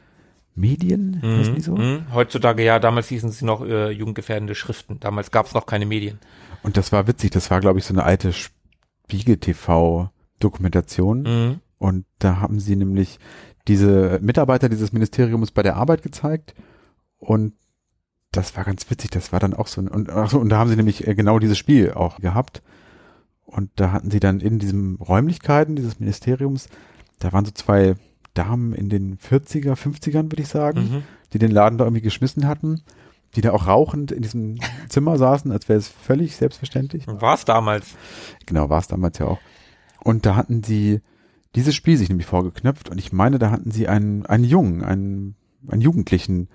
Medien, 0.57 1.21
heißen 1.23 1.55
die 1.55 1.61
Mhm. 1.61 1.65
so? 1.65 1.77
Mhm. 1.77 2.07
Heutzutage 2.13 2.65
ja, 2.65 2.79
damals 2.79 3.09
hießen 3.09 3.31
sie 3.31 3.45
noch 3.45 3.65
äh, 3.65 3.91
jugendgefährdende 3.91 4.55
Schriften. 4.55 4.99
Damals 5.01 5.31
gab 5.31 5.47
es 5.47 5.55
noch 5.55 5.67
keine 5.67 5.87
Medien. 5.87 6.19
Und 6.63 6.77
das 6.77 6.93
war 6.93 7.07
witzig, 7.07 7.31
das 7.31 7.51
war 7.51 7.61
glaube 7.61 7.79
ich 7.79 7.85
so 7.85 7.95
eine 7.95 8.05
alte 8.05 8.33
Spiegel-TV-Dokumentation. 8.33 11.23
Mhm. 11.23 11.61
Und 11.79 12.07
da 12.19 12.41
haben 12.41 12.59
sie 12.59 12.77
nämlich 12.77 13.19
diese 13.69 14.19
Mitarbeiter 14.23 14.69
dieses 14.69 14.93
Ministeriums 14.93 15.51
bei 15.51 15.63
der 15.63 15.77
Arbeit 15.77 16.03
gezeigt. 16.03 16.55
Und 17.19 17.55
das 18.33 18.57
war 18.57 18.65
ganz 18.65 18.89
witzig. 18.91 19.11
Das 19.11 19.33
war 19.33 19.41
dann 19.41 19.55
auch 19.55 19.67
so 19.67 19.81
ein, 19.81 19.89
und, 19.89 20.11
ach 20.11 20.31
so, 20.31 20.39
und 20.39 20.49
da 20.49 20.59
haben 20.59 20.71
sie 20.71 20.77
nämlich 20.77 21.07
äh, 21.07 21.15
genau 21.15 21.39
dieses 21.39 21.59
Spiel 21.59 21.93
auch 21.93 22.19
gehabt. 22.21 22.63
Und 23.45 23.71
da 23.77 23.93
hatten 23.93 24.11
sie 24.11 24.21
dann 24.21 24.41
in 24.41 24.59
diesen 24.59 24.97
Räumlichkeiten 24.97 25.77
dieses 25.77 26.01
Ministeriums, 26.01 26.69
da 27.19 27.33
waren 27.33 27.45
so 27.45 27.53
zwei 27.53 27.95
Damen 28.37 28.73
in 28.73 28.89
den 28.89 29.19
40er, 29.19 29.75
50ern, 29.75 30.25
würde 30.31 30.43
ich 30.43 30.49
sagen, 30.49 30.81
Mhm. 30.81 31.03
die 31.33 31.39
den 31.39 31.51
Laden 31.51 31.79
da 31.79 31.85
irgendwie 31.85 32.03
geschmissen 32.03 32.47
hatten, 32.47 32.83
die 33.35 33.41
da 33.41 33.51
auch 33.53 33.67
rauchend 33.67 34.13
in 34.13 34.23
diesem 34.23 34.59
Zimmer 34.89 35.19
saßen, 35.19 35.51
als 35.51 35.69
wäre 35.69 35.79
es 35.79 35.89
völlig 35.89 36.37
selbstverständlich. 36.37 37.07
War 37.09 37.35
es 37.35 37.45
damals. 37.45 37.95
Genau, 38.47 38.69
war 38.71 38.79
es 38.79 38.87
damals 38.89 39.19
ja 39.19 39.27
auch. 39.27 39.41
Und 40.05 40.25
da 40.25 40.37
hatten 40.37 40.63
sie 40.63 41.01
dieses 41.57 41.75
Spiel 41.75 41.97
sich 41.97 42.09
nämlich 42.09 42.27
vorgeknöpft 42.27 42.89
und 42.91 42.99
ich 42.99 43.13
meine, 43.13 43.39
da 43.39 43.51
hatten 43.51 43.71
sie 43.73 43.89
einen, 43.89 44.25
einen 44.27 44.45
Jungen, 44.45 44.85
einen, 44.85 45.35
einen 45.69 45.81
Jugendlichen 45.83 46.49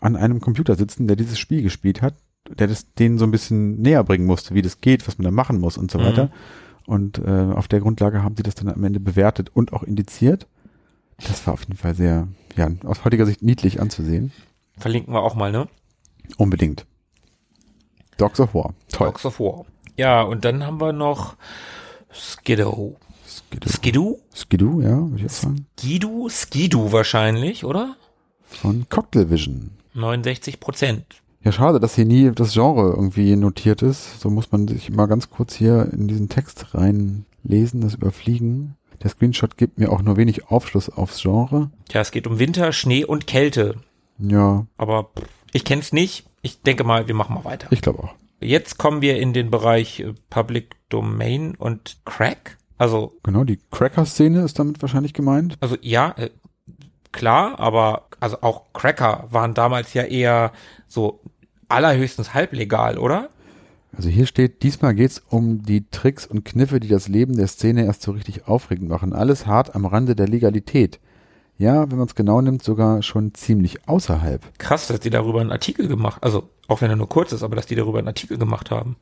an 0.00 0.16
einem 0.16 0.40
Computer 0.40 0.76
sitzen, 0.76 1.06
der 1.06 1.16
dieses 1.16 1.38
Spiel 1.38 1.62
gespielt 1.62 2.00
hat, 2.02 2.14
der 2.48 2.66
das 2.68 2.92
denen 2.94 3.18
so 3.18 3.24
ein 3.24 3.30
bisschen 3.30 3.80
näher 3.80 4.04
bringen 4.04 4.26
musste, 4.26 4.54
wie 4.54 4.62
das 4.62 4.80
geht, 4.80 5.06
was 5.08 5.18
man 5.18 5.24
da 5.24 5.30
machen 5.30 5.58
muss 5.60 5.76
und 5.76 5.90
so 5.90 5.98
Mhm. 5.98 6.02
weiter. 6.04 6.30
Und 6.86 7.18
äh, 7.18 7.30
auf 7.54 7.68
der 7.68 7.80
Grundlage 7.80 8.22
haben 8.22 8.36
sie 8.36 8.42
das 8.42 8.54
dann 8.54 8.68
am 8.68 8.84
Ende 8.84 9.00
bewertet 9.00 9.50
und 9.54 9.72
auch 9.72 9.82
indiziert. 9.82 10.46
Das 11.18 11.46
war 11.46 11.54
auf 11.54 11.60
jeden 11.62 11.76
Fall 11.76 11.94
sehr, 11.94 12.28
ja, 12.56 12.68
aus 12.84 13.04
heutiger 13.04 13.26
Sicht 13.26 13.42
niedlich 13.42 13.80
anzusehen. 13.80 14.32
Verlinken 14.78 15.14
wir 15.14 15.22
auch 15.22 15.34
mal, 15.34 15.52
ne? 15.52 15.68
Unbedingt. 16.36 16.86
Dogs 18.16 18.40
of 18.40 18.54
War. 18.54 18.74
Toll. 18.88 19.08
Dogs 19.08 19.24
of 19.24 19.40
War. 19.40 19.64
Ja, 19.96 20.22
und 20.22 20.44
dann 20.44 20.64
haben 20.64 20.80
wir 20.80 20.92
noch 20.92 21.36
Skiddo. 22.12 22.96
Skidoo. 23.26 23.68
Skidoo? 23.68 24.18
Skidoo, 24.34 24.80
ja, 24.80 24.98
würde 24.98 25.16
ich 25.16 25.26
auch 25.26 25.30
sagen. 25.30 25.66
Skidoo? 25.78 26.28
Skidoo 26.28 26.92
wahrscheinlich, 26.92 27.64
oder? 27.64 27.96
Von 28.44 28.86
Cocktail 28.88 29.30
Vision. 29.30 29.70
69 29.94 30.60
Prozent. 30.60 31.04
Ja, 31.42 31.52
schade, 31.52 31.78
dass 31.78 31.94
hier 31.94 32.06
nie 32.06 32.30
das 32.32 32.54
Genre 32.54 32.90
irgendwie 32.90 33.36
notiert 33.36 33.82
ist. 33.82 34.20
So 34.20 34.30
muss 34.30 34.50
man 34.50 34.66
sich 34.66 34.90
mal 34.90 35.06
ganz 35.06 35.30
kurz 35.30 35.54
hier 35.54 35.90
in 35.92 36.08
diesen 36.08 36.28
Text 36.28 36.74
reinlesen, 36.74 37.80
das 37.80 37.94
überfliegen. 37.94 38.76
Der 39.04 39.10
Screenshot 39.10 39.56
gibt 39.56 39.78
mir 39.78 39.92
auch 39.92 40.02
nur 40.02 40.16
wenig 40.16 40.48
Aufschluss 40.50 40.88
aufs 40.88 41.20
Genre. 41.22 41.70
Tja, 41.88 42.00
es 42.00 42.10
geht 42.10 42.26
um 42.26 42.38
Winter, 42.40 42.72
Schnee 42.72 43.04
und 43.04 43.26
Kälte. 43.28 43.76
Ja, 44.18 44.66
Aber 44.76 45.10
ich 45.52 45.64
kenn's 45.64 45.92
nicht. 45.92 46.26
Ich 46.42 46.62
denke 46.62 46.82
mal, 46.84 47.06
wir 47.06 47.14
machen 47.14 47.34
mal 47.34 47.44
weiter. 47.44 47.68
ich 47.70 47.82
glaube 47.82 48.02
auch. 48.02 48.14
Jetzt 48.40 48.78
kommen 48.78 49.00
wir 49.02 49.18
in 49.20 49.32
den 49.32 49.50
Bereich 49.50 50.00
äh, 50.00 50.14
Public 50.30 50.74
Domain 50.88 51.54
und 51.54 51.98
Crack. 52.04 52.58
Also, 52.78 53.14
Genau, 53.22 53.44
die 53.44 53.58
Cracker-Szene 53.70 54.40
ist 54.42 54.58
damit 54.58 54.82
wahrscheinlich 54.82 55.12
gemeint. 55.14 55.56
also 55.60 55.76
ja, 55.80 56.14
äh, 56.16 56.30
klar, 57.12 57.58
aber 57.60 58.08
also 58.20 58.38
auch 58.40 58.72
Cracker 58.72 59.28
waren 59.30 59.54
damals 59.54 59.94
ja 59.94 60.02
eher 60.02 60.52
so 60.88 61.20
allerhöchstens 61.68 62.34
halblegal, 62.34 62.98
oder? 62.98 63.28
Also 63.96 64.08
hier 64.08 64.26
steht, 64.26 64.62
diesmal 64.62 64.94
geht's 64.94 65.22
um 65.28 65.62
die 65.62 65.88
Tricks 65.90 66.26
und 66.26 66.44
Kniffe, 66.44 66.80
die 66.80 66.88
das 66.88 67.08
Leben 67.08 67.36
der 67.36 67.46
Szene 67.46 67.84
erst 67.84 68.02
so 68.02 68.12
richtig 68.12 68.48
aufregend 68.48 68.88
machen. 68.88 69.12
Alles 69.12 69.46
hart 69.46 69.74
am 69.74 69.86
Rande 69.86 70.16
der 70.16 70.28
Legalität. 70.28 71.00
Ja, 71.56 71.88
wenn 71.90 71.98
man 71.98 72.08
es 72.08 72.16
genau 72.16 72.40
nimmt, 72.40 72.64
sogar 72.64 73.02
schon 73.02 73.32
ziemlich 73.34 73.88
außerhalb. 73.88 74.42
Krass, 74.58 74.88
dass 74.88 75.00
die 75.00 75.10
darüber 75.10 75.40
einen 75.40 75.52
Artikel 75.52 75.86
gemacht, 75.86 76.22
also 76.22 76.48
auch 76.66 76.80
wenn 76.80 76.90
er 76.90 76.96
nur 76.96 77.08
kurz 77.08 77.32
ist, 77.32 77.44
aber 77.44 77.54
dass 77.54 77.66
die 77.66 77.76
darüber 77.76 77.98
einen 77.98 78.08
Artikel 78.08 78.38
gemacht 78.38 78.70
haben. 78.70 78.96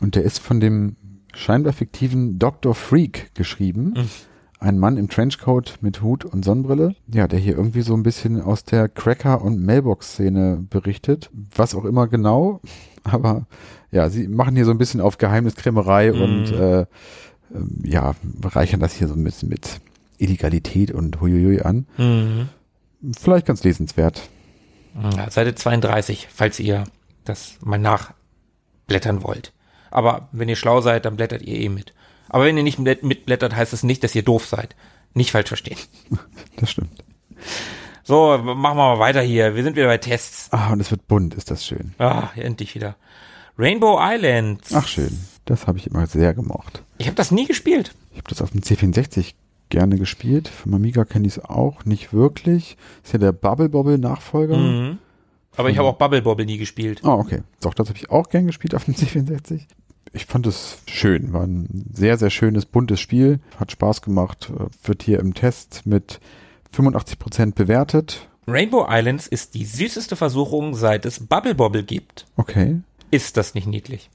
Und 0.00 0.14
der 0.14 0.24
ist 0.24 0.38
von 0.38 0.60
dem 0.60 0.96
scheinbar 1.34 1.72
fiktiven 1.72 2.38
Dr. 2.38 2.74
Freak 2.74 3.34
geschrieben. 3.34 3.94
Ein 4.58 4.78
Mann 4.78 4.96
im 4.96 5.08
Trenchcoat 5.08 5.78
mit 5.80 6.02
Hut 6.02 6.24
und 6.24 6.44
Sonnenbrille. 6.44 6.94
Ja, 7.12 7.28
der 7.28 7.38
hier 7.38 7.56
irgendwie 7.56 7.82
so 7.82 7.94
ein 7.94 8.02
bisschen 8.02 8.40
aus 8.40 8.64
der 8.64 8.88
Cracker- 8.88 9.42
und 9.42 9.62
Mailbox-Szene 9.64 10.66
berichtet. 10.68 11.30
Was 11.54 11.74
auch 11.74 11.84
immer 11.84 12.08
genau. 12.08 12.60
Aber 13.10 13.46
ja, 13.90 14.08
sie 14.10 14.28
machen 14.28 14.56
hier 14.56 14.64
so 14.64 14.70
ein 14.70 14.78
bisschen 14.78 15.00
auf 15.00 15.18
Geheimniskrämerei 15.18 16.12
und 16.12 16.52
äh, 16.52 16.80
ähm, 17.54 17.80
ja, 17.84 18.14
reichern 18.42 18.80
das 18.80 18.94
hier 18.94 19.08
so 19.08 19.14
ein 19.14 19.24
bisschen 19.24 19.48
mit 19.48 19.80
Illegalität 20.18 20.90
und 20.90 21.20
Huiuiui 21.20 21.60
an. 21.62 21.86
Mhm. 21.96 22.48
Vielleicht 23.20 23.46
ganz 23.46 23.62
lesenswert. 23.64 24.28
Ja, 25.16 25.30
Seite 25.30 25.54
32, 25.54 26.28
falls 26.32 26.58
ihr 26.58 26.84
das 27.24 27.56
mal 27.62 27.78
nachblättern 27.78 29.22
wollt. 29.22 29.52
Aber 29.90 30.28
wenn 30.32 30.48
ihr 30.48 30.56
schlau 30.56 30.80
seid, 30.80 31.04
dann 31.04 31.16
blättert 31.16 31.42
ihr 31.42 31.58
eh 31.58 31.68
mit. 31.68 31.92
Aber 32.28 32.44
wenn 32.44 32.56
ihr 32.56 32.62
nicht 32.62 32.78
mit- 32.78 33.02
mitblättert, 33.04 33.54
heißt 33.54 33.72
es 33.72 33.82
nicht, 33.82 34.02
dass 34.04 34.14
ihr 34.14 34.22
doof 34.22 34.46
seid. 34.46 34.74
Nicht 35.14 35.30
falsch 35.32 35.48
verstehen. 35.48 35.78
Das 36.58 36.70
stimmt. 36.70 36.90
So, 38.06 38.38
machen 38.38 38.76
wir 38.76 38.94
mal 38.94 39.00
weiter 39.00 39.20
hier. 39.20 39.56
Wir 39.56 39.64
sind 39.64 39.74
wieder 39.74 39.88
bei 39.88 39.98
Tests. 39.98 40.48
Ah, 40.52 40.72
und 40.72 40.78
es 40.78 40.92
wird 40.92 41.08
bunt, 41.08 41.34
ist 41.34 41.50
das 41.50 41.66
schön. 41.66 41.92
Ah, 41.98 42.28
endlich 42.36 42.76
wieder. 42.76 42.94
Rainbow 43.58 43.98
Islands. 44.00 44.72
Ach 44.72 44.86
schön. 44.86 45.18
Das 45.44 45.66
habe 45.66 45.78
ich 45.78 45.88
immer 45.88 46.06
sehr 46.06 46.32
gemocht. 46.32 46.84
Ich 46.98 47.08
habe 47.08 47.16
das 47.16 47.32
nie 47.32 47.46
gespielt. 47.46 47.96
Ich 48.12 48.18
habe 48.18 48.28
das 48.28 48.42
auf 48.42 48.52
dem 48.52 48.60
C64 48.60 49.34
gerne 49.70 49.96
gespielt. 49.98 50.46
Vom 50.46 50.74
Amiga 50.74 51.04
kenne 51.04 51.26
ich 51.26 51.38
es 51.38 51.44
auch 51.44 51.84
nicht 51.84 52.12
wirklich. 52.12 52.76
Ist 53.02 53.12
ja 53.12 53.18
der 53.18 53.32
Bubble 53.32 53.68
Bobble 53.68 53.98
Nachfolger. 53.98 54.56
Mhm. 54.56 54.98
Aber 55.56 55.70
ich 55.70 55.78
habe 55.78 55.88
auch 55.88 55.96
Bubble 55.96 56.22
Bobble 56.22 56.46
nie 56.46 56.58
gespielt. 56.58 57.00
Ah, 57.02 57.14
okay. 57.14 57.42
Doch, 57.60 57.74
das 57.74 57.88
habe 57.88 57.98
ich 57.98 58.08
auch 58.10 58.28
gern 58.28 58.46
gespielt 58.46 58.76
auf 58.76 58.84
dem 58.84 58.94
C64. 58.94 59.62
Ich 60.12 60.26
fand 60.26 60.46
es 60.46 60.78
schön. 60.86 61.32
War 61.32 61.42
ein 61.42 61.86
sehr, 61.92 62.18
sehr 62.18 62.30
schönes, 62.30 62.66
buntes 62.66 63.00
Spiel. 63.00 63.40
Hat 63.58 63.72
Spaß 63.72 64.00
gemacht. 64.00 64.52
Äh, 64.56 64.86
Wird 64.86 65.02
hier 65.02 65.18
im 65.18 65.34
Test 65.34 65.86
mit 65.86 66.20
85% 66.76 67.54
bewertet. 67.54 68.28
Rainbow 68.46 68.86
Islands 68.88 69.26
ist 69.26 69.54
die 69.54 69.64
süßeste 69.64 70.14
Versuchung, 70.14 70.74
seit 70.74 71.04
es 71.04 71.26
Bubble 71.26 71.54
Bobble 71.54 71.82
gibt. 71.82 72.26
Okay. 72.36 72.80
Ist 73.10 73.36
das 73.36 73.54
nicht 73.54 73.66
niedlich? 73.66 74.10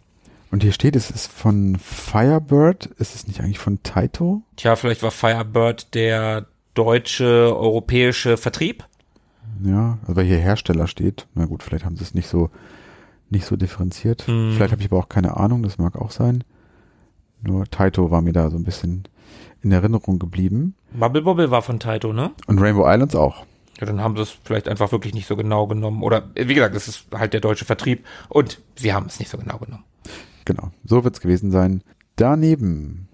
Und 0.52 0.64
hier 0.64 0.74
steht, 0.74 0.96
es 0.96 1.10
ist 1.12 1.28
von 1.28 1.78
Firebird. 1.78 2.88
Ist 2.98 3.16
es 3.16 3.28
nicht 3.28 3.42
eigentlich 3.42 3.60
von 3.60 3.84
Taito? 3.84 4.42
Tja, 4.58 4.76
vielleicht 4.76 5.02
war 5.02 5.12
Firebird 5.12 5.94
der 5.96 6.46
deutsche, 6.74 7.56
europäische 7.56 8.38
Vertrieb. 8.38 8.86
Ja, 9.64 9.98
also 10.02 10.16
weil 10.16 10.26
hier 10.26 10.38
Hersteller 10.38 10.88
steht. 10.88 11.28
Na 11.36 11.46
gut, 11.46 11.64
vielleicht 11.64 11.86
haben 11.86 11.96
sie 11.96 12.04
es 12.04 12.14
nicht 12.14 12.28
so, 12.28 12.50
nicht 13.30 13.46
so 13.46 13.56
differenziert. 13.56 14.28
Hm. 14.28 14.54
Vielleicht 14.54 14.72
habe 14.72 14.82
ich 14.82 14.92
aber 14.92 15.00
auch 15.00 15.10
keine 15.10 15.38
Ahnung, 15.38 15.64
das 15.64 15.78
mag 15.78 15.96
auch 15.96 16.12
sein. 16.12 16.44
Nur 17.42 17.66
Taito 17.66 18.12
war 18.12 18.22
mir 18.22 18.34
da 18.34 18.50
so 18.50 18.58
ein 18.58 18.64
bisschen 18.64 19.04
in 19.62 19.72
Erinnerung 19.72 20.20
geblieben. 20.20 20.76
Bubble 20.94 21.22
Bobble 21.22 21.52
war 21.52 21.62
von 21.62 21.80
Taito, 21.80 22.14
ne? 22.14 22.32
Und 22.48 22.60
Rainbow 22.60 22.86
Islands 22.88 23.16
auch. 23.16 23.46
Ja, 23.80 23.88
dann 23.88 24.02
haben 24.02 24.16
sie 24.16 24.24
es 24.24 24.38
vielleicht 24.44 24.68
einfach 24.68 24.92
wirklich 24.92 25.14
nicht 25.14 25.28
so 25.28 25.36
genau 25.36 25.68
genommen. 25.68 26.04
Oder 26.04 26.30
äh, 26.36 26.48
wie 26.48 26.54
gesagt, 26.54 26.76
es 26.76 26.88
ist 26.88 27.06
halt 27.14 27.34
der 27.34 27.42
deutsche 27.42 27.66
Vertrieb 27.66 28.06
und 28.30 28.60
sie 28.76 28.94
haben 28.94 29.08
es 29.08 29.20
nicht 29.20 29.30
so 29.30 29.38
genau 29.38 29.58
genommen. 29.58 29.84
Genau, 30.46 30.72
so 30.84 31.04
wird's 31.04 31.22
gewesen 31.22 31.52
sein. 31.52 31.82
Daneben 32.16 33.08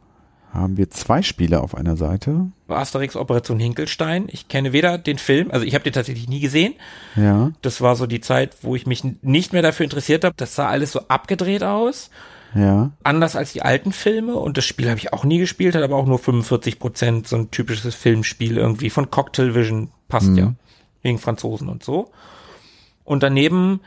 haben 0.54 0.78
wir 0.78 0.90
zwei 0.90 1.22
Spiele 1.22 1.62
auf 1.62 1.76
einer 1.76 1.96
Seite. 1.96 2.48
Asterix 2.68 3.16
Operation 3.16 3.60
Hinkelstein. 3.60 4.28
Ich 4.32 4.48
kenne 4.48 4.74
weder 4.74 4.98
den 4.98 5.18
Film, 5.18 5.52
also 5.52 5.66
ich 5.66 5.74
habe 5.76 5.84
den 5.84 5.94
tatsächlich 5.94 6.28
nie 6.28 6.40
gesehen. 6.40 6.74
Ja, 7.16 7.52
Das 7.62 7.82
war 7.82 7.96
so 7.96 8.08
die 8.08 8.22
Zeit, 8.22 8.58
wo 8.62 8.76
ich 8.76 8.88
mich 8.88 9.04
nicht 9.22 9.54
mehr 9.54 9.62
dafür 9.62 9.84
interessiert 9.84 10.24
habe. 10.24 10.34
Das 10.38 10.56
sah 10.56 10.68
alles 10.68 10.92
so 10.92 11.02
abgedreht 11.08 11.64
aus. 11.64 12.10
Ja. 12.56 12.92
Anders 13.04 13.36
als 13.36 13.54
die 13.54 13.62
alten 13.62 13.92
Filme. 13.92 14.36
Und 14.36 14.58
das 14.58 14.66
Spiel 14.66 14.90
habe 14.90 15.00
ich 15.00 15.14
auch 15.14 15.24
nie 15.24 15.40
gespielt, 15.40 15.76
hat 15.76 15.84
aber 15.84 15.96
auch 15.96 16.06
nur 16.06 16.20
45 16.20 16.80
Prozent. 16.80 17.28
So 17.28 17.36
ein 17.36 17.52
typisches 17.52 17.96
Filmspiel 17.96 18.58
irgendwie 18.58 18.90
von 18.90 19.12
Cocktail 19.12 19.54
Vision. 19.54 19.92
Passt 20.08 20.36
ja. 20.36 20.54
Wegen 21.02 21.20
Franzosen 21.20 21.70
und 21.70 21.84
so. 21.84 22.12
Und 23.04 23.24
daneben 23.24 23.82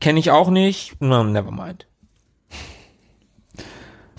kenne 0.00 0.18
ich 0.18 0.30
auch 0.30 0.50
nicht. 0.50 0.96
Na, 1.00 1.22
never 1.22 1.50
mind. 1.50 1.86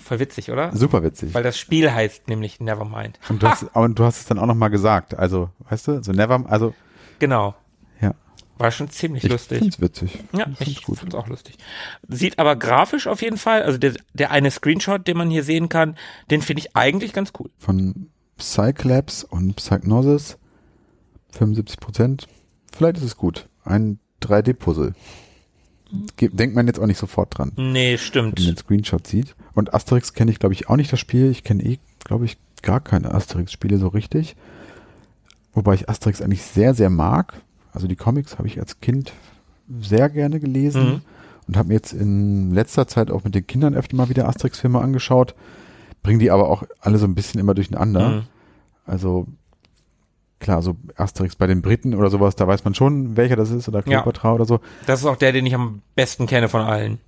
Voll 0.04 0.18
witzig, 0.18 0.50
oder? 0.50 0.76
Super 0.76 1.02
witzig. 1.02 1.32
Weil 1.32 1.42
das 1.42 1.56
Spiel 1.56 1.90
heißt 1.90 2.28
nämlich 2.28 2.60
Nevermind. 2.60 3.18
Und 3.30 3.42
du, 3.42 3.48
hast, 3.48 3.64
und 3.74 3.98
du 3.98 4.04
hast 4.04 4.20
es 4.20 4.26
dann 4.26 4.38
auch 4.38 4.46
nochmal 4.46 4.68
gesagt. 4.68 5.16
Also, 5.18 5.48
weißt 5.70 5.88
du, 5.88 6.02
so 6.04 6.12
never, 6.12 6.44
also, 6.46 6.74
Genau. 7.20 7.54
War 8.56 8.70
schon 8.70 8.88
ziemlich 8.88 9.24
Ich 9.24 9.30
lustig. 9.30 9.58
find's 9.58 9.80
witzig. 9.80 10.18
Ja, 10.32 10.46
ich 10.48 10.56
find's 10.58 10.88
ich 10.88 10.98
find's 10.98 11.14
auch 11.14 11.26
lustig. 11.28 11.56
Sieht 12.08 12.38
aber 12.38 12.54
grafisch 12.56 13.06
auf 13.08 13.20
jeden 13.22 13.36
Fall, 13.36 13.62
also 13.64 13.78
der, 13.78 13.94
der 14.12 14.30
eine 14.30 14.50
Screenshot, 14.50 15.06
den 15.08 15.16
man 15.16 15.28
hier 15.30 15.42
sehen 15.42 15.68
kann, 15.68 15.96
den 16.30 16.40
finde 16.40 16.60
ich 16.60 16.76
eigentlich 16.76 17.12
ganz 17.12 17.32
cool. 17.38 17.50
Von 17.58 18.10
Psyclabs 18.36 19.24
und 19.24 19.56
Psychnosis 19.56 20.38
75 21.32 21.80
Prozent. 21.80 22.28
Vielleicht 22.72 22.98
ist 22.98 23.02
es 23.04 23.16
gut. 23.16 23.48
Ein 23.64 23.98
3D-Puzzle. 24.22 24.94
Ge- 26.16 26.30
Denkt 26.32 26.54
man 26.56 26.66
jetzt 26.66 26.78
auch 26.80 26.86
nicht 26.86 26.98
sofort 26.98 27.36
dran, 27.38 27.52
Nee, 27.56 27.62
wenn 27.86 27.90
man 27.92 27.98
stimmt. 27.98 28.38
den 28.38 28.56
Screenshot 28.56 29.06
sieht. 29.06 29.34
Und 29.54 29.74
Asterix 29.74 30.12
kenne 30.12 30.30
ich, 30.30 30.38
glaube 30.38 30.54
ich, 30.54 30.68
auch 30.68 30.76
nicht 30.76 30.92
das 30.92 31.00
Spiel. 31.00 31.30
Ich 31.30 31.44
kenne 31.44 31.62
eh, 31.64 31.78
glaube 32.04 32.24
ich, 32.24 32.36
gar 32.62 32.80
keine 32.80 33.12
Asterix-Spiele 33.14 33.78
so 33.78 33.88
richtig. 33.88 34.36
Wobei 35.52 35.74
ich 35.74 35.88
Asterix 35.88 36.20
eigentlich 36.20 36.42
sehr, 36.42 36.74
sehr 36.74 36.90
mag. 36.90 37.34
Also 37.74 37.86
die 37.88 37.96
Comics 37.96 38.38
habe 38.38 38.48
ich 38.48 38.58
als 38.58 38.80
Kind 38.80 39.12
sehr 39.80 40.08
gerne 40.08 40.40
gelesen 40.40 40.84
Mhm. 40.84 41.00
und 41.48 41.56
habe 41.56 41.68
mir 41.68 41.74
jetzt 41.74 41.92
in 41.92 42.52
letzter 42.52 42.86
Zeit 42.86 43.10
auch 43.10 43.24
mit 43.24 43.34
den 43.34 43.46
Kindern 43.46 43.74
öfter 43.74 43.96
mal 43.96 44.08
wieder 44.08 44.28
Asterix-Filme 44.28 44.80
angeschaut. 44.80 45.34
Bringen 46.02 46.18
die 46.20 46.30
aber 46.30 46.48
auch 46.48 46.62
alle 46.80 46.98
so 46.98 47.06
ein 47.06 47.14
bisschen 47.14 47.40
immer 47.40 47.54
durcheinander. 47.54 48.08
Mhm. 48.08 48.22
Also 48.86 49.26
klar, 50.38 50.60
so 50.62 50.76
Asterix 50.96 51.36
bei 51.36 51.46
den 51.46 51.62
Briten 51.62 51.94
oder 51.94 52.10
sowas, 52.10 52.36
da 52.36 52.46
weiß 52.46 52.64
man 52.64 52.74
schon, 52.74 53.16
welcher 53.16 53.36
das 53.36 53.50
ist 53.50 53.68
oder 53.68 53.78
Ja. 53.78 53.82
Cleopatra 53.84 54.34
oder 54.34 54.44
so. 54.44 54.60
Das 54.86 55.00
ist 55.00 55.06
auch 55.06 55.16
der, 55.16 55.32
den 55.32 55.46
ich 55.46 55.54
am 55.54 55.80
besten 55.94 56.26
kenne 56.26 56.48
von 56.48 56.60
allen. 56.60 56.98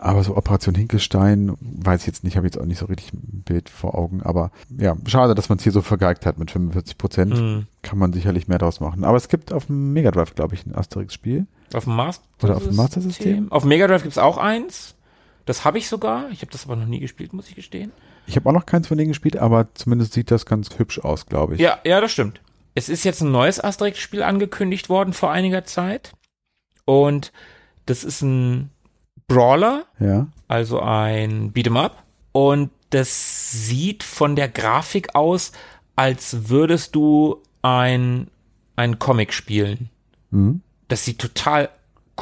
Aber 0.00 0.24
so 0.24 0.36
Operation 0.36 0.74
Hinkelstein, 0.74 1.56
weiß 1.60 2.00
ich 2.00 2.06
jetzt 2.06 2.24
nicht, 2.24 2.36
habe 2.36 2.46
jetzt 2.46 2.58
auch 2.58 2.64
nicht 2.64 2.78
so 2.78 2.86
richtig 2.86 3.12
ein 3.12 3.42
Bild 3.44 3.68
vor 3.68 3.96
Augen. 3.96 4.22
Aber 4.22 4.50
ja, 4.76 4.96
schade, 5.06 5.34
dass 5.34 5.48
man 5.48 5.58
es 5.58 5.64
hier 5.64 5.72
so 5.72 5.82
vergeigt 5.82 6.26
hat 6.26 6.38
mit 6.38 6.50
45 6.50 6.98
Prozent. 6.98 7.34
Mhm. 7.34 7.66
Kann 7.82 7.98
man 7.98 8.12
sicherlich 8.12 8.48
mehr 8.48 8.58
draus 8.58 8.80
machen. 8.80 9.04
Aber 9.04 9.16
es 9.16 9.28
gibt 9.28 9.52
auf 9.52 9.66
dem 9.66 9.92
Mega 9.92 10.10
Drive, 10.10 10.34
glaube 10.34 10.54
ich, 10.54 10.66
ein 10.66 10.74
Asterix-Spiel. 10.74 11.46
Auf 11.72 11.84
dem 11.84 11.94
Master 11.94 12.24
Oder 12.42 12.56
auf 12.56 12.64
dem 12.64 12.76
Master 12.76 13.00
System? 13.00 13.50
Auf 13.52 13.64
Mega 13.64 13.86
Drive 13.86 14.02
gibt's 14.02 14.18
auch 14.18 14.38
eins. 14.38 14.94
Das 15.46 15.64
habe 15.64 15.78
ich 15.78 15.88
sogar. 15.88 16.30
Ich 16.30 16.40
habe 16.42 16.52
das 16.52 16.64
aber 16.64 16.76
noch 16.76 16.86
nie 16.86 17.00
gespielt, 17.00 17.32
muss 17.32 17.48
ich 17.48 17.54
gestehen. 17.54 17.92
Ich 18.26 18.36
habe 18.36 18.48
auch 18.48 18.52
noch 18.52 18.66
keins 18.66 18.88
von 18.88 18.98
denen 18.98 19.08
gespielt, 19.08 19.36
aber 19.36 19.74
zumindest 19.74 20.12
sieht 20.12 20.30
das 20.30 20.46
ganz 20.46 20.78
hübsch 20.78 21.00
aus, 21.00 21.26
glaube 21.26 21.54
ich. 21.54 21.60
Ja, 21.60 21.78
ja, 21.84 22.00
das 22.00 22.12
stimmt. 22.12 22.40
Es 22.74 22.88
ist 22.88 23.04
jetzt 23.04 23.20
ein 23.20 23.30
neues 23.30 23.62
Asterix-Spiel 23.62 24.22
angekündigt 24.22 24.88
worden 24.88 25.12
vor 25.12 25.30
einiger 25.30 25.64
Zeit. 25.64 26.12
Und 26.84 27.32
das 27.86 28.04
ist 28.04 28.22
ein 28.22 28.70
Brawler, 29.34 29.84
Ja. 29.98 30.26
also 30.48 30.80
ein 30.80 31.52
Beat'em 31.52 31.76
Up. 31.78 32.02
Und 32.32 32.70
das 32.90 33.50
sieht 33.66 34.02
von 34.02 34.36
der 34.36 34.48
Grafik 34.48 35.14
aus, 35.14 35.52
als 35.96 36.48
würdest 36.50 36.94
du 36.94 37.38
ein, 37.62 38.28
ein 38.76 38.98
Comic 38.98 39.32
spielen. 39.32 39.88
Mhm. 40.30 40.60
Das 40.88 41.04
sieht 41.04 41.18
total 41.18 41.68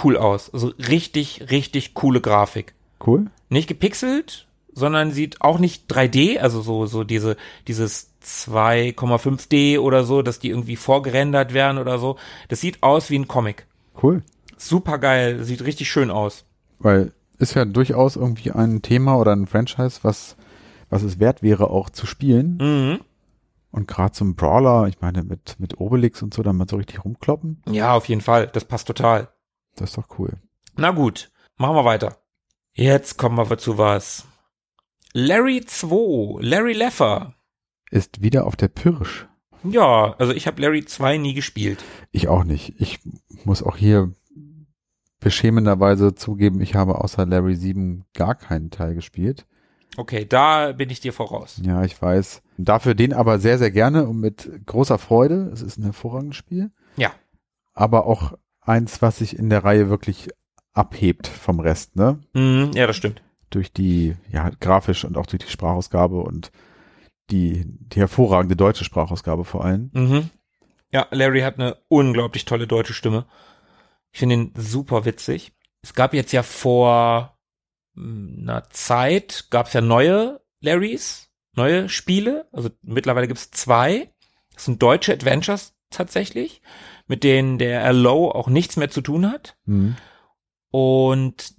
cool 0.04 0.16
aus. 0.16 0.52
Also 0.52 0.72
richtig, 0.78 1.50
richtig 1.50 1.94
coole 1.94 2.20
Grafik. 2.20 2.74
Cool. 3.04 3.26
Nicht 3.48 3.68
gepixelt, 3.68 4.46
sondern 4.72 5.10
sieht 5.12 5.40
auch 5.40 5.58
nicht 5.58 5.90
3D, 5.92 6.38
also 6.38 6.60
so, 6.62 6.86
so 6.86 7.02
diese, 7.04 7.36
dieses 7.66 8.10
2,5D 8.24 9.78
oder 9.80 10.04
so, 10.04 10.22
dass 10.22 10.38
die 10.38 10.50
irgendwie 10.50 10.76
vorgerendert 10.76 11.54
werden 11.54 11.78
oder 11.78 11.98
so. 11.98 12.16
Das 12.48 12.60
sieht 12.60 12.82
aus 12.82 13.10
wie 13.10 13.18
ein 13.18 13.28
Comic. 13.28 13.66
Cool. 14.00 14.22
Super 14.56 14.98
geil, 14.98 15.42
sieht 15.44 15.64
richtig 15.64 15.90
schön 15.90 16.10
aus. 16.10 16.44
Weil 16.80 17.12
ist 17.38 17.54
ja 17.54 17.64
durchaus 17.64 18.16
irgendwie 18.16 18.50
ein 18.50 18.82
Thema 18.82 19.16
oder 19.16 19.32
ein 19.32 19.46
Franchise, 19.46 20.00
was, 20.02 20.36
was 20.90 21.02
es 21.02 21.18
wert 21.18 21.42
wäre, 21.42 21.70
auch 21.70 21.88
zu 21.88 22.06
spielen. 22.06 22.58
Mhm. 22.60 23.00
Und 23.70 23.86
gerade 23.86 24.12
zum 24.12 24.34
Brawler, 24.34 24.88
ich 24.88 25.00
meine, 25.00 25.22
mit, 25.22 25.56
mit 25.58 25.78
Obelix 25.80 26.22
und 26.22 26.34
so, 26.34 26.42
dann 26.42 26.56
mal 26.56 26.68
so 26.68 26.76
richtig 26.76 27.04
rumkloppen. 27.04 27.62
Ja, 27.70 27.94
auf 27.94 28.08
jeden 28.08 28.20
Fall. 28.20 28.48
Das 28.48 28.64
passt 28.64 28.88
total. 28.88 29.28
Das 29.76 29.90
ist 29.90 29.98
doch 29.98 30.18
cool. 30.18 30.32
Na 30.76 30.90
gut, 30.90 31.30
machen 31.56 31.76
wir 31.76 31.84
weiter. 31.84 32.16
Jetzt 32.72 33.16
kommen 33.16 33.38
wir 33.38 33.58
zu 33.58 33.78
was. 33.78 34.26
Larry 35.12 35.64
2, 35.64 36.42
Larry 36.42 36.72
Leffer. 36.72 37.34
Ist 37.90 38.22
wieder 38.22 38.46
auf 38.46 38.56
der 38.56 38.68
Pirsch. 38.68 39.26
Ja, 39.64 40.14
also 40.18 40.32
ich 40.32 40.46
habe 40.46 40.62
Larry 40.62 40.84
2 40.84 41.18
nie 41.18 41.34
gespielt. 41.34 41.84
Ich 42.12 42.28
auch 42.28 42.44
nicht. 42.44 42.74
Ich 42.80 43.00
muss 43.44 43.62
auch 43.62 43.76
hier 43.76 44.12
beschämenderweise 45.20 46.14
zugeben, 46.14 46.60
ich 46.60 46.74
habe 46.74 47.00
außer 47.00 47.26
Larry 47.26 47.54
7 47.54 48.04
gar 48.14 48.34
keinen 48.34 48.70
Teil 48.70 48.94
gespielt. 48.94 49.46
Okay, 49.96 50.24
da 50.24 50.72
bin 50.72 50.88
ich 50.90 51.00
dir 51.00 51.12
voraus. 51.12 51.60
Ja, 51.62 51.84
ich 51.84 52.00
weiß. 52.00 52.42
Dafür 52.58 52.94
den 52.94 53.12
aber 53.12 53.38
sehr, 53.38 53.58
sehr 53.58 53.70
gerne 53.70 54.06
und 54.06 54.20
mit 54.20 54.48
großer 54.66 54.98
Freude. 54.98 55.50
Es 55.52 55.62
ist 55.62 55.78
ein 55.78 55.84
hervorragendes 55.84 56.36
Spiel. 56.36 56.70
Ja. 56.96 57.12
Aber 57.74 58.06
auch 58.06 58.34
eins, 58.60 59.02
was 59.02 59.18
sich 59.18 59.36
in 59.38 59.50
der 59.50 59.64
Reihe 59.64 59.88
wirklich 59.88 60.28
abhebt 60.72 61.26
vom 61.26 61.60
Rest, 61.60 61.96
ne? 61.96 62.20
Mhm, 62.34 62.70
ja, 62.74 62.86
das 62.86 62.96
stimmt. 62.96 63.22
Durch 63.50 63.72
die, 63.72 64.16
ja, 64.30 64.50
grafisch 64.60 65.04
und 65.04 65.16
auch 65.16 65.26
durch 65.26 65.44
die 65.44 65.50
Sprachausgabe 65.50 66.20
und 66.20 66.52
die, 67.30 67.64
die 67.66 68.00
hervorragende 68.00 68.56
deutsche 68.56 68.84
Sprachausgabe 68.84 69.44
vor 69.44 69.64
allem. 69.64 69.90
Mhm. 69.92 70.30
Ja, 70.92 71.06
Larry 71.10 71.40
hat 71.40 71.58
eine 71.58 71.76
unglaublich 71.88 72.44
tolle 72.44 72.66
deutsche 72.66 72.94
Stimme. 72.94 73.26
Ich 74.12 74.18
finde 74.18 74.34
ihn 74.36 74.52
super 74.56 75.04
witzig. 75.04 75.52
Es 75.82 75.94
gab 75.94 76.14
jetzt 76.14 76.32
ja 76.32 76.42
vor 76.42 77.38
hm, 77.94 78.38
einer 78.42 78.68
Zeit, 78.70 79.46
gab 79.50 79.66
es 79.66 79.72
ja 79.72 79.80
neue 79.80 80.40
Larrys, 80.60 81.30
neue 81.54 81.88
Spiele. 81.88 82.48
Also 82.52 82.70
mittlerweile 82.82 83.28
gibt 83.28 83.40
es 83.40 83.50
zwei. 83.50 84.12
Das 84.54 84.64
sind 84.66 84.82
deutsche 84.82 85.12
Adventures 85.12 85.74
tatsächlich, 85.90 86.62
mit 87.06 87.24
denen 87.24 87.58
der 87.58 87.92
LO 87.92 88.30
auch 88.30 88.48
nichts 88.48 88.76
mehr 88.76 88.90
zu 88.90 89.00
tun 89.00 89.30
hat. 89.30 89.56
Mhm. 89.64 89.96
Und 90.70 91.54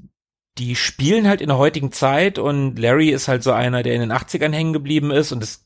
die 0.58 0.76
spielen 0.76 1.28
halt 1.28 1.42
in 1.42 1.48
der 1.48 1.58
heutigen 1.58 1.92
Zeit 1.92 2.38
und 2.38 2.78
Larry 2.78 3.10
ist 3.10 3.28
halt 3.28 3.44
so 3.44 3.52
einer, 3.52 3.84
der 3.84 3.96
in 3.96 4.02
den 4.02 4.12
80ern 4.12 4.54
hängen 4.54 4.74
geblieben 4.74 5.12
ist 5.12 5.32
und 5.32 5.44
es, 5.44 5.66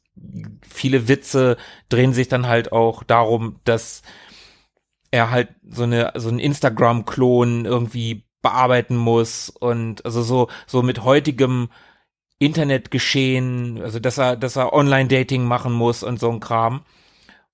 viele 0.68 1.08
Witze 1.08 1.58
drehen 1.90 2.14
sich 2.14 2.28
dann 2.28 2.48
halt 2.48 2.72
auch 2.72 3.04
darum, 3.04 3.60
dass 3.64 4.04
er 5.12 5.32
halt 5.32 5.50
so 5.68 5.84
eine, 5.84 6.14
so 6.16 6.30
ein 6.30 6.40
Instagram-Klon 6.40 7.66
irgendwie 7.66 8.26
bearbeiten 8.42 8.96
muss 8.96 9.50
und 9.50 10.06
also 10.06 10.22
so, 10.22 10.50
so 10.68 10.84
mit 10.84 11.04
heutigem 11.04 11.70
Internetgeschehen, 12.38 13.82
also 13.82 14.00
dass 14.00 14.18
er, 14.18 14.36
dass 14.36 14.56
er 14.56 14.74
Online-Dating 14.74 15.44
machen 15.44 15.74
muss 15.74 16.04
und 16.04 16.20
so 16.20 16.30
ein 16.30 16.42
Kram. 16.42 16.86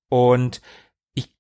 Und 0.10 0.62
ich 1.14 1.34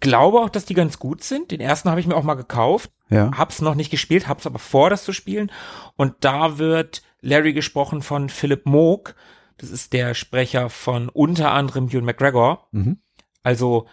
glaube 0.00 0.40
auch, 0.40 0.50
dass 0.50 0.66
die 0.66 0.74
ganz 0.74 0.98
gut 0.98 1.22
sind. 1.22 1.50
Den 1.50 1.60
ersten 1.60 1.88
habe 1.88 2.00
ich 2.00 2.06
mir 2.06 2.16
auch 2.16 2.24
mal 2.24 2.34
gekauft. 2.34 2.90
Ja. 3.08 3.30
Hab's 3.36 3.62
noch 3.62 3.74
nicht 3.74 3.90
gespielt, 3.90 4.28
hab's 4.28 4.46
aber 4.46 4.58
vor, 4.58 4.90
das 4.90 5.04
zu 5.04 5.12
spielen. 5.12 5.50
Und 5.96 6.16
da 6.20 6.58
wird 6.58 7.02
Larry 7.20 7.52
gesprochen 7.52 8.02
von 8.02 8.28
Philip 8.28 8.66
Moog. 8.66 9.14
Das 9.56 9.70
ist 9.70 9.92
der 9.92 10.14
Sprecher 10.14 10.68
von 10.68 11.08
unter 11.08 11.52
anderem 11.52 11.88
Ewan 11.88 12.04
McGregor. 12.04 12.68
Mhm. 12.72 12.98
Also, 13.42 13.86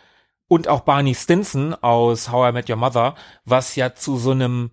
und 0.51 0.67
auch 0.67 0.81
Barney 0.81 1.15
Stinson 1.15 1.73
aus 1.75 2.29
How 2.29 2.49
I 2.49 2.51
Met 2.51 2.69
Your 2.69 2.75
Mother, 2.75 3.15
was 3.45 3.77
ja 3.77 3.95
zu 3.95 4.17
so 4.17 4.31
einem 4.31 4.71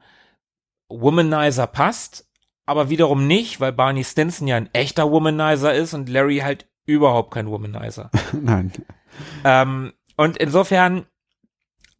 Womanizer 0.88 1.68
passt, 1.68 2.28
aber 2.66 2.90
wiederum 2.90 3.28
nicht, 3.28 3.60
weil 3.60 3.70
Barney 3.70 4.02
Stinson 4.02 4.48
ja 4.48 4.56
ein 4.56 4.74
echter 4.74 5.12
Womanizer 5.12 5.72
ist 5.72 5.94
und 5.94 6.08
Larry 6.08 6.38
halt 6.38 6.68
überhaupt 6.84 7.32
kein 7.32 7.48
Womanizer. 7.48 8.10
Nein. 8.32 8.72
ähm, 9.44 9.92
und 10.16 10.36
insofern, 10.38 11.06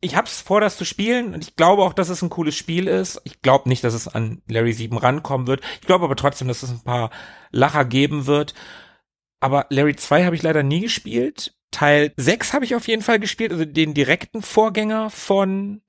ich 0.00 0.16
hab's 0.16 0.40
vor, 0.40 0.60
das 0.60 0.76
zu 0.76 0.84
spielen 0.84 1.32
und 1.32 1.44
ich 1.44 1.54
glaube 1.54 1.84
auch, 1.84 1.92
dass 1.92 2.08
es 2.08 2.20
ein 2.20 2.30
cooles 2.30 2.56
Spiel 2.56 2.88
ist. 2.88 3.20
Ich 3.22 3.42
glaube 3.42 3.68
nicht, 3.68 3.84
dass 3.84 3.94
es 3.94 4.08
an 4.08 4.42
Larry 4.48 4.72
7 4.72 4.98
rankommen 4.98 5.46
wird. 5.46 5.62
Ich 5.80 5.86
glaube 5.86 6.04
aber 6.04 6.16
trotzdem, 6.16 6.48
dass 6.48 6.64
es 6.64 6.70
ein 6.70 6.82
paar 6.82 7.10
Lacher 7.52 7.84
geben 7.84 8.26
wird. 8.26 8.54
Aber 9.38 9.66
Larry 9.70 9.94
2 9.94 10.24
habe 10.24 10.34
ich 10.34 10.42
leider 10.42 10.64
nie 10.64 10.80
gespielt. 10.80 11.54
Teil 11.70 12.12
6 12.16 12.52
habe 12.52 12.64
ich 12.64 12.74
auf 12.74 12.88
jeden 12.88 13.02
Fall 13.02 13.18
gespielt, 13.18 13.52
also 13.52 13.64
den 13.64 13.94
direkten 13.94 14.42
Vorgänger 14.42 15.10
von 15.10 15.82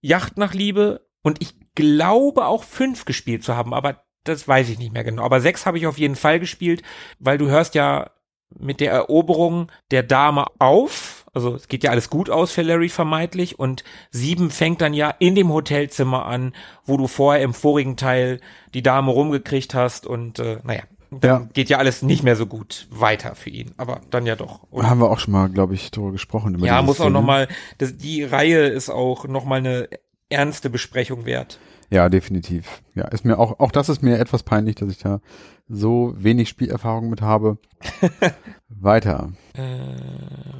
Yacht 0.00 0.38
nach 0.38 0.54
Liebe. 0.54 1.06
Und 1.22 1.42
ich 1.42 1.54
glaube 1.74 2.46
auch 2.46 2.64
5 2.64 3.04
gespielt 3.04 3.44
zu 3.44 3.56
haben, 3.56 3.74
aber 3.74 4.04
das 4.24 4.46
weiß 4.46 4.68
ich 4.68 4.78
nicht 4.78 4.92
mehr 4.92 5.04
genau. 5.04 5.22
Aber 5.22 5.40
6 5.40 5.66
habe 5.66 5.78
ich 5.78 5.86
auf 5.86 5.98
jeden 5.98 6.16
Fall 6.16 6.40
gespielt, 6.40 6.82
weil 7.18 7.38
du 7.38 7.48
hörst 7.48 7.74
ja 7.74 8.10
mit 8.56 8.80
der 8.80 8.92
Eroberung 8.92 9.70
der 9.90 10.02
Dame 10.02 10.46
auf. 10.58 11.26
Also 11.34 11.54
es 11.54 11.68
geht 11.68 11.84
ja 11.84 11.90
alles 11.90 12.10
gut 12.10 12.30
aus 12.30 12.52
für 12.52 12.62
Larry 12.62 12.88
vermeintlich 12.88 13.58
und 13.58 13.84
sieben 14.10 14.50
fängt 14.50 14.80
dann 14.80 14.94
ja 14.94 15.10
in 15.18 15.34
dem 15.34 15.52
Hotelzimmer 15.52 16.24
an, 16.24 16.54
wo 16.84 16.96
du 16.96 17.06
vorher 17.06 17.42
im 17.42 17.54
vorigen 17.54 17.96
Teil 17.96 18.40
die 18.74 18.82
Dame 18.82 19.12
rumgekriegt 19.12 19.74
hast 19.74 20.06
und 20.06 20.38
äh, 20.38 20.58
naja, 20.64 20.82
Ja. 21.22 21.48
geht 21.54 21.68
ja 21.70 21.78
alles 21.78 22.02
nicht 22.02 22.22
mehr 22.22 22.36
so 22.36 22.46
gut 22.46 22.86
weiter 22.90 23.34
für 23.34 23.50
ihn, 23.50 23.72
aber 23.76 24.00
dann 24.10 24.26
ja 24.26 24.36
doch. 24.36 24.62
Und 24.70 24.88
Haben 24.88 25.00
wir 25.00 25.10
auch 25.10 25.18
schon 25.18 25.32
mal, 25.32 25.48
glaube 25.48 25.74
ich, 25.74 25.90
darüber 25.90 26.12
gesprochen. 26.12 26.58
Ja, 26.64 26.82
muss 26.82 27.00
auch 27.00 27.04
Szene. 27.04 27.12
noch 27.14 27.22
mal, 27.24 27.48
das, 27.78 27.96
die 27.96 28.24
Reihe 28.24 28.66
ist 28.66 28.90
auch 28.90 29.26
noch 29.26 29.44
mal 29.44 29.56
eine 29.58 29.88
ernste 30.28 30.68
Besprechung 30.70 31.24
wert. 31.24 31.58
Ja, 31.90 32.10
definitiv. 32.10 32.82
Ja, 32.94 33.08
ist 33.08 33.24
mir 33.24 33.38
auch, 33.38 33.60
auch 33.60 33.72
das 33.72 33.88
ist 33.88 34.02
mir 34.02 34.18
etwas 34.18 34.42
peinlich, 34.42 34.74
dass 34.74 34.90
ich 34.90 34.98
da 34.98 35.20
so 35.68 36.12
wenig 36.18 36.48
Spielerfahrung 36.50 37.08
mit 37.08 37.22
habe. 37.22 37.56
Weiter. 38.68 39.32
Äh, 39.54 39.62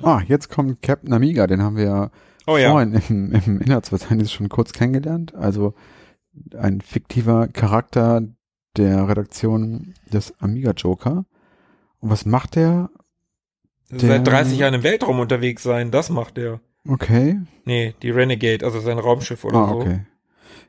Ah, 0.03 0.23
jetzt 0.27 0.49
kommt 0.49 0.81
Captain 0.83 1.13
Amiga, 1.13 1.47
den 1.47 1.63
haben 1.63 1.77
wir 1.77 1.85
ja 1.85 2.11
oh 2.47 2.57
ja. 2.57 2.71
vorhin 2.71 3.01
im, 3.09 3.33
im 3.33 3.61
Inhaltsverzeichnis 3.61 4.33
schon 4.33 4.49
kurz 4.49 4.73
kennengelernt. 4.73 5.35
Also 5.35 5.75
ein 6.57 6.81
fiktiver 6.81 7.49
Charakter 7.49 8.23
der 8.79 9.09
Redaktion 9.09 9.95
des 10.13 10.33
Amiga 10.41 10.71
Joker. 10.73 11.25
Und 12.01 12.11
was 12.11 12.25
macht 12.25 12.57
der? 12.57 12.91
Seit 13.91 14.03
Der- 14.03 14.19
30 14.21 14.59
Jahren 14.59 14.75
im 14.75 14.83
Weltraum 14.83 15.19
unterwegs 15.21 15.63
sein, 15.63 15.91
das 15.91 16.11
macht 16.11 16.39
er. 16.39 16.61
Okay. 16.87 17.41
Nee, 17.65 17.95
die 18.03 18.11
Renegade, 18.11 18.65
also 18.65 18.81
sein 18.81 18.99
Raumschiff 18.99 19.45
oder 19.45 19.57
Ah, 19.59 19.69
so. 19.71 19.77
okay. 19.81 20.01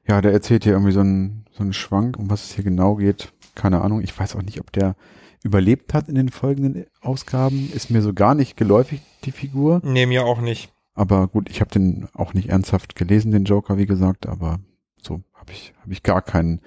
Ja, 0.07 0.21
der 0.21 0.31
erzählt 0.31 0.63
hier 0.63 0.73
irgendwie 0.73 0.91
so 0.91 1.01
einen, 1.01 1.45
so 1.51 1.61
einen 1.63 1.73
Schwank, 1.73 2.17
um 2.17 2.29
was 2.29 2.45
es 2.45 2.51
hier 2.53 2.63
genau 2.63 2.95
geht. 2.95 3.31
Keine 3.55 3.81
Ahnung. 3.81 4.01
Ich 4.01 4.17
weiß 4.17 4.35
auch 4.35 4.41
nicht, 4.41 4.59
ob 4.59 4.71
der 4.71 4.95
überlebt 5.43 5.93
hat 5.93 6.09
in 6.09 6.15
den 6.15 6.29
folgenden 6.29 6.85
Ausgaben. 7.01 7.71
Ist 7.73 7.89
mir 7.91 8.01
so 8.01 8.13
gar 8.13 8.35
nicht 8.35 8.57
geläufig, 8.57 9.01
die 9.25 9.31
Figur. 9.31 9.81
Nee, 9.83 10.05
mir 10.05 10.25
auch 10.25 10.41
nicht. 10.41 10.73
Aber 10.95 11.27
gut, 11.27 11.49
ich 11.49 11.61
habe 11.61 11.71
den 11.71 12.07
auch 12.13 12.33
nicht 12.33 12.49
ernsthaft 12.49 12.95
gelesen, 12.95 13.31
den 13.31 13.45
Joker, 13.45 13.77
wie 13.77 13.85
gesagt, 13.85 14.27
aber 14.27 14.59
so 15.01 15.21
habe 15.33 15.51
ich, 15.51 15.73
hab 15.81 15.91
ich 15.91 16.03
gar 16.03 16.21
keinen, 16.21 16.59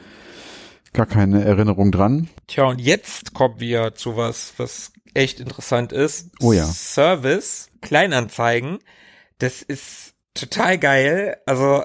gar 0.93 1.07
keine 1.07 1.45
Erinnerung 1.45 1.93
dran. 1.93 2.29
Tja, 2.47 2.65
und 2.65 2.81
jetzt 2.81 3.35
kommen 3.35 3.61
wir 3.61 3.95
zu 3.95 4.17
was, 4.17 4.55
was 4.57 4.93
echt 5.15 5.41
interessant 5.41 5.93
ist. 5.93 6.31
Oh 6.41 6.53
ja. 6.53 6.65
Service, 6.65 7.71
Kleinanzeigen. 7.81 8.79
Das 9.39 9.63
ist 9.63 10.15
total 10.35 10.79
geil. 10.79 11.37
Also 11.47 11.85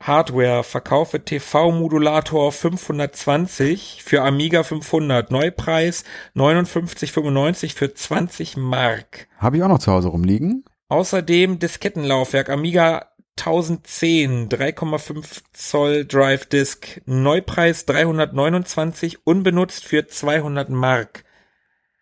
Hardware, 0.00 0.64
verkaufe 0.64 1.24
TV-Modulator 1.24 2.50
520 2.50 4.02
für 4.04 4.22
Amiga 4.22 4.64
500. 4.64 5.30
Neupreis 5.30 6.04
59,95 6.34 7.76
für 7.76 7.94
20 7.94 8.56
Mark. 8.56 9.28
Habe 9.38 9.56
ich 9.56 9.62
auch 9.62 9.68
noch 9.68 9.78
zu 9.78 9.92
Hause 9.92 10.08
rumliegen. 10.08 10.64
Außerdem 10.88 11.58
Diskettenlaufwerk 11.58 12.50
Amiga 12.50 13.11
1010, 13.38 14.48
3,5 14.48 15.42
Zoll 15.52 16.04
Drive 16.04 16.46
Disk, 16.46 17.00
Neupreis 17.06 17.86
329, 17.86 19.26
unbenutzt 19.26 19.84
für 19.84 20.06
200 20.06 20.70
Mark. 20.70 21.24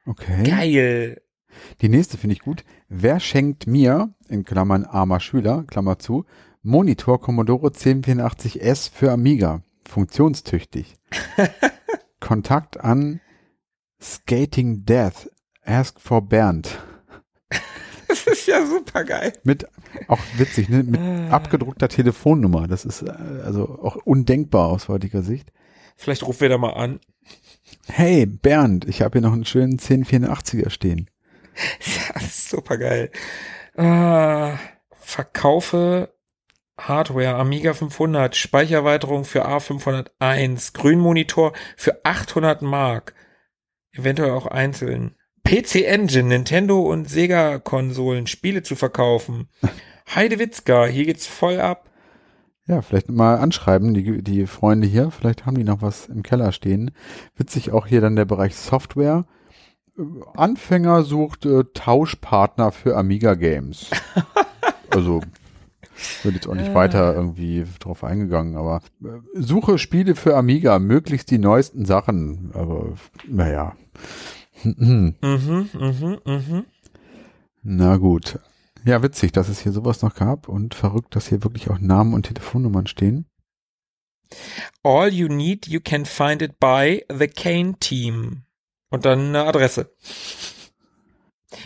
Okay. 0.06 0.42
Geil. 0.42 1.22
Die 1.80 1.88
nächste 1.88 2.18
finde 2.18 2.34
ich 2.34 2.40
gut. 2.40 2.64
Wer 2.88 3.20
schenkt 3.20 3.66
mir, 3.66 4.12
in 4.28 4.44
Klammern 4.44 4.84
armer 4.84 5.20
Schüler, 5.20 5.64
Klammer 5.66 5.98
zu, 5.98 6.24
Monitor 6.62 7.20
Commodore 7.20 7.68
1084S 7.68 8.90
für 8.92 9.12
Amiga? 9.12 9.62
Funktionstüchtig. 9.88 10.96
Kontakt 12.20 12.80
an 12.80 13.20
Skating 14.00 14.84
Death. 14.84 15.30
Ask 15.64 16.00
for 16.00 16.22
Bernd. 16.22 16.78
Das 18.10 18.26
ist 18.26 18.46
ja 18.46 18.66
super 18.66 19.04
geil. 19.04 19.32
Mit, 19.44 19.68
auch 20.08 20.18
witzig, 20.36 20.68
ne? 20.68 20.82
Mit 20.82 21.00
abgedruckter 21.30 21.88
Telefonnummer. 21.88 22.66
Das 22.66 22.84
ist 22.84 23.02
äh, 23.02 23.12
also 23.44 23.78
auch 23.82 23.96
undenkbar 23.96 24.68
aus 24.68 24.88
heutiger 24.88 25.22
Sicht. 25.22 25.52
Vielleicht 25.96 26.26
rufen 26.26 26.40
wir 26.40 26.48
da 26.48 26.58
mal 26.58 26.72
an. 26.72 26.98
Hey, 27.86 28.26
Bernd, 28.26 28.88
ich 28.88 29.02
habe 29.02 29.18
hier 29.18 29.28
noch 29.28 29.32
einen 29.32 29.44
schönen 29.44 29.78
1084er 29.78 30.70
stehen. 30.70 31.08
Ja, 31.54 32.20
super 32.20 32.78
geil. 32.78 33.10
Ah, 33.76 34.58
verkaufe 34.92 36.12
Hardware 36.78 37.34
Amiga 37.34 37.74
500, 37.74 38.34
Speichererweiterung 38.34 39.24
für 39.24 39.46
A501, 39.46 40.72
Grünmonitor 40.72 41.52
für 41.76 42.04
800 42.04 42.62
Mark, 42.62 43.14
eventuell 43.92 44.30
auch 44.30 44.46
einzeln. 44.46 45.16
PC 45.44 45.86
Engine, 45.86 46.28
Nintendo 46.28 46.80
und 46.80 47.08
Sega 47.08 47.58
Konsolen, 47.58 48.26
Spiele 48.26 48.62
zu 48.62 48.76
verkaufen. 48.76 49.48
Heidewitzka, 50.14 50.86
hier 50.86 51.06
geht's 51.06 51.26
voll 51.26 51.60
ab. 51.60 51.88
Ja, 52.66 52.82
vielleicht 52.82 53.08
mal 53.08 53.36
anschreiben, 53.38 53.94
die, 53.94 54.22
die 54.22 54.46
Freunde 54.46 54.86
hier. 54.86 55.10
Vielleicht 55.10 55.44
haben 55.44 55.56
die 55.56 55.64
noch 55.64 55.82
was 55.82 56.06
im 56.06 56.22
Keller 56.22 56.52
stehen. 56.52 56.92
Witzig 57.36 57.72
auch 57.72 57.86
hier 57.86 58.00
dann 58.00 58.16
der 58.16 58.26
Bereich 58.26 58.54
Software. 58.54 59.24
Anfänger 60.34 61.02
sucht 61.02 61.46
äh, 61.46 61.64
Tauschpartner 61.74 62.72
für 62.72 62.96
Amiga 62.96 63.34
Games. 63.34 63.90
also 64.90 65.20
wird 66.22 66.34
jetzt 66.34 66.46
auch 66.46 66.54
nicht 66.54 66.74
weiter 66.74 67.14
irgendwie 67.14 67.64
drauf 67.78 68.04
eingegangen, 68.04 68.56
aber 68.56 68.80
äh, 69.02 69.18
suche 69.34 69.78
Spiele 69.78 70.14
für 70.14 70.36
Amiga, 70.36 70.78
möglichst 70.78 71.30
die 71.30 71.38
neuesten 71.38 71.84
Sachen. 71.84 72.50
Aber 72.54 72.94
naja. 73.26 73.74
Mhm, 74.62 75.16
mhm, 75.22 76.18
mhm. 76.24 76.64
Na 77.62 77.96
gut. 77.96 78.38
Ja, 78.84 79.02
witzig, 79.02 79.32
dass 79.32 79.48
es 79.48 79.60
hier 79.60 79.72
sowas 79.72 80.02
noch 80.02 80.14
gab 80.14 80.48
und 80.48 80.74
verrückt, 80.74 81.14
dass 81.14 81.28
hier 81.28 81.42
wirklich 81.44 81.70
auch 81.70 81.78
Namen 81.78 82.14
und 82.14 82.24
Telefonnummern 82.26 82.86
stehen. 82.86 83.26
All 84.82 85.12
you 85.12 85.28
need, 85.28 85.66
you 85.66 85.80
can 85.80 86.06
find 86.06 86.40
it 86.40 86.58
by 86.58 87.04
the 87.12 87.26
Kane 87.28 87.78
Team. 87.78 88.44
Und 88.90 89.04
dann 89.04 89.28
eine 89.28 89.44
Adresse. 89.44 89.94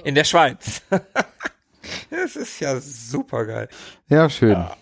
In 0.02 0.14
der 0.14 0.24
Schweiz. 0.24 0.82
das 2.10 2.36
ist 2.36 2.60
ja 2.60 2.80
super 2.80 3.46
geil. 3.46 3.68
Ja, 4.08 4.28
schön. 4.28 4.52
Ja. 4.52 4.76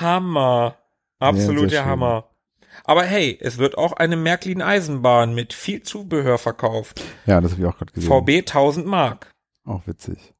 Hammer. 0.00 0.76
Absolut 1.18 1.70
Ja. 1.70 1.84
Hammer. 1.84 2.31
Aber 2.84 3.04
hey, 3.04 3.38
es 3.40 3.58
wird 3.58 3.78
auch 3.78 3.92
eine 3.92 4.16
Märklin-Eisenbahn 4.16 5.34
mit 5.34 5.52
viel 5.52 5.82
Zubehör 5.82 6.38
verkauft. 6.38 7.02
Ja, 7.26 7.40
das 7.40 7.52
habe 7.52 7.62
ich 7.62 7.68
auch 7.68 7.76
gerade 7.76 7.92
gesehen. 7.92 8.08
VB 8.10 8.38
1000 8.40 8.86
Mark. 8.86 9.30
Auch 9.64 9.86
witzig. 9.86 10.34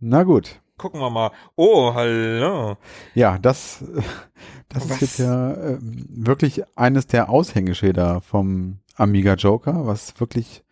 Na 0.00 0.24
gut. 0.24 0.60
Gucken 0.76 1.00
wir 1.00 1.08
mal. 1.10 1.30
Oh, 1.54 1.94
hallo. 1.94 2.76
Ja, 3.14 3.38
das, 3.38 3.82
das 4.68 4.84
ist 4.84 5.00
jetzt 5.00 5.18
ja 5.18 5.54
ähm, 5.54 6.06
wirklich 6.10 6.64
eines 6.76 7.06
der 7.06 7.30
Aushängeschilder 7.30 8.20
vom 8.20 8.80
Amiga 8.94 9.34
Joker, 9.34 9.86
was 9.86 10.18
wirklich 10.20 10.64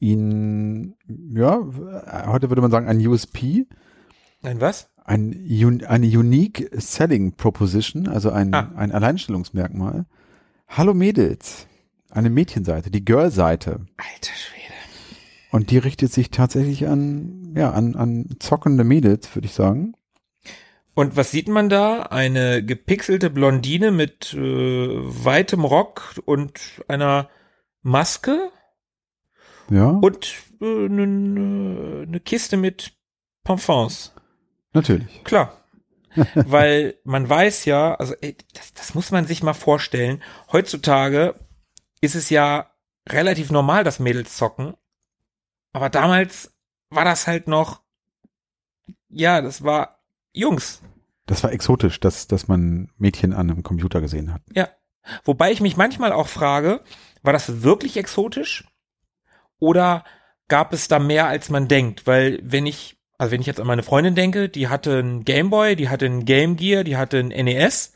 ihn, 0.00 0.96
ja, 1.06 1.58
äh, 1.58 2.26
heute 2.26 2.50
würde 2.50 2.62
man 2.62 2.70
sagen, 2.70 2.88
ein 2.88 3.06
USP, 3.06 3.66
Ein 4.42 4.60
was? 4.60 4.90
Ein, 5.04 5.84
eine 5.86 6.06
Unique 6.06 6.68
Selling 6.72 7.32
Proposition, 7.32 8.08
also 8.08 8.30
ein, 8.30 8.54
Ah. 8.54 8.72
ein 8.76 8.90
Alleinstellungsmerkmal. 8.92 10.06
Hallo 10.68 10.94
Mädels, 10.94 11.66
eine 12.10 12.30
Mädchenseite, 12.30 12.90
die 12.90 13.04
Girl-Seite. 13.04 13.86
Alter 13.96 14.32
Schwede. 14.34 14.64
Und 15.50 15.70
die 15.70 15.78
richtet 15.78 16.12
sich 16.12 16.30
tatsächlich 16.30 16.88
an, 16.88 17.54
ja, 17.56 17.70
an, 17.70 17.94
an 17.94 18.36
zockende 18.40 18.82
Mädels, 18.82 19.34
würde 19.36 19.46
ich 19.46 19.52
sagen. 19.52 19.94
Und 20.94 21.16
was 21.16 21.30
sieht 21.30 21.48
man 21.48 21.68
da? 21.68 22.02
Eine 22.04 22.64
gepixelte 22.64 23.28
Blondine 23.30 23.90
mit 23.90 24.32
äh, 24.34 24.38
weitem 24.38 25.64
Rock 25.64 26.20
und 26.24 26.60
einer 26.88 27.28
Maske 27.82 28.50
Ja, 29.68 29.88
und 29.90 30.34
äh, 30.60 30.86
eine 30.86 31.06
ne 32.06 32.20
Kiste 32.20 32.56
mit 32.56 32.92
Parfums. 33.42 34.13
Natürlich. 34.74 35.24
Klar. 35.24 35.60
Weil 36.34 36.96
man 37.04 37.28
weiß 37.28 37.64
ja, 37.64 37.94
also 37.94 38.14
ey, 38.20 38.36
das, 38.52 38.72
das 38.74 38.94
muss 38.94 39.10
man 39.10 39.26
sich 39.26 39.42
mal 39.42 39.54
vorstellen. 39.54 40.22
Heutzutage 40.52 41.34
ist 42.00 42.14
es 42.14 42.30
ja 42.30 42.70
relativ 43.08 43.50
normal, 43.50 43.84
dass 43.84 43.98
Mädels 43.98 44.36
zocken. 44.36 44.74
Aber 45.72 45.90
damals 45.90 46.54
war 46.90 47.04
das 47.04 47.26
halt 47.26 47.48
noch, 47.48 47.82
ja, 49.08 49.40
das 49.40 49.64
war 49.64 50.04
Jungs. 50.32 50.82
Das 51.26 51.42
war 51.42 51.52
exotisch, 51.52 52.00
dass, 52.00 52.26
dass 52.26 52.48
man 52.48 52.90
Mädchen 52.96 53.32
an 53.32 53.50
einem 53.50 53.62
Computer 53.62 54.00
gesehen 54.00 54.32
hat. 54.32 54.42
Ja. 54.54 54.68
Wobei 55.24 55.52
ich 55.52 55.60
mich 55.60 55.76
manchmal 55.76 56.12
auch 56.12 56.28
frage, 56.28 56.82
war 57.22 57.32
das 57.32 57.62
wirklich 57.62 57.96
exotisch? 57.96 58.64
Oder 59.58 60.04
gab 60.48 60.72
es 60.72 60.88
da 60.88 60.98
mehr, 60.98 61.26
als 61.26 61.50
man 61.50 61.68
denkt? 61.68 62.06
Weil 62.06 62.40
wenn 62.42 62.66
ich, 62.66 62.98
also 63.18 63.32
wenn 63.32 63.40
ich 63.40 63.46
jetzt 63.46 63.60
an 63.60 63.66
meine 63.66 63.82
Freundin 63.82 64.14
denke, 64.14 64.48
die 64.48 64.68
hatte 64.68 64.98
einen 64.98 65.24
Gameboy, 65.24 65.76
die 65.76 65.88
hatte 65.88 66.06
einen 66.06 66.24
Game 66.24 66.56
Gear, 66.56 66.84
die 66.84 66.96
hatte 66.96 67.18
einen 67.18 67.28
NES, 67.28 67.92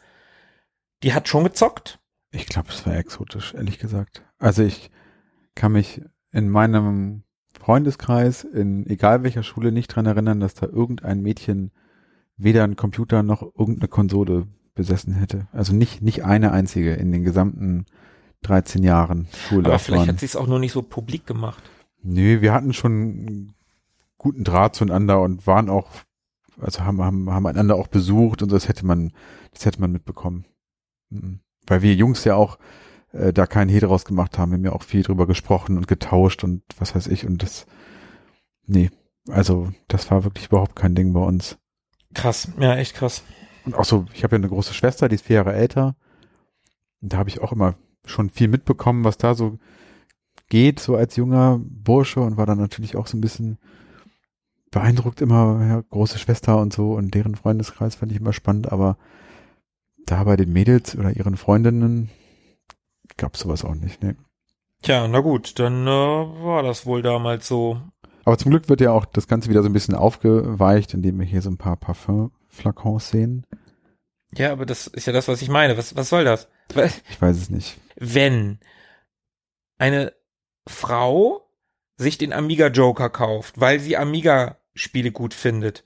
die 1.03 1.12
hat 1.12 1.29
schon 1.29 1.45
gezockt. 1.45 1.99
Ich 2.31 2.47
glaube, 2.47 2.69
es 2.71 2.87
war 2.87 2.97
exotisch, 2.97 3.55
ehrlich 3.55 3.79
gesagt. 3.79 4.23
Also 4.39 4.62
ich 4.62 4.91
kann 5.55 5.73
mich 5.73 6.03
in 6.31 6.49
meinem 6.49 7.23
Freundeskreis, 7.59 8.45
in 8.45 8.87
egal 8.87 9.23
welcher 9.23 9.43
Schule, 9.43 9.73
nicht 9.73 9.89
dran 9.89 10.07
erinnern, 10.07 10.41
dass 10.41 10.55
da 10.55 10.66
irgendein 10.66 11.21
Mädchen 11.23 11.73
weder 12.37 12.64
einen 12.64 12.77
Computer 12.77 13.23
noch 13.23 13.43
irgendeine 13.43 13.89
Konsole 13.89 14.47
besessen 14.75 15.14
hätte. 15.14 15.49
Also 15.53 15.75
nicht, 15.75 16.03
nicht 16.03 16.25
eine 16.25 16.53
einzige 16.53 16.95
in 16.95 17.11
den 17.11 17.25
gesamten 17.25 17.87
13 18.43 18.85
Jahren 18.85 19.21
Aber 19.21 19.27
vielleicht 19.27 19.49
Schullaufbahn. 19.49 20.09
hat 20.09 20.21
sie 20.21 20.27
es 20.27 20.37
auch 20.37 20.47
nur 20.47 20.61
nicht 20.61 20.73
so 20.73 20.83
publik 20.83 21.27
gemacht. 21.27 21.62
Nee, 22.03 22.41
wir 22.41 22.53
hatten 22.53 22.73
schon 22.73 23.55
guten 24.19 24.45
Draht 24.45 24.75
zueinander 24.75 25.21
und 25.21 25.47
waren 25.47 25.71
auch, 25.71 25.91
also 26.61 26.83
haben, 26.85 27.03
haben, 27.03 27.31
haben 27.31 27.47
einander 27.47 27.77
auch 27.77 27.87
besucht 27.87 28.43
und 28.43 28.51
so, 28.51 28.57
das 28.57 28.69
hätte 28.69 28.85
man, 28.85 29.12
das 29.53 29.64
hätte 29.64 29.81
man 29.81 29.93
mitbekommen. 29.93 30.45
Mhm. 31.11 31.41
Weil 31.66 31.83
wir 31.83 31.95
Jungs 31.95 32.25
ja 32.25 32.35
auch 32.35 32.59
äh, 33.12 33.33
da 33.33 33.47
keinen 33.47 33.69
Hehl 33.69 33.81
draus 33.81 34.05
gemacht 34.05 34.39
haben, 34.39 34.51
wir 34.51 34.57
haben 34.57 34.64
ja 34.64 34.73
auch 34.73 34.83
viel 34.83 35.03
drüber 35.03 35.27
gesprochen 35.27 35.77
und 35.77 35.89
getauscht 35.89 36.45
und 36.45 36.62
was 36.79 36.95
weiß 36.95 37.07
ich 37.07 37.27
und 37.27 37.43
das, 37.43 37.66
nee, 38.66 38.91
also 39.29 39.73
das 39.87 40.11
war 40.11 40.25
wirklich 40.25 40.47
überhaupt 40.47 40.77
kein 40.77 40.95
Ding 40.95 41.12
bei 41.12 41.21
uns. 41.21 41.59
Krass, 42.14 42.49
ja, 42.59 42.77
echt 42.77 42.95
krass. 42.95 43.23
Und 43.64 43.75
auch 43.75 43.85
so, 43.85 44.07
ich 44.14 44.25
habe 44.25 44.37
ja 44.37 44.39
eine 44.39 44.49
große 44.49 44.75
Schwester, 44.75 45.09
die 45.09 45.16
ist 45.16 45.27
vier 45.27 45.37
Jahre 45.37 45.53
älter. 45.53 45.95
Und 47.01 47.12
da 47.12 47.19
habe 47.19 47.29
ich 47.29 47.41
auch 47.41 47.53
immer 47.53 47.75
schon 48.07 48.31
viel 48.31 48.49
mitbekommen, 48.49 49.05
was 49.05 49.19
da 49.19 49.35
so 49.35 49.59
geht, 50.49 50.81
so 50.81 50.97
als 50.97 51.16
junger 51.16 51.61
Bursche 51.62 52.21
und 52.21 52.37
war 52.37 52.47
dann 52.47 52.59
natürlich 52.59 52.97
auch 52.97 53.07
so 53.07 53.16
ein 53.16 53.21
bisschen 53.21 53.59
beeindruckt 54.71 55.21
immer, 55.21 55.64
ja, 55.66 55.81
große 55.81 56.19
Schwester 56.19 56.59
und 56.59 56.73
so 56.73 56.93
und 56.93 57.14
deren 57.14 57.35
Freundeskreis 57.35 57.95
fand 57.95 58.12
ich 58.12 58.19
immer 58.19 58.33
spannend, 58.33 58.71
aber 58.73 58.97
da 60.07 60.25
bei 60.25 60.37
den 60.37 60.53
Mädels 60.53 60.97
oder 60.97 61.12
ihren 61.12 61.37
Freundinnen 61.37 62.11
gab 63.16 63.35
es 63.35 63.41
sowas 63.41 63.64
auch 63.64 63.75
nicht, 63.75 64.03
ne. 64.03 64.16
Tja, 64.83 65.09
na 65.09 65.21
gut, 65.21 65.59
dann 65.59 65.87
äh, 65.87 65.91
war 65.91 66.62
das 66.62 66.87
wohl 66.87 67.03
damals 67.03 67.49
so. 67.49 67.81
Aber 68.25 68.39
zum 68.39 68.51
Glück 68.51 68.69
wird 68.69 68.81
ja 68.81 68.93
auch 68.93 69.07
das 69.07 69.27
Ganze 69.27 69.49
wieder 69.49 69.62
so 69.62 69.69
ein 69.69 69.73
bisschen 69.73 69.95
aufgeweicht, 69.95 70.95
indem 70.95 71.19
wir 71.19 71.27
hier 71.27 71.43
so 71.43 71.51
ein 71.51 71.57
paar 71.57 71.77
Parfum-Flakons 71.77 73.09
sehen. 73.09 73.45
Ja, 74.37 74.53
aber 74.53 74.66
das 74.66 74.87
ist 74.87 75.07
ja 75.07 75.12
das, 75.12 75.27
was 75.27 75.43
ich 75.43 75.49
meine. 75.49 75.77
Was, 75.77 75.97
was 75.97 76.11
soll 76.11 76.25
das? 76.25 76.49
Ich 77.11 77.21
weiß 77.21 77.37
es 77.37 77.51
nicht. 77.51 77.79
Wenn 77.97 78.61
eine 79.79 80.12
Frau 80.69 81.47
sich 81.99 82.16
den 82.16 82.32
Amiga 82.32 82.68
Joker 82.68 83.11
kauft, 83.11 83.61
weil 83.61 83.80
sie 83.80 83.96
Amiga-Spiele 83.96 85.11
gut 85.12 85.34
findet, 85.34 85.84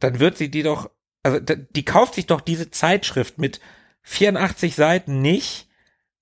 dann 0.00 0.18
wird 0.18 0.36
sie 0.36 0.50
die 0.50 0.62
doch, 0.62 0.90
also 1.22 1.38
die 1.38 1.84
kauft 1.84 2.14
sich 2.14 2.26
doch 2.26 2.40
diese 2.40 2.70
Zeitschrift 2.70 3.38
mit 3.38 3.60
84 4.02 4.74
Seiten 4.74 5.20
nicht, 5.20 5.68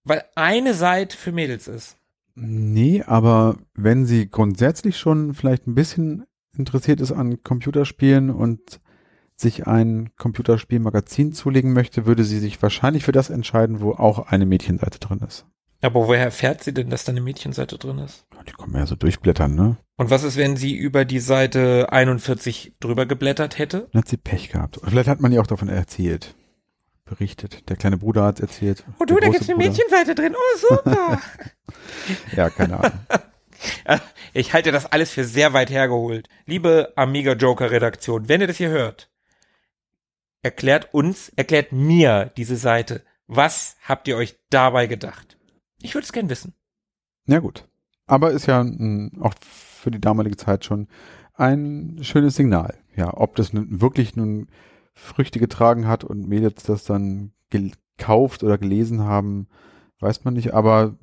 weil 0.02 0.24
eine 0.34 0.74
Seite 0.74 1.16
für 1.16 1.32
Mädels 1.32 1.68
ist. 1.68 1.96
Nee, 2.34 3.02
aber 3.06 3.56
wenn 3.74 4.04
sie 4.04 4.28
grundsätzlich 4.28 4.98
schon 4.98 5.34
vielleicht 5.34 5.66
ein 5.66 5.74
bisschen 5.74 6.24
interessiert 6.56 7.00
ist 7.00 7.12
an 7.12 7.42
Computerspielen 7.42 8.30
und 8.30 8.80
sich 9.36 9.66
ein 9.66 10.10
Computerspielmagazin 10.16 11.32
zulegen 11.32 11.72
möchte, 11.72 12.06
würde 12.06 12.24
sie 12.24 12.38
sich 12.38 12.60
wahrscheinlich 12.62 13.04
für 13.04 13.12
das 13.12 13.30
entscheiden, 13.30 13.80
wo 13.80 13.92
auch 13.92 14.26
eine 14.26 14.46
Mädchenseite 14.46 14.98
drin 14.98 15.20
ist. 15.26 15.46
Aber 15.84 16.08
woher 16.08 16.24
erfährt 16.24 16.64
sie 16.64 16.72
denn, 16.72 16.88
dass 16.88 17.04
da 17.04 17.12
eine 17.12 17.20
Mädchenseite 17.20 17.76
drin 17.76 17.98
ist? 17.98 18.24
Die 18.48 18.52
kommen 18.52 18.74
ja 18.74 18.86
so 18.86 18.96
durchblättern, 18.96 19.54
ne? 19.54 19.76
Und 19.96 20.08
was 20.08 20.22
ist, 20.22 20.38
wenn 20.38 20.56
sie 20.56 20.74
über 20.74 21.04
die 21.04 21.20
Seite 21.20 21.92
41 21.92 22.72
drüber 22.80 23.04
geblättert 23.04 23.58
hätte? 23.58 23.88
Dann 23.92 24.00
hat 24.00 24.08
sie 24.08 24.16
Pech 24.16 24.48
gehabt. 24.48 24.78
Oder 24.78 24.90
vielleicht 24.90 25.08
hat 25.10 25.20
man 25.20 25.30
ihr 25.30 25.42
auch 25.42 25.46
davon 25.46 25.68
erzählt. 25.68 26.34
Berichtet. 27.04 27.68
Der 27.68 27.76
kleine 27.76 27.98
Bruder 27.98 28.24
hat 28.24 28.40
erzählt. 28.40 28.82
Oh 28.98 29.04
du, 29.04 29.16
da 29.16 29.26
große 29.26 29.32
gibt's 29.32 29.48
eine 29.50 29.56
Bruder. 29.58 29.68
Mädchenseite 29.68 30.14
drin. 30.14 30.34
Oh, 30.34 30.58
super. 30.58 31.20
Ja, 32.34 32.48
keine 32.50 32.80
Ahnung. 32.80 32.98
Ich 34.34 34.52
halte 34.52 34.72
das 34.72 34.84
alles 34.86 35.10
für 35.10 35.24
sehr 35.24 35.52
weit 35.52 35.70
hergeholt. 35.70 36.28
Liebe 36.44 36.92
Amiga 36.96 37.32
Joker 37.32 37.70
Redaktion, 37.70 38.28
wenn 38.28 38.40
ihr 38.40 38.46
das 38.46 38.56
hier 38.56 38.68
hört, 38.68 39.10
erklärt 40.42 40.92
uns, 40.92 41.30
erklärt 41.36 41.72
mir 41.72 42.30
diese 42.36 42.56
Seite. 42.56 43.04
Was 43.26 43.76
habt 43.82 44.08
ihr 44.08 44.16
euch 44.16 44.36
dabei 44.50 44.86
gedacht? 44.86 45.38
Ich 45.84 45.94
würde 45.94 46.04
es 46.04 46.12
gern 46.12 46.28
wissen. 46.30 46.54
Ja 47.26 47.38
gut. 47.40 47.68
Aber 48.06 48.32
ist 48.32 48.46
ja 48.46 48.60
ein, 48.60 49.12
auch 49.20 49.34
für 49.40 49.90
die 49.90 50.00
damalige 50.00 50.36
Zeit 50.36 50.64
schon 50.64 50.88
ein 51.34 51.98
schönes 52.02 52.36
Signal. 52.36 52.74
Ja, 52.96 53.12
ob 53.16 53.36
das 53.36 53.52
nun 53.52 53.80
wirklich 53.80 54.16
nun 54.16 54.48
Früchte 54.94 55.38
getragen 55.38 55.86
hat 55.86 56.04
und 56.04 56.28
Mädels 56.28 56.62
das 56.64 56.84
dann 56.84 57.32
gekauft 57.50 58.42
oder 58.42 58.58
gelesen 58.58 59.02
haben, 59.02 59.48
weiß 60.00 60.24
man 60.24 60.34
nicht. 60.34 60.54
Aber 60.54 60.96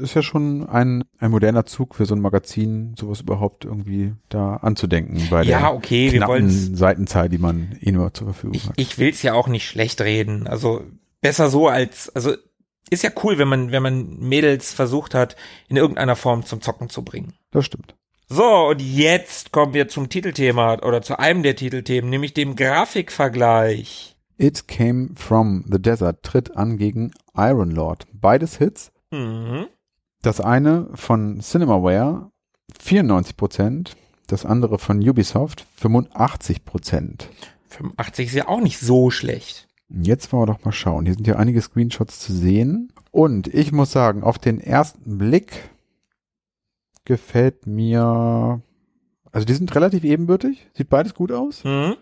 ist 0.00 0.14
ja 0.14 0.22
schon 0.22 0.66
ein, 0.68 1.04
ein 1.18 1.30
moderner 1.30 1.64
Zug 1.64 1.94
für 1.94 2.06
so 2.06 2.14
ein 2.14 2.20
Magazin, 2.20 2.94
sowas 2.98 3.20
überhaupt 3.20 3.64
irgendwie 3.64 4.14
da 4.28 4.56
anzudenken 4.56 5.22
bei 5.30 5.42
Ja, 5.42 5.60
der 5.60 5.74
okay, 5.74 6.10
knappen 6.10 6.76
Seitenzahl, 6.76 7.28
die 7.28 7.38
man 7.38 7.76
eh 7.80 7.92
nur 7.92 8.12
zur 8.14 8.28
Verfügung 8.28 8.54
Ich, 8.54 8.66
hat. 8.68 8.74
ich 8.76 8.98
will's 8.98 9.22
ja 9.22 9.34
auch 9.34 9.48
nicht 9.48 9.66
schlecht 9.66 10.00
reden. 10.00 10.46
Also 10.46 10.82
besser 11.20 11.48
so 11.50 11.68
als, 11.68 12.10
also 12.14 12.34
ist 12.90 13.02
ja 13.02 13.10
cool, 13.22 13.38
wenn 13.38 13.48
man, 13.48 13.72
wenn 13.72 13.82
man 13.82 14.18
Mädels 14.18 14.72
versucht 14.72 15.14
hat, 15.14 15.36
in 15.68 15.76
irgendeiner 15.76 16.16
Form 16.16 16.44
zum 16.44 16.60
Zocken 16.60 16.88
zu 16.88 17.02
bringen. 17.02 17.34
Das 17.50 17.64
stimmt. 17.64 17.94
So, 18.28 18.68
und 18.68 18.82
jetzt 18.82 19.52
kommen 19.52 19.72
wir 19.72 19.88
zum 19.88 20.10
Titelthema 20.10 20.74
oder 20.82 21.00
zu 21.00 21.18
einem 21.18 21.42
der 21.42 21.56
Titelthemen, 21.56 22.10
nämlich 22.10 22.34
dem 22.34 22.56
Grafikvergleich. 22.56 24.16
It 24.36 24.68
Came 24.68 25.10
From 25.16 25.64
the 25.70 25.80
Desert 25.80 26.22
tritt 26.22 26.56
an 26.56 26.76
gegen 26.76 27.12
Iron 27.34 27.70
Lord. 27.70 28.06
Beides 28.12 28.58
Hits. 28.58 28.92
Mhm. 29.10 29.66
Das 30.22 30.40
eine 30.40 30.88
von 30.94 31.40
Cinemaware 31.40 32.30
94%, 32.78 33.92
das 34.26 34.44
andere 34.44 34.78
von 34.78 34.98
Ubisoft 35.00 35.66
85%. 35.80 37.24
85 37.68 38.26
ist 38.26 38.34
ja 38.34 38.48
auch 38.48 38.60
nicht 38.60 38.78
so 38.78 39.10
schlecht. 39.10 39.67
Jetzt 39.88 40.32
wollen 40.32 40.42
wir 40.42 40.54
doch 40.54 40.64
mal 40.64 40.72
schauen. 40.72 41.06
Hier 41.06 41.14
sind 41.14 41.26
ja 41.26 41.36
einige 41.36 41.62
Screenshots 41.62 42.20
zu 42.20 42.32
sehen. 42.32 42.92
Und 43.10 43.46
ich 43.48 43.72
muss 43.72 43.90
sagen, 43.90 44.22
auf 44.22 44.38
den 44.38 44.60
ersten 44.60 45.18
Blick 45.18 45.70
gefällt 47.04 47.66
mir, 47.66 48.60
also 49.32 49.46
die 49.46 49.54
sind 49.54 49.74
relativ 49.74 50.04
ebenbürtig, 50.04 50.68
sieht 50.74 50.90
beides 50.90 51.14
gut 51.14 51.32
aus. 51.32 51.64
Mhm. 51.64 51.96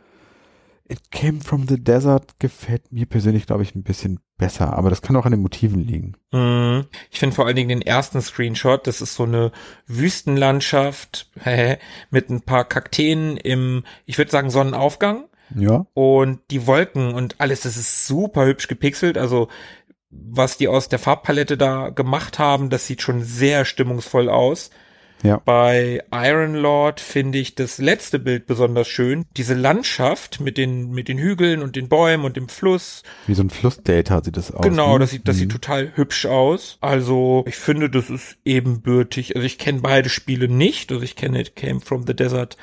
It 0.88 1.10
Came 1.10 1.40
From 1.40 1.66
the 1.66 1.82
Desert 1.82 2.38
gefällt 2.38 2.92
mir 2.92 3.06
persönlich, 3.06 3.46
glaube 3.46 3.62
ich, 3.62 3.74
ein 3.74 3.82
bisschen 3.82 4.20
besser, 4.36 4.72
aber 4.74 4.90
das 4.90 5.02
kann 5.02 5.16
auch 5.16 5.24
an 5.24 5.32
den 5.32 5.42
Motiven 5.42 5.80
liegen. 5.80 6.14
Mhm. 6.32 6.86
Ich 7.10 7.18
finde 7.18 7.34
vor 7.34 7.46
allen 7.46 7.56
Dingen 7.56 7.68
den 7.68 7.82
ersten 7.82 8.20
Screenshot, 8.20 8.86
das 8.86 9.00
ist 9.00 9.14
so 9.14 9.24
eine 9.24 9.50
Wüstenlandschaft 9.86 11.30
mit 12.10 12.30
ein 12.30 12.42
paar 12.42 12.64
Kakteen 12.64 13.36
im, 13.36 13.84
ich 14.04 14.18
würde 14.18 14.30
sagen, 14.30 14.50
Sonnenaufgang. 14.50 15.24
Ja, 15.54 15.86
und 15.94 16.40
die 16.50 16.66
Wolken 16.66 17.14
und 17.14 17.36
alles, 17.38 17.60
das 17.60 17.76
ist 17.76 18.06
super 18.06 18.46
hübsch 18.46 18.66
gepixelt. 18.68 19.16
Also 19.18 19.48
was 20.10 20.56
die 20.56 20.68
aus 20.68 20.88
der 20.88 20.98
Farbpalette 20.98 21.56
da 21.56 21.90
gemacht 21.90 22.38
haben, 22.38 22.70
das 22.70 22.86
sieht 22.86 23.02
schon 23.02 23.22
sehr 23.22 23.64
stimmungsvoll 23.64 24.28
aus. 24.30 24.70
ja. 25.22 25.40
Bei 25.44 26.02
Iron 26.12 26.54
Lord 26.54 27.00
finde 27.00 27.38
ich 27.38 27.54
das 27.54 27.78
letzte 27.78 28.18
Bild 28.18 28.46
besonders 28.46 28.88
schön. 28.88 29.24
Diese 29.36 29.54
Landschaft 29.54 30.40
mit 30.40 30.56
den, 30.58 30.90
mit 30.90 31.08
den 31.08 31.18
Hügeln 31.18 31.60
und 31.62 31.76
den 31.76 31.88
Bäumen 31.88 32.24
und 32.24 32.36
dem 32.36 32.48
Fluss. 32.48 33.02
Wie 33.26 33.34
so 33.34 33.42
ein 33.42 33.50
Flussdelta 33.50 34.22
sieht 34.24 34.36
das 34.36 34.52
aus. 34.52 34.62
Genau, 34.62 34.94
ne? 34.94 35.00
das 35.00 35.10
sieht, 35.10 35.26
das 35.28 35.36
Mhm. 35.36 35.40
sieht 35.40 35.52
total 35.52 35.92
hübsch 35.96 36.26
aus. 36.26 36.78
Also, 36.80 37.44
ich 37.46 37.56
finde, 37.56 37.90
das 37.90 38.08
ist 38.08 38.36
ebenbürtig. 38.44 39.36
Also, 39.36 39.44
ich 39.46 39.58
kenne 39.58 39.80
beide 39.80 40.08
Spiele 40.08 40.48
nicht. 40.48 40.92
Also, 40.92 41.02
ich 41.04 41.16
kenne 41.16 41.40
It 41.40 41.56
Came 41.56 41.80
from 41.80 42.04
the 42.06 42.14
Desert 42.14 42.56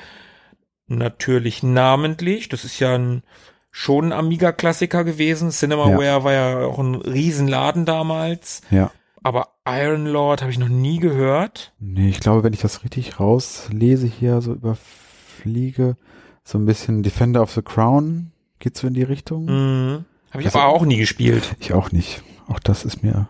natürlich 0.86 1.62
namentlich. 1.62 2.48
Das 2.48 2.64
ist 2.64 2.78
ja 2.80 2.94
ein, 2.94 3.22
schon 3.70 4.06
ein 4.06 4.12
Amiga-Klassiker 4.12 5.04
gewesen. 5.04 5.50
Cinemaware 5.50 6.24
war 6.24 6.32
ja 6.32 6.58
auch 6.66 6.78
ein 6.78 6.94
Riesenladen 6.94 7.84
damals. 7.84 8.62
Ja. 8.70 8.90
Aber 9.22 9.48
Iron 9.66 10.06
Lord 10.06 10.42
habe 10.42 10.52
ich 10.52 10.58
noch 10.58 10.68
nie 10.68 10.98
gehört. 10.98 11.72
Nee, 11.78 12.10
ich 12.10 12.20
glaube, 12.20 12.42
wenn 12.44 12.52
ich 12.52 12.60
das 12.60 12.84
richtig 12.84 13.18
rauslese 13.18 14.06
hier, 14.06 14.40
so 14.42 14.52
überfliege, 14.52 15.96
so 16.44 16.58
ein 16.58 16.66
bisschen 16.66 17.02
Defender 17.02 17.40
of 17.42 17.52
the 17.52 17.62
Crown, 17.62 18.32
geht 18.58 18.76
so 18.76 18.86
in 18.86 18.94
die 18.94 19.02
Richtung? 19.02 19.46
Mhm. 19.46 20.04
Habe 20.30 20.42
ich 20.42 20.46
Also- 20.48 20.58
aber 20.58 20.68
auch 20.72 20.84
nie 20.84 20.98
gespielt. 20.98 21.56
Ich 21.60 21.72
auch 21.72 21.90
nicht. 21.92 22.22
Auch 22.48 22.58
das 22.58 22.84
ist 22.84 23.02
mir 23.02 23.28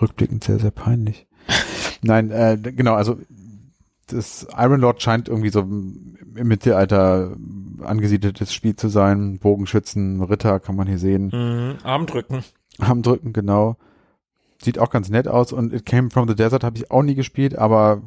rückblickend 0.00 0.44
sehr, 0.44 0.58
sehr 0.58 0.70
peinlich. 0.70 1.26
Nein, 2.02 2.30
äh, 2.30 2.56
genau, 2.58 2.94
also 2.94 3.18
das 4.12 4.46
Iron 4.56 4.80
Lord 4.80 5.02
scheint 5.02 5.28
irgendwie 5.28 5.50
so 5.50 5.60
im 5.60 6.16
Mittelalter 6.34 7.36
angesiedeltes 7.82 8.52
Spiel 8.52 8.76
zu 8.76 8.88
sein. 8.88 9.38
Bogenschützen, 9.38 10.22
Ritter 10.22 10.60
kann 10.60 10.76
man 10.76 10.86
hier 10.86 10.98
sehen. 10.98 11.30
Mhm. 11.32 11.84
Armdrücken. 11.84 12.44
Arm 12.78 13.02
drücken, 13.02 13.32
genau. 13.32 13.76
Sieht 14.62 14.78
auch 14.78 14.90
ganz 14.90 15.08
nett 15.08 15.28
aus 15.28 15.52
und 15.52 15.72
It 15.72 15.86
Came 15.86 16.10
From 16.10 16.28
the 16.28 16.34
Desert 16.34 16.64
habe 16.64 16.76
ich 16.76 16.90
auch 16.90 17.02
nie 17.02 17.14
gespielt, 17.14 17.58
aber 17.58 18.02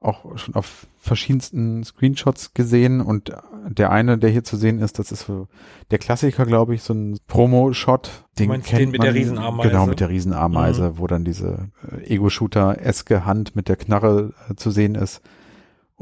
auch 0.00 0.36
schon 0.36 0.54
auf 0.54 0.86
verschiedensten 0.98 1.84
Screenshots 1.84 2.54
gesehen 2.54 3.00
und 3.00 3.32
der 3.68 3.90
eine, 3.90 4.18
der 4.18 4.30
hier 4.30 4.44
zu 4.44 4.56
sehen 4.56 4.80
ist, 4.80 4.98
das 4.98 5.12
ist 5.12 5.26
so 5.26 5.46
der 5.90 5.98
Klassiker, 5.98 6.44
glaube 6.44 6.74
ich, 6.74 6.82
so 6.82 6.92
ein 6.92 7.18
Promo-Shot. 7.28 8.24
Den 8.38 8.48
meinst 8.48 8.68
kennt 8.68 8.80
den 8.80 8.90
mit 8.90 8.98
man, 8.98 9.06
der 9.06 9.14
Riesenameise? 9.14 9.68
Genau, 9.68 9.86
mit 9.86 10.00
der 10.00 10.08
Riesenameise, 10.08 10.98
wo 10.98 11.06
dann 11.06 11.24
diese 11.24 11.70
äh, 11.88 12.14
Ego-Shooter-eske 12.14 13.24
Hand 13.24 13.54
mit 13.54 13.68
der 13.68 13.76
Knarre 13.76 14.32
äh, 14.50 14.54
zu 14.56 14.70
sehen 14.70 14.94
ist. 14.96 15.22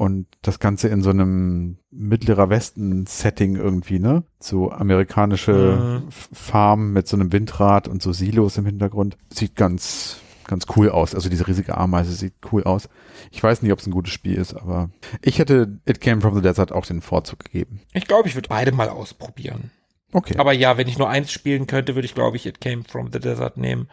Und 0.00 0.28
das 0.40 0.60
Ganze 0.60 0.88
in 0.88 1.02
so 1.02 1.10
einem 1.10 1.76
mittlerer 1.90 2.48
Westen-Setting 2.48 3.56
irgendwie, 3.56 3.98
ne? 3.98 4.22
So 4.38 4.70
amerikanische 4.72 6.00
Mhm. 6.02 6.08
Farm 6.10 6.94
mit 6.94 7.06
so 7.06 7.18
einem 7.18 7.32
Windrad 7.34 7.86
und 7.86 8.00
so 8.00 8.14
Silos 8.14 8.56
im 8.56 8.64
Hintergrund. 8.64 9.18
Sieht 9.30 9.56
ganz, 9.56 10.16
ganz 10.46 10.64
cool 10.74 10.88
aus. 10.88 11.14
Also 11.14 11.28
diese 11.28 11.46
riesige 11.46 11.76
Ameise 11.76 12.12
sieht 12.14 12.32
cool 12.50 12.64
aus. 12.64 12.88
Ich 13.30 13.42
weiß 13.42 13.60
nicht, 13.60 13.72
ob 13.72 13.78
es 13.78 13.86
ein 13.86 13.90
gutes 13.90 14.14
Spiel 14.14 14.36
ist, 14.36 14.54
aber 14.54 14.88
ich 15.20 15.38
hätte 15.38 15.78
It 15.84 16.00
Came 16.00 16.22
From 16.22 16.34
the 16.34 16.40
Desert 16.40 16.72
auch 16.72 16.86
den 16.86 17.02
Vorzug 17.02 17.40
gegeben. 17.44 17.80
Ich 17.92 18.06
glaube, 18.06 18.26
ich 18.26 18.34
würde 18.34 18.48
beide 18.48 18.72
mal 18.72 18.88
ausprobieren. 18.88 19.70
Okay. 20.14 20.38
Aber 20.38 20.54
ja, 20.54 20.78
wenn 20.78 20.88
ich 20.88 20.96
nur 20.96 21.10
eins 21.10 21.30
spielen 21.30 21.66
könnte, 21.66 21.94
würde 21.94 22.06
ich, 22.06 22.14
glaube 22.14 22.38
ich, 22.38 22.46
It 22.46 22.62
Came 22.62 22.84
From 22.84 23.12
the 23.12 23.20
Desert 23.20 23.58
nehmen. 23.58 23.88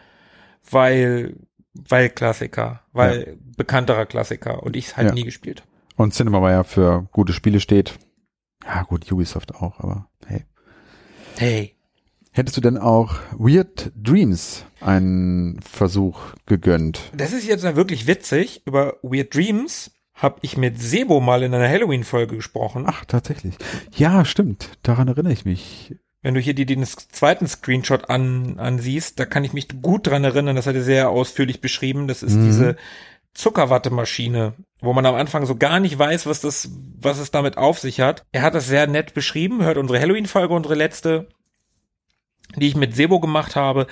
Weil, 0.72 1.36
weil 1.74 2.10
Klassiker, 2.10 2.82
weil 2.94 3.38
bekannterer 3.58 4.06
Klassiker 4.06 4.64
und 4.64 4.78
ich 4.78 4.88
es 4.88 4.96
halt 4.96 5.10
Ja. 5.10 5.14
nie 5.14 5.24
gespielt 5.24 5.60
habe. 5.60 5.72
Und 5.98 6.14
Cinema 6.14 6.42
war 6.42 6.52
ja 6.52 6.64
für 6.64 7.08
gute 7.12 7.34
Spiele 7.34 7.60
steht. 7.60 7.98
Ja, 8.66 8.84
gut, 8.84 9.12
Ubisoft 9.12 9.56
auch, 9.56 9.80
aber 9.80 10.08
hey. 10.26 10.46
Hey. 11.38 11.74
Hättest 12.32 12.56
du 12.56 12.62
denn 12.62 12.78
auch 12.78 13.16
Weird 13.38 13.92
Dreams 13.96 14.66
einen 14.80 15.60
Versuch 15.62 16.20
gegönnt? 16.46 17.12
Das 17.16 17.34
ist 17.34 17.48
jetzt 17.48 17.64
mal 17.64 17.76
wirklich 17.76 18.06
witzig. 18.06 18.62
Über 18.66 18.98
Weird 19.02 19.34
Dreams 19.36 19.92
habe 20.14 20.38
ich 20.44 20.56
mit 20.56 20.80
Sebo 20.80 21.20
mal 21.20 21.42
in 21.44 21.54
einer 21.54 21.68
Halloween-Folge 21.68 22.36
gesprochen. 22.36 22.86
Ach, 22.88 23.06
tatsächlich. 23.06 23.56
Ja, 23.96 24.24
stimmt. 24.24 24.78
Daran 24.84 25.08
erinnere 25.08 25.34
ich 25.34 25.46
mich. 25.46 25.96
Wenn 26.22 26.34
du 26.36 26.40
hier 26.40 26.54
die, 26.54 26.66
den 26.66 26.84
zweiten 26.84 27.48
Screenshot 27.48 28.10
an, 28.10 28.60
ansiehst, 28.60 29.20
da 29.20 29.26
kann 29.26 29.44
ich 29.44 29.54
mich 29.54 29.68
gut 29.82 30.06
dran 30.08 30.24
erinnern, 30.24 30.56
das 30.56 30.68
hat 30.68 30.76
er 30.76 30.84
sehr 30.84 31.10
ausführlich 31.10 31.62
beschrieben. 31.62 32.08
Das 32.08 32.22
ist 32.22 32.34
Mhm. 32.36 32.46
diese 32.46 32.76
Zuckerwattemaschine, 33.34 34.54
wo 34.82 34.94
man 34.94 35.06
am 35.06 35.16
Anfang 35.16 35.46
so 35.46 35.56
gar 35.56 35.80
nicht 35.80 35.98
weiß, 35.98 36.26
was 36.26 36.42
das, 36.42 36.70
was 37.00 37.20
es 37.20 37.32
damit 37.32 37.58
auf 37.58 37.80
sich 37.80 38.00
hat. 38.00 38.24
Er 38.32 38.42
hat 38.44 38.54
das 38.56 38.68
sehr 38.68 38.88
nett 38.88 39.14
beschrieben, 39.14 39.64
hört 39.64 39.78
unsere 39.78 40.00
Halloween-Folge, 40.00 40.54
unsere 40.54 40.76
letzte, 40.76 41.28
die 42.56 42.68
ich 42.68 42.76
mit 42.76 42.96
Sebo 42.96 43.20
gemacht 43.20 43.56
habe. 43.56 43.88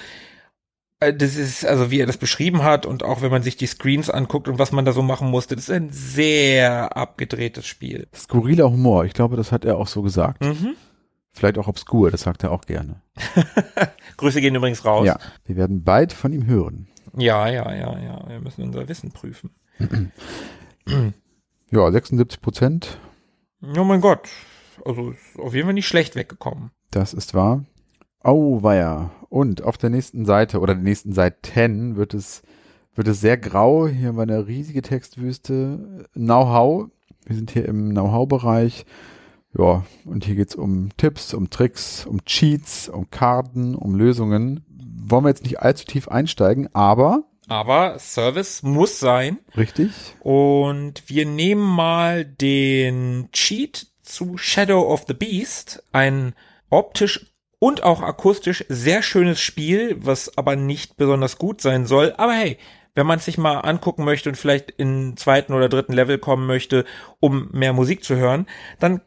Äh, 0.99 1.13
Das 1.13 1.36
ist, 1.36 1.65
also 1.65 1.91
wie 1.91 1.99
er 1.99 2.05
das 2.05 2.17
beschrieben 2.17 2.63
hat 2.63 2.86
und 2.86 3.03
auch 3.03 3.21
wenn 3.21 3.31
man 3.31 3.43
sich 3.43 3.57
die 3.57 3.67
Screens 3.67 4.09
anguckt 4.09 4.47
und 4.47 4.59
was 4.59 4.71
man 4.71 4.86
da 4.86 4.91
so 4.93 5.01
machen 5.01 5.29
musste, 5.29 5.55
das 5.55 5.65
ist 5.65 5.75
ein 5.75 5.89
sehr 5.91 6.95
abgedrehtes 6.95 7.65
Spiel. 7.65 8.07
Skurriler 8.15 8.69
Humor. 8.71 9.05
Ich 9.05 9.13
glaube, 9.13 9.38
das 9.38 9.51
hat 9.51 9.65
er 9.65 9.77
auch 9.77 9.88
so 9.88 10.01
gesagt. 10.03 10.43
Mhm. 10.43 10.75
Vielleicht 11.33 11.57
auch 11.57 11.67
obskur. 11.67 12.11
Das 12.11 12.21
sagt 12.21 12.43
er 12.43 12.51
auch 12.51 12.61
gerne. 12.61 13.01
Grüße 14.17 14.39
gehen 14.39 14.55
übrigens 14.55 14.86
raus. 14.86 15.05
Ja. 15.05 15.17
Wir 15.45 15.57
werden 15.57 15.83
bald 15.83 16.13
von 16.13 16.31
ihm 16.31 16.45
hören. 16.45 16.88
Ja, 17.17 17.47
ja, 17.49 17.73
ja, 17.73 17.99
ja. 17.99 18.29
Wir 18.29 18.39
müssen 18.39 18.63
unser 18.63 18.88
Wissen 18.88 19.11
prüfen. 19.11 19.49
Ja, 21.71 21.91
76 21.91 22.41
Prozent. 22.41 22.99
Oh 23.75 23.83
mein 23.83 23.99
Gott. 23.99 24.29
Also 24.86 25.11
ist 25.11 25.39
auf 25.39 25.53
jeden 25.53 25.65
Fall 25.65 25.73
nicht 25.73 25.88
schlecht 25.88 26.15
weggekommen. 26.15 26.69
Das 26.91 27.13
ist 27.13 27.33
wahr. 27.33 27.65
Auweia. 28.21 29.11
Und 29.29 29.63
auf 29.63 29.77
der 29.77 29.89
nächsten 29.89 30.25
Seite 30.25 30.59
oder 30.59 30.75
der 30.75 30.83
nächsten 30.83 31.13
Seiten 31.13 31.95
wird 31.95 32.13
es, 32.13 32.43
wird 32.93 33.07
es 33.07 33.19
sehr 33.19 33.38
grau. 33.38 33.88
Hier 33.88 34.09
haben 34.09 34.15
wir 34.15 34.21
eine 34.21 34.47
riesige 34.47 34.83
Textwüste. 34.83 36.07
Know-how. 36.13 36.88
Wir 37.25 37.36
sind 37.36 37.51
hier 37.51 37.65
im 37.65 37.89
Know-how-Bereich. 37.89 38.86
Ja, 39.57 39.83
und 40.05 40.25
hier 40.25 40.36
geht's 40.36 40.55
um 40.55 40.89
Tipps, 40.97 41.33
um 41.33 41.49
Tricks, 41.49 42.05
um 42.05 42.23
Cheats, 42.25 42.89
um 42.89 43.09
Karten, 43.09 43.75
um 43.75 43.95
Lösungen. 43.95 44.63
Wollen 45.07 45.23
wir 45.23 45.29
jetzt 45.29 45.43
nicht 45.43 45.61
allzu 45.61 45.86
tief 45.86 46.07
einsteigen, 46.09 46.69
aber 46.73 47.23
Aber 47.48 48.00
Service 48.00 48.64
muss 48.64 49.00
sein. 49.00 49.39
richtig. 49.56 49.91
Und 50.22 51.04
wir 51.08 51.26
nehmen 51.26 51.62
mal 51.62 52.26
den 52.26 53.30
Cheat 53.32 53.88
zu 54.02 54.38
Shadow 54.38 54.91
of 54.91 55.06
the 55.08 55.14
Beast. 55.14 55.84
Ein 55.91 56.34
optisch 56.70 57.28
und 57.60 57.84
auch 57.84 58.02
akustisch 58.02 58.66
sehr 58.70 59.02
schönes 59.02 59.39
Spiel, 59.39 59.98
was 60.00 60.38
aber 60.38 60.56
nicht 60.56 60.98
besonders 60.98 61.38
gut 61.38 61.62
sein 61.62 61.86
soll. 61.86 62.14
Aber 62.18 62.34
hey, 62.34 62.58
wenn 62.96 63.08
man 63.08 63.20
es 63.20 63.26
sich 63.26 63.38
mal 63.38 63.60
angucken 63.60 64.06
möchte 64.06 64.30
und 64.30 64.36
vielleicht 64.36 64.72
in 64.72 65.18
zweiten 65.18 65.54
oder 65.54 65.70
dritten 65.70 65.93
Level 65.93 66.18
kommen 66.18 66.48
möchte, 66.48 66.86
um 67.20 67.50
mehr 67.52 67.74
Musik 67.74 68.04
zu 68.04 68.16
hören, 68.16 68.48
dann 68.80 69.02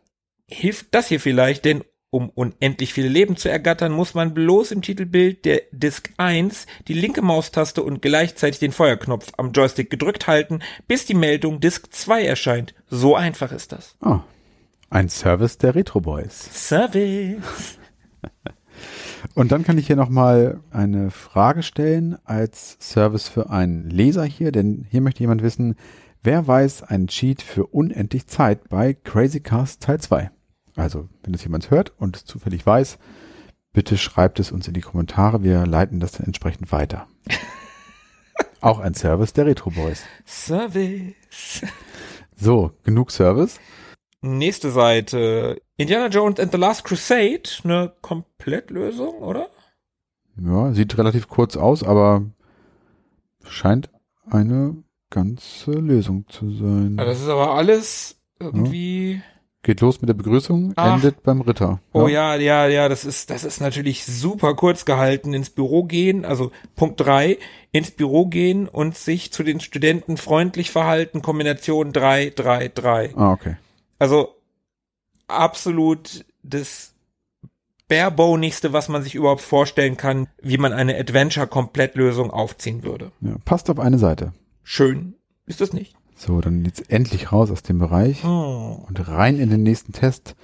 hilft 0.47 0.95
das 0.95 1.09
hier 1.09 1.20
vielleicht, 1.20 1.64
denn 1.64 1.84
um 2.11 2.30
unendlich 2.30 2.94
viele 2.94 3.09
Leben 3.09 3.36
zu 3.36 3.50
ergattern, 3.50 3.92
muss 3.92 4.14
man 4.14 4.32
bloß 4.32 4.70
im 4.72 4.82
Titelbild 4.82 5.44
der 5.44 5.62
Disk 5.72 6.11
1 6.16 6.66
die 6.88 6.94
linke 6.94 7.22
Maustaste 7.22 7.82
und 7.82 8.00
gleichzeitig 8.00 8.59
den 8.59 8.72
Feuerknopf 8.72 9.32
am 9.36 9.52
Joystick 9.52 9.90
gedrückt 9.90 10.26
halten, 10.26 10.61
bis 10.86 11.04
die 11.04 11.14
Meldung 11.14 11.61
Disk 11.61 11.92
2 11.92 12.24
erscheint. 12.24 12.74
So 12.88 13.14
einfach 13.14 13.52
ist 13.52 13.72
das. 13.72 13.96
Ah, 14.00 14.20
ein 14.90 15.11
Service 15.11 15.59
der 15.59 15.74
Retro 15.74 16.00
Boys. 16.00 16.48
Service. 16.68 17.78
Und 19.34 19.52
dann 19.52 19.64
kann 19.64 19.78
ich 19.78 19.86
hier 19.86 19.96
nochmal 19.96 20.61
eine 20.70 21.11
Frage 21.11 21.62
stellen 21.62 22.16
als 22.24 22.78
Service 22.80 23.28
für 23.28 23.50
einen 23.50 23.90
Leser 23.90 24.24
hier, 24.24 24.52
denn 24.52 24.86
hier 24.88 25.00
möchte 25.00 25.20
jemand 25.20 25.42
wissen, 25.42 25.74
wer 26.22 26.46
weiß 26.46 26.84
einen 26.84 27.09
Cheat 27.09 27.42
für 27.42 27.66
unendlich 27.66 28.28
Zeit 28.28 28.68
bei 28.68 28.94
Crazy 28.94 29.40
Cast 29.40 29.82
Teil 29.82 30.00
2? 30.00 30.30
Also, 30.78 31.08
wenn 31.24 31.32
das 31.32 31.42
jemand 31.42 31.72
hört 31.72 31.92
und 31.98 32.16
zufällig 32.16 32.64
weiß, 32.64 32.98
bitte 33.72 33.98
schreibt 33.98 34.38
es 34.38 34.52
uns 34.52 34.68
in 34.68 34.74
die 34.74 34.80
Kommentare. 34.80 35.42
Wir 35.42 35.66
leiten 35.66 35.98
das 35.98 36.12
dann 36.12 36.26
entsprechend 36.26 36.70
weiter. 36.70 37.08
Auch 38.60 38.78
ein 38.78 38.94
Service 38.94 39.32
der 39.32 39.46
Retro 39.46 39.70
Boys. 39.70 40.04
Service. 40.24 41.66
So, 42.36 42.70
genug 42.84 43.10
Service. 43.10 43.58
Nächste 44.20 44.70
Seite. 44.70 45.60
Indiana 45.76 46.06
Jones 46.06 46.38
and 46.38 46.52
the 46.52 46.58
Last 46.58 46.84
Crusade. 46.84 47.42
Eine 47.64 47.92
Komplettlösung, 48.00 49.18
oder? 49.18 49.48
Ja, 50.40 50.72
sieht 50.72 50.96
relativ 50.96 51.26
kurz 51.26 51.56
aus, 51.56 51.82
aber 51.82 52.22
scheint 53.44 53.90
eine 54.30 54.76
ganze 55.10 55.72
Lösung 55.72 56.28
zu 56.28 56.52
sein. 56.52 56.96
Ja, 56.98 57.04
das 57.04 57.20
ist 57.20 57.28
aber 57.28 57.54
alles 57.54 58.20
irgendwie. 58.38 59.22
Geht 59.62 59.80
los 59.80 60.00
mit 60.00 60.09
der 60.09 60.14
Begrüßung, 60.14 60.72
Ach. 60.76 60.94
endet 60.94 61.24
beim 61.24 61.40
Ritter. 61.40 61.80
Oh 61.92 62.06
ja, 62.06 62.36
ja, 62.36 62.68
ja, 62.68 62.88
das 62.88 63.04
ist, 63.04 63.28
das 63.28 63.42
ist 63.42 63.61
natürlich 63.61 64.04
super 64.04 64.54
kurz 64.54 64.84
gehalten. 64.84 65.34
Ins 65.34 65.50
Büro 65.50 65.82
gehen, 65.82 66.24
also 66.24 66.52
Punkt 66.76 67.00
drei, 67.00 67.38
ins 67.72 67.90
Büro 67.90 68.26
gehen 68.26 68.68
und 68.68 68.96
sich 68.96 69.32
zu 69.32 69.42
den 69.42 69.59
Studenten 69.59 70.16
freundlich 70.16 70.70
verhalten, 70.70 71.22
Kombination 71.22 71.92
drei, 71.92 72.32
drei, 72.34 72.68
drei. 72.68 73.12
Ah, 73.16 73.32
okay. 73.32 73.56
Also 73.98 74.36
absolut 75.26 76.24
das 76.44 76.94
barebonigste, 77.88 78.72
was 78.72 78.88
man 78.88 79.02
sich 79.02 79.16
überhaupt 79.16 79.40
vorstellen 79.40 79.96
kann, 79.96 80.28
wie 80.40 80.59
man 80.59 80.72
eine 80.72 80.96
Adventure-Komplettlösung 80.96 82.30
aufziehen 82.30 82.84
würde. 82.84 83.11
Ja, 83.20 83.36
passt 83.44 83.68
auf 83.70 83.80
eine 83.80 83.98
Seite. 83.98 84.32
Schön 84.62 85.14
ist 85.46 85.61
das 85.61 85.72
nicht. 85.72 85.96
So, 86.18 86.40
dann 86.40 86.64
jetzt 86.64 86.90
endlich 86.90 87.30
raus 87.32 87.50
aus 87.50 87.62
dem 87.62 87.78
Bereich 87.78 88.24
Oh. 88.24 88.84
und 88.88 89.08
rein 89.08 89.38
in 89.38 89.50
den 89.50 89.62
nächsten 89.62 89.92
Test. 89.92 90.34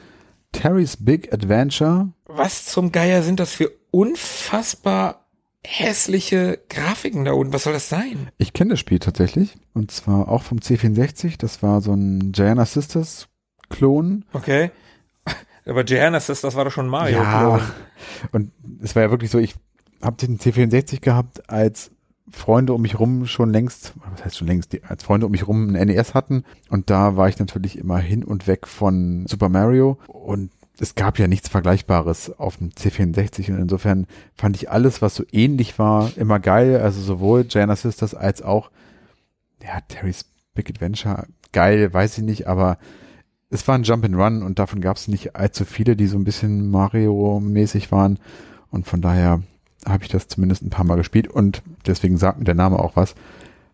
Terry's 0.53 0.97
Big 0.99 1.33
Adventure. 1.33 2.11
Was 2.27 2.67
zum 2.67 2.93
Geier 2.93 3.23
sind 3.25 3.41
das 3.41 3.53
für 3.53 3.73
unfassbar 3.91 5.27
hässliche 5.67 6.61
Grafiken 6.69 7.25
da 7.25 7.33
unten? 7.33 7.53
Was 7.53 7.65
soll 7.65 7.73
das 7.73 7.89
sein? 7.89 8.29
Ich 8.39 8.53
kenne 8.53 8.71
das 8.71 8.81
Spiel 8.81 9.01
tatsächlich. 9.01 9.57
Und 9.73 9.91
zwar 9.91 10.29
auch 10.29 10.43
vom 10.45 10.59
C64. 10.59 11.39
Das 11.39 11.63
war 11.63 11.81
so 11.81 11.93
ein 11.93 12.31
Gianna 12.33 12.67
Sisters 12.67 13.27
Klon. 13.69 14.25
Okay. 14.33 14.71
Aber 15.67 15.83
Giannis, 15.83 16.27
das 16.27 16.45
war 16.45 16.65
doch 16.65 16.71
schon 16.71 16.87
Mario. 16.87 17.21
Ja. 17.23 17.61
Und 18.31 18.53
es 18.81 18.95
war 18.95 19.03
ja 19.03 19.11
wirklich 19.11 19.31
so, 19.31 19.39
ich 19.39 19.55
habe 20.03 20.17
den 20.25 20.39
C64 20.39 21.01
gehabt, 21.01 21.49
als 21.51 21.91
Freunde 22.31 22.73
um 22.73 22.83
mich 22.83 22.99
rum 22.99 23.27
schon 23.27 23.51
längst, 23.51 23.93
was 24.13 24.25
heißt 24.25 24.39
schon 24.39 24.49
längst, 24.49 24.73
die, 24.73 24.83
als 24.83 25.05
Freunde 25.05 25.27
um 25.27 25.33
mich 25.33 25.47
rum 25.47 25.75
ein 25.75 25.87
NES 25.87 26.15
hatten. 26.15 26.45
Und 26.71 26.91
da 26.91 27.17
war 27.17 27.29
ich 27.29 27.39
natürlich 27.39 27.79
immer 27.79 27.99
hin 27.99 28.25
und 28.25 28.47
weg 28.47 28.67
von 28.67 29.27
Super 29.27 29.49
Mario. 29.49 29.99
Und 30.09 30.51
es 30.79 30.95
gab 30.95 31.19
ja 31.19 31.29
nichts 31.29 31.49
Vergleichbares 31.49 32.39
auf 32.39 32.57
dem 32.57 32.71
C64. 32.71 33.53
Und 33.53 33.61
insofern 33.61 34.07
fand 34.35 34.57
ich 34.57 34.71
alles, 34.71 35.03
was 35.03 35.15
so 35.15 35.25
ähnlich 35.33 35.79
war, 35.79 36.11
immer 36.17 36.41
geil. 36.41 36.81
Also 36.81 37.01
sowohl 37.01 37.45
Gianna 37.45 37.77
Sisters 37.77 38.15
als 38.15 38.43
auch, 38.43 38.71
ja, 39.63 39.81
Terry's 39.89 40.25
Big 40.55 40.71
Adventure. 40.71 41.27
Geil, 41.53 41.93
weiß 41.93 42.19
ich 42.19 42.25
nicht, 42.25 42.49
aber 42.49 42.79
es 43.51 43.69
war 43.69 43.77
ein 43.77 43.85
Jump 43.85 44.05
and 44.05 44.17
Run 44.17 44.43
und 44.43 44.59
davon 44.59 44.81
gab 44.81 44.97
es 44.97 45.07
nicht 45.09 45.37
allzu 45.37 45.65
viele, 45.65 45.95
die 45.95 46.07
so 46.07 46.17
ein 46.19 46.25
bisschen 46.25 46.71
Mario-mäßig 46.71 47.93
waren. 47.93 48.19
Und 48.71 48.87
von 48.87 49.01
daher 49.01 49.43
habe 49.87 50.05
ich 50.05 50.11
das 50.11 50.29
zumindest 50.29 50.63
ein 50.63 50.71
paar 50.71 50.85
Mal 50.85 50.97
gespielt 50.97 51.29
und 51.29 51.63
deswegen 51.87 52.17
sagt 52.17 52.39
mir 52.39 52.45
der 52.45 52.55
Name 52.55 52.79
auch 52.79 52.97
was. 52.97 53.15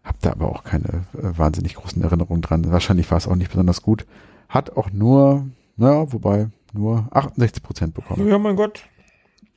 Hab 0.05 0.19
da 0.21 0.33
aber 0.33 0.49
auch 0.49 0.65
keine 0.65 1.05
äh, 1.15 1.39
wahnsinnig 1.39 1.75
großen 1.75 2.03
Erinnerungen 2.03 2.43
dran. 2.43 2.71
Wahrscheinlich 2.73 3.11
war 3.11 3.19
es 3.19 3.29
auch 3.29 3.37
nicht 3.37 3.51
besonders 3.51 3.83
gut. 3.83 4.07
Hat 4.49 4.77
auch 4.77 4.91
nur, 4.91 5.47
naja, 5.77 6.13
wobei 6.13 6.49
nur 6.73 7.07
68 7.11 7.63
Prozent 7.63 7.95
bekommen. 7.95 8.27
Ja, 8.29 8.39
mein 8.39 8.57
Gott. 8.57 8.85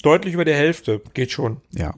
Deutlich 0.02 0.34
über 0.34 0.46
der 0.46 0.58
Hälfte. 0.58 1.02
Geht 1.14 1.32
schon. 1.32 1.62
Ja. 1.72 1.94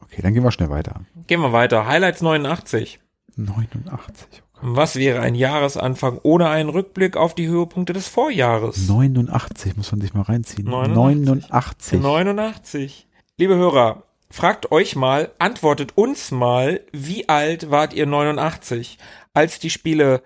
Okay, 0.00 0.20
dann 0.22 0.34
gehen 0.34 0.44
wir 0.44 0.50
schnell 0.50 0.70
weiter. 0.70 1.00
Gehen 1.26 1.40
wir 1.40 1.52
weiter. 1.52 1.86
Highlights 1.86 2.20
89. 2.20 3.00
89. 3.36 4.42
Was 4.62 4.96
wäre 4.96 5.20
ein 5.20 5.34
Jahresanfang 5.34 6.18
ohne 6.22 6.48
einen 6.48 6.70
Rückblick 6.70 7.16
auf 7.16 7.34
die 7.34 7.46
Höhepunkte 7.46 7.92
des 7.92 8.08
Vorjahres? 8.08 8.88
89 8.88 9.76
muss 9.76 9.92
man 9.92 10.00
sich 10.00 10.14
mal 10.14 10.22
reinziehen. 10.22 10.68
89. 10.68 12.00
89. 12.00 12.00
89. 12.00 13.05
Liebe 13.38 13.54
Hörer, 13.56 14.04
fragt 14.30 14.72
euch 14.72 14.96
mal, 14.96 15.30
antwortet 15.38 15.92
uns 15.98 16.30
mal, 16.30 16.80
wie 16.92 17.28
alt 17.28 17.70
wart 17.70 17.92
ihr 17.92 18.06
89, 18.06 18.96
als 19.34 19.58
die 19.58 19.68
Spiele 19.68 20.22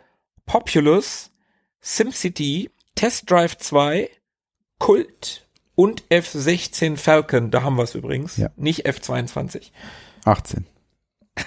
Populous, 0.47 1.33
SimCity, 1.81 2.71
Test 2.95 3.29
Drive 3.29 3.59
2, 3.59 4.09
Kult 4.79 5.45
und 5.75 6.05
F-16 6.09 6.97
Falcon, 6.97 7.51
da 7.51 7.65
haben 7.65 7.75
wir 7.77 7.83
es 7.83 7.97
übrigens, 7.97 8.37
Ja. 8.37 8.51
nicht 8.55 8.87
F-22. 8.87 9.73
18. 10.25 10.67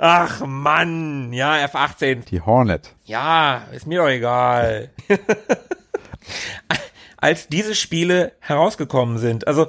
Ach 0.00 0.44
Mann, 0.46 1.32
ja, 1.32 1.58
F-18, 1.58 2.24
Die 2.24 2.40
Hornet. 2.40 2.94
Ja, 3.04 3.68
ist 3.72 3.86
mir 3.86 4.00
doch 4.00 4.08
egal. 4.08 4.90
Als 7.24 7.48
diese 7.48 7.74
Spiele 7.74 8.32
herausgekommen 8.40 9.16
sind. 9.16 9.46
Also, 9.46 9.68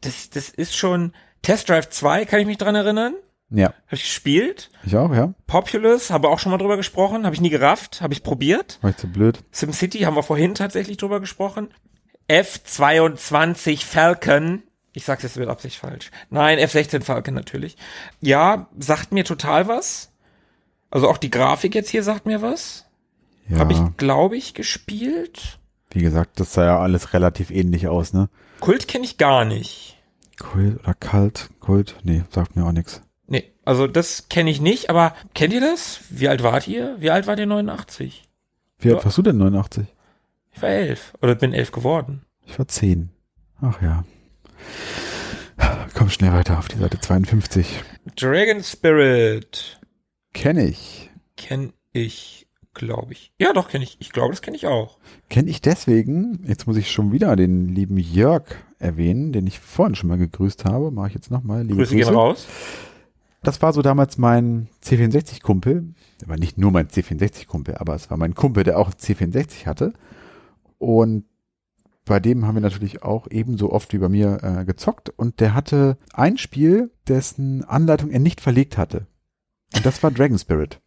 das, 0.00 0.30
das 0.30 0.48
ist 0.48 0.74
schon 0.74 1.12
Test 1.42 1.68
Drive 1.68 1.90
2, 1.90 2.24
kann 2.24 2.40
ich 2.40 2.46
mich 2.46 2.56
dran 2.56 2.74
erinnern? 2.74 3.14
Ja, 3.50 3.66
Habe 3.66 3.96
ich 3.96 4.02
gespielt. 4.04 4.70
ich 4.84 4.96
auch, 4.96 5.12
ja. 5.14 5.34
Populous, 5.46 6.10
habe 6.10 6.30
auch 6.30 6.38
schon 6.38 6.50
mal 6.50 6.56
drüber 6.56 6.78
gesprochen. 6.78 7.26
Habe 7.26 7.34
ich 7.34 7.42
nie 7.42 7.50
gerafft, 7.50 8.00
habe 8.00 8.14
ich 8.14 8.22
probiert. 8.22 8.78
War 8.80 8.90
ich 8.90 8.96
zu 8.96 9.06
blöd. 9.06 9.38
SimCity 9.52 9.98
haben 10.00 10.16
wir 10.16 10.22
vorhin 10.22 10.54
tatsächlich 10.54 10.96
drüber 10.96 11.20
gesprochen. 11.20 11.68
F22 12.30 13.84
Falcon. 13.84 14.62
Ich 14.94 15.04
sag's 15.04 15.22
jetzt 15.22 15.36
mit 15.36 15.48
Absicht 15.48 15.76
falsch. 15.76 16.10
Nein, 16.30 16.58
F16 16.58 17.02
Falcon 17.02 17.34
natürlich. 17.34 17.76
Ja, 18.20 18.68
sagt 18.78 19.12
mir 19.12 19.24
total 19.24 19.68
was. 19.68 20.10
Also 20.90 21.08
auch 21.08 21.18
die 21.18 21.30
Grafik 21.30 21.74
jetzt 21.74 21.90
hier 21.90 22.02
sagt 22.02 22.24
mir 22.24 22.40
was. 22.40 22.86
Ja, 23.48 23.58
Habe 23.58 23.72
ich, 23.74 23.80
glaube 23.96 24.36
ich, 24.36 24.54
gespielt. 24.54 25.58
Wie 25.90 26.02
gesagt, 26.02 26.40
das 26.40 26.52
sah 26.52 26.64
ja 26.64 26.78
alles 26.78 27.12
relativ 27.12 27.50
ähnlich 27.50 27.88
aus, 27.88 28.12
ne? 28.12 28.28
Kult 28.60 28.88
kenne 28.88 29.04
ich 29.04 29.18
gar 29.18 29.44
nicht. 29.44 29.96
Kult 30.38 30.80
oder 30.80 30.94
Kalt? 30.94 31.50
Kult? 31.60 31.96
Nee, 32.02 32.24
sagt 32.30 32.56
mir 32.56 32.64
auch 32.64 32.72
nichts. 32.72 33.02
Nee, 33.26 33.52
also 33.64 33.86
das 33.86 34.28
kenne 34.28 34.50
ich 34.50 34.60
nicht, 34.60 34.90
aber 34.90 35.14
kennt 35.34 35.52
ihr 35.52 35.60
das? 35.60 36.00
Wie 36.10 36.28
alt 36.28 36.42
wart 36.42 36.68
ihr? 36.68 36.96
Wie 36.98 37.10
alt 37.10 37.26
wart 37.26 37.38
ihr 37.38 37.46
89? 37.46 38.24
Wie 38.78 38.92
alt 38.92 39.04
warst 39.04 39.18
du 39.18 39.22
denn 39.22 39.38
89? 39.38 39.86
Ich 40.52 40.62
war 40.62 40.70
elf. 40.70 41.12
Oder 41.20 41.34
bin 41.34 41.52
elf 41.52 41.72
geworden. 41.72 42.22
Ich 42.46 42.58
war 42.58 42.66
10. 42.66 43.10
Ach 43.60 43.82
ja. 43.82 44.04
Komm 45.94 46.10
schnell 46.10 46.32
weiter 46.32 46.58
auf 46.58 46.68
die 46.68 46.78
Seite 46.78 47.00
52. 47.00 47.82
Dragon 48.16 48.62
Spirit. 48.62 49.80
Kenne 50.32 50.66
ich. 50.66 51.10
Kenn 51.36 51.72
ich, 51.92 52.46
glaube 52.78 53.12
ich. 53.12 53.32
Ja, 53.38 53.52
doch, 53.52 53.68
kenne 53.68 53.84
ich. 53.84 53.96
Ich 54.00 54.10
glaube, 54.10 54.30
das 54.30 54.40
kenne 54.40 54.56
ich 54.56 54.66
auch. 54.66 54.96
Kenne 55.28 55.50
ich 55.50 55.60
deswegen, 55.60 56.42
jetzt 56.46 56.66
muss 56.66 56.76
ich 56.76 56.90
schon 56.90 57.12
wieder 57.12 57.36
den 57.36 57.68
lieben 57.68 57.98
Jörg 57.98 58.44
erwähnen, 58.78 59.32
den 59.32 59.46
ich 59.46 59.58
vorhin 59.60 59.94
schon 59.94 60.08
mal 60.08 60.18
gegrüßt 60.18 60.64
habe. 60.64 60.90
Mache 60.90 61.08
ich 61.08 61.14
jetzt 61.14 61.30
nochmal. 61.30 61.66
Grüße 61.66 61.76
Grüße. 61.76 61.96
gehen 61.96 62.14
raus. 62.14 62.46
Das 63.42 63.62
war 63.62 63.72
so 63.72 63.82
damals 63.82 64.18
mein 64.18 64.68
C64-Kumpel. 64.82 65.94
Der 66.20 66.28
war 66.28 66.38
nicht 66.38 66.58
nur 66.58 66.70
mein 66.70 66.88
C64-Kumpel, 66.88 67.76
aber 67.76 67.94
es 67.94 68.10
war 68.10 68.16
mein 68.16 68.34
Kumpel, 68.34 68.64
der 68.64 68.78
auch 68.78 68.90
C64 68.90 69.66
hatte. 69.66 69.92
Und 70.78 71.24
bei 72.04 72.20
dem 72.20 72.46
haben 72.46 72.54
wir 72.54 72.62
natürlich 72.62 73.02
auch 73.02 73.28
ebenso 73.30 73.70
oft 73.70 73.92
wie 73.92 73.98
bei 73.98 74.08
mir 74.08 74.38
äh, 74.42 74.64
gezockt. 74.64 75.10
Und 75.10 75.40
der 75.40 75.54
hatte 75.54 75.98
ein 76.12 76.38
Spiel, 76.38 76.90
dessen 77.06 77.64
Anleitung 77.64 78.10
er 78.10 78.18
nicht 78.18 78.40
verlegt 78.40 78.76
hatte. 78.76 79.06
Und 79.74 79.84
das 79.84 80.02
war 80.02 80.10
Dragon 80.10 80.38
Spirit. 80.38 80.80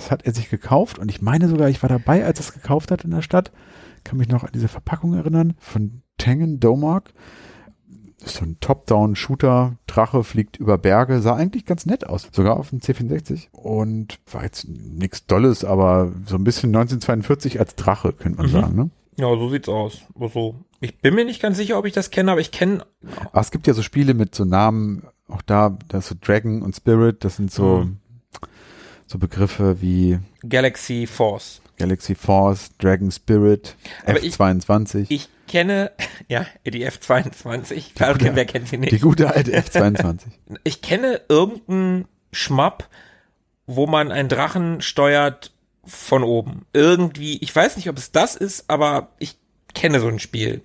Das 0.00 0.10
hat 0.10 0.24
er 0.24 0.32
sich 0.32 0.48
gekauft 0.48 0.98
und 0.98 1.10
ich 1.10 1.20
meine 1.20 1.46
sogar, 1.46 1.68
ich 1.68 1.82
war 1.82 1.90
dabei, 1.90 2.24
als 2.24 2.38
er 2.40 2.46
es 2.46 2.52
gekauft 2.54 2.90
hat 2.90 3.04
in 3.04 3.10
der 3.10 3.20
Stadt. 3.20 3.52
Kann 4.02 4.16
mich 4.16 4.28
noch 4.28 4.44
an 4.44 4.50
diese 4.54 4.68
Verpackung 4.68 5.12
erinnern 5.12 5.52
von 5.58 6.00
Tengen 6.16 6.58
Domark. 6.58 7.12
Ist 8.24 8.36
so 8.36 8.44
ein 8.46 8.56
Top-Down-Shooter. 8.60 9.76
Drache 9.86 10.24
fliegt 10.24 10.56
über 10.56 10.78
Berge. 10.78 11.20
Sah 11.20 11.34
eigentlich 11.36 11.66
ganz 11.66 11.84
nett 11.84 12.06
aus. 12.06 12.28
Sogar 12.32 12.56
auf 12.58 12.70
dem 12.70 12.78
C64. 12.80 13.48
Und 13.52 14.18
war 14.32 14.42
jetzt 14.42 14.66
nichts 14.68 15.26
Dolles, 15.26 15.64
aber 15.66 16.12
so 16.26 16.36
ein 16.36 16.44
bisschen 16.44 16.70
1942 16.70 17.58
als 17.60 17.74
Drache, 17.76 18.14
könnte 18.14 18.38
man 18.38 18.46
Mhm. 18.46 18.50
sagen. 18.52 18.76
Ne? 18.76 18.90
Ja, 19.16 19.26
so 19.36 19.50
sieht's 19.50 19.68
aus. 19.68 20.00
So. 20.32 20.54
Ich 20.80 20.98
bin 21.02 21.14
mir 21.14 21.26
nicht 21.26 21.42
ganz 21.42 21.58
sicher, 21.58 21.78
ob 21.78 21.84
ich 21.84 21.92
das 21.92 22.10
kenne, 22.10 22.32
aber 22.32 22.40
ich 22.40 22.52
kenne. 22.52 22.86
Aber 23.32 23.40
es 23.42 23.50
gibt 23.50 23.66
ja 23.66 23.74
so 23.74 23.82
Spiele 23.82 24.14
mit 24.14 24.34
so 24.34 24.46
Namen, 24.46 25.02
auch 25.28 25.42
da, 25.42 25.76
das 25.88 26.08
so 26.08 26.14
Dragon 26.18 26.62
und 26.62 26.74
Spirit, 26.74 27.22
das 27.22 27.36
sind 27.36 27.50
so, 27.52 27.84
Mhm. 27.84 27.96
So 29.10 29.18
Begriffe 29.18 29.82
wie 29.82 30.20
Galaxy 30.48 31.06
Force. 31.08 31.60
Galaxy 31.78 32.14
Force, 32.14 32.70
Dragon 32.78 33.10
Spirit, 33.10 33.74
Aber 34.06 34.22
ich- 34.22 34.34
F22. 34.36 35.06
Ich 35.08 35.28
kenne, 35.48 35.90
ja, 36.28 36.46
die 36.64 36.86
F22. 36.86 37.96
Falcon, 37.96 38.36
wer 38.36 38.44
kennt 38.44 38.68
sie 38.68 38.76
die 38.78 38.92
nicht? 38.92 39.02
gute 39.02 39.34
alte 39.34 39.50
F22. 39.58 40.20
Ich 40.62 40.80
kenne 40.80 41.20
irgendeinen 41.28 42.06
Schmapp, 42.32 42.88
wo 43.66 43.86
man 43.88 44.12
einen 44.12 44.28
Drachen 44.28 44.80
steuert 44.80 45.52
von 45.84 46.22
oben. 46.22 46.66
Irgendwie, 46.72 47.38
ich 47.38 47.54
weiß 47.56 47.76
nicht, 47.78 47.88
ob 47.88 47.98
es 47.98 48.12
das 48.12 48.36
ist, 48.36 48.70
aber 48.70 49.08
ich 49.18 49.36
kenne 49.74 49.98
so 49.98 50.06
ein 50.06 50.20
Spiel. 50.20 50.62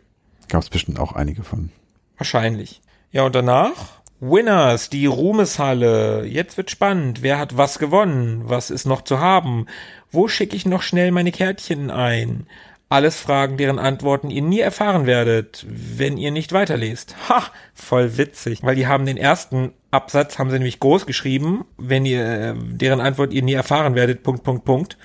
Gab 0.49 0.61
es 0.61 0.69
bestimmt 0.69 0.99
auch 0.99 1.13
einige 1.13 1.43
von. 1.43 1.71
Wahrscheinlich. 2.17 2.81
Ja, 3.11 3.23
und 3.23 3.33
danach? 3.33 3.94
Winners, 4.19 4.89
die 4.89 5.05
Ruhmeshalle. 5.05 6.25
Jetzt 6.25 6.57
wird 6.57 6.71
spannend. 6.71 7.21
Wer 7.21 7.37
hat 7.37 7.57
was 7.57 7.79
gewonnen? 7.79 8.43
Was 8.45 8.69
ist 8.69 8.85
noch 8.85 9.01
zu 9.01 9.19
haben? 9.19 9.65
Wo 10.11 10.27
schicke 10.27 10.55
ich 10.55 10.65
noch 10.65 10.81
schnell 10.81 11.11
meine 11.11 11.31
Kärtchen 11.31 11.91
ein? 11.91 12.47
Alles 12.87 13.19
Fragen, 13.19 13.57
deren 13.57 13.79
Antworten 13.79 14.29
ihr 14.29 14.43
nie 14.43 14.59
erfahren 14.59 15.05
werdet, 15.05 15.65
wenn 15.67 16.17
ihr 16.17 16.31
nicht 16.31 16.53
weiterlest. 16.53 17.15
Ha, 17.29 17.43
voll 17.73 18.17
witzig, 18.17 18.63
weil 18.63 18.75
die 18.75 18.87
haben 18.87 19.05
den 19.05 19.17
ersten 19.17 19.73
Absatz, 19.91 20.37
haben 20.37 20.49
sie 20.49 20.57
nämlich 20.57 20.79
groß 20.79 21.05
geschrieben, 21.05 21.65
wenn 21.77 22.05
ihr, 22.05 22.23
äh, 22.23 22.53
deren 22.55 23.01
Antwort 23.01 23.33
ihr 23.33 23.41
nie 23.41 23.53
erfahren 23.53 23.95
werdet, 23.95 24.23
Punkt, 24.23 24.43
Punkt, 24.43 24.65
Punkt. 24.65 24.97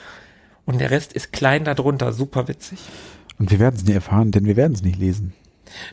Und 0.66 0.80
der 0.80 0.90
Rest 0.90 1.14
ist 1.14 1.32
klein 1.32 1.64
darunter, 1.64 2.12
super 2.12 2.46
witzig. 2.48 2.78
Und 3.38 3.50
wir 3.50 3.58
werden 3.58 3.76
es 3.76 3.84
nie 3.84 3.94
erfahren, 3.94 4.30
denn 4.30 4.44
wir 4.44 4.56
werden 4.56 4.74
es 4.74 4.82
nicht 4.82 4.98
lesen. 4.98 5.32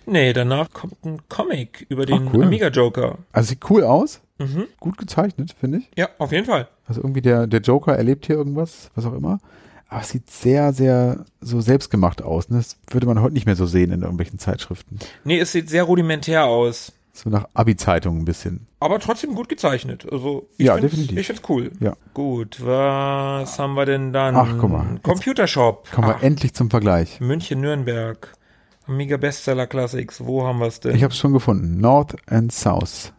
Nee, 0.05 0.33
danach 0.33 0.71
kommt 0.71 1.03
ein 1.05 1.21
Comic 1.29 1.85
über 1.89 2.05
den 2.05 2.27
Ach, 2.29 2.33
cool. 2.33 2.43
Amiga 2.45 2.67
Joker. 2.69 3.17
Also 3.31 3.49
sieht 3.49 3.69
cool 3.69 3.83
aus. 3.83 4.21
Mhm. 4.39 4.65
Gut 4.79 4.97
gezeichnet, 4.97 5.55
finde 5.59 5.79
ich. 5.79 5.89
Ja, 5.97 6.09
auf 6.19 6.31
jeden 6.31 6.45
Fall. 6.45 6.67
Also 6.87 7.01
irgendwie 7.01 7.21
der, 7.21 7.47
der 7.47 7.61
Joker 7.61 7.95
erlebt 7.97 8.25
hier 8.27 8.35
irgendwas, 8.35 8.91
was 8.95 9.05
auch 9.05 9.13
immer. 9.13 9.39
Aber 9.89 10.01
es 10.01 10.09
sieht 10.09 10.29
sehr, 10.29 10.73
sehr 10.73 11.25
so 11.41 11.61
selbstgemacht 11.61 12.21
aus. 12.21 12.49
Ne? 12.49 12.57
Das 12.57 12.77
würde 12.91 13.07
man 13.07 13.21
heute 13.21 13.33
nicht 13.33 13.45
mehr 13.45 13.55
so 13.55 13.65
sehen 13.65 13.91
in 13.91 14.01
irgendwelchen 14.01 14.37
Zeitschriften. 14.37 14.99
Nee, 15.23 15.39
es 15.39 15.53
sieht 15.53 15.69
sehr 15.69 15.83
rudimentär 15.83 16.45
aus. 16.45 16.91
So 17.13 17.31
nach 17.31 17.47
Abi-Zeitung 17.55 18.19
ein 18.19 18.25
bisschen. 18.25 18.67
Aber 18.79 18.99
trotzdem 18.99 19.33
gut 19.33 19.49
gezeichnet. 19.49 20.05
Also, 20.11 20.47
ich 20.57 20.67
Ja, 20.67 20.73
find's- 20.75 20.91
definitiv. 20.91 21.17
Ich 21.17 21.25
find's 21.25 21.41
cool. 21.49 21.71
Ja. 21.79 21.95
Gut, 22.13 22.63
was 22.63 23.57
haben 23.57 23.73
wir 23.73 23.85
denn 23.87 24.13
dann? 24.13 24.35
Ach, 24.35 24.53
guck 24.59 24.69
mal. 24.69 24.85
Computershop. 25.01 25.89
Kommen 25.91 26.09
wir 26.09 26.21
endlich 26.21 26.53
zum 26.53 26.69
Vergleich. 26.69 27.19
München, 27.19 27.59
Nürnberg. 27.61 28.33
Amiga 28.87 29.17
Bestseller 29.17 29.67
Classics. 29.67 30.23
Wo 30.25 30.45
haben 30.45 30.59
wir 30.59 30.67
es 30.67 30.79
denn? 30.79 30.95
Ich 30.95 31.03
habe 31.03 31.11
es 31.11 31.17
schon 31.17 31.33
gefunden. 31.33 31.79
North 31.79 32.15
and 32.31 32.51
South. 32.51 33.13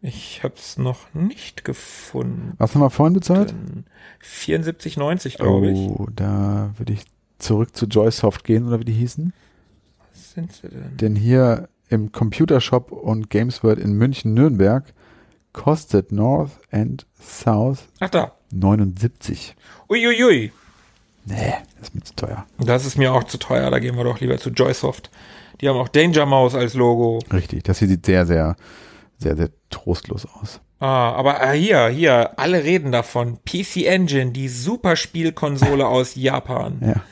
ich 0.00 0.42
hab's 0.42 0.78
noch 0.78 1.12
nicht 1.14 1.64
gefunden. 1.64 2.54
Was 2.58 2.74
haben 2.74 2.80
wir 2.80 2.90
vorhin 2.90 3.14
bezahlt? 3.14 3.54
74,90 4.22 5.36
glaube 5.36 5.70
ich. 5.70 5.78
Oh, 5.78 6.08
da 6.14 6.70
würde 6.78 6.92
ich 6.94 7.04
zurück 7.38 7.76
zu 7.76 7.86
Joysoft 7.86 8.44
gehen 8.44 8.66
oder 8.66 8.80
wie 8.80 8.84
die 8.84 8.92
hießen. 8.92 9.32
Was 10.12 10.32
sind 10.32 10.52
sie 10.52 10.68
denn? 10.68 10.96
Denn 10.96 11.16
hier 11.16 11.68
im 11.88 12.10
Computershop 12.12 12.90
und 12.90 13.30
Gamesworld 13.30 13.78
in 13.78 13.92
München, 13.92 14.34
Nürnberg 14.34 14.92
kostet 15.52 16.12
North 16.12 16.52
and 16.70 17.06
South 17.20 17.88
Ach 18.00 18.10
da. 18.10 18.32
79. 18.52 19.56
Uiuiui. 19.88 20.52
Nee, 21.26 21.54
das 21.78 21.88
ist 21.88 21.94
mir 21.94 22.02
zu 22.02 22.14
teuer. 22.14 22.46
Das 22.58 22.86
ist 22.86 22.96
mir 22.96 23.12
auch 23.12 23.24
zu 23.24 23.38
teuer. 23.38 23.70
Da 23.70 23.78
gehen 23.80 23.96
wir 23.96 24.04
doch 24.04 24.20
lieber 24.20 24.38
zu 24.38 24.50
Joysoft. 24.50 25.10
Die 25.60 25.68
haben 25.68 25.76
auch 25.76 25.88
Danger 25.88 26.24
Mouse 26.24 26.54
als 26.54 26.74
Logo. 26.74 27.18
Richtig, 27.32 27.64
das 27.64 27.80
hier 27.80 27.88
sieht 27.88 28.06
sehr, 28.06 28.26
sehr, 28.26 28.56
sehr, 29.18 29.36
sehr 29.36 29.50
trostlos 29.70 30.26
aus. 30.26 30.60
Ah, 30.78 31.12
aber 31.12 31.42
ah, 31.42 31.52
hier, 31.52 31.88
hier, 31.88 32.38
alle 32.38 32.62
reden 32.62 32.92
davon. 32.92 33.38
PC 33.44 33.86
Engine, 33.86 34.30
die 34.30 34.48
Superspielkonsole 34.48 35.86
aus 35.88 36.14
Japan. 36.14 36.78
Ja. 36.80 37.02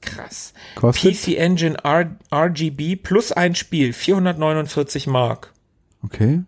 Krass. 0.00 0.54
Kostet? 0.76 1.14
PC 1.14 1.36
Engine 1.36 1.76
R 1.82 2.16
RGB 2.32 2.96
plus 2.96 3.32
ein 3.32 3.54
Spiel, 3.56 3.92
449 3.92 5.08
Mark. 5.08 5.52
Okay. 6.04 6.42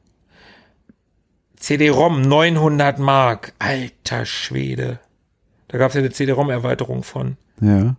CD-ROM 1.57 2.23
900 2.23 2.99
Mark. 3.01 3.53
Alter 3.59 4.25
Schwede. 4.25 5.01
Da 5.71 5.79
gab's 5.79 5.95
ja 5.95 6.01
eine 6.01 6.11
CD-ROM-Erweiterung 6.11 7.05
von. 7.05 7.37
Ja. 7.61 7.95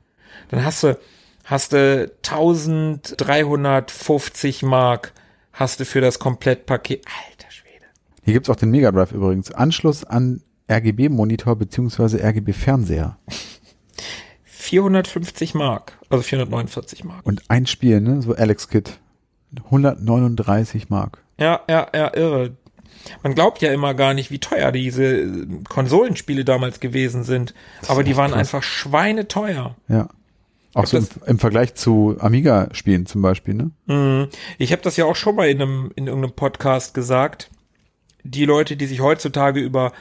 Dann 0.50 0.66
hast 0.66 0.84
du, 0.84 0.98
hast 1.46 1.72
du 1.74 2.12
1350 2.24 4.64
Mark 4.64 5.14
hast 5.54 5.80
du 5.80 5.86
für 5.86 6.02
das 6.02 6.20
Komplettpaket. 6.20 7.06
Alter 7.06 7.50
Schwede. 7.52 7.86
Hier 8.24 8.34
gibt's 8.34 8.50
auch 8.50 8.58
den 8.58 8.72
Mega 8.72 8.92
Drive 8.92 9.14
übrigens. 9.14 9.52
Anschluss 9.52 10.04
an 10.04 10.42
RGB-Monitor 10.70 11.56
beziehungsweise 11.56 12.22
RGB-Fernseher. 12.22 13.18
450 14.44 15.54
Mark. 15.54 15.98
Also 16.10 16.24
449 16.24 17.06
Mark. 17.06 17.26
Und 17.26 17.44
ein 17.50 17.68
Spiel, 17.68 18.02
ne? 18.02 18.22
So 18.22 18.36
Alex 18.36 18.68
Kid. 18.68 19.00
139 19.66 20.90
Mark. 20.90 21.24
Ja, 21.40 21.62
ja, 21.70 21.88
ja, 21.94 22.14
irre. 22.16 22.58
Man 23.24 23.36
glaubt 23.36 23.62
ja 23.62 23.72
immer 23.72 23.94
gar 23.94 24.14
nicht, 24.14 24.32
wie 24.32 24.40
teuer 24.40 24.72
diese 24.72 25.04
äh, 25.04 25.48
Konsolenspiele 25.68 26.46
damals 26.46 26.80
gewesen 26.80 27.24
sind. 27.24 27.54
Aber 27.88 28.04
die 28.04 28.16
waren 28.16 28.32
krass. 28.32 28.40
einfach 28.40 28.64
schweineteuer. 28.64 29.76
Ja. 29.88 30.10
Auch 30.74 30.86
so 30.86 30.98
im, 30.98 31.08
im 31.26 31.40
Vergleich 31.40 31.76
zu 31.76 32.16
Amiga-Spielen 32.20 33.06
zum 33.06 33.22
Beispiel, 33.22 33.54
ne? 33.56 33.72
Mhm. 33.88 34.30
Ich 34.58 34.72
habe 34.72 34.82
das 34.82 34.96
ja 34.96 35.06
auch 35.06 35.18
schon 35.18 35.36
mal 35.36 35.50
in 35.50 35.62
einem 35.62 35.92
in 35.96 36.08
irgendeinem 36.08 36.34
Podcast 36.34 36.94
gesagt. 36.94 37.50
Die 38.24 38.46
Leute, 38.46 38.78
die 38.78 38.86
sich 38.86 39.02
heutzutage 39.02 39.60
über 39.60 39.92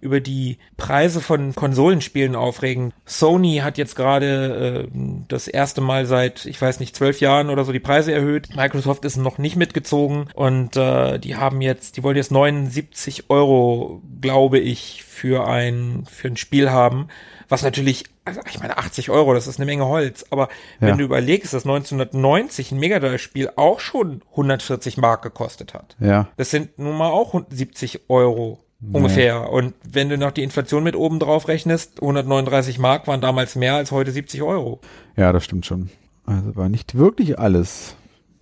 über 0.00 0.20
die 0.20 0.58
Preise 0.76 1.20
von 1.20 1.54
Konsolenspielen 1.54 2.34
aufregen. 2.36 2.92
Sony 3.06 3.58
hat 3.62 3.78
jetzt 3.78 3.96
gerade 3.96 4.88
äh, 4.90 4.98
das 5.28 5.48
erste 5.48 5.80
Mal 5.80 6.06
seit, 6.06 6.46
ich 6.46 6.60
weiß 6.60 6.80
nicht, 6.80 6.96
zwölf 6.96 7.20
Jahren 7.20 7.50
oder 7.50 7.64
so 7.64 7.72
die 7.72 7.80
Preise 7.80 8.12
erhöht. 8.12 8.54
Microsoft 8.56 9.04
ist 9.04 9.16
noch 9.16 9.38
nicht 9.38 9.56
mitgezogen 9.56 10.28
und 10.34 10.76
äh, 10.76 11.18
die 11.18 11.36
haben 11.36 11.60
jetzt, 11.60 11.96
die 11.96 12.02
wollen 12.02 12.16
jetzt 12.16 12.30
79 12.30 13.30
Euro, 13.30 14.02
glaube 14.20 14.58
ich, 14.58 15.04
für 15.04 15.46
ein 15.46 16.04
für 16.10 16.28
ein 16.28 16.36
Spiel 16.36 16.70
haben, 16.70 17.08
was 17.48 17.62
natürlich, 17.62 18.04
also 18.24 18.40
ich 18.48 18.60
meine 18.60 18.78
80 18.78 19.10
Euro, 19.10 19.34
das 19.34 19.46
ist 19.46 19.58
eine 19.58 19.66
Menge 19.66 19.86
Holz, 19.86 20.24
aber 20.30 20.48
Ja. 20.80 20.88
wenn 20.88 20.98
du 20.98 21.04
überlegst, 21.04 21.52
dass 21.52 21.64
1990 21.64 22.72
ein 22.72 22.78
Mega 22.78 22.98
Drive-Spiel 23.00 23.50
auch 23.56 23.80
schon 23.80 24.22
140 24.30 24.96
Mark 24.96 25.22
gekostet 25.22 25.74
hat. 25.74 25.96
Ja. 26.00 26.28
Das 26.36 26.50
sind 26.50 26.78
nun 26.78 26.96
mal 26.96 27.10
auch 27.10 27.34
70 27.50 28.08
Euro 28.08 28.60
ungefähr. 28.92 29.50
Und 29.50 29.74
wenn 29.88 30.08
du 30.08 30.18
noch 30.18 30.32
die 30.32 30.42
Inflation 30.42 30.82
mit 30.82 30.96
oben 30.96 31.18
drauf 31.18 31.48
rechnest, 31.48 32.00
139 32.00 32.78
Mark 32.78 33.06
waren 33.06 33.20
damals 33.20 33.56
mehr 33.56 33.74
als 33.74 33.90
heute 33.90 34.10
70 34.10 34.42
Euro. 34.42 34.80
Ja, 35.16 35.32
das 35.32 35.44
stimmt 35.44 35.66
schon. 35.66 35.90
Also 36.26 36.56
war 36.56 36.68
nicht 36.68 36.96
wirklich 36.96 37.38
alles 37.38 37.96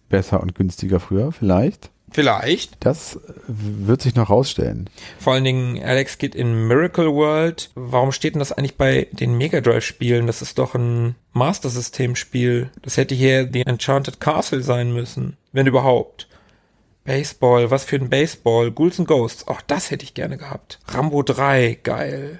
besser 0.09 0.40
und 0.40 0.55
günstiger 0.55 1.01
früher, 1.01 1.32
vielleicht. 1.32 1.90
Vielleicht. 2.10 2.77
Das 2.81 3.16
äh, 3.16 3.19
wird 3.47 4.02
sich 4.02 4.15
noch 4.15 4.31
rausstellen. 4.31 4.89
Vor 5.19 5.35
allen 5.35 5.44
Dingen 5.44 5.82
Alex 5.82 6.19
Kidd 6.19 6.36
in 6.36 6.66
Miracle 6.66 7.12
World. 7.12 7.70
Warum 7.74 8.12
steht 8.12 8.35
denn 8.35 8.39
das 8.39 8.52
eigentlich 8.52 8.77
bei 8.77 9.09
den 9.12 9.36
Mega 9.36 9.60
Drive 9.60 9.85
Spielen? 9.85 10.27
Das 10.27 10.43
ist 10.43 10.59
doch 10.59 10.74
ein 10.74 11.16
Master 11.32 11.69
System 11.69 12.16
Spiel. 12.16 12.70
Das 12.82 12.97
hätte 12.97 13.15
hier 13.15 13.48
The 13.52 13.62
Enchanted 13.62 14.20
Castle 14.20 14.62
sein 14.62 14.93
müssen. 14.93 15.36
Wenn 15.52 15.66
überhaupt. 15.66 16.27
Baseball, 17.09 17.70
was 17.70 17.85
für 17.85 17.97
ein 17.97 18.10
Baseball. 18.10 18.70
Ghouls 18.70 18.98
and 18.98 19.09
Ghosts, 19.09 19.48
auch 19.48 19.62
das 19.62 19.90
hätte 19.90 20.05
ich 20.05 20.12
gerne 20.12 20.36
gehabt. 20.36 20.78
Rambo 20.89 21.22
3, 21.22 21.78
geil. 21.82 22.39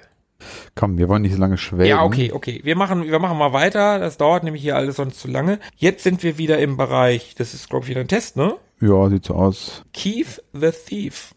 Komm, 0.75 0.99
wir 0.99 1.09
wollen 1.09 1.23
nicht 1.23 1.33
so 1.33 1.41
lange 1.41 1.57
schwelgen. 1.57 1.87
Ja, 1.87 2.05
okay, 2.05 2.33
okay. 2.33 2.61
Wir 2.65 2.77
machen, 2.77 3.05
wir 3.05 3.19
machen 3.19 3.39
mal 3.39 3.55
weiter. 3.55 3.99
Das 3.99 4.19
dauert 4.19 4.45
nämlich 4.45 4.61
hier 4.61 4.77
alles 4.77 4.97
sonst 4.97 5.21
zu 5.21 5.27
lange. 5.27 5.59
Jetzt 5.77 6.05
sind 6.05 6.23
wir 6.23 6.37
wieder 6.37 6.59
im 6.59 6.77
Bereich, 6.77 7.35
das 7.35 7.55
ist, 7.55 7.71
glaube 7.71 7.85
ich, 7.85 7.91
wieder 7.91 8.03
ein 8.03 8.09
Test, 8.09 8.37
ne? 8.37 8.57
Ja, 8.79 9.09
sieht 9.09 9.25
so 9.25 9.35
aus. 9.37 9.85
Keith 9.95 10.43
the 10.53 10.71
Thief. 10.71 11.35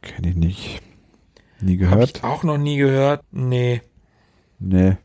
Kenne 0.00 0.28
ich 0.28 0.36
nicht. 0.36 0.82
Nie 1.60 1.80
Hab 1.82 1.90
gehört. 1.90 2.18
ich 2.18 2.24
auch 2.24 2.44
noch 2.44 2.58
nie 2.58 2.76
gehört. 2.76 3.22
Nee. 3.32 3.82
Nee. 4.60 4.98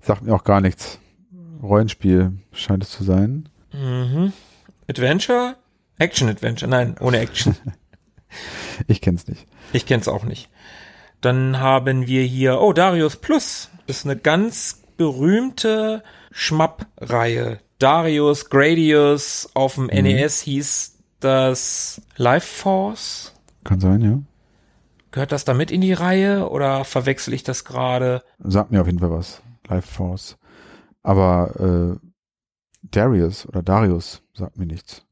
Sagt 0.00 0.22
mir 0.22 0.34
auch 0.34 0.44
gar 0.44 0.60
nichts. 0.60 0.98
Rollenspiel 1.62 2.32
scheint 2.50 2.82
es 2.82 2.90
zu 2.90 3.04
sein. 3.04 3.48
Mhm. 3.72 4.32
Adventure? 4.88 5.54
Action-Adventure. 6.00 6.68
Nein, 6.70 6.96
ohne 7.00 7.18
Action. 7.18 7.56
Ich 8.86 9.00
kenn's 9.00 9.26
nicht. 9.26 9.44
Ich 9.72 9.86
kenn's 9.86 10.06
auch 10.06 10.22
nicht. 10.22 10.48
Dann 11.20 11.58
haben 11.58 12.06
wir 12.06 12.22
hier, 12.22 12.60
oh, 12.60 12.72
Darius 12.72 13.16
Plus. 13.16 13.70
Das 13.88 13.98
ist 13.98 14.04
eine 14.04 14.16
ganz 14.16 14.82
berühmte 14.96 16.04
Schmapp-Reihe. 16.30 17.58
Darius, 17.80 18.48
Gradius, 18.48 19.50
auf 19.54 19.74
dem 19.74 19.86
Mhm. 19.86 20.02
NES 20.04 20.42
hieß 20.42 20.98
das 21.18 22.00
Life 22.16 22.46
Force. 22.46 23.34
Kann 23.64 23.80
sein, 23.80 24.00
ja. 24.00 24.18
Gehört 25.10 25.32
das 25.32 25.44
da 25.44 25.52
mit 25.52 25.72
in 25.72 25.80
die 25.80 25.92
Reihe 25.92 26.48
oder 26.48 26.84
verwechsel 26.84 27.34
ich 27.34 27.42
das 27.42 27.64
gerade? 27.64 28.22
Sagt 28.38 28.70
mir 28.70 28.80
auf 28.80 28.86
jeden 28.86 29.00
Fall 29.00 29.10
was. 29.10 29.42
Life 29.66 29.88
Force. 29.92 30.38
Aber 31.02 31.98
äh, 32.00 32.06
Darius 32.82 33.44
oder 33.48 33.62
Darius 33.64 34.22
sagt 34.34 34.56
mir 34.56 34.66
nichts. 34.66 35.04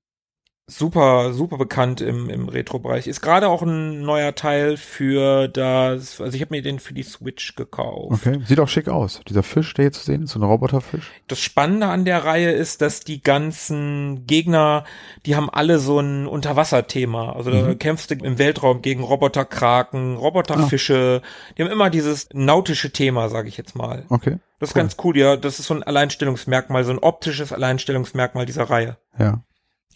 Super, 0.71 1.33
super 1.33 1.57
bekannt 1.57 2.01
im, 2.03 2.29
im 2.29 2.49
Retro-Bereich. 2.49 3.07
Ist 3.07 3.23
gerade 3.23 3.49
auch 3.49 3.63
ein 3.63 4.03
neuer 4.03 4.35
Teil 4.35 4.77
für 4.77 5.49
das, 5.49 6.21
also 6.21 6.35
ich 6.37 6.43
habe 6.43 6.55
mir 6.55 6.63
den 6.63 6.79
für 6.79 6.93
die 6.95 7.03
Switch 7.03 7.57
gekauft. 7.57 8.13
Okay. 8.27 8.41
Sieht 8.45 8.61
auch 8.61 8.69
schick 8.69 8.89
aus. 8.89 9.21
Dieser 9.29 9.43
Fisch, 9.43 9.73
der 9.75 9.85
hier 9.87 9.93
zu 9.93 10.05
sehen 10.05 10.23
ist, 10.25 10.33
so 10.33 10.39
ein 10.39 10.43
Roboterfisch. 10.43 11.11
Das 11.27 11.41
Spannende 11.41 11.87
an 11.87 12.05
der 12.05 12.25
Reihe 12.25 12.53
ist, 12.53 12.83
dass 12.83 13.01
die 13.01 13.23
ganzen 13.23 14.27
Gegner, 14.27 14.85
die 15.27 15.35
haben 15.37 15.49
alle 15.51 15.79
so 15.79 15.99
ein 16.01 16.27
Unterwasserthema. 16.27 17.33
Also 17.33 17.51
da 17.51 17.63
Mhm. 17.63 17.79
kämpfst 17.79 18.11
du 18.11 18.15
im 18.17 18.39
Weltraum 18.39 18.83
gegen 18.83 19.03
Roboterkraken, 19.03 20.17
Roboterfische. 20.17 21.23
Die 21.57 21.63
haben 21.63 21.71
immer 21.71 21.91
dieses 21.91 22.29
nautische 22.35 22.93
Thema, 22.93 23.29
sage 23.31 23.49
ich 23.49 23.57
jetzt 23.57 23.75
mal. 23.75 24.05
Okay. 24.11 24.37
Das 24.61 24.71
ist 24.71 24.77
Cool. 24.77 24.83
ganz 24.83 24.97
cool, 25.05 25.17
ja. 25.17 25.37
Das 25.37 25.59
ist 25.61 25.67
so 25.67 25.75
ein 25.75 25.83
Alleinstellungsmerkmal, 25.83 26.85
so 26.85 26.91
ein 26.93 26.99
optisches 26.99 27.53
Alleinstellungsmerkmal 27.53 28.45
dieser 28.45 28.65
Reihe. 28.65 28.97
Ja. 29.19 29.43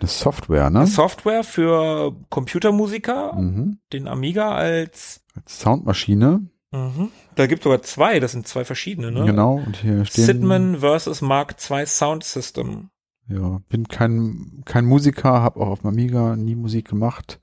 Eine 0.00 0.08
Software, 0.08 0.70
ne? 0.70 0.86
Software 0.86 1.44
für 1.44 2.14
Computermusiker, 2.30 3.34
Mhm. 3.34 3.78
den 3.92 4.08
Amiga 4.08 4.52
als, 4.54 5.22
Als 5.34 5.60
Soundmaschine. 5.60 6.48
mhm. 6.72 7.10
da 7.36 7.46
gibt 7.46 7.62
sogar 7.64 7.82
zwei, 7.82 8.18
das 8.20 8.32
sind 8.32 8.46
zwei 8.48 8.64
verschiedene, 8.64 9.10
ne? 9.12 9.24
Genau. 9.24 9.62
Und 9.64 9.76
hier 9.78 10.04
stehen. 10.04 10.24
Sidman 10.24 10.78
versus 10.80 11.20
Mark 11.22 11.56
II 11.70 11.86
Sound 11.86 12.24
System. 12.24 12.90
Ja, 13.28 13.60
bin 13.68 13.88
kein, 13.88 14.62
kein 14.64 14.84
Musiker, 14.84 15.42
habe 15.42 15.60
auch 15.60 15.68
auf 15.68 15.80
dem 15.80 15.88
Amiga 15.88 16.36
nie 16.36 16.54
Musik 16.54 16.88
gemacht. 16.88 17.40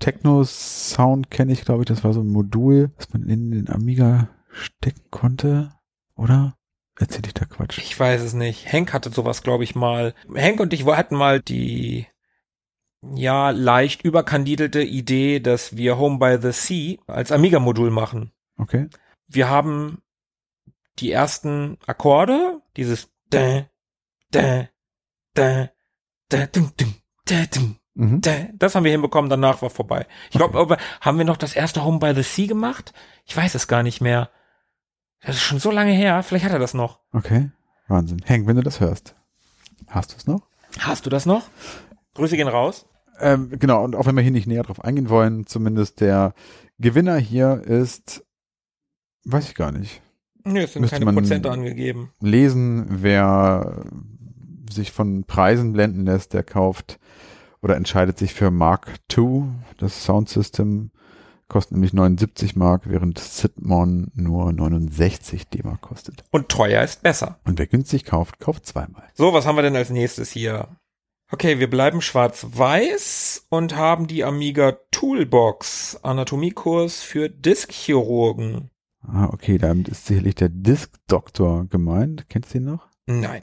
Techno-Sound 0.00 1.30
kenne 1.30 1.52
ich, 1.52 1.64
glaube 1.64 1.82
ich, 1.82 1.86
das 1.86 2.04
war 2.04 2.12
so 2.12 2.20
ein 2.20 2.28
Modul, 2.28 2.90
das 2.96 3.12
man 3.12 3.28
in 3.28 3.50
den 3.50 3.70
Amiga 3.70 4.28
stecken 4.50 5.10
konnte, 5.10 5.72
oder? 6.16 6.56
Erzähl 6.98 7.26
ich 7.26 7.34
da 7.34 7.44
Quatsch? 7.44 7.78
Ich 7.78 7.98
weiß 7.98 8.22
es 8.22 8.34
nicht. 8.34 8.72
Hank 8.72 8.92
hatte 8.92 9.10
sowas, 9.10 9.42
glaube 9.42 9.64
ich, 9.64 9.74
mal. 9.74 10.14
Hank 10.36 10.60
und 10.60 10.72
ich 10.72 10.86
hatten 10.86 11.16
mal 11.16 11.40
die, 11.40 12.06
ja, 13.14 13.50
leicht 13.50 14.02
überkandidelte 14.02 14.82
Idee, 14.82 15.40
dass 15.40 15.76
wir 15.76 15.98
Home 15.98 16.18
by 16.18 16.38
the 16.40 16.52
Sea 16.52 16.98
als 17.06 17.32
Amiga-Modul 17.32 17.90
machen. 17.90 18.32
Okay. 18.56 18.88
Wir 19.26 19.48
haben 19.48 20.02
die 20.98 21.10
ersten 21.10 21.78
Akkorde, 21.86 22.60
dieses 22.76 23.10
da, 23.30 23.66
da, 24.30 24.68
da, 25.34 25.70
da, 26.28 26.46
dum, 26.46 26.72
dum, 26.76 26.94
da, 27.26 27.44
dum, 27.54 27.76
Mhm. 27.96 28.20
da. 28.22 28.32
Das 28.54 28.74
haben 28.74 28.84
wir 28.84 28.90
hinbekommen, 28.92 29.30
danach 29.30 29.62
war 29.62 29.70
vorbei. 29.70 30.06
Ich 30.30 30.36
glaube, 30.36 30.58
aber 30.58 30.78
haben 31.00 31.18
wir 31.18 31.24
noch 31.24 31.36
das 31.36 31.54
erste 31.54 31.84
Home 31.84 31.98
by 32.00 32.12
the 32.14 32.22
Sea 32.22 32.46
gemacht? 32.48 32.92
Ich 33.24 33.36
weiß 33.36 33.54
es 33.54 33.68
gar 33.68 33.82
nicht 33.84 34.00
mehr. 34.00 34.30
Das 35.20 35.36
ist 35.36 35.42
schon 35.42 35.60
so 35.60 35.70
lange 35.70 35.92
her, 35.92 36.22
vielleicht 36.22 36.44
hat 36.44 36.52
er 36.52 36.58
das 36.58 36.74
noch. 36.74 37.00
Okay. 37.12 37.50
Wahnsinn. 37.88 38.22
Hank, 38.28 38.46
wenn 38.46 38.56
du 38.56 38.62
das 38.62 38.80
hörst, 38.80 39.14
hast 39.86 40.12
du 40.12 40.16
es 40.16 40.26
noch? 40.26 40.42
Hast 40.80 41.06
du 41.06 41.10
das 41.10 41.24
noch? 41.24 41.44
Grüße 42.14 42.36
gehen 42.36 42.48
raus. 42.48 42.86
Ähm, 43.20 43.50
genau, 43.58 43.84
und 43.84 43.94
auch 43.94 44.06
wenn 44.06 44.16
wir 44.16 44.22
hier 44.22 44.32
nicht 44.32 44.46
näher 44.48 44.64
drauf 44.64 44.82
eingehen 44.82 45.08
wollen, 45.08 45.46
zumindest 45.46 46.00
der 46.00 46.34
Gewinner 46.80 47.16
hier 47.16 47.62
ist, 47.64 48.24
weiß 49.24 49.48
ich 49.48 49.54
gar 49.54 49.70
nicht. 49.70 50.02
Nö, 50.44 50.60
es 50.62 50.72
sind 50.72 50.82
Müsste 50.82 50.98
keine 50.98 51.12
Prozente 51.12 51.50
angegeben. 51.50 52.12
lesen, 52.20 52.86
wer 52.88 53.84
sich 54.70 54.92
von 54.92 55.24
Preisen 55.24 55.72
blenden 55.72 56.04
lässt, 56.04 56.32
der 56.32 56.42
kauft 56.42 56.98
oder 57.62 57.76
entscheidet 57.76 58.18
sich 58.18 58.34
für 58.34 58.50
Mark 58.50 58.96
II, 59.16 59.44
das 59.78 60.04
Soundsystem 60.04 60.90
kostet 61.48 61.72
nämlich 61.72 61.92
79 61.92 62.56
Mark, 62.56 62.82
während 62.86 63.18
Sidmon 63.18 64.10
nur 64.14 64.52
69 64.52 65.48
D-Mark 65.48 65.82
kostet. 65.82 66.24
Und 66.30 66.48
teuer 66.48 66.82
ist 66.82 67.02
besser. 67.02 67.38
Und 67.44 67.58
wer 67.58 67.66
günstig 67.66 68.04
kauft, 68.04 68.40
kauft 68.40 68.66
zweimal. 68.66 69.04
So, 69.14 69.32
was 69.32 69.46
haben 69.46 69.56
wir 69.56 69.62
denn 69.62 69.76
als 69.76 69.90
nächstes 69.90 70.30
hier? 70.30 70.68
Okay, 71.30 71.58
wir 71.58 71.70
bleiben 71.70 72.00
schwarz-weiß 72.00 73.46
und 73.48 73.76
haben 73.76 74.06
die 74.06 74.24
Amiga 74.24 74.78
Toolbox, 74.90 76.00
Anatomiekurs 76.02 77.02
für 77.02 77.28
Diskchirurgen. 77.28 78.70
Ah, 79.06 79.28
okay, 79.32 79.58
damit 79.58 79.88
ist 79.88 80.06
sicherlich 80.06 80.34
der 80.34 80.48
Disk-Doktor 80.48 81.66
gemeint. 81.66 82.26
Kennst 82.28 82.50
du 82.54 82.58
den 82.58 82.64
noch? 82.64 82.88
Nein. 83.06 83.42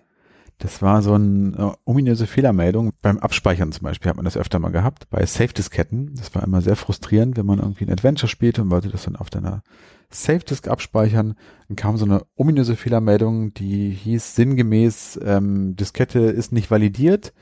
Das 0.62 0.84
war 0.84 1.02
so 1.02 1.16
eine 1.16 1.56
äh, 1.58 1.90
ominöse 1.90 2.28
Fehlermeldung. 2.28 2.92
Beim 3.02 3.18
Abspeichern 3.18 3.72
zum 3.72 3.84
Beispiel 3.84 4.10
hat 4.10 4.16
man 4.16 4.26
das 4.26 4.38
öfter 4.38 4.60
mal 4.60 4.72
gehabt. 4.72 5.10
Bei 5.10 5.26
Safe-Disketten. 5.26 6.14
Das 6.16 6.34
war 6.36 6.44
immer 6.44 6.62
sehr 6.62 6.76
frustrierend, 6.76 7.36
wenn 7.36 7.48
man 7.48 7.58
irgendwie 7.58 7.86
ein 7.86 7.92
Adventure 7.92 8.30
spielte 8.30 8.62
und 8.62 8.70
wollte 8.70 8.90
das 8.90 9.04
dann 9.04 9.16
auf 9.16 9.32
deiner 9.32 9.64
Safe-Disk 10.12 10.68
abspeichern. 10.68 11.34
Dann 11.68 11.76
kam 11.76 11.98
so 11.98 12.06
eine 12.06 12.22
ominöse 12.36 12.76
Fehlermeldung, 12.76 13.56
die 13.56 13.90
hieß 13.90 14.36
sinngemäß, 14.36 15.20
ähm, 15.24 15.76
Diskette 15.76 16.20
ist 16.20 16.52
nicht 16.52 16.70
validiert 16.70 17.34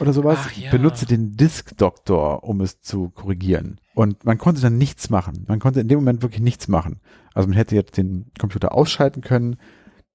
oder 0.00 0.14
sowas. 0.14 0.38
Ach 0.40 0.52
ja. 0.52 0.70
Benutze 0.70 1.04
den 1.04 1.36
Disk-Doktor, 1.36 2.44
um 2.44 2.62
es 2.62 2.80
zu 2.80 3.10
korrigieren. 3.10 3.78
Und 3.94 4.24
man 4.24 4.38
konnte 4.38 4.62
dann 4.62 4.78
nichts 4.78 5.10
machen. 5.10 5.44
Man 5.48 5.58
konnte 5.58 5.80
in 5.80 5.88
dem 5.88 5.98
Moment 5.98 6.22
wirklich 6.22 6.40
nichts 6.40 6.66
machen. 6.66 7.00
Also 7.34 7.46
man 7.46 7.56
hätte 7.58 7.74
jetzt 7.74 7.98
den 7.98 8.30
Computer 8.38 8.72
ausschalten 8.72 9.20
können, 9.20 9.58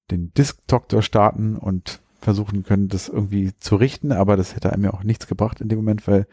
den 0.09 0.33
Disk-Doktor 0.33 1.03
starten 1.03 1.57
und 1.57 2.01
versuchen 2.23 2.63
können, 2.63 2.87
das 2.87 3.09
irgendwie 3.09 3.51
zu 3.59 3.75
richten, 3.75 4.11
aber 4.11 4.37
das 4.37 4.55
hätte 4.55 4.71
einem 4.73 4.85
ja 4.85 4.93
auch 4.93 5.03
nichts 5.03 5.27
gebracht 5.27 5.61
in 5.61 5.69
dem 5.69 5.77
Moment, 5.79 6.07
weil 6.07 6.27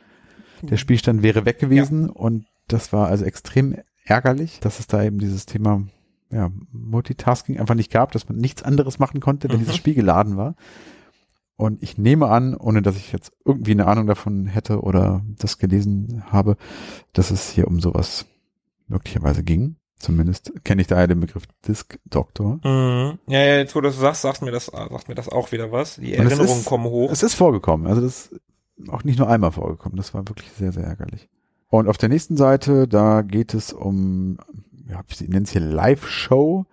der 0.63 0.77
Spielstand 0.77 1.23
wäre 1.23 1.45
weg 1.47 1.59
gewesen 1.59 2.11
und 2.11 2.47
das 2.69 2.93
war 2.93 3.09
also 3.09 3.25
extrem 3.25 3.77
ärgerlich, 4.05 4.61
dass 4.61 4.79
es 4.79 4.87
da 4.87 5.03
eben 5.03 5.19
dieses 5.19 5.47
Thema 5.47 5.83
ja, 6.31 6.51
Multitasking 6.73 7.59
einfach 7.59 7.75
nicht 7.75 7.91
gab, 7.91 8.13
dass 8.13 8.29
man 8.29 8.39
nichts 8.39 8.63
anderes 8.63 8.99
machen 8.99 9.21
konnte, 9.21 9.49
wenn 9.49 9.57
Mhm. 9.57 9.61
dieses 9.61 9.77
Spiel 9.77 9.95
geladen 9.95 10.37
war. 10.37 10.55
Und 11.57 11.83
ich 11.83 11.99
nehme 11.99 12.29
an, 12.29 12.55
ohne 12.57 12.81
dass 12.83 12.97
ich 12.97 13.13
jetzt 13.13 13.33
irgendwie 13.45 13.73
eine 13.73 13.87
Ahnung 13.87 14.07
davon 14.07 14.47
hätte 14.47 14.81
oder 14.81 15.23
das 15.39 15.59
gelesen 15.59 16.23
habe, 16.31 16.57
dass 17.13 17.31
es 17.31 17.51
hier 17.51 17.67
um 17.69 17.81
sowas 17.81 18.27
möglicherweise 18.89 19.43
ging. 19.43 19.77
Zumindest 20.01 20.53
kenne 20.65 20.81
ich 20.83 20.89
daher 20.89 21.07
den 21.07 21.21
Begriff 21.21 21.45
Disk 21.69 21.99
Doctor. 22.07 22.55
Mhm. 22.65 23.19
Ja, 23.27 23.39
ja, 23.39 23.57
jetzt 23.59 23.75
wo 23.77 23.81
du 23.83 23.89
das 23.89 23.99
sagst, 23.99 24.23
sagt 24.23 24.41
mir 24.43 24.51
das, 24.51 24.67
sagt 24.67 25.09
mir 25.09 25.15
das 25.15 25.29
auch 25.29 25.53
wieder 25.53 25.71
was. 25.71 25.97
Die 25.97 26.15
Und 26.17 26.25
Erinnerungen 26.27 26.61
ist- 26.61 26.65
kommen 26.65 26.85
hoch. 26.87 27.11
Es 27.13 27.23
ist 27.23 27.35
vorgekommen. 27.35 27.87
Also 27.87 28.01
das 28.01 28.29
ist 28.33 28.41
auch 28.89 29.05
nicht 29.05 29.19
nur 29.19 29.29
einmal 29.29 29.53
vorgekommen. 29.53 29.97
Das 29.97 30.15
war 30.15 30.27
wirklich 30.27 30.51
sehr, 30.53 30.73
sehr 30.73 30.85
ärgerlich. 30.85 31.29
Und 31.69 31.87
auf 31.87 31.99
der 31.99 32.09
nächsten 32.09 32.37
Seite, 32.39 32.89
da 32.89 33.21
geht 33.23 33.53
es 33.53 33.73
um, 33.75 34.39
ja, 34.89 35.03
sie 35.15 35.29
nennen 35.29 35.45
es 35.45 35.51
hier 35.53 35.61
Live-Show. 35.61 36.65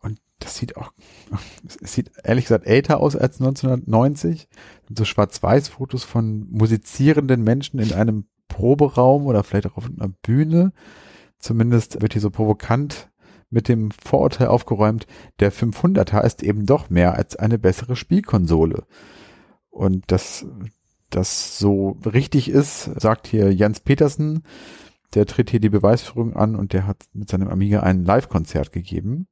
Und 0.00 0.18
das 0.38 0.56
sieht 0.56 0.78
auch, 0.78 0.90
es 1.82 1.92
sieht 1.92 2.12
ehrlich 2.24 2.46
gesagt 2.46 2.66
älter 2.66 2.98
aus 2.98 3.14
als 3.14 3.40
1990. 3.42 4.48
Das 4.48 4.86
sind 4.88 4.98
so 4.98 5.04
Schwarz-Weiß-Fotos 5.04 6.02
von 6.04 6.48
musizierenden 6.50 7.44
Menschen 7.44 7.78
in 7.78 7.92
einem 7.92 8.24
Proberaum 8.48 9.26
oder 9.26 9.44
vielleicht 9.44 9.66
auch 9.66 9.76
auf 9.76 9.84
einer 9.94 10.08
Bühne. 10.22 10.72
Zumindest 11.44 12.00
wird 12.00 12.14
hier 12.14 12.22
so 12.22 12.30
provokant 12.30 13.10
mit 13.50 13.68
dem 13.68 13.90
Vorurteil 13.90 14.46
aufgeräumt, 14.46 15.06
der 15.40 15.52
500er 15.52 16.22
ist 16.22 16.42
eben 16.42 16.64
doch 16.64 16.88
mehr 16.88 17.16
als 17.16 17.36
eine 17.36 17.58
bessere 17.58 17.96
Spielkonsole. 17.96 18.86
Und 19.68 20.10
dass 20.10 20.46
das 21.10 21.58
so 21.58 21.98
richtig 22.06 22.48
ist, 22.48 22.84
sagt 22.98 23.26
hier 23.26 23.52
Jens 23.52 23.80
Petersen, 23.80 24.42
der 25.12 25.26
tritt 25.26 25.50
hier 25.50 25.60
die 25.60 25.68
Beweisführung 25.68 26.34
an 26.34 26.56
und 26.56 26.72
der 26.72 26.86
hat 26.86 27.04
mit 27.12 27.28
seinem 27.28 27.48
Amiga 27.48 27.80
ein 27.80 28.06
Live-Konzert 28.06 28.72
gegeben. 28.72 29.28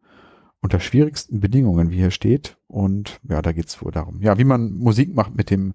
Unter 0.61 0.81
schwierigsten 0.81 1.41
Bedingungen, 1.41 1.91
wie 1.91 1.97
hier 1.97 2.11
steht. 2.11 2.59
Und 2.67 3.21
ja, 3.27 3.41
da 3.41 3.53
geht's 3.53 3.83
wohl 3.83 3.91
darum. 3.91 4.21
Ja, 4.21 4.37
wie 4.37 4.45
man 4.45 4.75
Musik 4.75 5.15
macht 5.15 5.35
mit 5.35 5.49
dem 5.49 5.73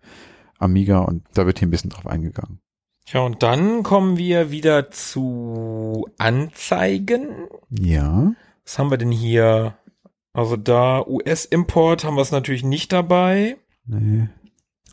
Amiga 0.60 1.00
und 1.00 1.24
da 1.34 1.48
wird 1.48 1.58
hier 1.58 1.68
ein 1.68 1.72
bisschen 1.72 1.90
drauf 1.90 2.06
eingegangen. 2.06 2.60
Ja, 3.10 3.22
und 3.22 3.42
dann 3.42 3.84
kommen 3.84 4.18
wir 4.18 4.52
wieder 4.52 4.92
zu 4.92 6.10
Anzeigen. 6.18 7.48
Ja. 7.70 8.34
Was 8.66 8.78
haben 8.78 8.92
wir 8.92 8.98
denn 8.98 9.12
hier? 9.12 9.78
Also 10.34 10.58
da 10.58 11.06
US-Import 11.08 12.04
haben 12.04 12.16
wir 12.16 12.22
es 12.22 12.32
natürlich 12.32 12.64
nicht 12.64 12.92
dabei. 12.92 13.58
Nee. 13.86 14.28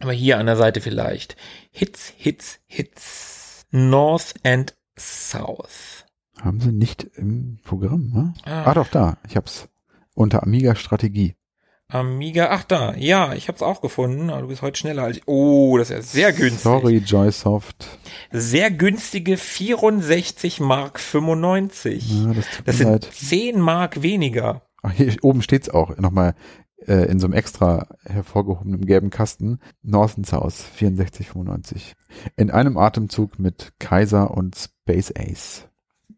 Aber 0.01 0.13
hier 0.13 0.39
an 0.39 0.47
der 0.47 0.57
Seite 0.57 0.81
vielleicht. 0.81 1.37
Hits, 1.71 2.13
Hits, 2.17 2.61
Hits. 2.67 3.67
North 3.73 4.35
and 4.45 4.77
South. 4.97 6.07
Haben 6.41 6.61
sie 6.61 6.71
nicht 6.71 7.03
im 7.17 7.59
Programm, 7.65 8.11
ne? 8.13 8.35
Ah. 8.45 8.65
Ah, 8.67 8.75
doch, 8.75 8.87
da. 8.87 9.19
Ich 9.29 9.37
hab's. 9.37 9.69
Unter 10.15 10.45
Amiga 10.45 10.77
Strategie. 10.77 11.35
Amiga, 11.95 12.49
ach 12.51 12.65
da, 12.65 12.93
ja, 12.97 13.35
ich 13.35 13.47
hab's 13.47 13.63
auch 13.63 13.81
gefunden. 13.81 14.29
Aber 14.29 14.43
du 14.43 14.49
bist 14.49 14.63
heute 14.63 14.77
schneller 14.77 15.05
als 15.05 15.19
ich. 15.19 15.23
Oh, 15.29 15.79
das 15.79 15.91
ist 15.91 15.97
ja 15.97 16.03
sehr 16.03 16.33
günstig. 16.33 16.61
Sorry, 16.61 16.97
Joysoft. 16.97 17.87
Sehr 18.33 18.73
günstige 18.73 19.37
64 19.37 20.59
Mark 20.59 20.99
95. 20.99 22.11
Ja, 22.11 22.33
das 22.33 22.51
tut 22.51 22.67
Das 22.67 22.79
sind 22.79 22.89
leid. 22.89 23.09
10 23.13 23.61
Mark 23.61 24.03
weniger. 24.03 24.63
Ach, 24.83 24.91
hier 24.91 25.15
oben 25.23 25.41
steht's 25.41 25.71
auch 25.71 25.97
nochmal 25.97 26.35
äh, 26.85 27.09
in 27.09 27.21
so 27.21 27.29
einem 27.29 27.35
extra 27.35 27.87
hervorgehobenen 28.05 28.87
gelben 28.87 29.11
Kasten. 29.11 29.61
North 29.85 30.17
and 30.17 30.27
South 30.27 30.65
6495. 30.77 31.95
In 32.37 32.51
einem 32.51 32.77
Atemzug 32.77 33.39
mit 33.39 33.73
Kaiser 33.79 34.33
und 34.33 34.57
Space 34.57 35.13
Ace. 35.17 35.69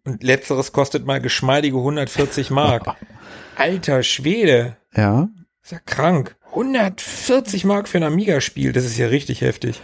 Und 0.06 0.22
letzteres 0.22 0.72
kostet 0.72 1.04
mal 1.04 1.20
geschmeidige 1.20 1.76
140 1.76 2.50
Mark. 2.50 2.96
Alter 3.56 4.02
Schwede. 4.02 4.78
Ja, 4.96 5.28
Ist 5.66 5.72
ja 5.72 5.80
krank. 5.80 6.36
140 6.50 7.64
Mark 7.64 7.88
für 7.88 7.98
ein 7.98 8.04
Amiga-Spiel, 8.04 8.72
das 8.72 8.84
ist 8.84 8.98
ja 8.98 9.08
richtig 9.08 9.40
heftig. 9.40 9.82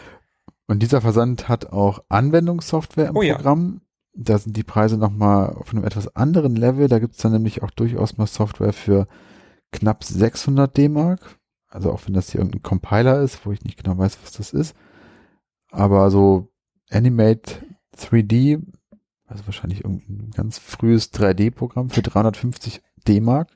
und 0.68 0.78
dieser 0.80 1.00
Versand 1.00 1.48
hat 1.48 1.72
auch 1.72 2.04
Anwendungssoftware 2.08 3.08
im 3.08 3.16
Oh 3.16 3.22
ja. 3.22 3.34
Programm. 3.34 3.80
Da 4.14 4.38
sind 4.38 4.56
die 4.56 4.62
Preise 4.62 4.96
nochmal 4.96 5.50
auf 5.50 5.72
einem 5.72 5.82
etwas 5.84 6.14
anderen 6.14 6.54
Level. 6.54 6.86
Da 6.86 7.00
gibt's 7.00 7.18
dann 7.18 7.32
nämlich 7.32 7.64
auch 7.64 7.72
durchaus 7.72 8.16
mal 8.16 8.28
Software 8.28 8.72
für 8.72 9.08
knapp 9.72 10.04
600 10.04 10.76
D-Mark. 10.76 11.40
Also 11.66 11.90
auch 11.90 12.02
wenn 12.06 12.14
das 12.14 12.30
hier 12.30 12.38
irgendein 12.38 12.62
Compiler 12.62 13.20
ist, 13.20 13.44
wo 13.44 13.50
ich 13.50 13.64
nicht 13.64 13.82
genau 13.82 13.98
weiß, 13.98 14.18
was 14.22 14.30
das 14.30 14.52
ist. 14.52 14.76
Aber 15.72 16.12
so 16.12 16.46
Animate 16.90 17.54
3D, 17.98 18.62
also 19.26 19.46
wahrscheinlich 19.46 19.82
irgendein 19.82 20.30
ganz 20.30 20.58
frühes 20.58 21.12
3D-Programm 21.12 21.90
für 21.90 22.02
350 22.02 22.82
D-Mark. 23.08 23.48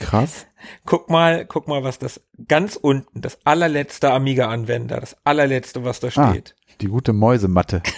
Krass. 0.00 0.46
Guck 0.86 1.08
mal, 1.10 1.44
guck 1.46 1.68
mal, 1.68 1.84
was 1.84 1.98
das 1.98 2.20
ganz 2.48 2.76
unten, 2.76 3.20
das 3.20 3.38
allerletzte 3.44 4.10
Amiga-Anwender, 4.12 5.00
das 5.00 5.16
allerletzte, 5.24 5.84
was 5.84 6.00
da 6.00 6.08
Ah. 6.16 6.30
steht. 6.32 6.54
Die 6.80 6.86
gute 6.88 7.12
Mäusematte. 7.12 7.82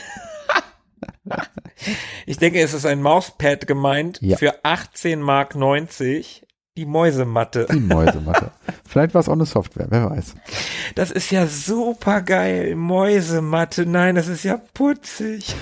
Ich 2.27 2.37
denke, 2.39 2.61
es 2.61 2.75
ist 2.75 2.87
ein 2.87 3.03
Mauspad 3.03 3.67
gemeint 3.67 4.19
Ja. 4.23 4.37
für 4.37 4.65
18 4.65 5.21
Mark 5.21 5.55
90. 5.57 6.47
Die 6.77 6.87
Mäusematte. 6.87 7.67
Die 7.71 7.81
Mäusematte. 7.81 8.53
Vielleicht 8.89 9.15
war 9.15 9.21
es 9.21 9.29
auch 9.29 9.33
eine 9.35 9.47
Software, 9.47 9.87
wer 9.91 10.11
weiß. 10.11 10.35
Das 10.95 11.11
ist 11.11 11.31
ja 11.31 11.47
super 11.47 12.23
geil. 12.23 12.77
Mäusematte. 12.77 13.85
Nein, 13.85 14.15
das 14.15 14.29
ist 14.29 14.45
ja 14.45 14.61
putzig. 14.75 15.55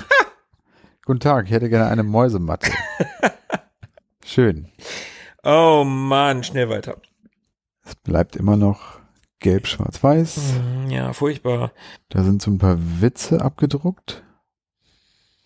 Guten 1.07 1.21
Tag, 1.21 1.47
ich 1.47 1.53
hätte 1.53 1.69
gerne 1.71 1.89
eine 1.89 2.03
Mäusematte. 2.03 2.71
Schön. 4.25 4.69
Oh 5.43 5.85
Mann, 5.85 6.43
schnell 6.45 6.69
weiter. 6.69 6.97
Es 7.85 7.95
bleibt 7.97 8.37
immer 8.37 8.57
noch 8.57 9.01
gelb, 9.39 9.67
schwarz, 9.67 10.03
weiß. 10.03 10.55
Hm, 10.85 10.91
Ja, 10.91 11.13
furchtbar. 11.13 11.73
Da 12.11 12.23
sind 12.23 12.43
so 12.43 12.51
ein 12.51 12.59
paar 12.59 12.77
Witze 13.01 13.41
abgedruckt. 13.43 14.23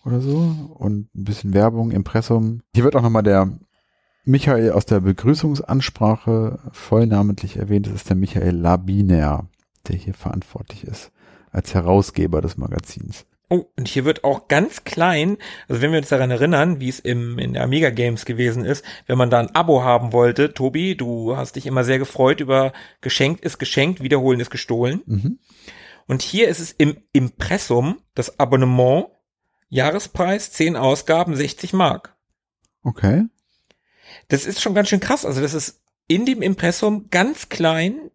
Oder 0.03 0.21
so. 0.21 0.37
Und 0.77 1.13
ein 1.15 1.23
bisschen 1.23 1.53
Werbung, 1.53 1.91
Impressum. 1.91 2.61
Hier 2.73 2.83
wird 2.83 2.95
auch 2.95 3.01
nochmal 3.01 3.23
der 3.23 3.57
Michael 4.25 4.71
aus 4.71 4.85
der 4.85 4.99
Begrüßungsansprache 4.99 6.59
vollnamentlich 6.71 7.57
erwähnt. 7.57 7.87
Das 7.87 7.93
ist 7.93 8.09
der 8.09 8.15
Michael 8.15 8.55
Labiner, 8.55 9.47
der 9.87 9.95
hier 9.95 10.13
verantwortlich 10.13 10.83
ist. 10.83 11.11
Als 11.51 11.73
Herausgeber 11.73 12.41
des 12.41 12.57
Magazins. 12.57 13.25
Oh, 13.49 13.65
und 13.77 13.87
hier 13.87 14.05
wird 14.05 14.23
auch 14.23 14.47
ganz 14.47 14.83
klein, 14.83 15.37
also 15.67 15.81
wenn 15.81 15.91
wir 15.91 15.99
uns 15.99 16.09
daran 16.09 16.31
erinnern, 16.31 16.79
wie 16.79 16.89
es 16.89 16.99
im, 16.99 17.37
in 17.37 17.53
der 17.53 17.63
Amiga 17.63 17.91
Games 17.91 18.25
gewesen 18.25 18.65
ist, 18.65 18.83
wenn 19.05 19.17
man 19.17 19.29
da 19.29 19.39
ein 19.39 19.53
Abo 19.53 19.83
haben 19.83 20.13
wollte, 20.13 20.53
Tobi, 20.53 20.95
du 20.95 21.37
hast 21.37 21.55
dich 21.55 21.67
immer 21.67 21.83
sehr 21.83 21.99
gefreut 21.99 22.39
über 22.39 22.73
geschenkt 23.01 23.45
ist 23.45 23.59
geschenkt, 23.59 24.01
wiederholen 24.01 24.39
ist 24.39 24.49
gestohlen. 24.49 25.01
Mhm. 25.05 25.39
Und 26.07 26.21
hier 26.21 26.47
ist 26.49 26.59
es 26.59 26.71
im 26.71 26.97
Impressum, 27.13 27.99
das 28.13 28.39
Abonnement, 28.39 29.07
Jahrespreis, 29.69 30.51
10 30.51 30.75
Ausgaben, 30.75 31.35
60 31.35 31.73
Mark. 31.73 32.15
Okay. 32.83 33.25
Das 34.27 34.45
ist 34.45 34.61
schon 34.61 34.73
ganz 34.73 34.89
schön 34.89 34.99
krass. 34.99 35.25
Also 35.25 35.41
das 35.41 35.53
ist 35.53 35.81
in 36.07 36.25
dem 36.25 36.41
Impressum 36.41 37.09
ganz 37.09 37.49
klein. 37.49 38.11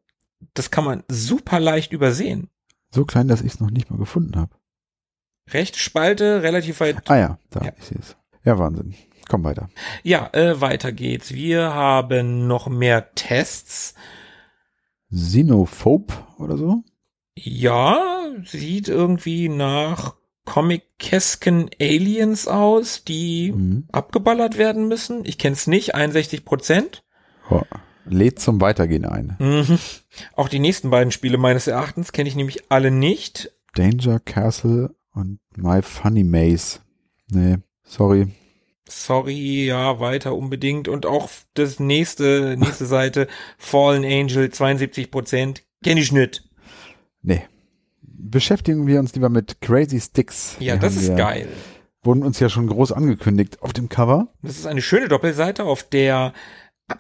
Das 0.54 0.70
kann 0.70 0.84
man 0.84 1.04
super 1.08 1.60
leicht 1.60 1.92
übersehen. 1.92 2.48
So 2.90 3.04
klein, 3.04 3.28
dass 3.28 3.42
ich 3.42 3.54
es 3.54 3.60
noch 3.60 3.70
nicht 3.70 3.90
mal 3.90 3.98
gefunden 3.98 4.36
habe. 4.36 4.52
Rechte 5.48 5.78
Spalte, 5.78 6.42
relativ 6.42 6.80
weit 6.80 7.08
Ah 7.10 7.16
ja, 7.18 7.38
da, 7.50 7.60
Ja. 7.64 7.72
ich 7.78 7.84
sehe 7.84 7.98
es. 7.98 8.16
Ja, 8.44 8.58
Wahnsinn. 8.58 8.94
Komm 9.28 9.44
weiter. 9.44 9.68
Ja, 10.02 10.28
äh, 10.32 10.60
weiter 10.60 10.90
geht's. 10.92 11.32
Wir 11.34 11.72
haben 11.74 12.46
noch 12.46 12.68
mehr 12.68 13.14
Tests. 13.14 13.94
Xenophobe 15.12 16.14
oder 16.38 16.56
so? 16.56 16.82
Ja, 17.36 18.28
sieht 18.44 18.88
irgendwie 18.88 19.48
nach 19.48 20.14
Comic-Kesken 20.44 21.70
Aliens 21.80 22.48
aus, 22.48 23.04
die 23.04 23.52
Mhm. 23.52 23.84
abgeballert 23.92 24.58
werden 24.58 24.88
müssen. 24.88 25.24
Ich 25.24 25.38
kenn's 25.38 25.66
nicht, 25.66 25.94
61 25.94 26.44
Prozent. 26.44 27.04
Oh, 27.50 27.62
lädt 28.04 28.40
zum 28.40 28.60
Weitergehen 28.60 29.04
ein. 29.04 29.36
Mhm. 29.38 29.78
Auch 30.34 30.48
die 30.48 30.58
nächsten 30.58 30.90
beiden 30.90 31.12
Spiele 31.12 31.38
meines 31.38 31.66
Erachtens 31.66 32.12
kenne 32.12 32.28
ich 32.28 32.36
nämlich 32.36 32.70
alle 32.70 32.90
nicht. 32.90 33.52
Danger 33.74 34.18
Castle 34.20 34.94
und 35.14 35.38
My 35.56 35.82
Funny 35.82 36.24
Maze. 36.24 36.80
Nee, 37.30 37.56
sorry. 37.82 38.28
Sorry, 38.88 39.66
ja, 39.66 40.00
weiter 40.00 40.34
unbedingt. 40.34 40.88
Und 40.88 41.06
auch 41.06 41.30
das 41.54 41.78
nächste, 41.78 42.56
nächste 42.58 42.86
Seite, 42.86 43.28
Fallen 43.56 44.04
Angel, 44.04 44.50
72 44.50 45.10
Prozent. 45.10 45.62
Kenne 45.84 46.00
ich 46.00 46.10
nicht. 46.12 46.42
Nee. 47.22 47.42
Beschäftigen 48.02 48.86
wir 48.86 48.98
uns 49.00 49.14
lieber 49.14 49.28
mit 49.28 49.60
Crazy 49.60 50.00
Sticks. 50.00 50.56
Ja, 50.58 50.74
Die 50.74 50.80
das 50.80 50.96
ist 50.96 51.08
wir- 51.08 51.16
geil. 51.16 51.48
Wurden 52.02 52.22
uns 52.22 52.40
ja 52.40 52.48
schon 52.48 52.66
groß 52.66 52.92
angekündigt 52.92 53.60
auf 53.62 53.74
dem 53.74 53.90
Cover. 53.90 54.32
Das 54.42 54.56
ist 54.58 54.66
eine 54.66 54.80
schöne 54.80 55.08
Doppelseite, 55.08 55.64
auf 55.64 55.82
der 55.82 56.32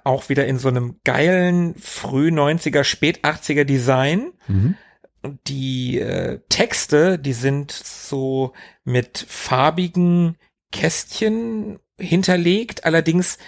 auch 0.04 0.28
wieder 0.28 0.46
in 0.46 0.58
so 0.58 0.68
einem 0.68 1.00
geilen 1.04 1.74
früh 1.76 2.28
90er, 2.28 2.84
spät 2.84 3.24
80er 3.24 3.64
Design 3.64 4.32
Mhm. 4.46 4.74
Die 5.46 5.98
äh, 5.98 6.40
Texte, 6.48 7.18
die 7.18 7.34
sind 7.34 7.72
so 7.72 8.52
mit 8.84 9.24
farbigen 9.28 10.36
Kästchen 10.72 11.78
hinterlegt, 11.98 12.84
allerdings 12.84 13.38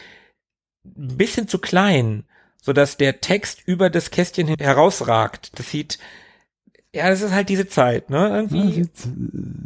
ein 0.84 1.16
bisschen 1.16 1.48
zu 1.48 1.58
klein. 1.58 2.24
sodass 2.62 2.96
der 2.96 3.20
Text 3.20 3.60
über 3.66 3.90
das 3.90 4.10
Kästchen 4.10 4.46
herausragt. 4.46 5.50
Das 5.58 5.70
sieht, 5.70 5.98
ja, 6.94 7.10
das 7.10 7.20
ist 7.20 7.32
halt 7.32 7.48
diese 7.48 7.66
Zeit, 7.66 8.08
ne? 8.08 8.28
Irgendwie. 8.28 8.68
Ja, 8.68 8.72
sieht 8.72 8.90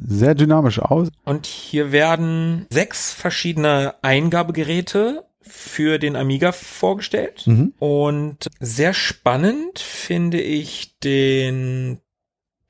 sehr 0.09 0.35
dynamisch 0.35 0.79
aus. 0.81 1.09
Und 1.25 1.47
hier 1.47 1.93
werden 1.93 2.67
sechs 2.71 3.13
verschiedene 3.13 3.95
Eingabegeräte 4.03 5.26
für 5.49 5.99
den 5.99 6.17
Amiga 6.17 6.53
vorgestellt. 6.53 7.47
Mhm. 7.47 7.73
Und 7.79 8.49
sehr 8.61 8.93
spannend 8.95 9.79
finde 9.79 10.41
ich 10.41 10.99
den 11.01 11.99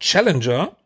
Challenger 0.01 0.77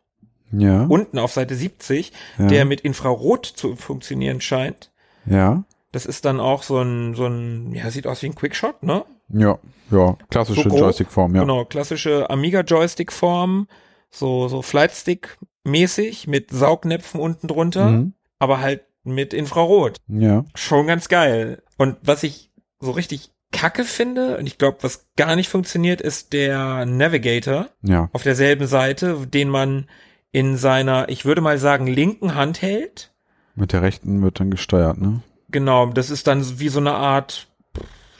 Ja. 0.51 0.83
unten 0.85 1.19
auf 1.19 1.31
Seite 1.33 1.55
70, 1.55 2.11
ja. 2.37 2.47
der 2.47 2.65
mit 2.65 2.81
Infrarot 2.81 3.45
zu 3.45 3.75
funktionieren 3.75 4.41
scheint. 4.41 4.91
ja. 5.25 5.63
Das 5.93 6.05
ist 6.05 6.23
dann 6.23 6.39
auch 6.39 6.63
so 6.63 6.79
ein, 6.79 7.15
so 7.15 7.25
ein, 7.25 7.73
ja, 7.73 7.91
sieht 7.91 8.07
aus 8.07 8.21
wie 8.21 8.27
ein 8.27 8.35
Quickshot, 8.35 8.81
ne? 8.81 9.03
Ja. 9.27 9.59
Ja. 9.91 10.15
Klassische 10.29 10.69
So. 10.69 10.77
Joystick-Form, 10.77 11.35
ja. 11.35 11.41
Genau, 11.41 11.65
klassische 11.65 12.29
Amiga-Joystick-Form, 12.29 13.67
so, 14.09 14.47
so 14.47 14.61
Flightstick-mäßig 14.61 16.27
mit 16.29 16.49
Saugnäpfen 16.51 17.19
unten 17.19 17.47
drunter, 17.49 17.89
Mhm. 17.89 18.13
aber 18.39 18.61
halt 18.61 18.83
mit 19.03 19.33
Infrarot. 19.33 19.97
Ja. 20.07 20.45
Schon 20.55 20.87
ganz 20.87 21.09
geil. 21.09 21.61
Und 21.81 21.97
was 22.03 22.21
ich 22.21 22.51
so 22.79 22.91
richtig 22.91 23.31
kacke 23.51 23.85
finde, 23.85 24.37
und 24.37 24.45
ich 24.45 24.59
glaube, 24.59 24.77
was 24.81 25.07
gar 25.15 25.35
nicht 25.35 25.49
funktioniert, 25.49 25.99
ist 25.99 26.31
der 26.31 26.85
Navigator 26.85 27.69
Ja. 27.81 28.07
auf 28.13 28.21
derselben 28.21 28.67
Seite, 28.67 29.25
den 29.25 29.49
man 29.49 29.89
in 30.31 30.57
seiner, 30.57 31.09
ich 31.09 31.25
würde 31.25 31.41
mal 31.41 31.57
sagen, 31.57 31.87
linken 31.87 32.35
Hand 32.35 32.61
hält. 32.61 33.11
Mit 33.55 33.73
der 33.73 33.81
rechten 33.81 34.21
wird 34.21 34.39
dann 34.39 34.51
gesteuert, 34.51 34.99
ne? 34.99 35.23
Genau, 35.49 35.87
das 35.87 36.11
ist 36.11 36.27
dann 36.27 36.59
wie 36.59 36.69
so 36.69 36.79
eine 36.79 36.93
Art, 36.93 37.47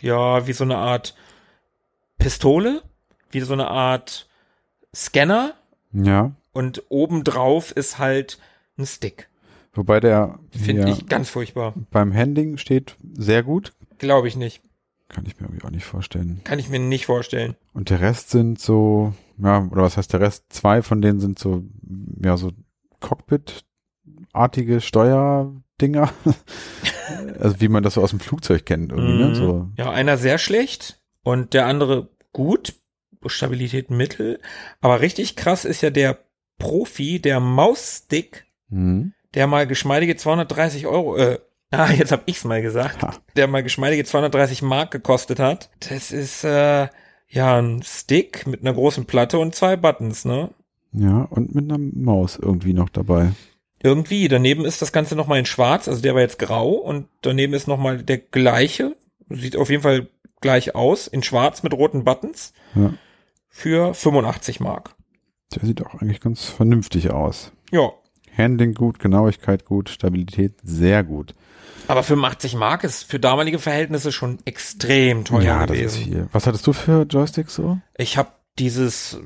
ja, 0.01 0.47
wie 0.47 0.53
so 0.53 0.63
eine 0.63 0.77
Art 0.77 1.13
Pistole, 2.17 2.81
wie 3.29 3.41
so 3.41 3.53
eine 3.53 3.67
Art 3.67 4.27
Scanner 4.95 5.53
Ja. 5.93 6.31
und 6.51 6.81
obendrauf 6.89 7.69
ist 7.71 7.99
halt 7.99 8.39
ein 8.79 8.87
Stick. 8.87 9.29
Wobei 9.73 9.99
der 9.99 10.39
Finde 10.51 10.89
ich 10.91 11.07
ganz 11.07 11.29
furchtbar. 11.29 11.73
beim 11.91 12.13
Handling 12.13 12.57
steht 12.57 12.95
sehr 13.13 13.43
gut. 13.43 13.73
Glaube 13.97 14.27
ich 14.27 14.35
nicht. 14.35 14.61
Kann 15.07 15.25
ich 15.25 15.39
mir 15.39 15.47
irgendwie 15.47 15.65
auch 15.65 15.71
nicht 15.71 15.85
vorstellen. 15.85 16.41
Kann 16.43 16.59
ich 16.59 16.69
mir 16.69 16.79
nicht 16.79 17.05
vorstellen. 17.05 17.55
Und 17.73 17.89
der 17.89 17.99
Rest 18.01 18.29
sind 18.29 18.59
so, 18.59 19.13
ja, 19.37 19.67
oder 19.71 19.83
was 19.83 19.97
heißt 19.97 20.13
der 20.13 20.21
Rest? 20.21 20.45
Zwei 20.49 20.81
von 20.81 21.01
denen 21.01 21.19
sind 21.19 21.37
so, 21.39 21.63
ja, 22.23 22.37
so 22.37 22.51
Cockpit-artige 23.01 24.81
Steuerdinger. 24.81 26.11
also 27.39 27.59
wie 27.59 27.67
man 27.67 27.83
das 27.83 27.95
so 27.95 28.01
aus 28.01 28.11
dem 28.11 28.19
Flugzeug 28.19 28.65
kennt 28.65 28.91
irgendwie, 28.91 29.17
ne? 29.17 29.27
Mhm. 29.29 29.35
So, 29.35 29.69
Ja, 29.77 29.91
einer 29.91 30.17
sehr 30.17 30.37
schlecht 30.37 31.01
und 31.23 31.53
der 31.53 31.65
andere 31.65 32.09
gut. 32.33 32.73
Stabilität 33.27 33.91
mittel. 33.91 34.39
Aber 34.79 35.01
richtig 35.01 35.35
krass 35.35 35.63
ist 35.63 35.81
ja 35.81 35.91
der 35.91 36.17
Profi, 36.57 37.19
der 37.21 37.39
Mausstick, 37.39 38.45
mhm. 38.69 39.13
Der 39.33 39.47
mal 39.47 39.67
geschmeidige 39.67 40.15
230 40.15 40.87
Euro, 40.87 41.17
äh, 41.17 41.39
ah, 41.71 41.91
jetzt 41.91 42.11
hab 42.11 42.23
ich's 42.25 42.43
mal 42.43 42.61
gesagt, 42.61 43.01
Ha. 43.01 43.13
der 43.35 43.47
mal 43.47 43.63
geschmeidige 43.63 44.03
230 44.03 44.61
Mark 44.61 44.91
gekostet 44.91 45.39
hat. 45.39 45.69
Das 45.89 46.11
ist, 46.11 46.43
äh, 46.43 46.87
ja, 47.29 47.57
ein 47.61 47.81
Stick 47.83 48.45
mit 48.45 48.61
einer 48.61 48.73
großen 48.73 49.05
Platte 49.05 49.39
und 49.39 49.55
zwei 49.55 49.77
Buttons, 49.77 50.25
ne? 50.25 50.49
Ja, 50.93 51.21
und 51.29 51.55
mit 51.55 51.71
einer 51.71 51.77
Maus 51.77 52.37
irgendwie 52.37 52.73
noch 52.73 52.89
dabei. 52.89 53.31
Irgendwie. 53.81 54.27
Daneben 54.27 54.65
ist 54.65 54.81
das 54.81 54.91
Ganze 54.91 55.15
nochmal 55.15 55.39
in 55.39 55.45
schwarz, 55.45 55.87
also 55.87 56.01
der 56.01 56.13
war 56.13 56.21
jetzt 56.21 56.37
grau 56.37 56.71
und 56.73 57.07
daneben 57.21 57.53
ist 57.53 57.67
nochmal 57.67 58.03
der 58.03 58.17
gleiche. 58.17 58.95
Sieht 59.29 59.55
auf 59.55 59.69
jeden 59.69 59.81
Fall 59.83 60.07
gleich 60.41 60.75
aus, 60.75 61.07
in 61.07 61.23
schwarz 61.23 61.63
mit 61.63 61.73
roten 61.73 62.03
Buttons 62.03 62.51
Ja. 62.75 62.93
für 63.47 63.93
85 63.93 64.59
Mark. 64.59 64.93
Der 65.55 65.65
sieht 65.65 65.85
auch 65.85 65.95
eigentlich 66.01 66.19
ganz 66.19 66.45
vernünftig 66.45 67.11
aus. 67.11 67.53
Ja, 67.71 67.91
Handling 68.37 68.73
gut, 68.73 68.99
Genauigkeit 68.99 69.65
gut, 69.65 69.89
Stabilität 69.89 70.53
sehr 70.63 71.03
gut. 71.03 71.33
aber 71.87 72.03
85 72.03 72.55
Mark 72.55 72.83
ist 72.83 73.03
für 73.03 73.19
damalige 73.19 73.59
Verhältnisse 73.59 74.11
schon 74.11 74.39
extrem 74.45 75.25
teuer 75.25 75.41
ja, 75.41 75.65
das 75.65 75.75
gewesen. 75.77 76.01
ist 76.01 76.07
viel. 76.07 76.27
Was 76.31 76.47
hattest 76.47 76.65
du 76.67 76.73
für 76.73 77.03
Joysticks 77.03 77.55
so? 77.55 77.77
Ich 77.97 78.17
habe 78.17 78.29
dieses 78.59 79.17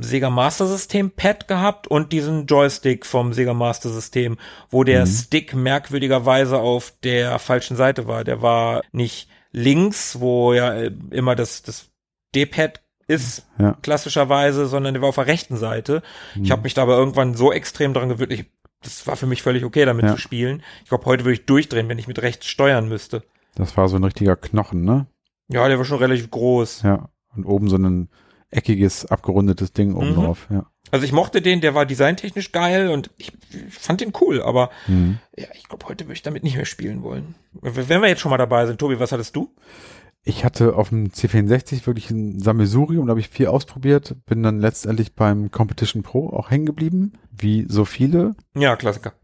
Sega 0.00 0.30
Master 0.30 0.66
System 0.66 1.10
Pad 1.10 1.46
gehabt 1.46 1.86
und 1.88 2.12
diesen 2.12 2.46
Joystick 2.46 3.04
vom 3.06 3.32
Sega 3.32 3.52
Master 3.54 3.90
System, 3.90 4.38
wo 4.70 4.82
der 4.82 5.02
Mhm. 5.02 5.10
Stick 5.10 5.54
merkwürdigerweise 5.54 6.58
auf 6.58 6.92
der 7.04 7.38
falschen 7.38 7.76
Seite 7.76 8.06
war. 8.06 8.24
Der 8.24 8.40
war 8.42 8.82
nicht 8.92 9.28
links, 9.52 10.20
wo 10.20 10.52
ja 10.54 10.72
äh, 10.74 10.90
immer 11.10 11.36
das, 11.36 11.62
das 11.62 11.90
D-Pad 12.34 12.80
ist, 13.08 13.46
Ja. 13.58 13.76
klassischerweise, 13.82 14.66
sondern 14.66 14.94
der 14.94 15.00
war 15.02 15.08
auf 15.10 15.14
der 15.16 15.26
rechten 15.26 15.56
Seite. 15.56 16.02
Ich 16.40 16.50
habe 16.50 16.62
mich 16.62 16.74
da 16.74 16.82
aber 16.82 16.96
irgendwann 16.96 17.34
so 17.34 17.52
extrem 17.52 17.94
dran 17.94 18.08
gewöhnt, 18.08 18.32
ich, 18.32 18.46
das 18.82 19.06
war 19.06 19.16
für 19.16 19.26
mich 19.26 19.42
völlig 19.42 19.64
okay, 19.64 19.84
damit 19.84 20.04
Ja. 20.04 20.12
zu 20.12 20.18
spielen. 20.18 20.62
Ich 20.82 20.88
glaube, 20.88 21.04
heute 21.06 21.24
würde 21.24 21.34
ich 21.34 21.46
durchdrehen, 21.46 21.88
wenn 21.88 21.98
ich 21.98 22.08
mit 22.08 22.20
rechts 22.22 22.46
steuern 22.46 22.88
müsste. 22.88 23.22
Das 23.54 23.76
war 23.76 23.88
so 23.88 23.96
ein 23.96 24.04
richtiger 24.04 24.36
Knochen, 24.36 24.82
ne? 24.84 25.06
Ja, 25.48 25.68
der 25.68 25.78
war 25.78 25.84
schon 25.84 25.98
relativ 25.98 26.30
groß. 26.30 26.82
Ja. 26.82 27.08
Und 27.36 27.44
oben 27.44 27.68
so 27.68 27.76
ein 27.76 28.08
eckiges, 28.50 29.06
abgerundetes 29.06 29.72
Ding 29.72 29.94
oben 29.94 30.10
Mhm. 30.10 30.14
drauf, 30.16 30.46
ja. 30.50 30.66
Also 30.90 31.06
ich 31.06 31.12
mochte 31.12 31.40
den, 31.40 31.62
der 31.62 31.74
war 31.74 31.86
designtechnisch 31.86 32.52
geil 32.52 32.88
und 32.90 33.10
ich 33.16 33.32
fand 33.70 34.02
den 34.02 34.12
cool, 34.20 34.42
aber 34.42 34.70
Mhm. 34.86 35.18
ja, 35.36 35.46
ich 35.54 35.66
glaube, 35.68 35.86
heute 35.88 36.04
würde 36.04 36.14
ich 36.14 36.22
damit 36.22 36.42
nicht 36.44 36.56
mehr 36.56 36.66
spielen 36.66 37.02
wollen. 37.02 37.34
Wenn 37.52 38.02
wir 38.02 38.08
jetzt 38.08 38.20
schon 38.20 38.30
mal 38.30 38.36
dabei 38.36 38.66
sind, 38.66 38.78
Tobi, 38.78 39.00
was 39.00 39.10
hattest 39.12 39.34
du? 39.36 39.54
Ich 40.24 40.44
hatte 40.44 40.76
auf 40.76 40.90
dem 40.90 41.08
C64 41.08 41.86
wirklich 41.86 42.10
ein 42.10 42.38
Sammelsurium, 42.38 43.06
da 43.06 43.10
habe 43.10 43.20
ich 43.20 43.28
viel 43.28 43.48
ausprobiert, 43.48 44.16
bin 44.26 44.42
dann 44.42 44.60
letztendlich 44.60 45.14
beim 45.14 45.50
Competition 45.50 46.02
Pro 46.02 46.30
auch 46.30 46.50
hängen 46.50 46.66
geblieben, 46.66 47.14
wie 47.32 47.66
so 47.68 47.84
viele. 47.84 48.36
Ja, 48.54 48.76
Klassiker. 48.76 49.14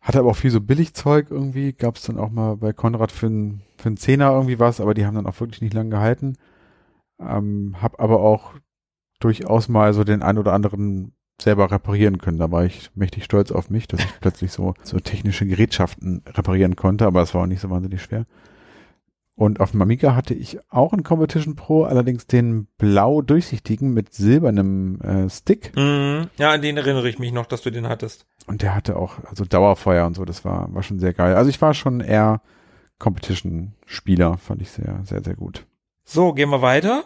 Hatte 0.00 0.18
aber 0.18 0.30
auch 0.30 0.36
viel 0.36 0.50
so 0.50 0.60
Billigzeug 0.60 1.30
irgendwie, 1.30 1.72
gab 1.72 1.96
es 1.96 2.02
dann 2.02 2.18
auch 2.18 2.30
mal 2.30 2.56
bei 2.56 2.72
Konrad 2.72 3.12
für 3.12 3.26
einen 3.26 3.62
für 3.76 3.86
einen 3.86 3.96
Zehner 3.96 4.32
irgendwie 4.32 4.58
was, 4.58 4.80
aber 4.80 4.94
die 4.94 5.06
haben 5.06 5.14
dann 5.14 5.26
auch 5.26 5.40
wirklich 5.40 5.60
nicht 5.60 5.74
lang 5.74 5.90
gehalten. 5.90 6.36
Ähm, 7.20 7.76
hab 7.80 8.00
aber 8.00 8.20
auch 8.20 8.54
durchaus 9.20 9.68
mal 9.68 9.94
so 9.94 10.04
den 10.04 10.22
ein 10.22 10.38
oder 10.38 10.52
anderen 10.52 11.12
selber 11.40 11.70
reparieren 11.70 12.18
können. 12.18 12.38
Da 12.38 12.50
war 12.50 12.64
ich 12.64 12.90
mächtig 12.94 13.24
stolz 13.24 13.52
auf 13.52 13.70
mich, 13.70 13.86
dass 13.88 14.00
ich 14.00 14.20
plötzlich 14.20 14.52
so, 14.52 14.74
so 14.82 14.98
technische 14.98 15.46
Gerätschaften 15.46 16.22
reparieren 16.26 16.76
konnte, 16.76 17.06
aber 17.06 17.22
es 17.22 17.34
war 17.34 17.42
auch 17.42 17.46
nicht 17.46 17.60
so 17.60 17.70
wahnsinnig 17.70 18.02
schwer. 18.02 18.26
Und 19.36 19.60
auf 19.60 19.72
dem 19.72 19.82
Amiga 19.82 20.16
hatte 20.16 20.32
ich 20.32 20.58
auch 20.70 20.94
einen 20.94 21.02
Competition 21.02 21.56
Pro, 21.56 21.84
allerdings 21.84 22.26
den 22.26 22.68
blau 22.78 23.20
durchsichtigen 23.20 23.92
mit 23.92 24.14
silbernem 24.14 24.98
äh, 25.02 25.28
Stick. 25.28 25.76
Mhm. 25.76 26.30
Ja, 26.38 26.52
an 26.52 26.62
den 26.62 26.78
erinnere 26.78 27.06
ich 27.08 27.18
mich 27.18 27.32
noch, 27.32 27.44
dass 27.44 27.60
du 27.60 27.70
den 27.70 27.86
hattest. 27.86 28.26
Und 28.46 28.62
der 28.62 28.74
hatte 28.74 28.96
auch 28.96 29.22
also 29.24 29.44
Dauerfeuer 29.44 30.06
und 30.06 30.14
so, 30.14 30.24
das 30.24 30.46
war, 30.46 30.72
war 30.72 30.82
schon 30.82 30.98
sehr 30.98 31.12
geil. 31.12 31.34
Also 31.34 31.50
ich 31.50 31.60
war 31.60 31.74
schon 31.74 32.00
eher 32.00 32.40
Competition-Spieler, 32.98 34.38
fand 34.38 34.62
ich 34.62 34.70
sehr, 34.70 35.02
sehr, 35.04 35.22
sehr 35.22 35.34
gut. 35.34 35.66
So, 36.04 36.32
gehen 36.32 36.48
wir 36.48 36.62
weiter. 36.62 37.04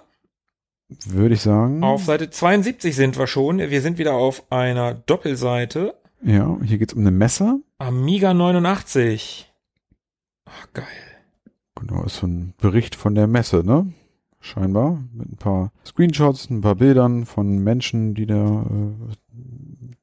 Würde 1.07 1.35
ich 1.35 1.41
sagen. 1.41 1.83
Auf 1.83 2.05
Seite 2.05 2.31
72 2.31 2.95
sind 2.95 3.19
wir 3.19 3.27
schon. 3.27 3.59
Wir 3.59 3.81
sind 3.81 3.99
wieder 3.99 4.15
auf 4.15 4.45
einer 4.53 4.95
Doppelseite. 4.95 5.95
Ja, 6.23 6.59
hier 6.63 6.79
geht's 6.79 6.95
um 6.95 7.01
eine 7.01 7.11
Messer. 7.11 7.59
Amiga 7.79 8.35
89. 8.35 9.53
Ach, 10.45 10.69
geil. 10.75 11.10
Genau, 11.77 12.03
ist 12.05 12.17
so 12.17 12.27
ein 12.27 12.55
Bericht 12.59 12.95
von 12.95 13.15
der 13.15 13.27
Messe, 13.27 13.63
ne? 13.65 13.93
Scheinbar. 14.41 15.03
Mit 15.13 15.33
ein 15.33 15.37
paar 15.37 15.73
Screenshots, 15.85 16.51
ein 16.51 16.63
paar 16.63 16.75
Bildern 16.77 17.27
von 17.27 17.59
Menschen, 17.59 18.15
die 18.15 18.27
da 18.27 18.63
äh, 18.63 19.15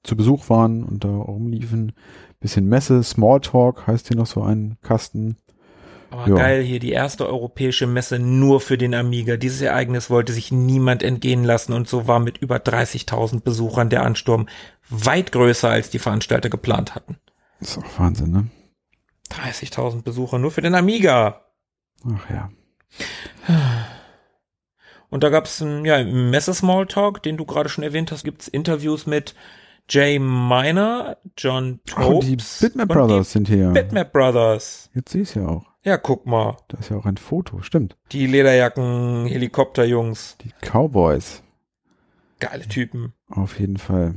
zu 0.03 0.15
Besuch 0.15 0.49
waren 0.49 0.83
und 0.83 1.03
da 1.03 1.09
rumliefen. 1.09 1.93
Bisschen 2.39 2.67
Messe, 2.67 3.03
Smalltalk 3.03 3.87
heißt 3.87 4.07
hier 4.07 4.17
noch 4.17 4.27
so 4.27 4.43
ein 4.43 4.77
Kasten. 4.81 5.37
Aber 6.11 6.27
Ja. 6.29 6.35
geil 6.35 6.63
hier, 6.63 6.79
die 6.79 6.91
erste 6.91 7.27
europäische 7.27 7.87
Messe 7.87 8.19
nur 8.19 8.61
für 8.61 8.77
den 8.77 8.93
Amiga. 8.93 9.37
Dieses 9.37 9.59
Ereignis 9.61 10.09
wollte 10.09 10.33
sich 10.33 10.51
niemand 10.51 11.03
entgehen 11.03 11.43
lassen 11.43 11.73
und 11.73 11.87
so 11.87 12.07
war 12.07 12.19
mit 12.19 12.37
über 12.37 12.57
30.000 12.57 13.41
Besuchern 13.41 13.89
der 13.89 14.03
Ansturm 14.03 14.47
weit 14.89 15.31
größer, 15.31 15.69
als 15.69 15.89
die 15.89 15.99
Veranstalter 15.99 16.49
geplant 16.49 16.95
hatten. 16.95 17.17
Ist 17.59 17.77
auch 17.77 17.99
Wahnsinn, 17.99 18.31
ne? 18.31 18.47
30.000 19.31 20.03
Besucher 20.03 20.39
nur 20.39 20.51
für 20.51 20.61
den 20.61 20.75
Amiga. 20.75 21.41
Ach 22.05 22.29
ja. 22.29 22.49
Und 25.09 25.23
da 25.23 25.29
gab 25.29 25.45
es 25.45 25.59
ja, 25.59 25.97
im 25.97 26.29
Messe-Smalltalk, 26.29 27.23
den 27.23 27.37
du 27.37 27.45
gerade 27.45 27.69
schon 27.69 27.83
erwähnt 27.83 28.11
hast, 28.11 28.23
gibt's 28.23 28.47
Interviews 28.47 29.05
mit 29.05 29.35
Jay 29.89 30.19
Miner, 30.19 31.17
John 31.37 31.79
Ach, 31.95 32.07
und 32.07 32.23
die 32.25 32.35
Bitmap 32.35 32.89
Brothers 32.89 33.31
sind 33.31 33.47
hier. 33.47 33.69
Die 33.69 33.73
Bitmap 33.73 34.11
Brothers. 34.11 34.89
Jetzt 34.93 35.11
sehe 35.11 35.21
ich 35.21 35.35
ja 35.35 35.47
auch. 35.47 35.65
Ja, 35.83 35.97
guck 35.97 36.25
mal. 36.25 36.57
Da 36.67 36.79
ist 36.79 36.89
ja 36.89 36.97
auch 36.97 37.05
ein 37.05 37.15
Foto, 37.15 37.61
stimmt. 37.61 37.95
Die 38.11 38.27
Lederjacken, 38.27 39.25
Helikopterjungs. 39.27 40.37
Die 40.41 40.51
Cowboys. 40.61 41.41
Geile 42.39 42.67
Typen. 42.67 43.13
Auf 43.29 43.57
jeden 43.57 43.77
Fall. 43.77 44.15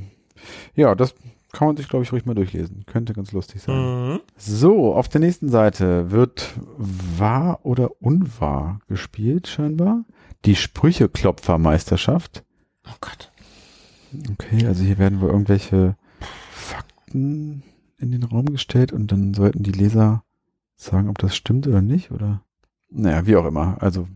Ja, 0.74 0.96
das 0.96 1.14
kann 1.52 1.68
man 1.68 1.76
sich, 1.76 1.88
glaube 1.88 2.04
ich, 2.04 2.12
ruhig 2.12 2.26
mal 2.26 2.34
durchlesen. 2.34 2.84
Könnte 2.86 3.12
ganz 3.12 3.32
lustig 3.32 3.62
sein. 3.62 3.76
Mhm. 3.76 4.20
So, 4.36 4.94
auf 4.94 5.08
der 5.08 5.20
nächsten 5.20 5.48
Seite 5.48 6.10
wird 6.10 6.54
wahr 6.76 7.60
oder 7.64 7.90
unwahr 8.00 8.80
gespielt, 8.88 9.48
scheinbar. 9.48 10.04
Die 10.44 10.56
Sprücheklopfermeisterschaft. 10.56 12.44
Oh 12.86 12.96
Gott. 13.00 13.30
Okay, 14.32 14.66
also 14.66 14.82
hier 14.82 14.98
werden 14.98 15.20
wohl 15.20 15.30
irgendwelche 15.30 15.96
Fakten 16.50 17.62
in 17.98 18.12
den 18.12 18.22
Raum 18.22 18.46
gestellt 18.46 18.92
und 18.92 19.12
dann 19.12 19.34
sollten 19.34 19.62
die 19.62 19.72
Leser 19.72 20.24
sagen, 20.76 21.08
ob 21.08 21.18
das 21.18 21.36
stimmt 21.36 21.66
oder 21.66 21.82
nicht, 21.82 22.10
oder? 22.10 22.42
Naja, 22.90 23.26
wie 23.26 23.36
auch 23.36 23.44
immer. 23.44 23.76
Also 23.80 24.08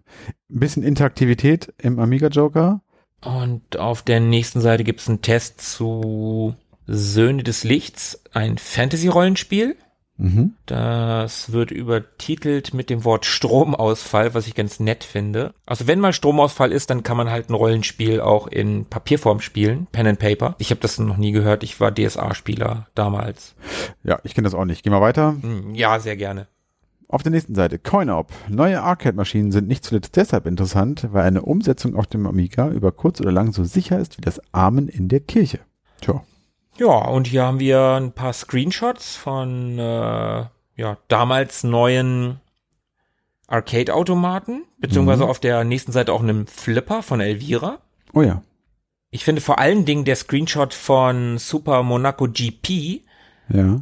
ein 0.50 0.60
bisschen 0.60 0.82
Interaktivität 0.82 1.72
im 1.78 1.98
Amiga 1.98 2.28
Joker. 2.28 2.80
Und 3.22 3.78
auf 3.78 4.02
der 4.02 4.20
nächsten 4.20 4.60
Seite 4.60 4.84
gibt 4.84 5.00
es 5.00 5.08
einen 5.08 5.22
Test 5.22 5.60
zu 5.60 6.54
Söhne 6.86 7.42
des 7.42 7.64
Lichts, 7.64 8.20
ein 8.32 8.58
Fantasy-Rollenspiel. 8.58 9.76
Mhm. 10.16 10.54
Das 10.66 11.50
wird 11.50 11.72
übertitelt 11.72 12.72
mit 12.72 12.88
dem 12.88 13.04
Wort 13.04 13.26
Stromausfall, 13.26 14.32
was 14.32 14.46
ich 14.46 14.54
ganz 14.54 14.78
nett 14.78 15.02
finde. 15.02 15.54
Also 15.66 15.88
wenn 15.88 15.98
mal 15.98 16.12
Stromausfall 16.12 16.70
ist, 16.70 16.90
dann 16.90 17.02
kann 17.02 17.16
man 17.16 17.30
halt 17.30 17.50
ein 17.50 17.54
Rollenspiel 17.54 18.20
auch 18.20 18.46
in 18.46 18.84
Papierform 18.84 19.40
spielen, 19.40 19.88
Pen 19.90 20.06
and 20.06 20.18
Paper. 20.20 20.54
Ich 20.58 20.70
habe 20.70 20.80
das 20.80 20.98
noch 21.00 21.16
nie 21.16 21.32
gehört, 21.32 21.64
ich 21.64 21.80
war 21.80 21.92
DSA-Spieler 21.92 22.86
damals. 22.94 23.56
Ja, 24.04 24.20
ich 24.22 24.34
kenne 24.34 24.46
das 24.46 24.54
auch 24.54 24.64
nicht. 24.64 24.84
Gehen 24.84 24.92
wir 24.92 25.00
weiter. 25.00 25.34
Hm, 25.40 25.74
Ja, 25.74 25.98
sehr 25.98 26.16
gerne. 26.16 26.46
Auf 27.08 27.22
der 27.22 27.32
nächsten 27.32 27.54
Seite, 27.54 27.78
CoinOp. 27.78 28.32
Neue 28.48 28.82
Arcade-Maschinen 28.82 29.52
sind 29.52 29.68
nicht 29.68 29.84
zuletzt 29.84 30.16
deshalb 30.16 30.46
interessant, 30.46 31.08
weil 31.12 31.24
eine 31.24 31.42
Umsetzung 31.42 31.96
auf 31.96 32.06
dem 32.06 32.26
Amiga 32.26 32.68
über 32.70 32.92
kurz 32.92 33.20
oder 33.20 33.30
lang 33.32 33.52
so 33.52 33.64
sicher 33.64 33.98
ist 33.98 34.16
wie 34.18 34.22
das 34.22 34.40
Amen 34.52 34.88
in 34.88 35.08
der 35.08 35.20
Kirche. 35.20 35.58
Tja, 36.00 36.22
Ja, 36.76 36.86
und 37.08 37.26
hier 37.26 37.44
haben 37.44 37.60
wir 37.60 37.80
ein 37.92 38.12
paar 38.12 38.32
Screenshots 38.32 39.16
von 39.16 39.78
äh, 39.78 39.82
ja, 40.76 40.98
damals 41.08 41.62
neuen 41.64 42.40
Arcade-Automaten, 43.46 44.64
beziehungsweise 44.78 45.24
Mhm. 45.24 45.30
auf 45.30 45.38
der 45.38 45.64
nächsten 45.64 45.92
Seite 45.92 46.12
auch 46.12 46.22
einem 46.22 46.46
Flipper 46.46 47.02
von 47.02 47.20
Elvira. 47.20 47.78
oh 48.12 48.22
ja. 48.22 48.42
Ich 49.10 49.24
finde 49.24 49.40
vor 49.40 49.60
allen 49.60 49.84
Dingen 49.84 50.04
der 50.04 50.16
Screenshot 50.16 50.74
von 50.74 51.38
Super 51.38 51.84
Monaco 51.84 52.26
GP, 52.26 53.02
Ja. 53.48 53.80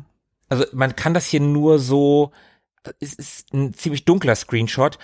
also 0.51 0.65
man 0.73 0.95
kann 0.95 1.15
das 1.15 1.25
hier 1.27 1.41
nur 1.41 1.79
so, 1.79 2.33
es 3.01 3.15
ist 3.15 3.55
ein 3.55 3.73
ziemlich 3.73 4.05
dunkler 4.05 4.35
Screenshot, 4.35 4.99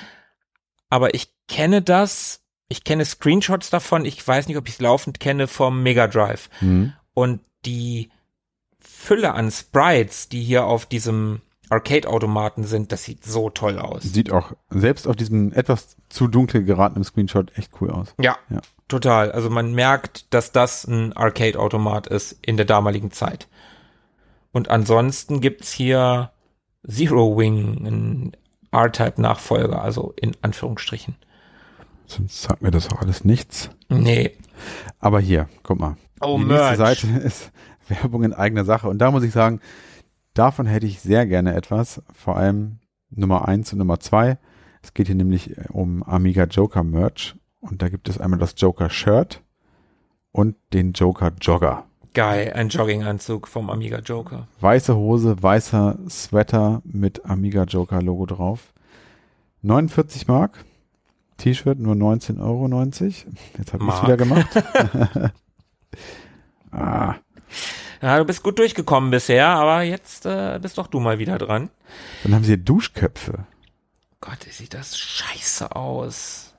aber 0.91 1.15
ich 1.15 1.33
kenne 1.49 1.81
das, 1.81 2.43
ich 2.69 2.85
kenne 2.85 3.07
Screenshots 3.07 3.71
davon, 3.71 4.05
ich 4.05 4.27
weiß 4.27 4.49
nicht, 4.49 4.59
ob 4.59 4.69
ich 4.69 4.75
es 4.75 4.81
laufend 4.83 5.19
kenne 5.19 5.47
vom 5.47 5.83
Mega 5.83 6.07
Drive. 6.09 6.51
Mhm. 6.61 6.93
Und 7.15 7.41
die 7.65 8.11
Fülle 8.79 9.35
an 9.35 9.51
Sprites, 9.51 10.29
die 10.29 10.43
hier 10.43 10.65
auf 10.67 10.87
diesem 10.87 11.41
Arcade-Automaten 11.71 12.65
sind, 12.65 12.93
das 12.93 13.05
sieht 13.05 13.25
so 13.25 13.51
toll 13.51 13.79
aus. 13.79 14.03
Sieht 14.03 14.33
auch 14.33 14.53
selbst 14.71 15.07
auf 15.07 15.17
diesem 15.17 15.53
etwas 15.53 15.97
zu 16.09 16.27
dunkel 16.27 16.65
geratenen 16.65 17.05
Screenshot 17.05 17.57
echt 17.59 17.73
cool 17.81 17.91
aus. 17.91 18.15
Ja, 18.19 18.39
Ja. 18.49 18.61
total. 18.89 19.33
Also 19.33 19.51
man 19.51 19.75
merkt, 19.75 20.33
dass 20.33 20.51
das 20.53 20.87
ein 20.87 21.13
Arcade-Automat 21.13 22.07
ist 22.07 22.39
in 22.43 22.57
der 22.57 22.65
damaligen 22.67 23.11
Zeit. 23.11 23.49
Und 24.53 24.71
ansonsten 24.71 25.41
gibt's 25.43 25.71
hier 25.73 26.31
Zero 26.89 27.37
Wing, 27.37 27.87
ein 27.87 28.37
R-Type-Nachfolger, 28.73 29.83
also 29.83 30.15
in 30.17 30.35
Anführungsstrichen. 30.41 31.17
Sonst 32.07 32.41
sagt 32.43 32.63
mir 32.63 32.71
das 32.71 32.89
auch 32.91 33.03
alles 33.03 33.25
nichts. 33.25 33.69
Nee. 33.91 34.33
Aber 35.01 35.21
hier, 35.21 35.49
guck 35.63 35.79
mal. 35.79 35.97
Oh, 36.21 36.39
Die 36.39 36.45
nächste 36.45 36.77
Merch. 36.77 36.77
Seite 36.79 37.07
ist 37.25 37.51
Werbung 37.89 38.25
in 38.25 38.33
eigener 38.33 38.65
Sache. 38.65 38.89
Und 38.89 38.99
da 38.99 39.11
muss 39.11 39.23
ich 39.23 39.33
sagen, 39.33 39.61
davon 40.35 40.67
hätte 40.67 40.87
ich 40.87 41.01
sehr 41.01 41.27
gerne 41.27 41.55
etwas. 41.55 42.03
Vor 42.13 42.37
allem 42.37 42.79
Nummer 43.11 43.49
eins 43.49 43.73
und 43.73 43.79
Nummer 43.79 44.01
zwei. 44.01 44.39
Es 44.83 44.95
geht 44.95 45.07
hier 45.07 45.17
nämlich 45.17 45.57
um 45.71 46.03
Amiga 46.03 46.45
Joker 46.45 46.85
Merch. 46.85 47.35
Und 47.61 47.83
da 47.83 47.89
gibt 47.89 48.09
es 48.09 48.19
einmal 48.21 48.39
das 48.39 48.55
Joker 48.57 48.91
Shirt 48.91 49.43
und 50.33 50.57
den 50.73 50.93
Joker 50.93 51.33
Jogger. 51.41 51.85
Geil, 52.15 52.53
ein 52.55 52.69
Jogginganzug 52.69 53.49
vom 53.49 53.71
Amiga 53.71 53.99
Joker. 53.99 54.49
Weiße 54.61 54.97
Hose, 54.97 55.43
weißer 55.43 55.99
Sweater 56.09 56.83
mit 56.85 57.25
Amiga 57.25 57.65
Joker 57.65 58.01
Logo 58.03 58.27
drauf. 58.27 58.73
49 59.63 60.29
Mark. 60.29 60.65
T-Shirt 61.37 61.79
nur 61.79 61.95
19,90 61.95 62.41
Euro. 62.41 62.67
Jetzt 63.59 63.73
habe 63.73 63.85
ich 63.87 64.03
wieder 64.03 64.17
gemacht. 64.17 64.49
ah, 66.73 67.15
Ja, 68.03 68.19
du 68.19 68.25
bist 68.25 68.43
gut 68.43 68.59
durchgekommen 68.59 69.11
bisher, 69.11 69.49
aber 69.49 69.83
jetzt 69.83 70.27
äh, 70.27 70.59
bist 70.61 70.79
doch 70.79 70.87
du 70.87 71.01
mal 71.01 71.19
wieder 71.19 71.39
dran. 71.39 71.71
dann 72.23 72.35
haben 72.35 72.45
sie 72.45 72.51
hier 72.53 72.57
Duschköpfe 72.59 73.47
Gott, 74.21 74.43
sieht 74.51 74.75
das 74.75 74.99
scheiße 74.99 75.77
aus. 75.77 76.55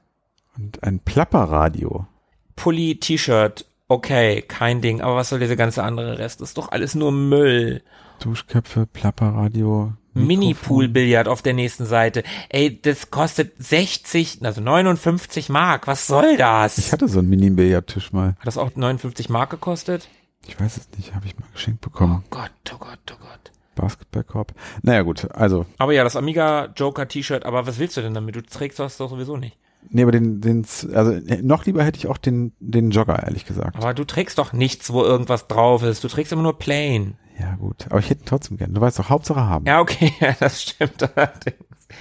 und 0.57 0.81
ein 0.83 0.99
Plapperradio. 0.99 2.07
Pulli, 2.55 2.99
T-Shirt, 2.99 3.65
okay, 3.89 4.41
kein 4.41 4.81
Ding, 4.81 5.01
aber 5.01 5.15
was 5.15 5.29
soll 5.29 5.39
dieser 5.39 5.55
ganze 5.57 5.83
andere 5.83 6.19
Rest? 6.19 6.39
Das 6.41 6.49
ist 6.49 6.57
doch 6.57 6.71
alles 6.71 6.95
nur 6.95 7.11
Müll. 7.11 7.83
Duschköpfe, 8.21 8.85
Plapperradio. 8.85 9.93
Mini-Pool-Billard 10.27 11.27
auf 11.27 11.41
der 11.41 11.53
nächsten 11.53 11.85
Seite. 11.85 12.23
Ey, 12.49 12.79
das 12.81 13.11
kostet 13.11 13.53
60, 13.63 14.39
also 14.43 14.61
59 14.61 15.49
Mark. 15.49 15.87
Was 15.87 16.07
soll 16.07 16.37
das? 16.37 16.77
Ich 16.77 16.91
hatte 16.91 17.07
so 17.07 17.19
einen 17.19 17.29
Mini-Billardtisch 17.29 18.11
mal. 18.13 18.35
Hat 18.39 18.47
das 18.47 18.57
auch 18.57 18.75
59 18.75 19.29
Mark 19.29 19.49
gekostet? 19.49 20.07
Ich 20.47 20.59
weiß 20.59 20.77
es 20.77 20.89
nicht, 20.97 21.13
habe 21.15 21.25
ich 21.27 21.37
mal 21.37 21.47
geschenkt 21.53 21.85
Oh 21.85 21.89
bekommen. 21.89 22.23
Gott, 22.29 22.51
oh 22.73 22.77
Gott, 22.77 22.99
oh 23.11 23.17
Gott. 23.19 23.51
Basketballkorb. 23.75 24.53
Naja 24.81 25.03
gut, 25.03 25.29
also, 25.33 25.65
Aber 25.77 25.93
ja, 25.93 26.03
das 26.03 26.15
Amiga 26.15 26.69
Joker 26.75 27.07
T-Shirt, 27.07 27.45
aber 27.45 27.65
was 27.65 27.79
willst 27.79 27.95
du 27.97 28.01
denn 28.01 28.13
damit? 28.13 28.35
Du 28.35 28.41
trägst 28.41 28.79
das 28.79 28.97
doch 28.97 29.09
sowieso 29.09 29.37
nicht. 29.37 29.57
nee, 29.89 30.01
aber 30.01 30.11
den, 30.11 30.41
den, 30.41 30.65
also 30.93 31.17
noch 31.41 31.65
lieber 31.65 31.83
hätte 31.83 31.97
ich 31.97 32.07
auch 32.07 32.17
den, 32.17 32.51
den 32.59 32.91
Jogger, 32.91 33.23
ehrlich 33.23 33.45
gesagt. 33.45 33.77
Aber 33.77 33.93
du 33.93 34.03
trägst 34.03 34.37
doch 34.37 34.51
nichts, 34.51 34.91
wo 34.91 35.03
irgendwas 35.03 35.47
drauf 35.47 35.83
ist. 35.83 36.03
Du 36.03 36.09
trägst 36.09 36.33
immer 36.33 36.41
nur 36.41 36.57
plain. 36.59 37.15
Ja 37.39 37.55
gut, 37.55 37.85
aber 37.89 37.99
ich 37.99 38.09
hätte 38.09 38.25
trotzdem 38.25 38.57
gern. 38.57 38.73
Du 38.73 38.81
weißt 38.81 38.99
doch, 38.99 39.09
Hauptsache 39.09 39.41
haben. 39.41 39.65
Ja, 39.65 39.79
okay, 39.79 40.13
ja, 40.19 40.35
das 40.39 40.61
stimmt 40.61 41.01
allerdings. 41.15 41.55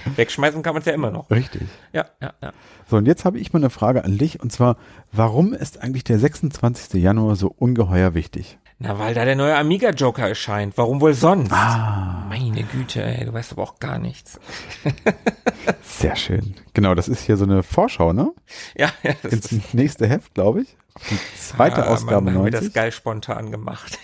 Wegschmeißen 0.17 0.61
kann 0.61 0.73
man 0.73 0.81
es 0.81 0.85
ja 0.85 0.93
immer 0.93 1.09
noch. 1.11 1.29
Richtig. 1.31 1.63
Ja, 1.93 2.05
ja, 2.21 2.33
ja. 2.43 2.51
So, 2.87 2.97
und 2.97 3.05
jetzt 3.07 3.25
habe 3.25 3.39
ich 3.39 3.53
mal 3.53 3.59
eine 3.59 3.69
Frage 3.71 4.03
an 4.03 4.17
dich, 4.17 4.39
und 4.39 4.51
zwar, 4.51 4.77
warum 5.11 5.53
ist 5.53 5.81
eigentlich 5.81 6.03
der 6.03 6.19
26. 6.19 7.01
Januar 7.01 7.35
so 7.35 7.47
ungeheuer 7.57 8.13
wichtig? 8.13 8.59
Na, 8.77 8.97
weil 8.99 9.13
da 9.13 9.25
der 9.25 9.35
neue 9.35 9.57
Amiga 9.57 9.89
Joker 9.89 10.27
erscheint. 10.29 10.77
Warum 10.77 11.01
wohl 11.01 11.13
sonst? 11.13 11.51
Ah, 11.51 12.25
Meine 12.29 12.63
Güte, 12.63 13.03
ey, 13.03 13.25
du 13.25 13.33
weißt 13.33 13.51
aber 13.53 13.63
auch 13.63 13.79
gar 13.79 13.97
nichts. 13.99 14.39
sehr 15.81 16.15
schön. 16.15 16.55
Genau, 16.73 16.95
das 16.95 17.07
ist 17.09 17.23
hier 17.23 17.35
so 17.35 17.43
eine 17.43 17.63
Vorschau, 17.63 18.13
ne? 18.13 18.31
Ja, 18.77 18.89
ja 19.03 19.13
das 19.21 19.33
Ins 19.51 19.73
nächste 19.73 20.07
Heft, 20.07 20.33
glaube 20.33 20.61
ich. 20.61 20.77
Die 21.09 21.17
zweite 21.37 21.85
Ah, 21.87 21.93
Ausgabe 21.93 22.25
Mann, 22.25 22.35
haben 22.35 22.45
wir 22.45 22.51
90. 22.51 22.67
das 22.67 22.73
geil 22.73 22.91
spontan 22.91 23.51
gemacht. 23.51 23.97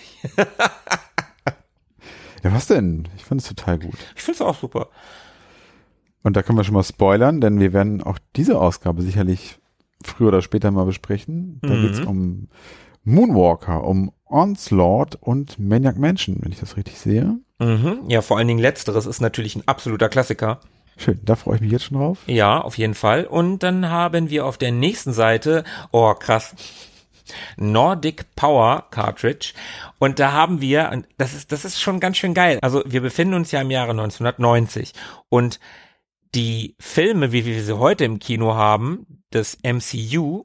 Ja, 2.46 2.54
was 2.54 2.66
denn? 2.68 3.08
Ich 3.16 3.24
finde 3.24 3.42
es 3.42 3.48
total 3.48 3.78
gut. 3.78 3.96
Ich 4.14 4.22
find's 4.22 4.40
auch 4.40 4.54
super. 4.56 4.88
Und 6.22 6.36
da 6.36 6.42
können 6.42 6.58
wir 6.58 6.64
schon 6.64 6.74
mal 6.74 6.82
spoilern, 6.84 7.40
denn 7.40 7.58
wir 7.60 7.72
werden 7.72 8.02
auch 8.02 8.18
diese 8.36 8.60
Ausgabe 8.60 9.02
sicherlich 9.02 9.58
früher 10.04 10.28
oder 10.28 10.42
später 10.42 10.70
mal 10.70 10.84
besprechen. 10.84 11.58
Da 11.62 11.74
Mhm. 11.74 11.82
geht's 11.82 12.00
um 12.00 12.48
Moonwalker, 13.04 13.84
um 13.84 14.12
Onslaught 14.26 15.16
und 15.16 15.58
Maniac 15.58 15.98
Mansion, 15.98 16.38
wenn 16.40 16.52
ich 16.52 16.60
das 16.60 16.76
richtig 16.76 16.98
sehe. 16.98 17.38
Mhm. 17.58 18.00
Ja, 18.08 18.22
vor 18.22 18.38
allen 18.38 18.48
Dingen 18.48 18.60
letzteres 18.60 19.06
ist 19.06 19.20
natürlich 19.20 19.56
ein 19.56 19.66
absoluter 19.66 20.08
Klassiker. 20.08 20.60
Schön, 20.96 21.20
da 21.24 21.36
freue 21.36 21.56
ich 21.56 21.60
mich 21.62 21.72
jetzt 21.72 21.84
schon 21.84 21.98
drauf. 21.98 22.18
Ja, 22.26 22.60
auf 22.60 22.78
jeden 22.78 22.94
Fall. 22.94 23.24
Und 23.26 23.62
dann 23.62 23.88
haben 23.90 24.30
wir 24.30 24.46
auf 24.46 24.56
der 24.58 24.72
nächsten 24.72 25.12
Seite, 25.12 25.62
oh 25.92 26.14
krass, 26.14 26.54
Nordic 27.56 28.34
Power 28.36 28.86
Cartridge. 28.90 29.52
Und 29.98 30.18
da 30.18 30.32
haben 30.32 30.60
wir, 30.60 30.90
und 30.92 31.06
das 31.18 31.34
ist, 31.34 31.52
das 31.52 31.64
ist 31.64 31.80
schon 31.80 32.00
ganz 32.00 32.16
schön 32.16 32.34
geil. 32.34 32.58
Also 32.62 32.82
wir 32.86 33.00
befinden 33.00 33.34
uns 33.34 33.50
ja 33.52 33.60
im 33.60 33.70
Jahre 33.70 33.90
1990 33.92 34.92
und 35.28 35.60
die 36.34 36.76
Filme, 36.78 37.32
wie 37.32 37.44
wir 37.46 37.62
sie 37.62 37.78
heute 37.78 38.04
im 38.04 38.18
Kino 38.18 38.54
haben, 38.54 39.22
das 39.30 39.56
MCU, 39.62 40.44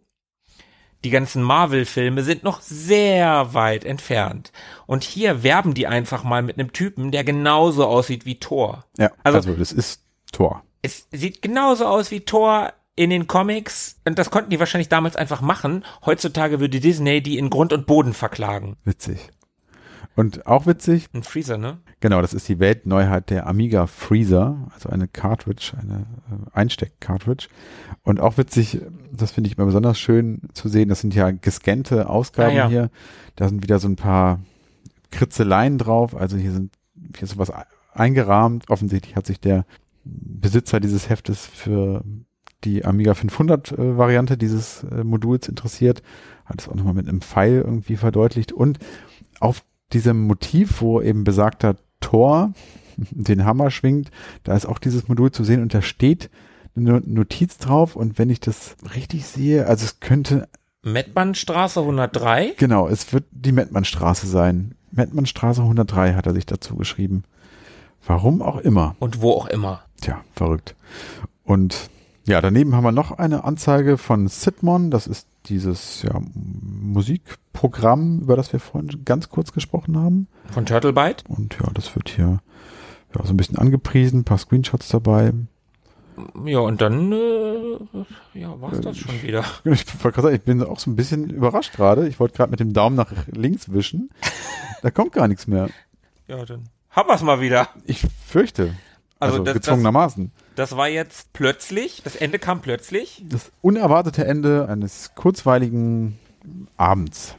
die 1.03 1.09
ganzen 1.09 1.41
Marvel-Filme 1.41 2.23
sind 2.23 2.43
noch 2.43 2.61
sehr 2.61 3.53
weit 3.53 3.83
entfernt. 3.85 4.51
Und 4.85 5.03
hier 5.03 5.41
werben 5.43 5.73
die 5.73 5.87
einfach 5.87 6.23
mal 6.23 6.43
mit 6.43 6.59
einem 6.59 6.73
Typen, 6.73 7.11
der 7.11 7.23
genauso 7.23 7.87
aussieht 7.87 8.25
wie 8.25 8.39
Thor. 8.39 8.85
Ja, 8.97 9.11
Also- 9.23 9.37
also, 9.39 9.53
das 9.55 9.71
ist 9.71 10.03
Tor. 10.31 10.63
Es 10.83 11.07
sieht 11.11 11.41
genauso 11.41 11.85
aus 11.87 12.11
wie 12.11 12.21
Thor 12.21 12.71
in 13.01 13.09
den 13.09 13.25
Comics. 13.25 13.99
Und 14.05 14.19
das 14.19 14.29
konnten 14.29 14.51
die 14.51 14.59
wahrscheinlich 14.59 14.87
damals 14.89 15.15
einfach 15.15 15.41
machen. 15.41 15.83
Heutzutage 16.05 16.59
würde 16.59 16.79
Disney 16.79 17.21
die 17.23 17.39
in 17.39 17.49
Grund 17.49 17.73
und 17.73 17.87
Boden 17.87 18.13
verklagen. 18.13 18.77
Witzig. 18.83 19.29
Und 20.15 20.45
auch 20.45 20.67
witzig, 20.67 21.07
Ein 21.13 21.23
Freezer, 21.23 21.57
ne? 21.57 21.79
genau, 22.01 22.21
das 22.21 22.33
ist 22.33 22.47
die 22.47 22.59
Weltneuheit 22.59 23.29
der 23.29 23.47
Amiga 23.47 23.87
Freezer, 23.87 24.67
also 24.73 24.89
eine 24.89 25.07
Cartridge, 25.07 25.71
eine 25.81 26.05
äh, 26.29 26.49
Einsteck-Cartridge. 26.51 27.47
Und 28.03 28.19
auch 28.19 28.37
witzig, 28.37 28.81
das 29.11 29.31
finde 29.31 29.49
ich 29.49 29.57
immer 29.57 29.65
besonders 29.65 29.97
schön 29.97 30.41
zu 30.53 30.67
sehen, 30.67 30.89
das 30.89 30.99
sind 30.99 31.15
ja 31.15 31.31
gescannte 31.31 32.07
Ausgaben 32.09 32.51
Ah, 32.51 32.53
ja. 32.55 32.67
hier. 32.69 32.89
Da 33.35 33.47
sind 33.47 33.63
wieder 33.63 33.79
so 33.79 33.87
ein 33.87 33.95
paar 33.95 34.41
Kritzeleien 35.11 35.77
drauf. 35.79 36.15
Also 36.15 36.37
hier 36.37 36.51
sind 36.51 36.75
hier 37.15 37.23
ist 37.23 37.31
sowas 37.31 37.51
eingerahmt. 37.93 38.69
Offensichtlich 38.69 39.15
hat 39.15 39.25
sich 39.25 39.39
der 39.39 39.65
Besitzer 40.03 40.79
dieses 40.79 41.09
Heftes 41.09 41.45
für 41.47 42.03
die 42.63 42.85
Amiga 42.85 43.13
500 43.13 43.71
äh, 43.71 43.97
Variante 43.97 44.37
dieses 44.37 44.83
äh, 44.83 45.03
Moduls 45.03 45.47
interessiert. 45.47 46.01
Hat 46.45 46.61
es 46.61 46.69
auch 46.69 46.75
nochmal 46.75 46.93
mit 46.93 47.07
einem 47.07 47.21
Pfeil 47.21 47.63
irgendwie 47.65 47.97
verdeutlicht. 47.97 48.51
Und 48.51 48.79
auf 49.39 49.63
diesem 49.93 50.23
Motiv, 50.23 50.81
wo 50.81 51.01
eben 51.01 51.23
besagter 51.23 51.75
Tor 51.99 52.53
den 52.97 53.45
Hammer 53.45 53.71
schwingt, 53.71 54.11
da 54.43 54.55
ist 54.55 54.65
auch 54.65 54.79
dieses 54.79 55.07
Modul 55.07 55.31
zu 55.31 55.43
sehen 55.43 55.61
und 55.61 55.73
da 55.73 55.81
steht 55.81 56.29
eine 56.75 57.01
Notiz 57.01 57.57
drauf 57.57 57.97
und 57.97 58.17
wenn 58.17 58.29
ich 58.29 58.39
das 58.39 58.77
richtig 58.95 59.25
sehe, 59.25 59.67
also 59.67 59.83
es 59.83 59.99
könnte 59.99 60.47
Mettmannstraße 60.83 61.79
103? 61.81 62.55
Genau, 62.57 62.87
es 62.87 63.13
wird 63.13 63.25
die 63.31 63.51
Mettmannstraße 63.51 64.25
sein. 64.25 64.75
Mettmannstraße 64.91 65.61
103 65.61 66.13
hat 66.13 66.25
er 66.25 66.33
sich 66.33 66.45
dazu 66.45 66.75
geschrieben. 66.75 67.23
Warum 68.05 68.41
auch 68.41 68.57
immer. 68.57 68.95
Und 68.99 69.21
wo 69.21 69.33
auch 69.33 69.45
immer. 69.47 69.83
Tja, 70.01 70.21
verrückt. 70.33 70.75
Und 71.43 71.89
ja, 72.27 72.41
daneben 72.41 72.75
haben 72.75 72.83
wir 72.83 72.91
noch 72.91 73.11
eine 73.11 73.43
Anzeige 73.43 73.97
von 73.97 74.27
Sidmon. 74.27 74.91
Das 74.91 75.07
ist 75.07 75.27
dieses 75.47 76.03
ja, 76.03 76.21
Musikprogramm, 76.33 78.19
über 78.21 78.35
das 78.35 78.53
wir 78.53 78.59
vorhin 78.59 79.03
ganz 79.05 79.29
kurz 79.29 79.53
gesprochen 79.53 79.97
haben. 79.97 80.27
Von 80.51 80.65
Turtlebyte. 80.65 81.23
Und 81.27 81.57
ja, 81.59 81.69
das 81.73 81.95
wird 81.95 82.09
hier 82.09 82.39
ja, 83.15 83.25
so 83.25 83.33
ein 83.33 83.37
bisschen 83.37 83.57
angepriesen, 83.57 84.19
ein 84.19 84.23
paar 84.23 84.37
Screenshots 84.37 84.89
dabei. 84.89 85.33
Ja, 86.45 86.59
und 86.59 86.81
dann 86.81 87.11
äh, 87.11 87.77
ja, 88.33 88.59
war 88.61 88.73
es 88.73 88.81
das 88.81 88.97
schon 88.97 89.21
wieder. 89.23 89.43
Ich, 89.65 89.85
ich 90.31 90.41
bin 90.41 90.63
auch 90.63 90.79
so 90.79 90.91
ein 90.91 90.95
bisschen 90.95 91.29
überrascht 91.29 91.73
gerade. 91.73 92.07
Ich 92.07 92.19
wollte 92.19 92.35
gerade 92.35 92.51
mit 92.51 92.59
dem 92.59 92.73
Daumen 92.73 92.95
nach 92.95 93.11
links 93.27 93.71
wischen. 93.71 94.09
Da 94.83 94.91
kommt 94.91 95.13
gar 95.13 95.27
nichts 95.27 95.47
mehr. 95.47 95.69
Ja, 96.27 96.45
dann 96.45 96.65
haben 96.91 97.09
wir 97.09 97.15
es 97.15 97.23
mal 97.23 97.41
wieder. 97.41 97.69
Ich 97.85 98.05
fürchte. 98.25 98.75
Also, 99.19 99.35
also 99.35 99.43
das, 99.45 99.53
gezwungenermaßen. 99.53 100.31
Das, 100.55 100.75
war 100.75 100.87
jetzt 100.87 101.33
plötzlich, 101.33 102.01
das 102.03 102.15
Ende 102.15 102.39
kam 102.39 102.61
plötzlich. 102.61 103.23
Das 103.27 103.51
unerwartete 103.61 104.25
Ende 104.25 104.67
eines 104.67 105.15
kurzweiligen 105.15 106.19
Abends. 106.77 107.35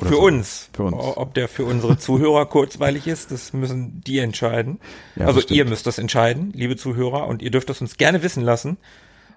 Für 0.00 0.08
so. 0.08 0.20
uns. 0.20 0.70
Für 0.72 0.84
uns. 0.84 0.96
Ob 0.96 1.34
der 1.34 1.48
für 1.48 1.64
unsere 1.64 1.98
Zuhörer 1.98 2.46
kurzweilig 2.46 3.06
ist, 3.06 3.30
das 3.30 3.52
müssen 3.52 4.00
die 4.06 4.18
entscheiden. 4.18 4.80
Ja, 5.16 5.26
also 5.26 5.40
ihr 5.48 5.64
müsst 5.66 5.86
das 5.86 5.98
entscheiden, 5.98 6.50
liebe 6.54 6.76
Zuhörer, 6.76 7.26
und 7.26 7.42
ihr 7.42 7.50
dürft 7.50 7.68
es 7.68 7.80
uns 7.80 7.96
gerne 7.96 8.22
wissen 8.22 8.42
lassen 8.42 8.78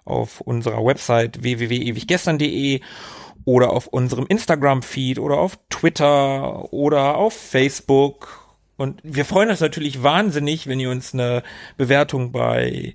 auf 0.05 0.39
unserer 0.41 0.85
Website 0.85 1.41
www.ewiggestern.de 1.43 2.79
oder 3.43 3.71
auf 3.71 3.87
unserem 3.87 4.25
Instagram-Feed 4.27 5.19
oder 5.19 5.37
auf 5.37 5.57
Twitter 5.69 6.71
oder 6.73 7.17
auf 7.17 7.33
Facebook. 7.33 8.44
Und 8.77 9.01
wir 9.03 9.25
freuen 9.25 9.49
uns 9.49 9.61
natürlich 9.61 10.03
wahnsinnig, 10.03 10.67
wenn 10.67 10.79
ihr 10.79 10.91
uns 10.91 11.13
eine 11.13 11.43
Bewertung 11.77 12.31
bei 12.31 12.93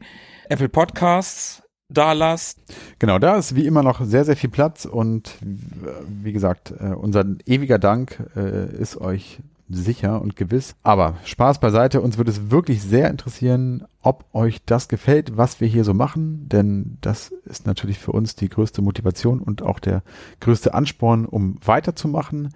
Apple 0.48 0.68
Podcasts 0.68 1.62
da 1.88 2.12
lasst. 2.12 2.58
Genau, 2.98 3.18
da 3.18 3.36
ist 3.36 3.56
wie 3.56 3.66
immer 3.66 3.82
noch 3.82 4.04
sehr, 4.04 4.24
sehr 4.24 4.36
viel 4.36 4.50
Platz 4.50 4.84
und 4.84 5.36
wie 5.40 6.32
gesagt, 6.32 6.72
äh, 6.78 6.94
unser 6.94 7.24
ewiger 7.46 7.78
Dank 7.78 8.22
äh, 8.36 8.76
ist 8.76 8.96
euch 8.96 9.40
sicher 9.68 10.20
und 10.20 10.36
gewiss. 10.36 10.74
Aber 10.82 11.16
Spaß 11.24 11.60
beiseite, 11.60 12.00
uns 12.00 12.18
würde 12.18 12.30
es 12.30 12.50
wirklich 12.50 12.82
sehr 12.82 13.08
interessieren, 13.08 13.84
ob 14.02 14.24
euch 14.32 14.64
das 14.64 14.88
gefällt, 14.88 15.36
was 15.36 15.60
wir 15.60 15.68
hier 15.68 15.84
so 15.84 15.94
machen, 15.94 16.48
denn 16.48 16.98
das 17.00 17.32
ist 17.44 17.66
natürlich 17.66 17.98
für 17.98 18.12
uns 18.12 18.34
die 18.34 18.48
größte 18.48 18.82
Motivation 18.82 19.40
und 19.40 19.62
auch 19.62 19.78
der 19.78 20.02
größte 20.40 20.74
Ansporn, 20.74 21.24
um 21.24 21.58
weiterzumachen. 21.64 22.52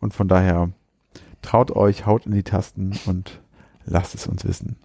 Und 0.00 0.14
von 0.14 0.28
daher 0.28 0.70
traut 1.42 1.70
euch, 1.70 2.06
haut 2.06 2.26
in 2.26 2.32
die 2.32 2.42
Tasten 2.42 2.98
und 3.06 3.40
lasst 3.84 4.14
es 4.14 4.26
uns 4.26 4.44
wissen. 4.44 4.76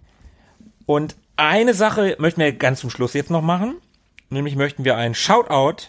Und 0.86 1.16
eine 1.36 1.74
Sache 1.74 2.16
möchten 2.18 2.40
wir 2.40 2.52
ganz 2.52 2.80
zum 2.80 2.90
Schluss 2.90 3.14
jetzt 3.14 3.30
noch 3.30 3.42
machen. 3.42 3.76
Nämlich 4.30 4.56
möchten 4.56 4.84
wir 4.84 4.96
einen 4.96 5.14
Shoutout 5.14 5.88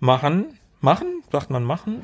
machen. 0.00 0.58
Machen? 0.80 1.22
Sagt 1.32 1.50
man 1.50 1.64
machen? 1.64 2.02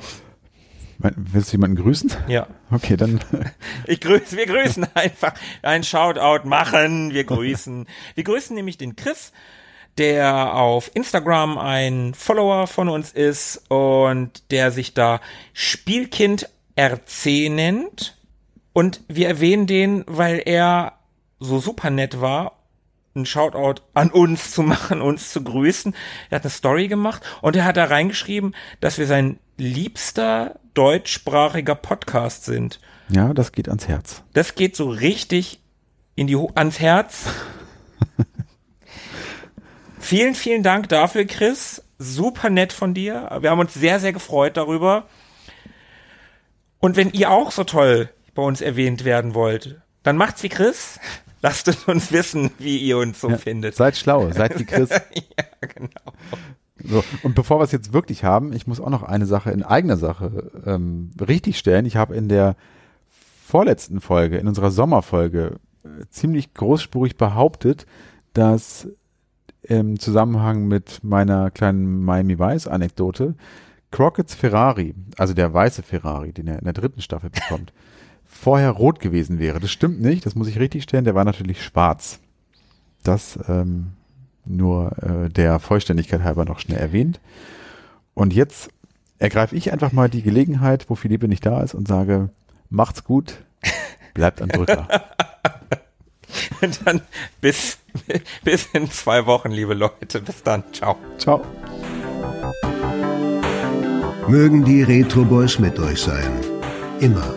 Willst 0.99 1.53
du 1.53 1.57
jemanden 1.57 1.77
grüßen? 1.77 2.13
Ja. 2.29 2.47
Okay, 2.71 2.97
dann. 2.97 3.21
Ich 3.87 4.01
grüße, 4.01 4.37
wir 4.37 4.47
grüßen 4.47 4.87
einfach. 4.95 5.35
Ein 5.63 5.83
Shoutout 5.83 6.49
machen, 6.49 7.13
wir 7.13 7.25
grüßen. 7.25 7.87
Wir 8.15 8.25
grüßen 8.25 8.55
nämlich 8.55 8.79
den 8.79 8.95
Chris, 8.95 9.33
der 9.99 10.55
auf 10.55 10.91
Instagram 10.95 11.59
ein 11.59 12.15
Follower 12.15 12.67
von 12.67 12.89
uns 12.89 13.11
ist 13.11 13.69
und 13.69 14.51
der 14.53 14.71
sich 14.71 14.95
da 14.95 15.21
Spielkind 15.53 16.49
RC 16.77 17.51
nennt. 17.51 18.17
Und 18.73 19.01
wir 19.09 19.29
erwähnen 19.29 19.67
den, 19.67 20.05
weil 20.07 20.43
er 20.45 20.99
so 21.39 21.59
super 21.59 21.91
nett 21.91 22.21
war 22.21 22.63
ein 23.15 23.27
Shoutout 23.27 23.83
an 23.95 24.11
uns 24.11 24.53
zu 24.53 24.63
machen, 24.63 25.03
uns 25.03 25.33
zu 25.33 25.43
grüßen. 25.43 25.95
Er 26.31 26.37
hat 26.37 26.45
eine 26.45 26.51
Story 26.51 26.89
gemacht 26.89 27.23
und 27.41 27.57
er 27.57 27.65
hat 27.65 27.77
da 27.77 27.85
reingeschrieben, 27.85 28.55
dass 28.81 28.99
wir 28.99 29.07
sein 29.07 29.39
liebster 29.57 30.59
deutschsprachiger 30.75 31.75
Podcast 31.75 32.45
sind. 32.45 32.81
Ja, 33.09 33.35
das 33.35 33.53
geht 33.53 33.69
ans 33.69 33.89
Herz. 33.89 34.23
Das 34.33 34.55
geht 34.55 34.77
so 34.77 34.89
richtig 34.89 35.61
in 36.15 36.27
die 36.27 36.37
ans 36.55 36.81
Herz. 36.81 37.27
vielen, 40.01 40.35
vielen 40.35 40.63
Dank 40.63 40.89
dafür, 40.89 41.27
Chris. 41.27 41.83
Super 41.99 42.49
nett 42.49 42.73
von 42.73 42.95
dir. 42.95 43.37
Wir 43.41 43.51
haben 43.51 43.61
uns 43.61 43.75
sehr, 43.75 44.01
sehr 44.01 44.13
gefreut 44.13 44.57
darüber. 44.57 45.07
Und 46.83 46.97
wenn 46.97 47.13
ihr 47.13 47.31
auch 47.31 47.53
so 47.53 47.63
toll 47.63 48.11
bei 48.35 48.43
uns 48.43 48.61
erwähnt 48.61 49.05
werden 49.05 49.37
wollt, 49.37 49.81
dann 50.03 50.17
macht's 50.17 50.43
wie 50.43 50.49
Chris. 50.49 50.99
Lasst 51.41 51.69
es 51.69 51.85
uns 51.85 52.13
wissen, 52.13 52.51
wie 52.59 52.77
ihr 52.79 52.99
uns 52.99 53.21
so 53.21 53.31
ja, 53.31 53.39
findet. 53.39 53.77
Seid 53.77 53.97
schlau, 53.97 54.31
seid 54.31 54.59
wie 54.59 54.65
Chris. 54.65 54.91
ja, 55.15 55.45
genau. 55.61 56.13
So, 56.85 57.05
und 57.23 57.37
bevor 57.37 57.61
wir 57.61 57.65
es 57.65 57.73
jetzt 57.73 57.93
wirklich 57.93 58.25
haben, 58.25 58.53
ich 58.53 58.67
muss 58.67 58.81
auch 58.81 58.91
noch 58.91 59.05
eine 59.05 59.27
Sache 59.27 59.53
in 59.53 59.63
eigener 59.63 59.97
Sache 59.97 60.51
ähm, 60.67 61.11
richtig 61.21 61.57
stellen. 61.57 61.87
Ich 61.87 61.97
habe 61.97 62.17
in 62.17 62.29
der 62.29 62.57
vorletzten 63.47 64.01
Folge, 64.01 64.39
in 64.39 64.49
unserer 64.49 64.73
Sommerfolge, 64.73 65.61
äh, 65.85 65.89
ziemlich 66.11 66.53
großspurig 66.53 67.17
behauptet, 67.17 67.87
dass 68.35 68.89
im 69.63 70.01
Zusammenhang 70.01 70.67
mit 70.67 71.05
meiner 71.05 71.53
kleinen 71.53 72.05
Miami 72.05 72.41
Vice 72.41 72.67
Anekdote 72.67 73.37
Crockett's 73.93 74.35
Ferrari, 74.35 74.95
also 75.17 75.35
der 75.35 75.55
weiße 75.55 75.83
Ferrari, 75.83 76.33
den 76.33 76.49
er 76.49 76.59
in 76.59 76.65
der 76.65 76.73
dritten 76.73 77.01
Staffel 77.01 77.31
bekommt, 77.31 77.73
vorher 78.25 78.71
rot 78.71 78.99
gewesen 78.99 79.39
wäre. 79.39 79.61
Das 79.61 79.71
stimmt 79.71 80.01
nicht, 80.01 80.27
das 80.27 80.35
muss 80.35 80.49
ich 80.49 80.59
richtig 80.59 80.83
stellen, 80.83 81.05
der 81.05 81.15
war 81.15 81.25
natürlich 81.25 81.63
schwarz. 81.63 82.19
Das 83.05 83.39
ähm, 83.49 83.93
nur 84.45 84.93
äh, 85.03 85.29
der 85.29 85.61
Vollständigkeit 85.61 86.23
halber 86.23 86.45
noch 86.45 86.59
schnell 86.59 86.79
erwähnt. 86.79 87.21
Und 88.15 88.33
jetzt 88.33 88.71
ergreife 89.19 89.55
ich 89.55 89.73
einfach 89.73 89.93
mal 89.93 90.09
die 90.09 90.23
Gelegenheit, 90.23 90.87
wo 90.89 90.95
Philippe 90.95 91.29
nicht 91.29 91.47
da 91.47 91.63
ist 91.63 91.75
und 91.75 91.87
sage, 91.87 92.31
macht's 92.71 93.05
gut, 93.05 93.45
bleibt 94.15 94.43
an 94.43 94.49
Drücker. 94.49 94.89
und 96.61 96.81
dann 96.87 97.03
bis, 97.41 97.79
bis 98.43 98.67
in 98.73 98.91
zwei 98.91 99.27
Wochen, 99.27 99.51
liebe 99.51 99.75
Leute. 99.75 100.21
Bis 100.21 100.43
dann. 100.43 100.65
Ciao. 100.73 100.97
Ciao. 101.19 101.45
Mögen 104.29 104.65
die 104.65 104.83
Retro 104.83 105.25
Boys 105.25 105.59
mit 105.59 105.79
euch 105.79 106.01
sein. 106.01 106.33
Immer. 107.01 107.35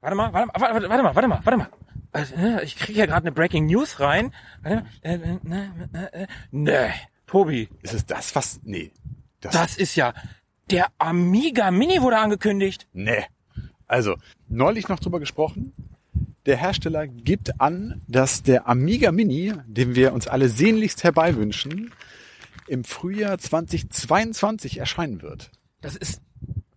Warte 0.00 0.16
mal, 0.16 0.32
warte 0.32 0.46
mal, 0.46 0.60
warte, 0.60 0.88
warte 0.88 1.02
mal, 1.02 1.14
warte 1.14 1.28
mal, 1.28 1.40
warte 1.44 1.56
mal. 1.58 1.68
Also, 2.12 2.34
äh, 2.36 2.64
ich 2.64 2.76
kriege 2.76 3.00
ja 3.00 3.06
gerade 3.06 3.26
eine 3.26 3.32
Breaking 3.32 3.66
News 3.66 3.98
rein. 3.98 4.32
Warte 4.62 4.84
mal. 5.02 5.70
Äh, 5.92 6.22
äh, 6.22 6.26
nee, 6.52 6.90
Tobi. 7.26 7.68
Ist 7.82 7.94
es 7.94 8.06
das, 8.06 8.34
was? 8.36 8.60
Nee. 8.62 8.92
Das, 9.40 9.52
das 9.52 9.76
ist 9.76 9.96
ja. 9.96 10.14
Der 10.70 10.86
Amiga 10.98 11.70
Mini 11.70 12.00
wurde 12.00 12.18
angekündigt. 12.18 12.86
Nee. 12.92 13.24
Also, 13.92 14.16
neulich 14.48 14.88
noch 14.88 15.00
drüber 15.00 15.20
gesprochen. 15.20 15.74
Der 16.46 16.56
Hersteller 16.56 17.06
gibt 17.06 17.60
an, 17.60 18.00
dass 18.08 18.42
der 18.42 18.66
Amiga 18.66 19.12
Mini, 19.12 19.52
den 19.66 19.94
wir 19.94 20.14
uns 20.14 20.26
alle 20.26 20.48
sehnlichst 20.48 21.04
herbeiwünschen, 21.04 21.92
im 22.66 22.84
Frühjahr 22.84 23.36
2022 23.36 24.78
erscheinen 24.78 25.20
wird. 25.20 25.50
Das 25.82 25.94
ist, 25.94 26.22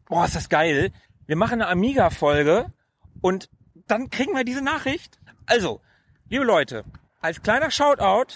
boah, 0.09 0.25
ist 0.25 0.35
das 0.35 0.49
geil. 0.49 0.91
Wir 1.25 1.37
machen 1.37 1.61
eine 1.61 1.69
Amiga-Folge 1.69 2.73
und 3.21 3.49
dann 3.87 4.09
kriegen 4.09 4.33
wir 4.33 4.43
diese 4.43 4.61
Nachricht. 4.61 5.17
Also, 5.45 5.79
liebe 6.27 6.43
Leute, 6.43 6.83
als 7.21 7.41
kleiner 7.41 7.71
Shoutout, 7.71 8.35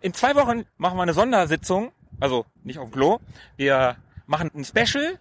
in 0.00 0.14
zwei 0.14 0.36
Wochen 0.36 0.64
machen 0.76 0.96
wir 0.96 1.02
eine 1.02 1.12
Sondersitzung, 1.12 1.90
also 2.20 2.46
nicht 2.62 2.78
auf 2.78 2.88
dem 2.88 2.92
Klo. 2.92 3.18
Wir 3.56 3.96
machen 4.26 4.52
ein 4.54 4.64
Special, 4.64 5.18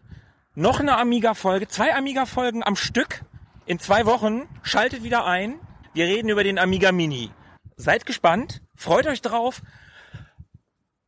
noch 0.55 0.79
eine 0.79 0.97
Amiga-Folge, 0.97 1.67
zwei 1.67 1.93
Amiga-Folgen 1.93 2.63
am 2.63 2.75
Stück 2.75 3.23
in 3.65 3.79
zwei 3.79 4.05
Wochen. 4.05 4.47
Schaltet 4.63 5.03
wieder 5.03 5.25
ein. 5.25 5.59
Wir 5.93 6.05
reden 6.05 6.29
über 6.29 6.43
den 6.43 6.57
Amiga 6.59 6.91
Mini. 6.91 7.31
seid 7.77 8.05
gespannt, 8.05 8.61
freut 8.75 9.07
euch 9.07 9.21
drauf. 9.21 9.61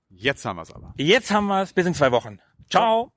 Jetzt 0.10 0.45
haben 0.45 0.57
wir 0.57 0.64
es 0.64 0.72
aber. 0.72 0.94
Jetzt 0.98 1.32
haben 1.32 1.48
wir 1.48 1.61
es. 1.61 1.74
Bis 1.74 1.86
in 1.86 1.94
zwei 1.94 2.11
Wochen. 2.11 2.40
Ciao. 2.69 3.11